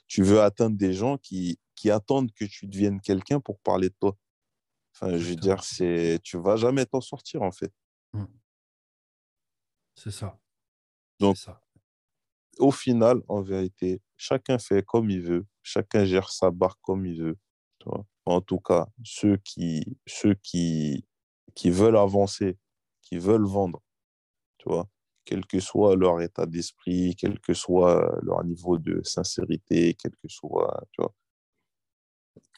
tu 0.07 0.23
veux 0.23 0.41
atteindre 0.41 0.77
des 0.77 0.93
gens 0.93 1.17
qui 1.17 1.59
qui 1.77 1.91
attendent 1.91 2.33
que 2.33 2.45
tu 2.45 2.67
deviennes 2.67 2.99
quelqu'un 2.99 3.39
pour 3.39 3.59
parler 3.59 3.89
de 3.89 3.95
toi. 3.99 4.17
Enfin, 4.93 5.15
je 5.17 5.29
veux 5.29 5.35
dire, 5.35 5.63
c'est, 5.63 6.19
tu 6.23 6.37
vas 6.39 6.55
jamais 6.55 6.85
t'en 6.87 7.01
sortir 7.01 7.43
en 7.43 7.51
fait. 7.51 7.71
Mmh. 8.13 8.25
C'est 9.95 10.11
ça. 10.11 10.39
Donc, 11.19 11.37
ça. 11.37 11.61
au 12.59 12.71
final, 12.71 13.21
en 13.27 13.41
vérité, 13.41 14.01
chacun 14.17 14.57
fait 14.57 14.83
comme 14.83 15.09
il 15.11 15.21
veut, 15.21 15.45
chacun 15.61 16.03
gère 16.03 16.31
sa 16.31 16.51
barque 16.51 16.79
comme 16.81 17.05
il 17.05 17.21
veut. 17.21 17.37
En 18.25 18.41
tout 18.41 18.59
cas, 18.59 18.87
ceux 19.05 19.37
qui, 19.37 19.97
ceux 20.05 20.33
qui, 20.33 21.05
qui 21.55 21.69
veulent 21.69 21.95
avancer, 21.95 22.57
qui 23.01 23.17
veulent 23.17 23.45
vendre, 23.45 23.81
tu 24.57 24.67
vois, 24.67 24.89
quel 25.27 25.45
que 25.45 25.59
soit 25.59 25.95
leur 25.97 26.21
état 26.21 26.45
d'esprit, 26.45 27.13
quel 27.17 27.37
que 27.39 27.53
soit 27.53 28.17
leur 28.23 28.43
niveau 28.45 28.77
de 28.77 29.01
sincérité, 29.03 29.93
quel 29.93 30.13
que 30.13 30.29
soit, 30.29 30.81
tu 30.91 31.01
vois, 31.01 31.13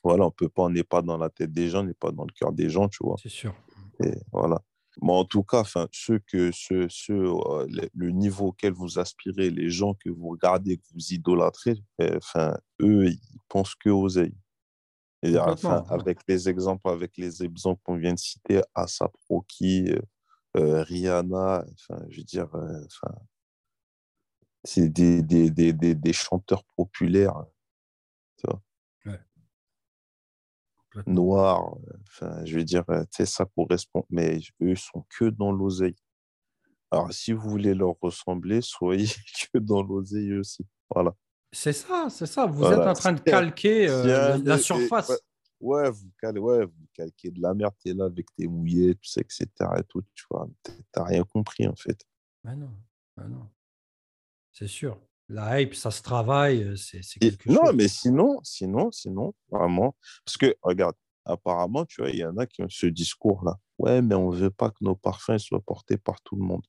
voilà, 0.03 0.27
on 0.27 0.31
peut 0.31 0.49
pas, 0.49 0.63
on 0.63 0.69
n'est 0.69 0.83
pas 0.83 1.01
dans 1.01 1.17
la 1.17 1.29
tête 1.29 1.51
des 1.51 1.69
gens, 1.69 1.81
on 1.81 1.85
n'est 1.85 1.93
pas 1.93 2.11
dans 2.11 2.25
le 2.25 2.33
cœur 2.33 2.53
des 2.53 2.69
gens, 2.69 2.87
tu 2.87 2.99
vois. 3.03 3.15
C'est 3.21 3.29
sûr. 3.29 3.55
Et 4.03 4.13
voilà. 4.31 4.61
Mais 5.01 5.11
en 5.11 5.25
tout 5.25 5.43
cas, 5.43 5.61
enfin, 5.61 5.87
ceux 5.91 6.19
que, 6.19 6.51
ceux, 6.53 6.87
ceux, 6.89 7.25
euh, 7.25 7.67
le 7.93 8.11
niveau 8.11 8.47
auquel 8.47 8.73
vous 8.73 8.99
aspirez, 8.99 9.49
les 9.49 9.69
gens 9.69 9.95
que 9.95 10.09
vous 10.09 10.29
regardez, 10.29 10.77
que 10.77 10.85
vous 10.93 11.13
idolâtrez, 11.13 11.75
eh, 11.99 12.17
enfin, 12.17 12.55
eux, 12.81 13.07
ils 13.07 13.39
pensent 13.47 13.75
que 13.75 13.89
aux 13.89 14.09
ailes. 14.09 14.35
Et 15.23 15.37
enfin, 15.37 15.83
avec 15.89 16.19
les 16.27 16.47
exemples, 16.47 16.87
avec 16.87 17.17
les 17.17 17.43
exemples 17.43 17.81
qu'on 17.83 17.97
vient 17.97 18.13
de 18.13 18.19
citer, 18.19 18.61
Asap 18.75 19.11
Rocky, 19.29 19.89
euh, 19.89 19.95
euh, 19.95 20.01
Rihanna, 20.55 21.65
enfin, 21.73 22.03
je 22.09 22.17
veux 22.17 22.23
dire, 22.23 22.49
enfin, 22.53 23.15
c'est 24.63 24.89
des, 24.89 25.21
des, 25.21 25.49
des, 25.51 25.73
des, 25.73 26.13
chanteurs 26.13 26.63
populaires. 26.75 27.45
Tu 28.37 28.47
vois 28.47 28.61
noir. 31.07 31.75
Enfin, 32.07 32.43
je 32.45 32.57
veux 32.57 32.63
dire, 32.63 32.83
ça 33.11 33.45
correspond. 33.45 34.05
Mais 34.09 34.39
eux 34.61 34.75
sont 34.75 35.05
que 35.09 35.25
dans 35.25 35.51
l'oseille. 35.51 35.95
Alors, 36.91 37.13
si 37.13 37.33
vous 37.33 37.49
voulez 37.49 37.73
leur 37.73 37.95
ressembler, 38.01 38.61
soyez 38.61 39.07
que 39.53 39.59
dans 39.59 39.83
l'oseille 39.83 40.33
aussi. 40.33 40.65
Voilà. 40.89 41.13
C'est 41.51 41.73
ça, 41.73 42.07
c'est 42.09 42.25
ça. 42.25 42.45
Vous 42.45 42.65
êtes 42.65 42.79
en 42.79 42.93
train 42.93 43.13
de 43.13 43.19
calquer 43.25 43.87
euh, 43.89 44.37
la 44.43 44.57
surface. 44.57 45.11
Ouais, 45.59 45.89
vous 45.89 46.09
calquez, 46.19 46.39
ouais, 46.39 46.65
vous 46.65 46.87
calquez 46.93 47.31
de 47.31 47.41
la 47.41 47.53
merde. 47.53 47.73
Tu 47.79 47.89
es 47.89 47.93
là 47.93 48.05
avec 48.05 48.27
tes 48.35 48.47
mouillés, 48.47 48.95
tu 48.95 49.09
sais, 49.09 49.21
etc. 49.21 49.47
Et 49.77 49.83
tout, 49.83 50.01
tu 50.13 50.25
vois. 50.29 50.47
T'as 50.91 51.03
rien 51.03 51.23
compris, 51.23 51.67
en 51.67 51.75
fait. 51.75 51.99
Ben 52.43 52.55
non, 52.55 52.71
ben 53.17 53.27
non. 53.27 53.49
C'est 54.51 54.67
sûr. 54.67 54.99
La 55.27 55.61
hype, 55.61 55.75
ça 55.75 55.91
se 55.91 56.01
travaille, 56.01 56.63
euh, 56.63 56.75
c'est 56.75 57.01
quelque 57.19 57.43
chose. 57.43 57.53
Non, 57.53 57.71
mais 57.73 57.87
sinon, 57.87 58.39
sinon, 58.43 58.91
sinon, 58.91 59.33
vraiment. 59.51 59.95
Parce 60.25 60.37
que, 60.37 60.55
regarde, 60.63 60.95
apparemment, 61.23 61.85
tu 61.85 62.01
vois, 62.01 62.09
il 62.09 62.17
y 62.17 62.25
en 62.25 62.35
a 62.37 62.47
qui 62.47 62.63
ont 62.63 62.69
ce 62.69 62.87
discours-là. 62.87 63.59
Ouais, 63.77 64.01
mais 64.01 64.15
on 64.15 64.31
ne 64.31 64.37
veut 64.37 64.49
pas 64.49 64.71
que 64.71 64.77
nos 64.81 64.95
parfums 64.95 65.37
soient 65.37 65.61
portés 65.61 65.97
par 65.97 66.19
tout 66.21 66.35
le 66.35 66.43
monde. 66.43 66.65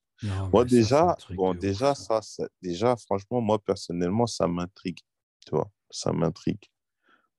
moi, 0.53 0.65
déjà, 0.65 1.17
bon, 1.31 1.55
déjà, 1.55 1.95
ça, 1.95 2.21
déjà, 2.61 2.97
franchement, 2.97 3.41
moi, 3.41 3.59
personnellement, 3.59 4.27
ça 4.27 4.47
m'intrigue. 4.47 4.99
Tu 5.47 5.51
vois, 5.51 5.71
ça 5.91 6.13
m'intrigue. 6.13 6.63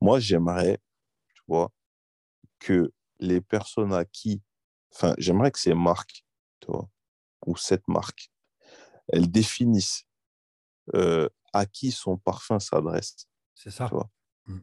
Moi, 0.01 0.19
j'aimerais, 0.19 0.79
vois, 1.51 1.71
que 2.59 2.91
les 3.19 3.41
personnes 3.41 3.93
à 3.93 4.05
qui, 4.05 4.41
enfin, 4.93 5.13
j'aimerais 5.17 5.51
que 5.51 5.59
ces 5.59 5.73
marques, 5.73 6.25
tu 6.59 6.67
vois, 6.67 6.89
ou 7.45 7.55
cette 7.55 7.87
marque, 7.87 8.31
elles 9.09 9.29
définissent 9.29 10.05
euh, 10.95 11.27
à 11.53 11.65
qui 11.65 11.91
son 11.91 12.17
parfum 12.17 12.59
s'adresse. 12.59 13.27
C'est 13.55 13.71
ça. 13.71 13.87
Tu 13.87 13.95
vois 13.95 14.09
mmh. 14.45 14.59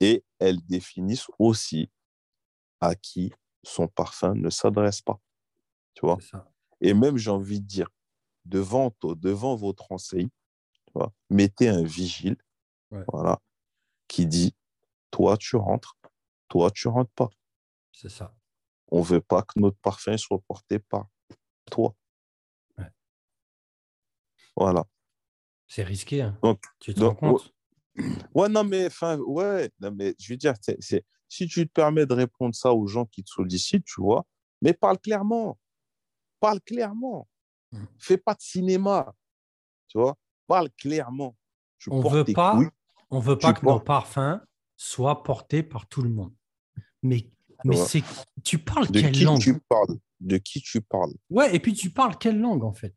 Et 0.00 0.24
elles 0.38 0.64
définissent 0.66 1.30
aussi 1.38 1.90
à 2.80 2.94
qui 2.94 3.32
son 3.62 3.86
parfum 3.86 4.34
ne 4.34 4.50
s'adresse 4.50 5.02
pas. 5.02 5.20
Tu 5.94 6.06
vois. 6.06 6.18
Et 6.80 6.94
même, 6.94 7.16
j'ai 7.16 7.30
envie 7.30 7.60
de 7.60 7.66
dire, 7.66 7.88
devant, 8.44 8.92
devant 9.02 9.54
votre 9.54 9.92
enseigne, 9.92 10.30
tu 10.86 10.92
vois, 10.94 11.12
mettez 11.30 11.68
un 11.68 11.84
vigile 11.84 12.36
voilà, 13.08 13.40
qui 14.08 14.26
dit, 14.26 14.54
toi, 15.10 15.36
tu 15.36 15.56
rentres, 15.56 15.96
toi, 16.52 16.70
tu 16.70 16.86
rentres 16.88 17.10
pas. 17.12 17.30
C'est 17.92 18.10
ça. 18.10 18.34
On 18.88 18.98
ne 18.98 19.04
veut 19.04 19.22
pas 19.22 19.40
que 19.40 19.58
notre 19.58 19.78
parfum 19.78 20.18
soit 20.18 20.38
porté 20.46 20.78
par 20.78 21.06
toi. 21.70 21.96
Voilà. 24.54 24.84
C'est 25.66 25.82
risqué. 25.82 26.20
Hein. 26.20 26.38
Donc, 26.42 26.62
tu 26.78 26.92
te 26.92 27.02
rends 27.02 27.14
compte? 27.14 27.54
ouais, 28.34 28.50
non, 28.50 28.64
mais, 28.64 28.88
enfin, 28.88 29.16
ouais, 29.16 29.70
non, 29.80 29.92
mais 29.92 30.14
je 30.18 30.30
veux 30.30 30.36
dire, 30.36 30.52
c'est, 30.60 31.06
si 31.26 31.46
tu 31.46 31.66
te 31.66 31.72
permets 31.72 32.04
de 32.04 32.12
répondre 32.12 32.54
ça 32.54 32.74
aux 32.74 32.86
gens 32.86 33.06
qui 33.06 33.24
te 33.24 33.30
sollicitent, 33.30 33.86
tu 33.86 34.02
vois, 34.02 34.26
mais 34.60 34.74
parle 34.74 34.98
clairement. 34.98 35.58
Parle 36.38 36.60
clairement. 36.60 37.26
Mmh. 37.70 37.84
Fais 37.96 38.18
pas 38.18 38.34
de 38.34 38.42
cinéma. 38.42 39.14
Tu 39.88 39.98
vois, 39.98 40.18
parle 40.46 40.68
clairement. 40.72 41.34
on 41.88 42.06
veut 42.06 42.24
pas, 42.24 42.58
on 43.08 43.20
veut 43.20 43.38
pas 43.38 43.54
que 43.54 43.64
nos 43.64 43.80
parfums 43.80 44.38
soient 44.76 45.22
portés 45.22 45.62
par 45.62 45.86
tout 45.86 46.02
le 46.02 46.10
monde. 46.10 46.34
Mais, 47.02 47.28
mais 47.64 47.76
c'est, 47.76 48.02
tu 48.44 48.58
parles 48.58 48.88
de 48.88 49.00
quelle 49.00 49.12
qui 49.12 49.24
langue? 49.24 49.40
tu 49.40 49.58
parles? 49.68 49.98
De 50.20 50.38
qui 50.38 50.60
tu 50.60 50.80
parles? 50.80 51.12
Ouais, 51.30 51.54
et 51.54 51.58
puis 51.58 51.72
tu 51.72 51.90
parles 51.90 52.16
quelle 52.18 52.40
langue 52.40 52.64
en 52.64 52.72
fait? 52.72 52.94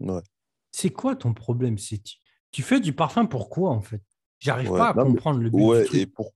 Ouais. 0.00 0.22
C'est 0.72 0.90
quoi 0.90 1.16
ton 1.16 1.34
problème? 1.34 1.78
C'est 1.78 2.02
tu 2.50 2.62
fais 2.62 2.80
du 2.80 2.92
parfum 2.92 3.26
pourquoi 3.26 3.70
en 3.70 3.80
fait? 3.80 4.02
J'arrive 4.38 4.70
pas 4.70 4.90
à 4.90 4.94
comprendre 4.94 5.40
le 5.40 5.50
but. 5.50 5.62
Ouais, 5.62 5.82
du 5.82 5.88
truc. 5.88 6.00
et 6.00 6.06
pour, 6.06 6.32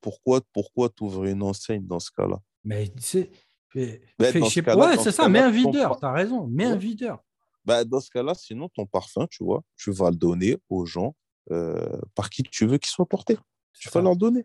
pourquoi, 0.00 0.40
pourquoi 0.52 0.88
tu 0.90 1.04
ouvres 1.04 1.24
une 1.24 1.42
enseigne 1.42 1.86
dans 1.86 2.00
ce 2.00 2.10
cas-là? 2.10 2.40
Mais 2.64 2.92
c'est. 2.98 3.30
ouais, 3.74 4.02
c'est 4.22 5.12
ça, 5.12 5.28
mets 5.28 5.38
un 5.40 5.50
videur, 5.50 5.98
tu 5.98 6.04
as 6.04 6.12
raison, 6.12 6.46
mets 6.46 6.66
un 6.66 6.76
videur. 6.76 7.22
Bah, 7.64 7.84
dans 7.84 8.00
ce 8.00 8.10
cas-là, 8.10 8.34
sinon, 8.34 8.68
ton 8.68 8.84
parfum, 8.84 9.26
tu 9.30 9.42
vois, 9.42 9.62
tu 9.76 9.90
vas 9.90 10.10
le 10.10 10.16
donner 10.16 10.58
aux 10.68 10.84
gens 10.84 11.14
euh, 11.50 11.98
par 12.14 12.28
qui 12.28 12.42
tu 12.42 12.66
veux 12.66 12.76
qu'il 12.76 12.90
soit 12.90 13.06
porté. 13.06 13.38
Tu 13.72 13.88
vas 13.88 14.02
leur 14.02 14.16
donner. 14.16 14.44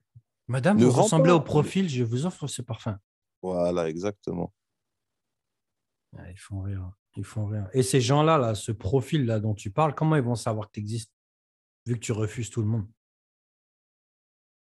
Madame, 0.49 0.79
vous 0.79 0.91
ressemblez 0.91 1.31
au 1.31 1.41
profil, 1.41 1.87
je 1.87 2.03
vous 2.03 2.25
offre 2.25 2.47
ce 2.47 2.63
parfum. 2.63 2.99
Voilà, 3.43 3.87
exactement. 3.87 4.51
ils 6.27 6.39
font 6.39 6.61
rire. 6.61 6.91
Ils 7.15 7.23
font 7.23 7.45
rire. 7.45 7.69
Et 7.73 7.83
ces 7.83 8.01
gens-là, 8.01 8.39
là, 8.39 8.55
ce 8.55 8.71
profil-là 8.71 9.39
dont 9.39 9.53
tu 9.53 9.69
parles, 9.69 9.93
comment 9.93 10.15
ils 10.15 10.23
vont 10.23 10.33
savoir 10.33 10.67
que 10.67 10.73
tu 10.73 10.79
existes 10.79 11.13
vu 11.85 11.93
que 11.93 11.99
tu 11.99 12.11
refuses 12.11 12.49
tout 12.49 12.61
le 12.61 12.67
monde? 12.67 12.87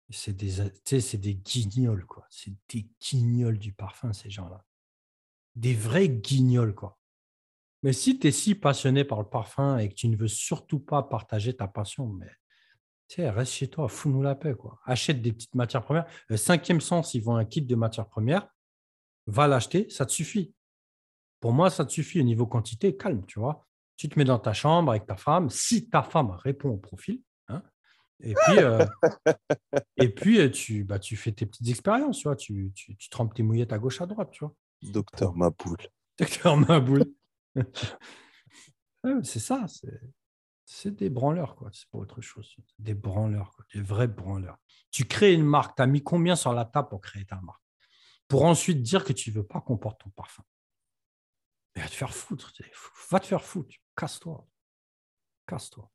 C'est 0.10 0.34
des, 0.34 0.72
c'est 1.00 1.18
des 1.18 1.36
guignols, 1.36 2.06
quoi. 2.08 2.26
C'est 2.32 2.56
des 2.70 2.90
guignols 3.00 3.60
du 3.60 3.72
parfum, 3.72 4.14
ces 4.14 4.32
gens-là. 4.32 4.66
Des 5.56 5.76
vrais 5.76 6.10
guignols, 6.10 6.74
quoi. 6.74 6.98
Mais 7.84 7.94
si 7.94 8.18
tu 8.18 8.28
es 8.28 8.32
si 8.32 8.56
passionné 8.56 9.04
par 9.04 9.20
le 9.20 9.30
parfum 9.30 9.78
et 9.78 9.90
que 9.90 9.94
tu 9.94 10.08
ne 10.08 10.18
veux 10.18 10.28
surtout 10.28 10.80
pas 10.80 11.04
partager 11.04 11.56
ta 11.56 11.68
passion, 11.68 12.08
mais 12.08 12.32
reste 13.18 13.54
chez 13.54 13.70
toi, 13.70 13.88
fous-nous 13.88 14.22
la 14.22 14.36
paix, 14.36 14.54
quoi. 14.54 14.80
Achète 14.86 15.22
des 15.22 15.32
petites 15.32 15.56
matières 15.56 15.84
premières. 15.84 16.06
Le 16.28 16.38
cinquième 16.38 16.82
sens, 16.82 17.14
ils 17.14 17.24
vont 17.24 17.36
un 17.36 17.46
kit 17.46 17.62
de 17.62 17.76
matières 17.76 18.08
premières. 18.08 18.48
Va 19.28 19.48
l'acheter, 19.48 19.90
ça 19.90 20.06
te 20.06 20.12
suffit. 20.12 20.54
Pour 21.40 21.54
moi, 21.54 21.70
ça 21.70 21.86
te 21.86 21.92
suffit 21.92 22.20
au 22.20 22.24
niveau 22.24 22.48
quantité, 22.48 22.96
calme, 22.96 23.26
tu 23.26 23.40
vois. 23.40 23.66
Tu 23.96 24.10
te 24.10 24.18
mets 24.18 24.26
dans 24.26 24.40
ta 24.40 24.54
chambre 24.54 24.92
avec 24.92 25.06
ta 25.06 25.16
femme. 25.16 25.50
Si 25.50 25.90
ta 25.90 26.04
femme 26.04 26.32
répond 26.32 26.70
au 26.70 26.78
profil, 26.78 27.22
et 28.20 28.34
puis, 28.34 28.60
euh, 28.60 28.86
et 29.98 30.10
puis 30.10 30.40
euh, 30.40 30.50
tu, 30.50 30.84
bah, 30.84 31.00
tu 31.00 31.16
fais 31.16 31.32
tes 31.32 31.46
petites 31.46 31.68
expériences, 31.68 32.20
tu 32.20 32.24
vois. 32.24 32.36
Tu, 32.36 32.72
tu, 32.74 32.96
tu 32.96 33.10
trempes 33.10 33.34
tes 33.34 33.44
mouillettes 33.44 33.74
à 33.74 33.78
gauche, 33.78 34.02
à 34.02 34.06
droite, 34.06 34.32
tu 34.32 34.44
vois. 34.44 34.54
Docteur 34.82 35.36
Maboule. 35.36 35.78
Docteur 36.20 36.58
Maboule. 36.58 37.06
c'est 39.24 39.40
ça, 39.40 39.66
c'est 40.70 40.92
des 40.92 41.10
branleurs, 41.10 41.56
quoi. 41.56 41.70
C'est 41.72 41.90
pas 41.90 41.98
autre 41.98 42.20
chose. 42.20 42.54
Des 42.78 42.94
branleurs, 42.94 43.54
quoi. 43.54 43.64
Des 43.74 43.82
vrais 43.82 44.10
branleurs. 44.10 44.58
Tu 44.92 45.06
crées 45.06 45.34
une 45.34 45.46
marque, 45.46 45.78
tu 45.78 45.82
as 45.82 45.88
mis 45.88 46.04
combien 46.04 46.36
sur 46.36 46.52
la 46.52 46.66
table 46.66 46.90
pour 46.90 47.00
créer 47.00 47.26
ta 47.26 47.40
marque? 47.40 47.64
Pour 48.28 48.44
ensuite 48.44 48.82
dire 48.82 49.06
que 49.06 49.14
tu 49.14 49.32
veux 49.32 49.46
pas 49.48 49.62
qu'on 49.62 49.78
porte 49.78 50.02
ton 50.02 50.10
parfum. 50.10 50.44
Mais 51.74 51.82
va 51.82 51.88
te 51.88 51.94
faire 51.94 52.14
foutre. 52.14 52.52
Va 53.10 53.22
te 53.22 53.28
faire 53.28 53.46
foutre. 53.46 53.76
Casse-toi. 53.96 54.46
Casse-toi. 55.48 55.90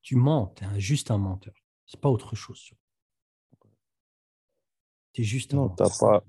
Tu 0.00 0.14
mens, 0.14 0.54
tu 0.54 0.64
es 0.64 0.80
juste 0.80 1.10
un 1.10 1.18
menteur. 1.18 1.54
C'est 1.86 2.00
pas 2.00 2.08
autre 2.08 2.36
chose. 2.36 2.70
Tu 5.12 5.22
es 5.22 5.24
juste 5.24 5.54
un 5.54 5.56
non, 5.56 5.62
menteur. 5.70 5.90
Pas... 5.98 6.24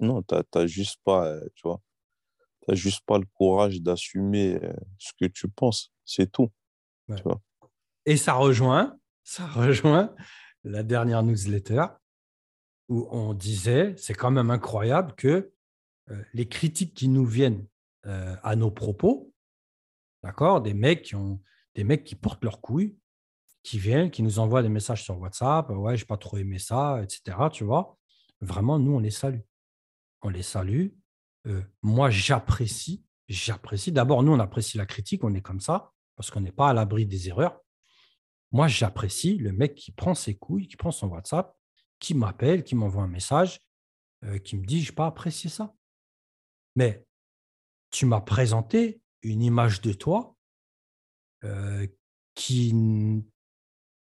Non, 0.00 0.22
tu 0.22 0.34
n'as 0.54 0.66
juste 0.66 0.98
pas, 1.04 1.26
euh, 1.26 1.46
tu 1.54 1.68
vois, 1.68 1.82
as 2.68 2.74
juste 2.74 3.04
pas 3.04 3.18
le 3.18 3.26
courage 3.26 3.82
d'assumer 3.82 4.54
euh, 4.64 4.72
ce 4.98 5.12
que 5.12 5.26
tu 5.26 5.46
penses. 5.48 5.92
C'est 6.08 6.32
tout. 6.32 6.50
Et 8.06 8.16
ça 8.16 8.34
rejoint, 8.34 8.98
ça 9.22 9.46
rejoint 9.46 10.14
la 10.64 10.82
dernière 10.82 11.22
newsletter 11.22 11.84
où 12.88 13.06
on 13.10 13.34
disait, 13.34 13.94
c'est 13.98 14.14
quand 14.14 14.30
même 14.30 14.50
incroyable 14.50 15.14
que 15.14 15.52
euh, 16.10 16.22
les 16.32 16.48
critiques 16.48 16.94
qui 16.94 17.08
nous 17.08 17.26
viennent 17.26 17.66
à 18.42 18.56
nos 18.56 18.70
propos, 18.70 19.34
d'accord, 20.22 20.62
des 20.62 20.72
mecs 20.72 21.02
qui 21.02 21.14
ont 21.14 21.42
des 21.74 21.84
mecs 21.84 22.04
qui 22.04 22.14
portent 22.14 22.42
leurs 22.42 22.62
couilles, 22.62 22.96
qui 23.62 23.78
viennent, 23.78 24.10
qui 24.10 24.22
nous 24.22 24.38
envoient 24.38 24.62
des 24.62 24.68
messages 24.68 25.04
sur 25.04 25.18
WhatsApp, 25.18 25.70
ouais, 25.70 25.96
j'ai 25.96 26.06
pas 26.06 26.16
trop 26.16 26.38
aimé 26.38 26.58
ça, 26.58 27.02
etc. 27.02 27.36
Tu 27.52 27.64
vois, 27.64 27.98
vraiment, 28.40 28.78
nous, 28.78 28.94
on 28.94 28.98
les 28.98 29.10
salue. 29.10 29.40
On 30.22 30.30
les 30.30 30.42
salue. 30.42 30.88
Euh, 31.46 31.62
moi, 31.82 32.10
j'apprécie, 32.10 33.04
j'apprécie. 33.28 33.92
D'abord, 33.92 34.22
nous, 34.22 34.32
on 34.32 34.40
apprécie 34.40 34.78
la 34.78 34.86
critique, 34.86 35.22
on 35.22 35.34
est 35.34 35.40
comme 35.40 35.60
ça, 35.60 35.92
parce 36.18 36.32
qu'on 36.32 36.40
n'est 36.40 36.50
pas 36.50 36.70
à 36.70 36.74
l'abri 36.74 37.06
des 37.06 37.28
erreurs. 37.28 37.60
Moi, 38.50 38.66
j'apprécie 38.66 39.38
le 39.38 39.52
mec 39.52 39.76
qui 39.76 39.92
prend 39.92 40.16
ses 40.16 40.36
couilles, 40.36 40.66
qui 40.66 40.76
prend 40.76 40.90
son 40.90 41.06
WhatsApp, 41.06 41.56
qui 42.00 42.12
m'appelle, 42.12 42.64
qui 42.64 42.74
m'envoie 42.74 43.04
un 43.04 43.08
message, 43.08 43.60
euh, 44.24 44.38
qui 44.38 44.56
me 44.56 44.66
dit, 44.66 44.82
je 44.82 44.90
n'ai 44.90 44.96
pas 44.96 45.06
apprécié 45.06 45.48
ça. 45.48 45.72
Mais 46.74 47.06
tu 47.92 48.04
m'as 48.04 48.20
présenté 48.20 49.00
une 49.22 49.42
image 49.42 49.80
de 49.80 49.92
toi 49.92 50.34
euh, 51.44 51.86
qui, 52.34 52.74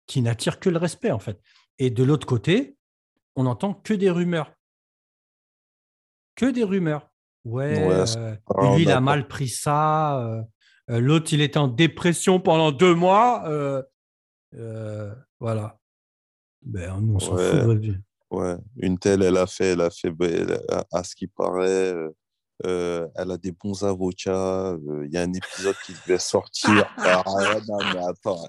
qui 0.09 0.20
n'attire 0.20 0.59
que 0.59 0.69
le 0.69 0.78
respect, 0.78 1.12
en 1.12 1.20
fait. 1.20 1.41
Et 1.78 1.91
de 1.91 2.03
l'autre 2.03 2.27
côté, 2.27 2.77
on 3.37 3.45
n'entend 3.45 3.73
que 3.73 3.95
des 3.95 4.11
rumeurs. 4.11 4.53
Que 6.35 6.47
des 6.47 6.65
rumeurs. 6.65 7.09
Ouais, 7.45 7.89
euh, 7.89 8.37
lui, 8.62 8.82
il 8.82 8.91
a 8.91 9.01
mal 9.01 9.28
pris 9.28 9.49
ça. 9.49 10.45
Euh, 10.90 11.00
l'autre, 11.00 11.32
il 11.32 11.40
était 11.40 11.58
en 11.58 11.68
dépression 11.68 12.40
pendant 12.40 12.72
deux 12.72 12.94
mois. 12.94 13.44
voilà. 15.40 15.78
Ben, 16.62 16.92
on 16.92 17.18
s'en 17.18 17.36
fout. 17.36 17.80
Ouais, 18.30 18.56
une 18.76 18.98
telle, 18.98 19.22
elle 19.22 19.38
a 19.38 19.46
fait, 19.46 19.72
elle 19.72 19.80
a 19.80 19.90
fait, 19.90 20.10
ben, 20.10 20.60
à 20.92 21.02
ce 21.02 21.16
qui 21.16 21.26
paraît, 21.26 21.94
euh, 22.66 23.08
elle 23.14 23.30
a 23.30 23.38
des 23.38 23.52
bons 23.52 23.82
avocats. 23.82 24.72
Euh, 24.72 25.06
il 25.06 25.12
y 25.12 25.16
a 25.16 25.22
un 25.22 25.32
épisode 25.32 25.74
qui 25.86 25.94
devait 26.06 26.18
sortir. 26.18 26.86
Ah, 27.02 27.24
non, 27.68 27.78
mais 27.92 28.00
attends. 28.06 28.48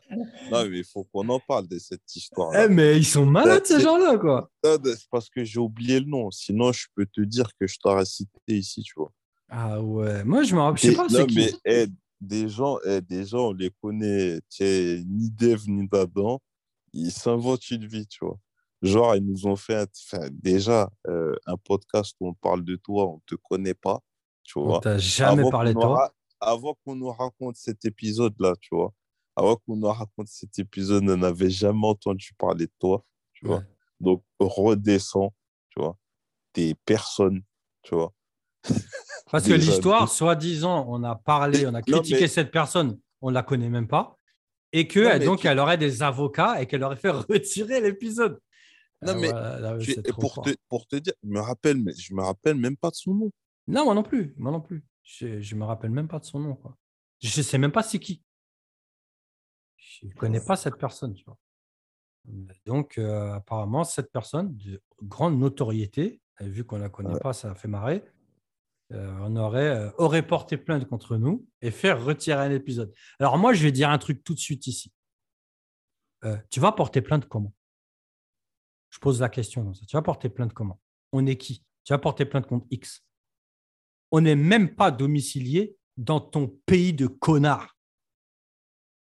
Non, 0.52 0.68
mais 0.70 0.80
il 0.80 0.84
faut 0.84 1.06
qu'on 1.12 1.28
en 1.30 1.40
parle 1.40 1.68
de 1.68 1.80
cette 1.80 2.16
histoire. 2.16 2.54
Eh, 2.56 2.68
mais 2.68 2.98
ils 2.98 3.06
sont 3.06 3.26
malades, 3.26 3.66
ces 3.66 3.80
gens-là, 3.80 4.18
quoi. 4.18 4.50
C'est 4.64 5.10
parce 5.10 5.30
que 5.30 5.44
j'ai 5.44 5.60
oublié 5.60 6.00
le 6.00 6.06
nom. 6.06 6.30
Sinon, 6.32 6.72
je 6.72 6.88
peux 6.96 7.06
te 7.06 7.22
dire 7.22 7.50
que 7.60 7.68
je 7.68 7.78
t'aurais 7.80 8.06
cité 8.06 8.30
ici, 8.50 8.84
tu 8.84 8.94
vois. 8.98 9.12
Ah 9.50 9.82
ouais. 9.82 10.24
Moi, 10.24 10.44
je 10.44 10.56
me 10.56 10.62
rappelle. 10.62 10.80
Je 10.82 10.90
sais 10.90 10.96
pas, 10.96 11.10
c'est 11.10 11.28
qui. 11.28 11.36
mais 11.36 11.52
eh, 11.66 11.88
des 12.22 12.48
gens, 12.48 12.78
eh, 12.86 13.02
des 13.02 13.26
gens, 13.26 13.50
on 13.50 13.54
les 13.54 13.72
connaît. 13.82 14.40
Ni 14.60 15.30
Dev, 15.32 15.64
ni 15.68 15.88
Dadan. 15.88 16.40
Ils 16.94 17.12
s'inventent 17.12 17.70
une 17.72 17.88
vie, 17.88 18.08
tu 18.08 18.24
vois. 18.24 18.38
Genre, 18.82 19.16
ils 19.16 19.26
nous 19.26 19.48
ont 19.48 19.56
fait 19.56 19.90
déjà 20.32 20.90
euh, 21.08 21.36
un 21.46 21.58
podcast 21.58 22.16
où 22.20 22.30
on 22.30 22.34
parle 22.34 22.64
de 22.64 22.76
toi, 22.76 23.10
on 23.10 23.16
ne 23.16 23.22
te 23.26 23.36
connaît 23.36 23.74
pas. 23.74 24.00
Tu 24.44 24.60
vois. 24.60 24.78
On 24.78 24.80
t'a 24.80 24.98
jamais 24.98 25.50
parlé 25.50 25.74
de 25.74 25.80
toi. 25.80 26.14
Avant 26.40 26.76
qu'on 26.84 26.96
nous 26.96 27.12
raconte 27.12 27.56
cet 27.58 27.86
épisode-là, 27.86 28.56
tu 28.60 28.76
vois. 28.76 28.92
Avant 29.36 29.56
qu'on 29.56 29.76
nous 29.76 29.88
raconte 29.88 30.28
cet 30.28 30.58
épisode, 30.60 31.08
on 31.08 31.18
n'avait 31.18 31.50
jamais 31.50 31.88
entendu 31.88 32.32
parler 32.38 32.66
de 32.66 32.74
toi. 32.80 33.06
Tu 33.34 33.46
vois. 33.46 33.64
Donc, 34.00 34.24
redescends, 34.40 35.34
tu 35.70 35.80
vois. 35.80 35.98
T'es 36.54 36.76
personne, 36.86 37.44
tu 37.84 37.96
vois. 37.96 38.14
Parce 39.32 39.48
que 39.48 39.54
l'histoire, 39.54 40.10
soi-disant, 40.10 40.86
on 40.90 41.04
a 41.04 41.16
parlé, 41.16 41.66
on 41.66 41.74
a 41.74 41.82
critiqué 41.82 42.22
mais- 42.22 42.28
cette 42.28 42.52
personne, 42.52 43.00
on 43.22 43.30
ne 43.30 43.34
la 43.36 43.44
connaît 43.44 43.70
même 43.70 43.88
pas, 43.88 44.20
et 44.74 44.88
que 44.88 45.00
Non, 45.00 45.10
mais 45.20 45.26
donc 45.26 45.40
tu- 45.42 45.48
elle 45.48 45.60
aurait 45.60 45.78
des 45.78 46.04
avocats 46.04 46.62
et 46.62 46.68
qu'elle 46.68 46.84
aurait 46.84 46.96
fait 46.98 47.10
retirer 47.30 47.82
l'épisode. 47.82 48.40
Non, 49.04 49.14
Ah, 49.14 49.16
mais 49.16 49.30
voilà, 49.32 49.60
là, 49.60 49.78
tu- 49.80 49.94
c'est 49.94 50.00
et 50.08 50.12
trop 50.12 50.22
pour 50.22 50.42
te, 50.44 50.50
pour 50.70 50.86
te 50.88 50.96
dire, 50.98 51.14
je 51.24 51.30
me 51.30 51.40
rappelle, 51.40 51.78
mais 51.78 51.94
je 51.98 52.14
me 52.14 52.22
rappelle 52.22 52.56
même 52.56 52.78
pas 52.78 52.90
de 52.90 52.96
son 52.96 53.14
nom. 53.16 53.32
Non, 53.68 53.86
moi 53.86 53.96
non 53.96 54.04
plus, 54.04 54.34
moi 54.38 54.52
non 54.52 54.62
plus. 54.62 54.84
Je 55.04 55.26
ne 55.28 55.60
me 55.60 55.66
rappelle 55.66 55.92
même 55.92 56.08
pas 56.08 56.20
de 56.20 56.26
son 56.26 56.40
nom. 56.40 56.56
Quoi. 56.56 56.76
Je 57.22 57.36
ne 57.40 57.44
sais 57.44 57.58
même 57.58 57.72
pas 57.72 57.84
c'est 57.84 58.00
qui. 58.00 58.22
Je 59.78 60.06
ne 60.08 60.12
connais 60.14 60.42
pas 60.42 60.56
cette 60.56 60.76
personne. 60.78 61.14
Tu 61.14 61.24
vois. 61.26 61.38
Donc, 62.66 62.98
euh, 62.98 63.34
apparemment, 63.34 63.84
cette 63.84 64.12
personne 64.12 64.56
de 64.58 64.82
grande 65.02 65.40
notoriété, 65.40 66.22
vu 66.40 66.64
qu'on 66.64 66.78
ne 66.78 66.84
la 66.84 66.90
connaît 66.90 67.14
Ouais. 67.14 67.20
pas, 67.20 67.34
ça 67.34 67.52
a 67.52 67.56
fait 67.56 67.68
marrer, 67.68 68.04
euh, 68.94 69.18
on 69.22 69.36
aurait, 69.36 69.70
euh, 69.70 69.92
aurait 69.98 70.26
porté 70.26 70.58
plainte 70.58 70.86
contre 70.86 71.18
nous 71.18 71.48
et 71.62 71.72
faire 71.72 72.04
retirer 72.04 72.42
un 72.42 72.52
épisode. 72.52 72.94
Alors, 73.20 73.38
moi, 73.38 73.54
je 73.54 73.64
vais 73.64 73.72
dire 73.72 73.90
un 73.90 73.98
truc 73.98 74.24
tout 74.24 74.34
de 74.34 74.40
suite 74.40 74.68
ici. 74.68 74.92
Euh, 76.24 76.38
tu 76.50 76.60
vas 76.60 76.72
porter 76.72 77.02
plainte 77.02 77.28
comment? 77.28 77.54
Je 78.90 79.00
pose 79.00 79.22
la 79.22 79.30
question. 79.30 79.72
Tu 79.72 79.96
vas 79.96 80.02
porter 80.02 80.30
plainte 80.30 80.54
comment? 80.54 80.80
On 81.14 81.26
est 81.26 81.38
qui? 81.38 81.64
Tu 81.84 81.94
vas 81.94 82.00
porter 82.00 82.26
plainte 82.26 82.48
contre 82.48 82.68
X? 82.70 83.04
On 84.12 84.22
n'est 84.22 84.36
même 84.36 84.76
pas 84.76 84.92
domicilié 84.92 85.78
dans 85.96 86.20
ton 86.20 86.48
pays 86.66 86.94
de 86.94 87.08
connard. 87.08 87.78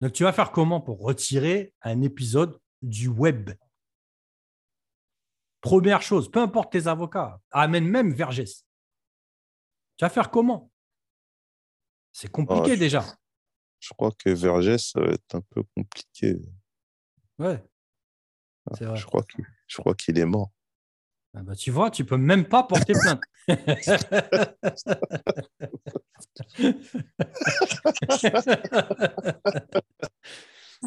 Donc, 0.01 0.12
tu 0.12 0.24
vas 0.24 0.32
faire 0.32 0.52
comment 0.52 0.81
pour 0.81 1.01
retirer 1.01 1.74
un 1.82 2.02
épisode 2.02 2.59
du 2.82 3.09
web? 3.09 3.51
Première 5.62 6.02
chose, 6.02 6.31
peu 6.31 6.40
importe 6.40 6.73
tes 6.73 6.86
avocats, 6.86 7.40
amène 7.51 7.86
même 7.86 8.12
Vergès. 8.12 8.65
Tu 10.01 10.05
vas 10.07 10.09
faire 10.09 10.31
comment? 10.31 10.73
C'est 12.11 12.33
compliqué 12.33 12.73
Ah, 12.73 12.77
déjà. 12.77 13.05
Je 13.81 13.91
crois 13.93 14.11
que 14.13 14.31
Vergès, 14.31 14.79
ça 14.79 14.99
va 14.99 15.09
être 15.09 15.35
un 15.35 15.43
peu 15.43 15.63
compliqué. 15.77 16.41
Ouais. 17.39 17.63
C'est 18.79 18.87
vrai. 18.87 18.97
Je 18.97 19.05
crois 19.77 19.95
qu'il 19.95 20.19
est 20.19 20.25
mort. 20.25 20.53
Ah 21.35 21.43
bah, 21.43 21.55
tu 21.55 21.71
vois, 21.71 21.91
tu 21.91 22.07
peux 22.07 22.17
même 22.17 22.49
pas 22.49 22.63
porter 22.63 22.95
plainte. 22.95 23.21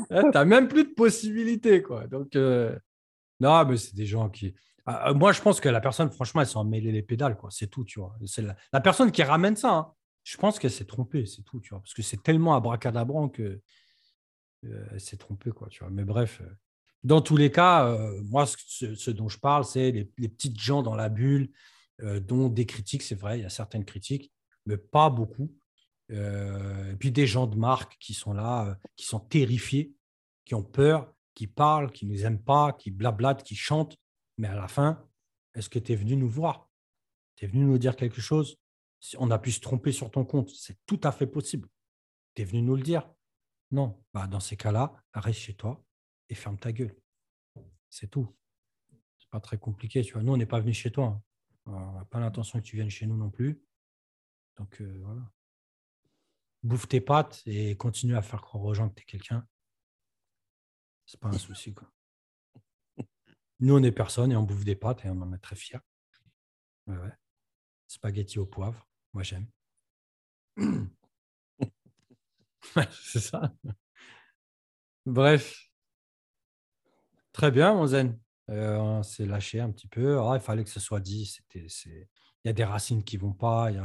tu 0.10 0.28
n'as 0.34 0.46
même 0.46 0.68
plus 0.68 0.86
de 0.86 0.94
possibilités. 0.96 1.84
Quoi. 1.84 2.08
Donc, 2.08 2.36
euh, 2.36 2.76
non, 3.40 3.64
mais 3.66 3.78
c'est 3.78 3.94
des 3.94 4.08
gens 4.08 4.32
qui. 4.32 4.56
Ah, 4.86 5.04
ah, 5.06 5.14
moi, 5.14 5.32
je 5.32 5.42
pense 5.42 5.60
que 5.62 5.70
la 5.70 5.80
personne, 5.82 6.12
franchement, 6.12 6.42
elle 6.42 6.48
s'en 6.48 6.64
mêlé 6.66 6.92
les 6.92 7.02
pédales. 7.02 7.38
quoi. 7.38 7.50
C'est 7.52 7.68
tout, 7.68 7.86
tu 7.86 8.00
vois. 8.00 8.16
C'est 8.26 8.44
la... 8.72 8.82
personne 8.82 9.12
qui 9.12 9.24
ramène 9.24 9.56
ça. 9.56 9.72
hein, 9.74 9.94
je 10.24 10.38
pense 10.38 10.60
qu'elle 10.60 10.72
s'est 10.72 10.86
trompée, 10.86 11.26
c'est 11.26 11.44
tout, 11.44 11.60
tu 11.60 11.70
vois. 11.70 11.80
Parce 11.80 11.94
que 11.94 12.02
c'est 12.02 12.22
tellement 12.22 12.56
abracadabrant 12.56 13.30
que 13.30 13.62
euh, 14.66 14.86
elle 14.92 15.00
s'est 15.02 15.18
trompée, 15.18 15.52
quoi, 15.52 15.68
tu 15.70 15.80
vois. 15.84 15.90
Mais 15.92 16.04
bref. 16.04 16.42
euh, 16.42 16.50
dans 17.04 17.22
tous 17.22 17.36
les 17.36 17.52
cas, 17.52 17.86
euh, 17.88 18.22
moi, 18.24 18.46
ce, 18.46 19.12
dont 19.12 19.28
je 19.28 19.38
parle, 19.38 19.66
c'est 19.66 19.92
les, 19.92 20.10
les 20.18 20.30
petites 20.30 20.60
gens 20.60 20.82
dans 20.82 20.96
la 20.96 21.10
bulle, 21.10 21.50
euh, 22.02 22.20
dont 22.20 22.48
des 22.48 22.66
critiques, 22.66 23.04
c'est 23.04 23.16
vrai, 23.16 23.40
il 23.40 23.42
y 23.44 23.46
a 23.46 23.50
certaines 23.50 23.84
critiques, 23.86 24.32
mais 24.66 24.78
pas 24.78 25.10
beaucoup. 25.10 25.54
Euh, 26.12 26.92
et 26.92 26.96
puis 26.96 27.12
des 27.12 27.28
gens 27.28 27.48
de 27.48 27.58
marque 27.58 27.98
qui 28.00 28.14
sont 28.14 28.34
là, 28.34 28.68
euh, 28.68 28.76
qui 28.96 29.06
sont 29.06 29.20
terrifiés, 29.20 29.94
qui 30.46 30.56
ont 30.56 30.64
peur, 30.64 31.14
qui 31.34 31.48
parlent, 31.48 31.92
qui 31.92 32.06
ne 32.06 32.14
nous 32.14 32.26
aiment 32.26 32.42
pas, 32.42 32.74
qui 32.74 32.92
blablatent, 32.92 33.44
qui 33.44 33.56
chantent. 33.56 33.98
Mais 34.38 34.48
à 34.48 34.56
la 34.56 34.68
fin, 34.68 35.08
est-ce 35.54 35.70
que 35.70 35.80
tu 35.80 35.92
es 35.92 35.96
venu 35.96 36.16
nous 36.16 36.30
voir? 36.30 36.70
Tu 37.36 37.46
es 37.46 37.48
venu 37.48 37.64
nous 37.66 37.78
dire 37.78 37.96
quelque 37.96 38.22
chose? 38.22 38.60
On 39.18 39.32
a 39.32 39.40
pu 39.40 39.52
se 39.52 39.60
tromper 39.60 39.92
sur 39.92 40.10
ton 40.12 40.26
compte. 40.26 40.50
C'est 40.50 40.78
tout 40.86 41.00
à 41.04 41.12
fait 41.12 41.28
possible. 41.28 41.68
Tu 42.36 42.42
es 42.42 42.46
venu 42.46 42.62
nous 42.62 42.76
le 42.76 42.84
dire? 42.84 43.10
Non. 43.72 44.04
Bah, 44.14 44.28
dans 44.28 44.40
ces 44.40 44.58
cas-là, 44.58 44.94
reste 45.14 45.40
chez 45.40 45.56
toi 45.56 45.84
et 46.30 46.36
ferme 46.36 46.58
ta 46.58 46.72
gueule. 46.72 46.96
C'est 47.90 48.10
tout. 48.10 48.36
C'est 49.20 49.30
pas 49.30 49.40
très 49.40 49.58
compliqué. 49.58 50.02
Tu 50.04 50.14
vois. 50.14 50.24
Nous, 50.24 50.34
on 50.34 50.38
n'est 50.38 50.46
pas 50.46 50.60
venu 50.60 50.74
chez 50.74 50.92
toi. 50.92 51.06
hein. 51.06 51.24
On 51.66 51.94
n'a 51.94 52.06
pas 52.06 52.20
l'intention 52.20 52.60
que 52.60 52.66
tu 52.66 52.76
viennes 52.76 52.90
chez 52.90 53.06
nous 53.06 53.18
non 53.18 53.30
plus. 53.30 53.62
Donc 54.58 54.82
euh, 54.82 55.02
voilà. 55.04 55.22
Bouffe 56.62 56.88
tes 56.88 57.02
pattes 57.02 57.42
et 57.46 57.76
continue 57.78 58.16
à 58.16 58.22
faire 58.22 58.42
croire 58.42 58.64
aux 58.64 58.74
gens 58.74 58.90
que 58.90 58.96
tu 58.96 59.02
es 59.04 59.06
quelqu'un. 59.06 59.48
C'est 61.06 61.20
pas 61.20 61.30
un 61.30 61.38
souci. 61.38 61.74
Quoi. 61.74 61.93
Nous, 63.64 63.78
on 63.78 63.82
est 63.82 63.94
personne 63.94 64.34
et 64.34 64.36
on 64.36 64.44
bouffe 64.44 64.66
des 64.66 64.76
pâtes 64.76 65.06
et 65.06 65.10
on 65.10 65.22
en 65.22 65.32
est 65.32 65.38
très 65.38 65.56
fiers. 65.56 65.80
Spaghetti 67.88 68.38
au 68.38 68.46
poivre. 68.46 68.90
Moi, 69.14 69.24
j'aime. 69.24 69.48
C'est 72.92 73.22
ça. 73.22 73.54
Bref. 75.06 75.70
Très 77.32 77.52
bien, 77.52 77.74
mon 77.74 77.88
zen. 77.88 78.20
Euh, 78.50 79.02
lâché 79.20 79.62
un 79.62 79.72
petit 79.72 79.88
peu. 79.88 80.20
Ah, 80.20 80.34
il 80.36 80.42
fallait 80.42 80.66
que 80.66 80.70
ce 80.70 80.82
soit 80.82 81.00
dit. 81.00 81.34
Il 81.56 82.06
y 82.44 82.50
a 82.50 82.54
des 82.54 82.66
racines 82.66 83.06
qui 83.06 83.16
vont 83.16 83.32
pas. 83.32 83.72
Il 83.72 83.78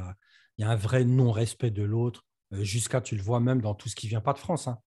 y 0.58 0.64
a, 0.64 0.68
un 0.68 0.74
vrai 0.74 1.04
non-respect 1.04 1.70
de 1.70 1.84
l'autre. 1.84 2.26
Euh, 2.52 2.64
jusqu'à, 2.64 3.00
tu 3.00 3.14
le 3.14 3.22
vois 3.22 3.38
même 3.38 3.60
dans 3.60 3.76
tout 3.76 3.88
ce 3.88 3.94
qui 3.94 4.08
vient 4.08 4.20
pas 4.20 4.32
de 4.32 4.38
France. 4.38 4.66
hein. 4.66 4.80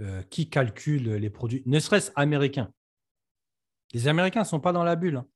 Euh, 0.00 0.22
qui 0.22 0.48
calcule 0.48 1.14
les 1.14 1.30
produits, 1.30 1.64
ne 1.66 1.80
serait-ce 1.80 2.12
américains? 2.14 2.72
Les 3.92 4.08
Américains 4.08 4.40
ne 4.40 4.46
sont 4.46 4.60
pas 4.60 4.72
dans 4.72 4.84
la 4.84 4.96
bulle. 4.96 5.16
hein. 5.16 5.26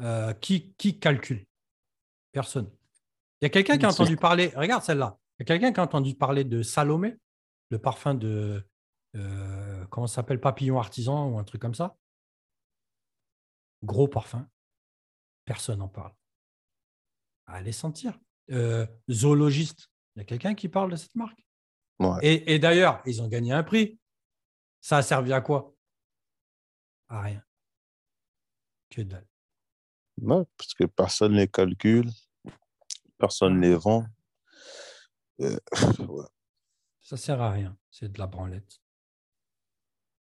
Euh, 0.00 0.32
qui, 0.34 0.72
qui 0.74 0.98
calcule? 0.98 1.46
Personne. 2.32 2.70
Il 3.40 3.44
y 3.44 3.46
a 3.46 3.50
quelqu'un 3.50 3.76
qui 3.78 3.84
a 3.84 3.88
entendu 3.88 4.16
parler, 4.16 4.48
regarde 4.56 4.82
celle-là, 4.82 5.18
il 5.38 5.42
y 5.42 5.42
a 5.42 5.46
quelqu'un 5.46 5.72
qui 5.72 5.80
a 5.80 5.82
entendu 5.82 6.14
parler 6.14 6.44
de 6.44 6.62
Salomé, 6.62 7.18
le 7.70 7.78
parfum 7.78 8.14
de, 8.14 8.64
euh, 9.16 9.86
comment 9.86 10.06
ça 10.06 10.16
s'appelle, 10.16 10.40
papillon 10.40 10.78
artisan 10.78 11.28
ou 11.28 11.38
un 11.38 11.44
truc 11.44 11.60
comme 11.60 11.74
ça? 11.74 11.96
Gros 13.82 14.08
parfum. 14.08 14.48
Personne 15.44 15.80
n'en 15.80 15.88
parle. 15.88 16.14
Allez 17.46 17.72
sentir. 17.72 18.18
Euh, 18.50 18.86
zoologiste, 19.10 19.88
il 20.14 20.20
y 20.20 20.22
a 20.22 20.24
quelqu'un 20.24 20.54
qui 20.54 20.68
parle 20.68 20.90
de 20.90 20.96
cette 20.96 21.14
marque? 21.14 21.44
Ouais. 21.98 22.18
et, 22.22 22.54
et 22.54 22.58
d'ailleurs, 22.58 23.02
ils 23.06 23.22
ont 23.22 23.28
gagné 23.28 23.52
un 23.52 23.62
prix. 23.62 23.98
Ça 24.80 24.96
a 24.98 25.02
servi 25.02 25.32
à 25.32 25.40
quoi? 25.40 25.74
À 27.08 27.20
rien. 27.20 27.44
Que 28.92 29.00
dalle. 29.00 29.26
Ouais, 30.20 30.44
parce 30.58 30.74
que 30.74 30.84
personne 30.84 31.32
ne 31.32 31.38
les 31.38 31.48
calcule, 31.48 32.10
personne 33.16 33.54
ne 33.56 33.60
les 33.60 33.74
vend. 33.74 34.04
Euh, 35.40 35.58
ouais. 36.08 36.26
Ça 37.00 37.16
sert 37.16 37.40
à 37.40 37.50
rien. 37.50 37.74
C'est 37.90 38.12
de 38.12 38.18
la 38.18 38.26
branlette. 38.26 38.82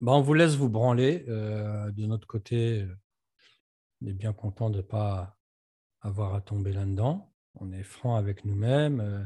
Bah, 0.03 0.13
on 0.13 0.21
vous 0.21 0.35
laisse 0.35 0.55
vous 0.55 0.69
branler. 0.69 1.25
Euh, 1.29 1.91
de 1.93 2.05
notre 2.05 2.27
côté, 2.27 2.83
euh, 2.83 2.95
on 4.03 4.07
est 4.09 4.13
bien 4.13 4.35
content 4.35 4.69
de 4.69 4.77
ne 4.77 4.83
pas 4.83 5.39
avoir 6.03 6.35
à 6.35 6.43
tomber 6.43 6.75
là-dedans. 6.75 7.33
On 7.55 7.73
est 7.73 7.83
franc 7.83 8.17
avec 8.17 8.45
nous-mêmes. 8.45 9.01
euh, 9.01 9.25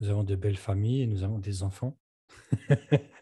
nous 0.00 0.08
avons 0.08 0.24
de 0.24 0.36
belles 0.36 0.56
familles 0.56 1.02
et 1.02 1.06
nous 1.06 1.22
avons 1.22 1.38
des 1.38 1.62
enfants. 1.62 1.98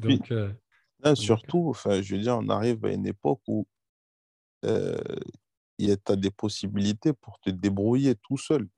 Puis, 0.00 0.20
euh, 0.32 0.52
là, 0.98 1.14
surtout, 1.14 1.70
enfin, 1.70 2.02
je 2.02 2.14
veux 2.14 2.20
dire, 2.20 2.36
on 2.36 2.50
arrive 2.50 2.84
à 2.84 2.92
une 2.92 3.06
époque 3.06 3.40
où 3.46 3.66
euh, 4.64 4.96
tu 5.78 5.90
as 6.06 6.16
des 6.16 6.30
possibilités 6.30 7.12
pour 7.12 7.38
te 7.40 7.50
débrouiller 7.50 8.14
tout 8.14 8.38
seul, 8.38 8.68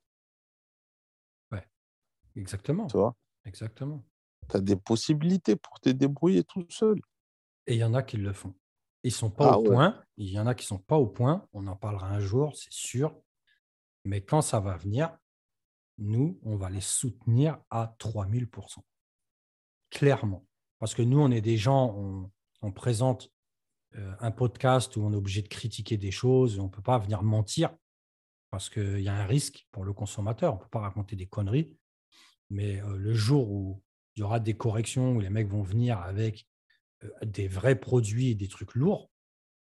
exactement. 2.37 2.87
tu 2.87 2.97
vois? 2.97 3.17
Exactement. 3.45 4.05
Tu 4.51 4.57
as 4.57 4.61
des 4.61 4.77
possibilités 4.77 5.57
pour 5.57 5.81
te 5.81 5.89
débrouiller 5.89 6.45
tout 6.45 6.67
seul. 6.69 7.01
Et 7.67 7.75
il 7.75 7.79
y 7.79 7.85
en 7.85 7.95
a 7.95 8.03
qui 8.03 8.17
le 8.17 8.33
font. 8.33 8.55
Ils 9.03 9.09
ne 9.09 9.13
sont 9.13 9.31
pas 9.31 9.53
Ah 9.53 9.59
au 9.59 9.63
ouais. 9.63 9.69
point. 9.69 10.05
Il 10.17 10.31
y 10.31 10.39
en 10.39 10.47
a 10.47 10.55
qui 10.55 10.65
ne 10.65 10.69
sont 10.69 10.79
pas 10.79 10.97
au 10.97 11.07
point. 11.07 11.47
On 11.53 11.67
en 11.67 11.77
parlera 11.77 12.09
un 12.09 12.21
jour, 12.21 12.57
c'est 12.57 12.73
sûr. 12.73 13.15
Mais 14.05 14.23
quand 14.23 14.43
ça 14.43 14.61
va 14.61 14.77
venir, 14.77 15.17
nous, 15.99 16.39
on 16.43 16.57
va 16.57 16.71
les 16.71 16.81
soutenir 16.81 17.59
à 17.71 17.95
3000%. 17.99 18.81
Clairement. 19.91 20.47
Parce 20.79 20.95
que 20.95 21.03
nous, 21.03 21.21
on 21.21 21.31
est 21.31 21.41
des 21.41 21.57
gens, 21.57 21.95
on, 21.97 22.31
on 22.63 22.73
présente 22.73 23.31
un 24.21 24.31
podcast 24.31 24.97
où 24.97 25.03
on 25.03 25.13
est 25.13 25.17
obligé 25.17 25.43
de 25.43 25.49
critiquer 25.49 25.97
des 25.97 26.11
choses. 26.11 26.59
On 26.59 26.65
ne 26.65 26.69
peut 26.69 26.83
pas 26.83 26.99
venir 26.99 27.23
mentir 27.23 27.75
parce 28.51 28.69
qu'il 28.71 29.01
y 29.01 29.09
a 29.09 29.15
un 29.15 29.27
risque 29.27 29.67
pour 29.73 29.85
le 29.85 29.93
consommateur. 29.93 30.53
On 30.53 30.57
ne 30.57 30.63
peut 30.63 30.69
pas 30.69 30.81
raconter 30.81 31.17
des 31.17 31.27
conneries. 31.27 31.77
Mais 32.51 32.81
euh, 32.83 32.97
le 32.97 33.13
jour 33.15 33.51
où 33.51 33.83
il 34.15 34.21
y 34.21 34.23
aura 34.23 34.39
des 34.39 34.57
corrections, 34.57 35.17
où 35.17 35.21
les 35.21 35.31
mecs 35.31 35.49
vont 35.49 35.63
venir 35.63 35.99
avec 35.99 36.47
euh, 37.03 37.11
des 37.23 37.49
vrais 37.49 37.75
produits 37.75 38.29
et 38.29 38.35
des 38.35 38.49
trucs 38.49 38.75
lourds, 38.75 39.11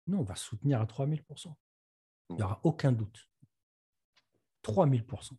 nous, 0.06 0.18
on 0.18 0.22
va 0.22 0.36
soutenir 0.36 0.80
à 0.80 0.84
3000%. 0.86 1.54
Il 2.30 2.36
n'y 2.36 2.42
aura 2.42 2.60
aucun 2.62 2.92
doute. 2.92 3.28
3000%. 4.62 5.36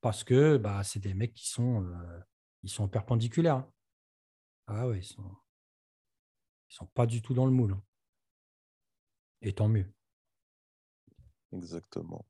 Parce 0.00 0.22
que 0.22 0.56
bah, 0.58 0.84
c'est 0.84 1.00
des 1.00 1.14
mecs 1.14 1.34
qui 1.34 1.48
sont, 1.48 1.84
euh, 1.84 2.20
ils 2.62 2.70
sont 2.70 2.88
perpendiculaires. 2.88 3.56
hein. 3.56 3.72
Ah 4.66 4.88
ouais, 4.88 4.98
ils 4.98 5.04
sont, 5.04 5.34
ils 6.70 6.74
sont 6.74 6.86
pas 6.86 7.06
du 7.06 7.22
tout 7.22 7.34
dans 7.34 7.46
le 7.46 7.52
moule. 7.52 7.72
hein. 7.72 7.82
Et 9.42 9.52
tant 9.52 9.68
mieux. 9.68 9.92
Exactement. 11.52 12.24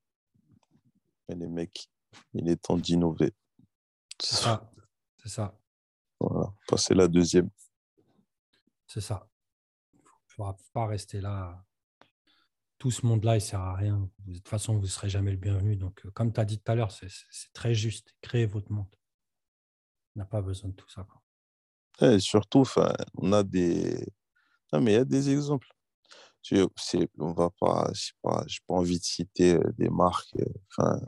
Mais 1.28 1.34
les 1.36 1.48
mecs, 1.48 1.88
il 2.34 2.48
est 2.48 2.56
temps 2.56 2.76
d'innover. 2.76 3.32
C'est 4.20 4.36
ça. 4.36 4.70
C'est 5.22 5.28
ça. 5.28 5.58
Voilà. 6.20 6.54
Passer 6.68 6.94
la 6.94 7.08
deuxième. 7.08 7.48
C'est 8.86 9.00
ça. 9.00 9.28
Il 9.92 9.98
ne 10.00 10.08
faudra 10.28 10.56
pas 10.72 10.86
rester 10.86 11.20
là. 11.20 11.64
Tout 12.78 12.90
ce 12.90 13.06
monde-là, 13.06 13.34
il 13.34 13.36
ne 13.36 13.40
sert 13.40 13.60
à 13.60 13.74
rien. 13.74 14.10
De 14.26 14.34
toute 14.34 14.48
façon, 14.48 14.74
vous 14.74 14.82
ne 14.82 14.86
serez 14.86 15.08
jamais 15.08 15.30
le 15.30 15.36
bienvenu. 15.38 15.76
Donc, 15.76 16.04
euh, 16.04 16.10
comme 16.10 16.32
tu 16.32 16.40
as 16.40 16.44
dit 16.44 16.58
tout 16.60 16.70
à 16.70 16.74
l'heure, 16.74 16.92
c'est 16.92 17.08
très 17.52 17.74
juste. 17.74 18.14
Créez 18.20 18.46
votre 18.46 18.70
monde. 18.70 18.88
On 20.14 20.20
n'a 20.20 20.26
pas 20.26 20.42
besoin 20.42 20.70
de 20.70 20.74
tout 20.74 20.88
ça. 20.90 21.06
Et 22.00 22.18
surtout, 22.20 22.64
on 23.14 23.32
a 23.32 23.42
des. 23.42 24.06
Non, 24.72 24.80
mais 24.80 24.92
il 24.92 24.94
y 24.94 24.98
a 24.98 25.04
des 25.04 25.30
exemples. 25.30 25.68
on 27.18 27.32
va 27.32 27.50
pas, 27.60 27.90
je 27.94 28.12
pas, 28.22 28.44
pas 28.66 28.74
envie 28.74 28.98
de 28.98 29.04
citer 29.04 29.54
euh, 29.54 29.72
des 29.78 29.88
marques. 29.88 30.34
Euh, 30.38 30.44
enfin, 30.70 31.00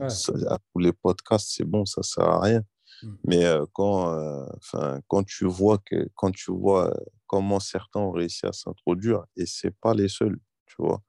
à 0.49 0.57
tous 0.71 0.79
les 0.79 0.93
podcasts, 0.93 1.49
c'est 1.51 1.65
bon, 1.65 1.85
ça 1.85 2.03
sert 2.03 2.23
à 2.23 2.41
rien. 2.41 2.61
Mmh. 3.03 3.15
Mais 3.25 3.45
quand, 3.73 4.47
enfin, 4.57 4.99
quand 5.07 5.23
tu 5.23 5.45
vois 5.45 5.77
que, 5.77 6.09
quand 6.15 6.31
tu 6.31 6.51
vois 6.51 6.91
comment 7.27 7.59
certains 7.59 7.99
ont 7.99 8.11
réussi 8.11 8.47
à 8.47 8.53
s'introduire, 8.53 9.23
et 9.35 9.45
c'est 9.45 9.75
pas 9.81 9.93
les 9.93 10.07
seuls, 10.07 10.39
tu 10.65 10.75
vois, 10.79 11.03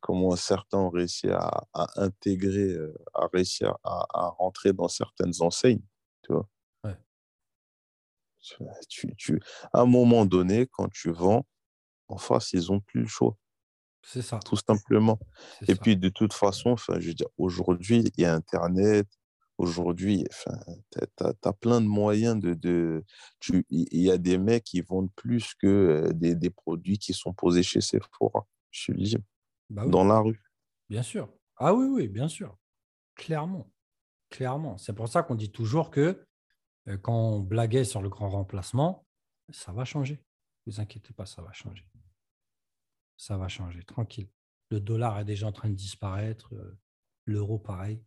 comment 0.00 0.34
certains 0.36 0.78
ont 0.78 0.88
réussi 0.90 1.28
à, 1.28 1.66
intégrer, 1.96 2.74
à 3.12 3.26
réussir 3.30 3.76
à, 3.84 4.06
à, 4.14 4.28
rentrer 4.38 4.72
dans 4.72 4.88
certaines 4.88 5.34
enseignes, 5.40 5.82
tu 6.22 6.32
vois. 6.32 6.48
Tu, 8.88 9.14
tu, 9.16 9.40
à 9.72 9.80
un 9.80 9.86
moment 9.86 10.26
donné, 10.26 10.66
quand 10.66 10.88
tu 10.88 11.10
vends, 11.10 11.46
en 12.08 12.18
face, 12.18 12.52
ils 12.52 12.70
n'ont 12.70 12.80
plus 12.80 13.02
le 13.02 13.06
choix. 13.06 13.36
C'est 14.02 14.22
ça. 14.22 14.38
Tout 14.38 14.56
simplement. 14.56 15.18
Et 15.66 15.74
puis, 15.74 15.96
de 15.96 16.08
toute 16.08 16.32
façon, 16.32 16.76
je 16.76 16.92
veux 16.92 17.14
dire, 17.14 17.28
aujourd'hui, 17.36 18.04
il 18.16 18.22
y 18.22 18.24
a 18.24 18.34
Internet. 18.34 19.06
Aujourd'hui, 19.58 20.24
tu 20.92 21.08
as, 21.20 21.52
plein 21.52 21.80
de 21.80 21.86
moyens 21.86 22.38
de. 22.38 22.54
de 22.54 23.04
il 23.50 24.00
y 24.00 24.10
a 24.10 24.16
des 24.16 24.38
mecs 24.38 24.64
qui 24.64 24.80
vendent 24.80 25.12
plus 25.16 25.52
que 25.54 25.66
euh, 25.66 26.12
des, 26.12 26.36
des 26.36 26.50
produits 26.50 26.98
qui 26.98 27.12
sont 27.12 27.34
posés 27.34 27.64
chez 27.64 27.80
Sephora. 27.80 28.46
Je 28.70 28.80
suis 28.80 28.92
libre. 28.92 29.24
Bah 29.68 29.84
dans 29.86 30.04
la 30.04 30.20
rue. 30.20 30.40
Bien 30.88 31.02
sûr. 31.02 31.28
Ah 31.56 31.74
oui, 31.74 31.86
oui, 31.86 32.08
bien 32.08 32.28
sûr. 32.28 32.56
Clairement. 33.16 33.70
Clairement. 34.30 34.78
C'est 34.78 34.92
pour 34.92 35.08
ça 35.08 35.22
qu'on 35.22 35.34
dit 35.34 35.50
toujours 35.50 35.90
que 35.90 36.24
quand 36.96 37.14
on 37.14 37.40
blaguait 37.40 37.84
sur 37.84 38.00
le 38.00 38.08
grand 38.08 38.30
remplacement, 38.30 39.06
ça 39.50 39.72
va 39.72 39.84
changer. 39.84 40.14
Ne 40.66 40.72
vous 40.72 40.80
inquiétez 40.80 41.12
pas, 41.12 41.26
ça 41.26 41.42
va 41.42 41.52
changer. 41.52 41.86
Ça 43.16 43.36
va 43.36 43.48
changer, 43.48 43.82
tranquille. 43.82 44.28
Le 44.70 44.80
dollar 44.80 45.18
est 45.18 45.24
déjà 45.24 45.46
en 45.46 45.52
train 45.52 45.68
de 45.68 45.74
disparaître, 45.74 46.54
euh, 46.54 46.78
l'euro 47.24 47.58
pareil. 47.58 48.02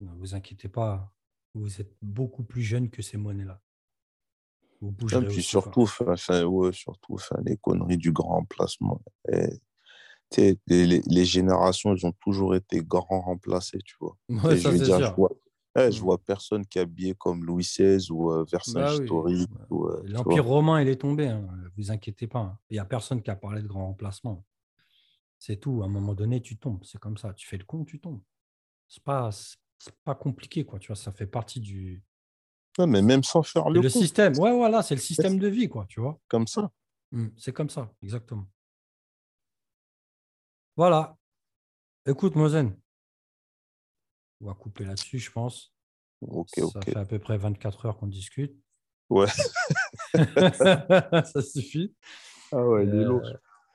Ne 0.00 0.12
vous 0.12 0.34
inquiétez 0.34 0.68
pas, 0.68 1.14
vous 1.54 1.80
êtes 1.80 1.94
beaucoup 2.02 2.42
plus 2.42 2.62
jeune 2.62 2.90
que 2.90 3.02
ces 3.02 3.16
monnaies-là. 3.16 3.60
Vous 4.80 4.90
bougerez 4.90 5.26
puis 5.26 5.42
surtout, 5.42 5.86
surtout 5.86 7.18
les 7.44 7.56
conneries 7.56 7.96
du 7.96 8.12
grand 8.12 8.34
remplacement. 8.34 9.02
Et, 9.32 9.60
les, 10.66 11.00
les, 11.06 11.24
générations, 11.24 11.92
elles 11.92 12.04
ont 12.04 12.14
toujours 12.20 12.56
été 12.56 12.82
grand 12.82 13.20
remplacées, 13.20 13.78
tu 13.84 13.94
vois. 14.00 14.18
je 14.28 14.68
veux 14.68 14.78
dire, 14.78 15.00
je 15.00 15.14
vois, 15.14 15.30
je 15.76 15.88
mmh. 15.88 16.02
vois 16.02 16.18
personne 16.18 16.66
qui 16.66 16.78
est 16.78 16.82
habillé 16.82 17.14
comme 17.14 17.44
Louis 17.44 17.64
XVI 17.64 18.10
ou 18.10 18.30
euh, 18.30 18.44
Vercingétorix. 18.50 19.46
Bah 19.48 19.66
euh, 19.72 20.02
L'Empire 20.04 20.44
romain, 20.44 20.80
il 20.80 20.88
est 20.88 21.00
tombé, 21.00 21.28
hein. 21.28 21.46
vous 21.76 21.90
inquiétez 21.90 22.26
pas. 22.26 22.40
Hein. 22.40 22.58
Il 22.70 22.74
n'y 22.74 22.78
a 22.78 22.84
personne 22.84 23.22
qui 23.22 23.30
a 23.30 23.36
parlé 23.36 23.60
de 23.60 23.66
grand 23.66 23.86
remplacement. 23.86 24.44
C'est 25.38 25.56
tout. 25.56 25.82
À 25.82 25.86
un 25.86 25.88
moment 25.88 26.14
donné, 26.14 26.40
tu 26.40 26.56
tombes. 26.56 26.82
C'est 26.84 27.00
comme 27.00 27.16
ça. 27.16 27.34
Tu 27.34 27.46
fais 27.46 27.58
le 27.58 27.64
con, 27.64 27.84
tu 27.84 28.00
tombes. 28.00 28.20
Ce 28.86 29.00
n'est 29.00 29.04
pas, 29.04 29.30
pas 30.04 30.14
compliqué, 30.14 30.64
quoi. 30.64 30.78
Tu 30.78 30.88
vois, 30.88 30.96
ça 30.96 31.12
fait 31.12 31.26
partie 31.26 31.60
du. 31.60 32.02
Non, 32.78 32.86
mais 32.86 33.02
même 33.02 33.22
sans 33.22 33.42
faire 33.42 33.68
le, 33.68 33.80
le 33.80 33.88
système. 33.88 34.36
Ouais, 34.38 34.52
voilà, 34.52 34.82
c'est 34.82 34.94
le 34.94 35.00
système 35.00 35.38
de 35.38 35.48
vie, 35.48 35.68
quoi. 35.68 35.86
Tu 35.88 36.00
vois? 36.00 36.18
Comme 36.28 36.46
ça. 36.46 36.70
Mmh, 37.12 37.28
c'est 37.36 37.52
comme 37.52 37.70
ça, 37.70 37.92
exactement. 38.02 38.46
Voilà. 40.76 41.16
Écoute, 42.06 42.34
Mozen, 42.34 42.76
on 44.44 44.48
va 44.48 44.54
couper 44.54 44.84
là-dessus, 44.84 45.18
je 45.18 45.30
pense. 45.30 45.74
Ça 46.56 46.80
fait 46.82 46.96
à 46.96 47.04
peu 47.04 47.18
près 47.18 47.38
24 47.38 47.86
heures 47.86 47.96
qu'on 47.96 48.06
discute. 48.06 48.54
Ouais. 49.10 49.26
ça 50.14 51.42
suffit. 51.42 51.94
Ah 52.52 52.66
ouais, 52.66 52.86
il 52.86 52.94
est 52.94 53.04
lourd. 53.04 53.26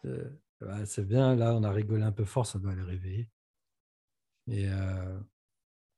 Euh, 0.05 0.29
euh, 0.63 0.85
c'est 0.85 1.07
bien, 1.07 1.35
là, 1.35 1.53
on 1.55 1.63
a 1.63 1.71
rigolé 1.71 2.03
un 2.03 2.11
peu 2.11 2.25
fort, 2.25 2.45
ça 2.45 2.59
doit 2.59 2.75
les 2.75 2.83
réveiller. 2.83 3.29
Et, 4.47 4.67
euh, 4.69 5.19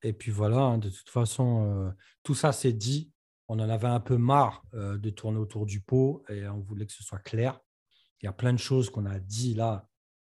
et 0.04 0.14
puis 0.14 0.32
voilà, 0.32 0.60
hein, 0.60 0.78
de 0.78 0.90
toute 0.90 1.10
façon, 1.10 1.94
tout 2.24 2.36
ça 2.36 2.52
c'est 2.52 2.74
dit. 2.74 3.12
On 3.48 3.60
en 3.60 3.70
avait 3.70 3.88
un 3.88 4.00
peu 4.00 4.18
marre 4.18 4.64
de 4.74 5.10
tourner 5.10 5.38
autour 5.38 5.66
du 5.66 5.82
pot 5.82 6.24
et 6.30 6.48
on 6.48 6.62
voulait 6.62 6.86
que 6.86 6.94
ce 6.94 7.04
soit 7.04 7.20
clair. 7.20 7.60
Il 8.22 8.26
y 8.26 8.30
a 8.30 8.34
plein 8.34 8.54
de 8.54 8.60
choses 8.60 8.90
qu'on 8.90 9.06
a 9.06 9.20
dit 9.20 9.54
là. 9.54 9.90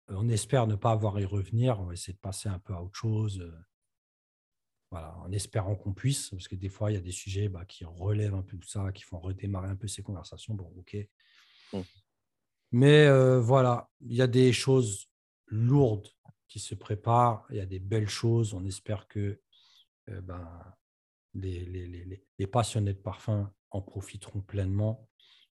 On 0.08 0.30
espère 0.30 0.66
ne 0.68 0.76
pas 0.76 0.92
avoir 0.92 1.18
à 1.18 1.22
y 1.22 1.26
revenir. 1.26 1.80
On 1.82 1.86
va 1.86 1.94
essayer 1.94 2.14
de 2.14 2.20
passer 2.20 2.48
un 2.48 2.60
peu 2.60 2.74
à 2.74 2.82
autre 2.82 2.96
chose 2.96 3.46
voilà, 4.92 5.18
en 5.20 5.32
espérant 5.32 5.76
qu'on 5.76 5.94
puisse, 5.94 6.30
parce 6.30 6.50
que 6.50 6.56
des 6.56 6.70
fois, 6.70 6.92
il 6.92 6.96
y 6.96 6.98
a 6.98 7.02
des 7.02 7.14
sujets 7.14 7.48
bah, 7.48 7.66
qui 7.66 7.86
relèvent 7.86 8.36
un 8.36 8.42
peu 8.42 8.58
tout 8.58 8.68
ça, 8.68 8.92
qui 8.92 9.04
font 9.04 9.20
redémarrer 9.20 9.70
un 9.70 9.76
peu 9.78 9.88
ces 9.88 10.04
conversations. 10.04 10.54
Bon, 10.54 10.72
ok. 10.78 10.98
Mmh. 11.74 11.80
Mais 12.74 13.08
euh, 13.08 13.40
voilà, 13.40 13.90
il 14.02 14.16
y 14.16 14.22
a 14.22 14.28
des 14.28 14.52
choses 14.52 15.10
lourdes 15.48 16.10
qui 16.48 16.60
se 16.60 16.76
préparent, 16.76 17.46
il 17.50 17.56
y 17.56 17.62
a 17.62 17.66
des 17.66 17.80
belles 17.80 18.10
choses. 18.10 18.54
On 18.54 18.66
espère 18.66 19.08
que 19.08 19.42
euh, 20.10 20.22
ben, 20.22 20.48
les, 21.34 21.66
les, 21.66 22.26
les, 22.38 22.48
passionnés 22.48 22.94
de 22.94 23.00
parfum 23.00 23.54
en 23.70 23.82
profiteront 23.82 24.42
pleinement, 24.42 25.08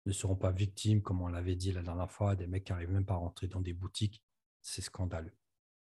ne 0.06 0.12
seront 0.12 0.36
pas 0.36 0.52
victimes, 0.52 1.02
comme 1.02 1.20
on 1.20 1.28
l'avait 1.28 1.56
dit 1.56 1.72
la 1.72 1.82
dernière 1.82 2.10
fois, 2.10 2.36
des 2.36 2.46
mecs 2.46 2.64
qui 2.64 2.72
n'arrivent 2.72 2.92
même 2.92 3.04
pas 3.04 3.14
à 3.14 3.18
rentrer 3.18 3.48
dans 3.48 3.60
des 3.60 3.72
boutiques. 3.72 4.22
C'est 4.62 4.82
scandaleux. 4.82 5.36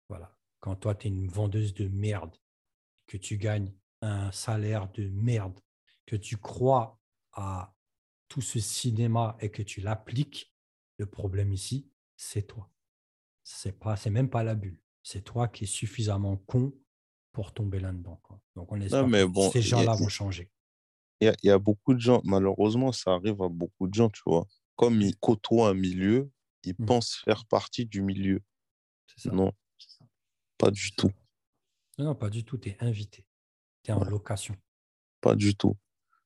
Voilà. 0.09 0.37
Quand 0.59 0.75
toi, 0.75 0.93
tu 0.93 1.07
es 1.07 1.09
une 1.09 1.29
vendeuse 1.29 1.73
de 1.73 1.87
merde 1.87 2.35
que 3.09 3.17
tu 3.17 3.37
gagnes 3.37 3.73
un 4.01 4.31
salaire 4.31 4.89
de 4.93 5.09
merde, 5.09 5.59
que 6.05 6.15
tu 6.15 6.37
crois 6.37 7.01
à 7.33 7.75
tout 8.29 8.41
ce 8.41 8.59
cinéma 8.59 9.35
et 9.41 9.49
que 9.49 9.63
tu 9.63 9.81
l'appliques, 9.81 10.53
le 10.97 11.07
problème 11.07 11.51
ici, 11.51 11.89
c'est 12.15 12.43
toi. 12.43 12.69
C'est 13.43 13.77
pas, 13.77 13.97
c'est 13.97 14.11
même 14.11 14.29
pas 14.29 14.43
la 14.43 14.53
bulle. 14.53 14.79
C'est 15.01 15.23
toi 15.23 15.47
qui 15.47 15.63
es 15.63 15.67
suffisamment 15.67 16.37
con 16.37 16.71
pour 17.31 17.51
tomber 17.51 17.79
là-dedans. 17.79 18.21
Donc 18.55 18.71
on 18.71 18.79
espère 18.79 19.07
que 19.07 19.51
ces 19.53 19.61
gens-là 19.63 19.95
vont 19.95 20.07
changer. 20.07 20.51
Il 21.19 21.33
y, 21.43 21.49
a 21.49 21.59
beaucoup 21.59 21.93
de 21.93 21.99
gens, 21.99 22.21
malheureusement, 22.23 22.93
ça 22.93 23.11
arrive 23.11 23.41
à 23.41 23.49
beaucoup 23.49 23.87
de 23.87 23.93
gens, 23.93 24.09
tu 24.09 24.21
vois. 24.25 24.47
Comme 24.77 25.01
ils 25.01 25.17
côtoient 25.17 25.69
un 25.69 25.73
milieu, 25.73 26.31
ils 26.63 26.75
mmh. 26.77 26.85
pensent 26.85 27.15
faire 27.25 27.45
partie 27.45 27.85
du 27.85 28.01
milieu. 28.01 28.41
Non, 29.25 29.51
pas 30.57 30.71
du 30.71 30.91
tout. 30.91 31.11
Non, 31.99 32.15
pas 32.15 32.29
du 32.29 32.43
tout. 32.45 32.57
Tu 32.57 32.69
es 32.69 32.77
invité. 32.79 33.25
Tu 33.83 33.91
es 33.91 33.93
en 33.93 34.03
location. 34.03 34.55
Pas 35.21 35.35
du 35.35 35.55
tout. 35.55 35.77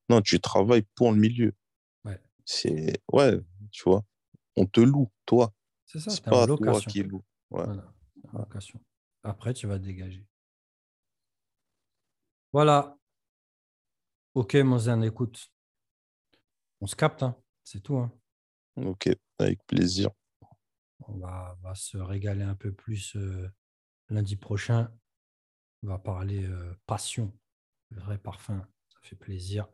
Non, 0.09 0.21
tu 0.21 0.39
travailles 0.39 0.85
pour 0.95 1.11
le 1.11 1.17
milieu. 1.17 1.53
Ouais. 2.05 2.21
C'est. 2.45 3.01
Ouais, 3.11 3.39
tu 3.71 3.83
vois. 3.83 4.03
On 4.55 4.65
te 4.65 4.79
loue, 4.79 5.11
toi. 5.25 5.51
C'est 5.85 5.99
ça, 5.99 6.11
c'est 6.11 6.23
pas 6.23 6.43
en 6.43 6.45
location. 6.45 6.79
toi 6.79 6.91
qui 6.91 7.03
loue. 7.03 7.23
Voilà, 7.49 7.91
location. 8.33 8.79
Après, 9.23 9.53
tu 9.53 9.67
vas 9.67 9.79
te 9.79 9.83
dégager. 9.83 10.25
Voilà. 12.51 12.97
Ok, 14.35 14.55
Mozen, 14.55 15.03
écoute. 15.03 15.51
On 16.81 16.87
se 16.87 16.95
capte, 16.95 17.23
hein. 17.23 17.35
c'est 17.63 17.81
tout. 17.81 17.97
Hein. 17.97 18.11
Ok, 18.75 19.09
avec 19.39 19.65
plaisir. 19.65 20.09
On 21.07 21.17
va, 21.17 21.57
va, 21.61 21.75
se 21.75 21.97
régaler 21.97 22.43
un 22.43 22.55
peu 22.55 22.71
plus 22.71 23.15
euh, 23.15 23.49
lundi 24.09 24.35
prochain 24.35 24.91
on 25.83 25.87
va 25.87 25.97
parler 25.97 26.45
euh, 26.45 26.73
passion, 26.87 27.31
vrai 27.91 28.17
parfum, 28.17 28.65
ça 28.89 28.99
fait 29.01 29.15
plaisir. 29.15 29.67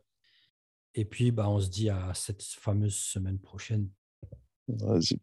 Et 0.96 1.06
puis, 1.06 1.32
bah, 1.32 1.48
on 1.50 1.60
se 1.60 1.70
dit 1.70 1.90
à 1.90 2.14
cette 2.14 2.44
fameuse 2.44 2.96
semaine 2.96 3.40
prochaine. 3.40 3.90
Vas-y, 4.68 5.20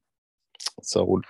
ça 0.80 1.00
roule. 1.00 1.24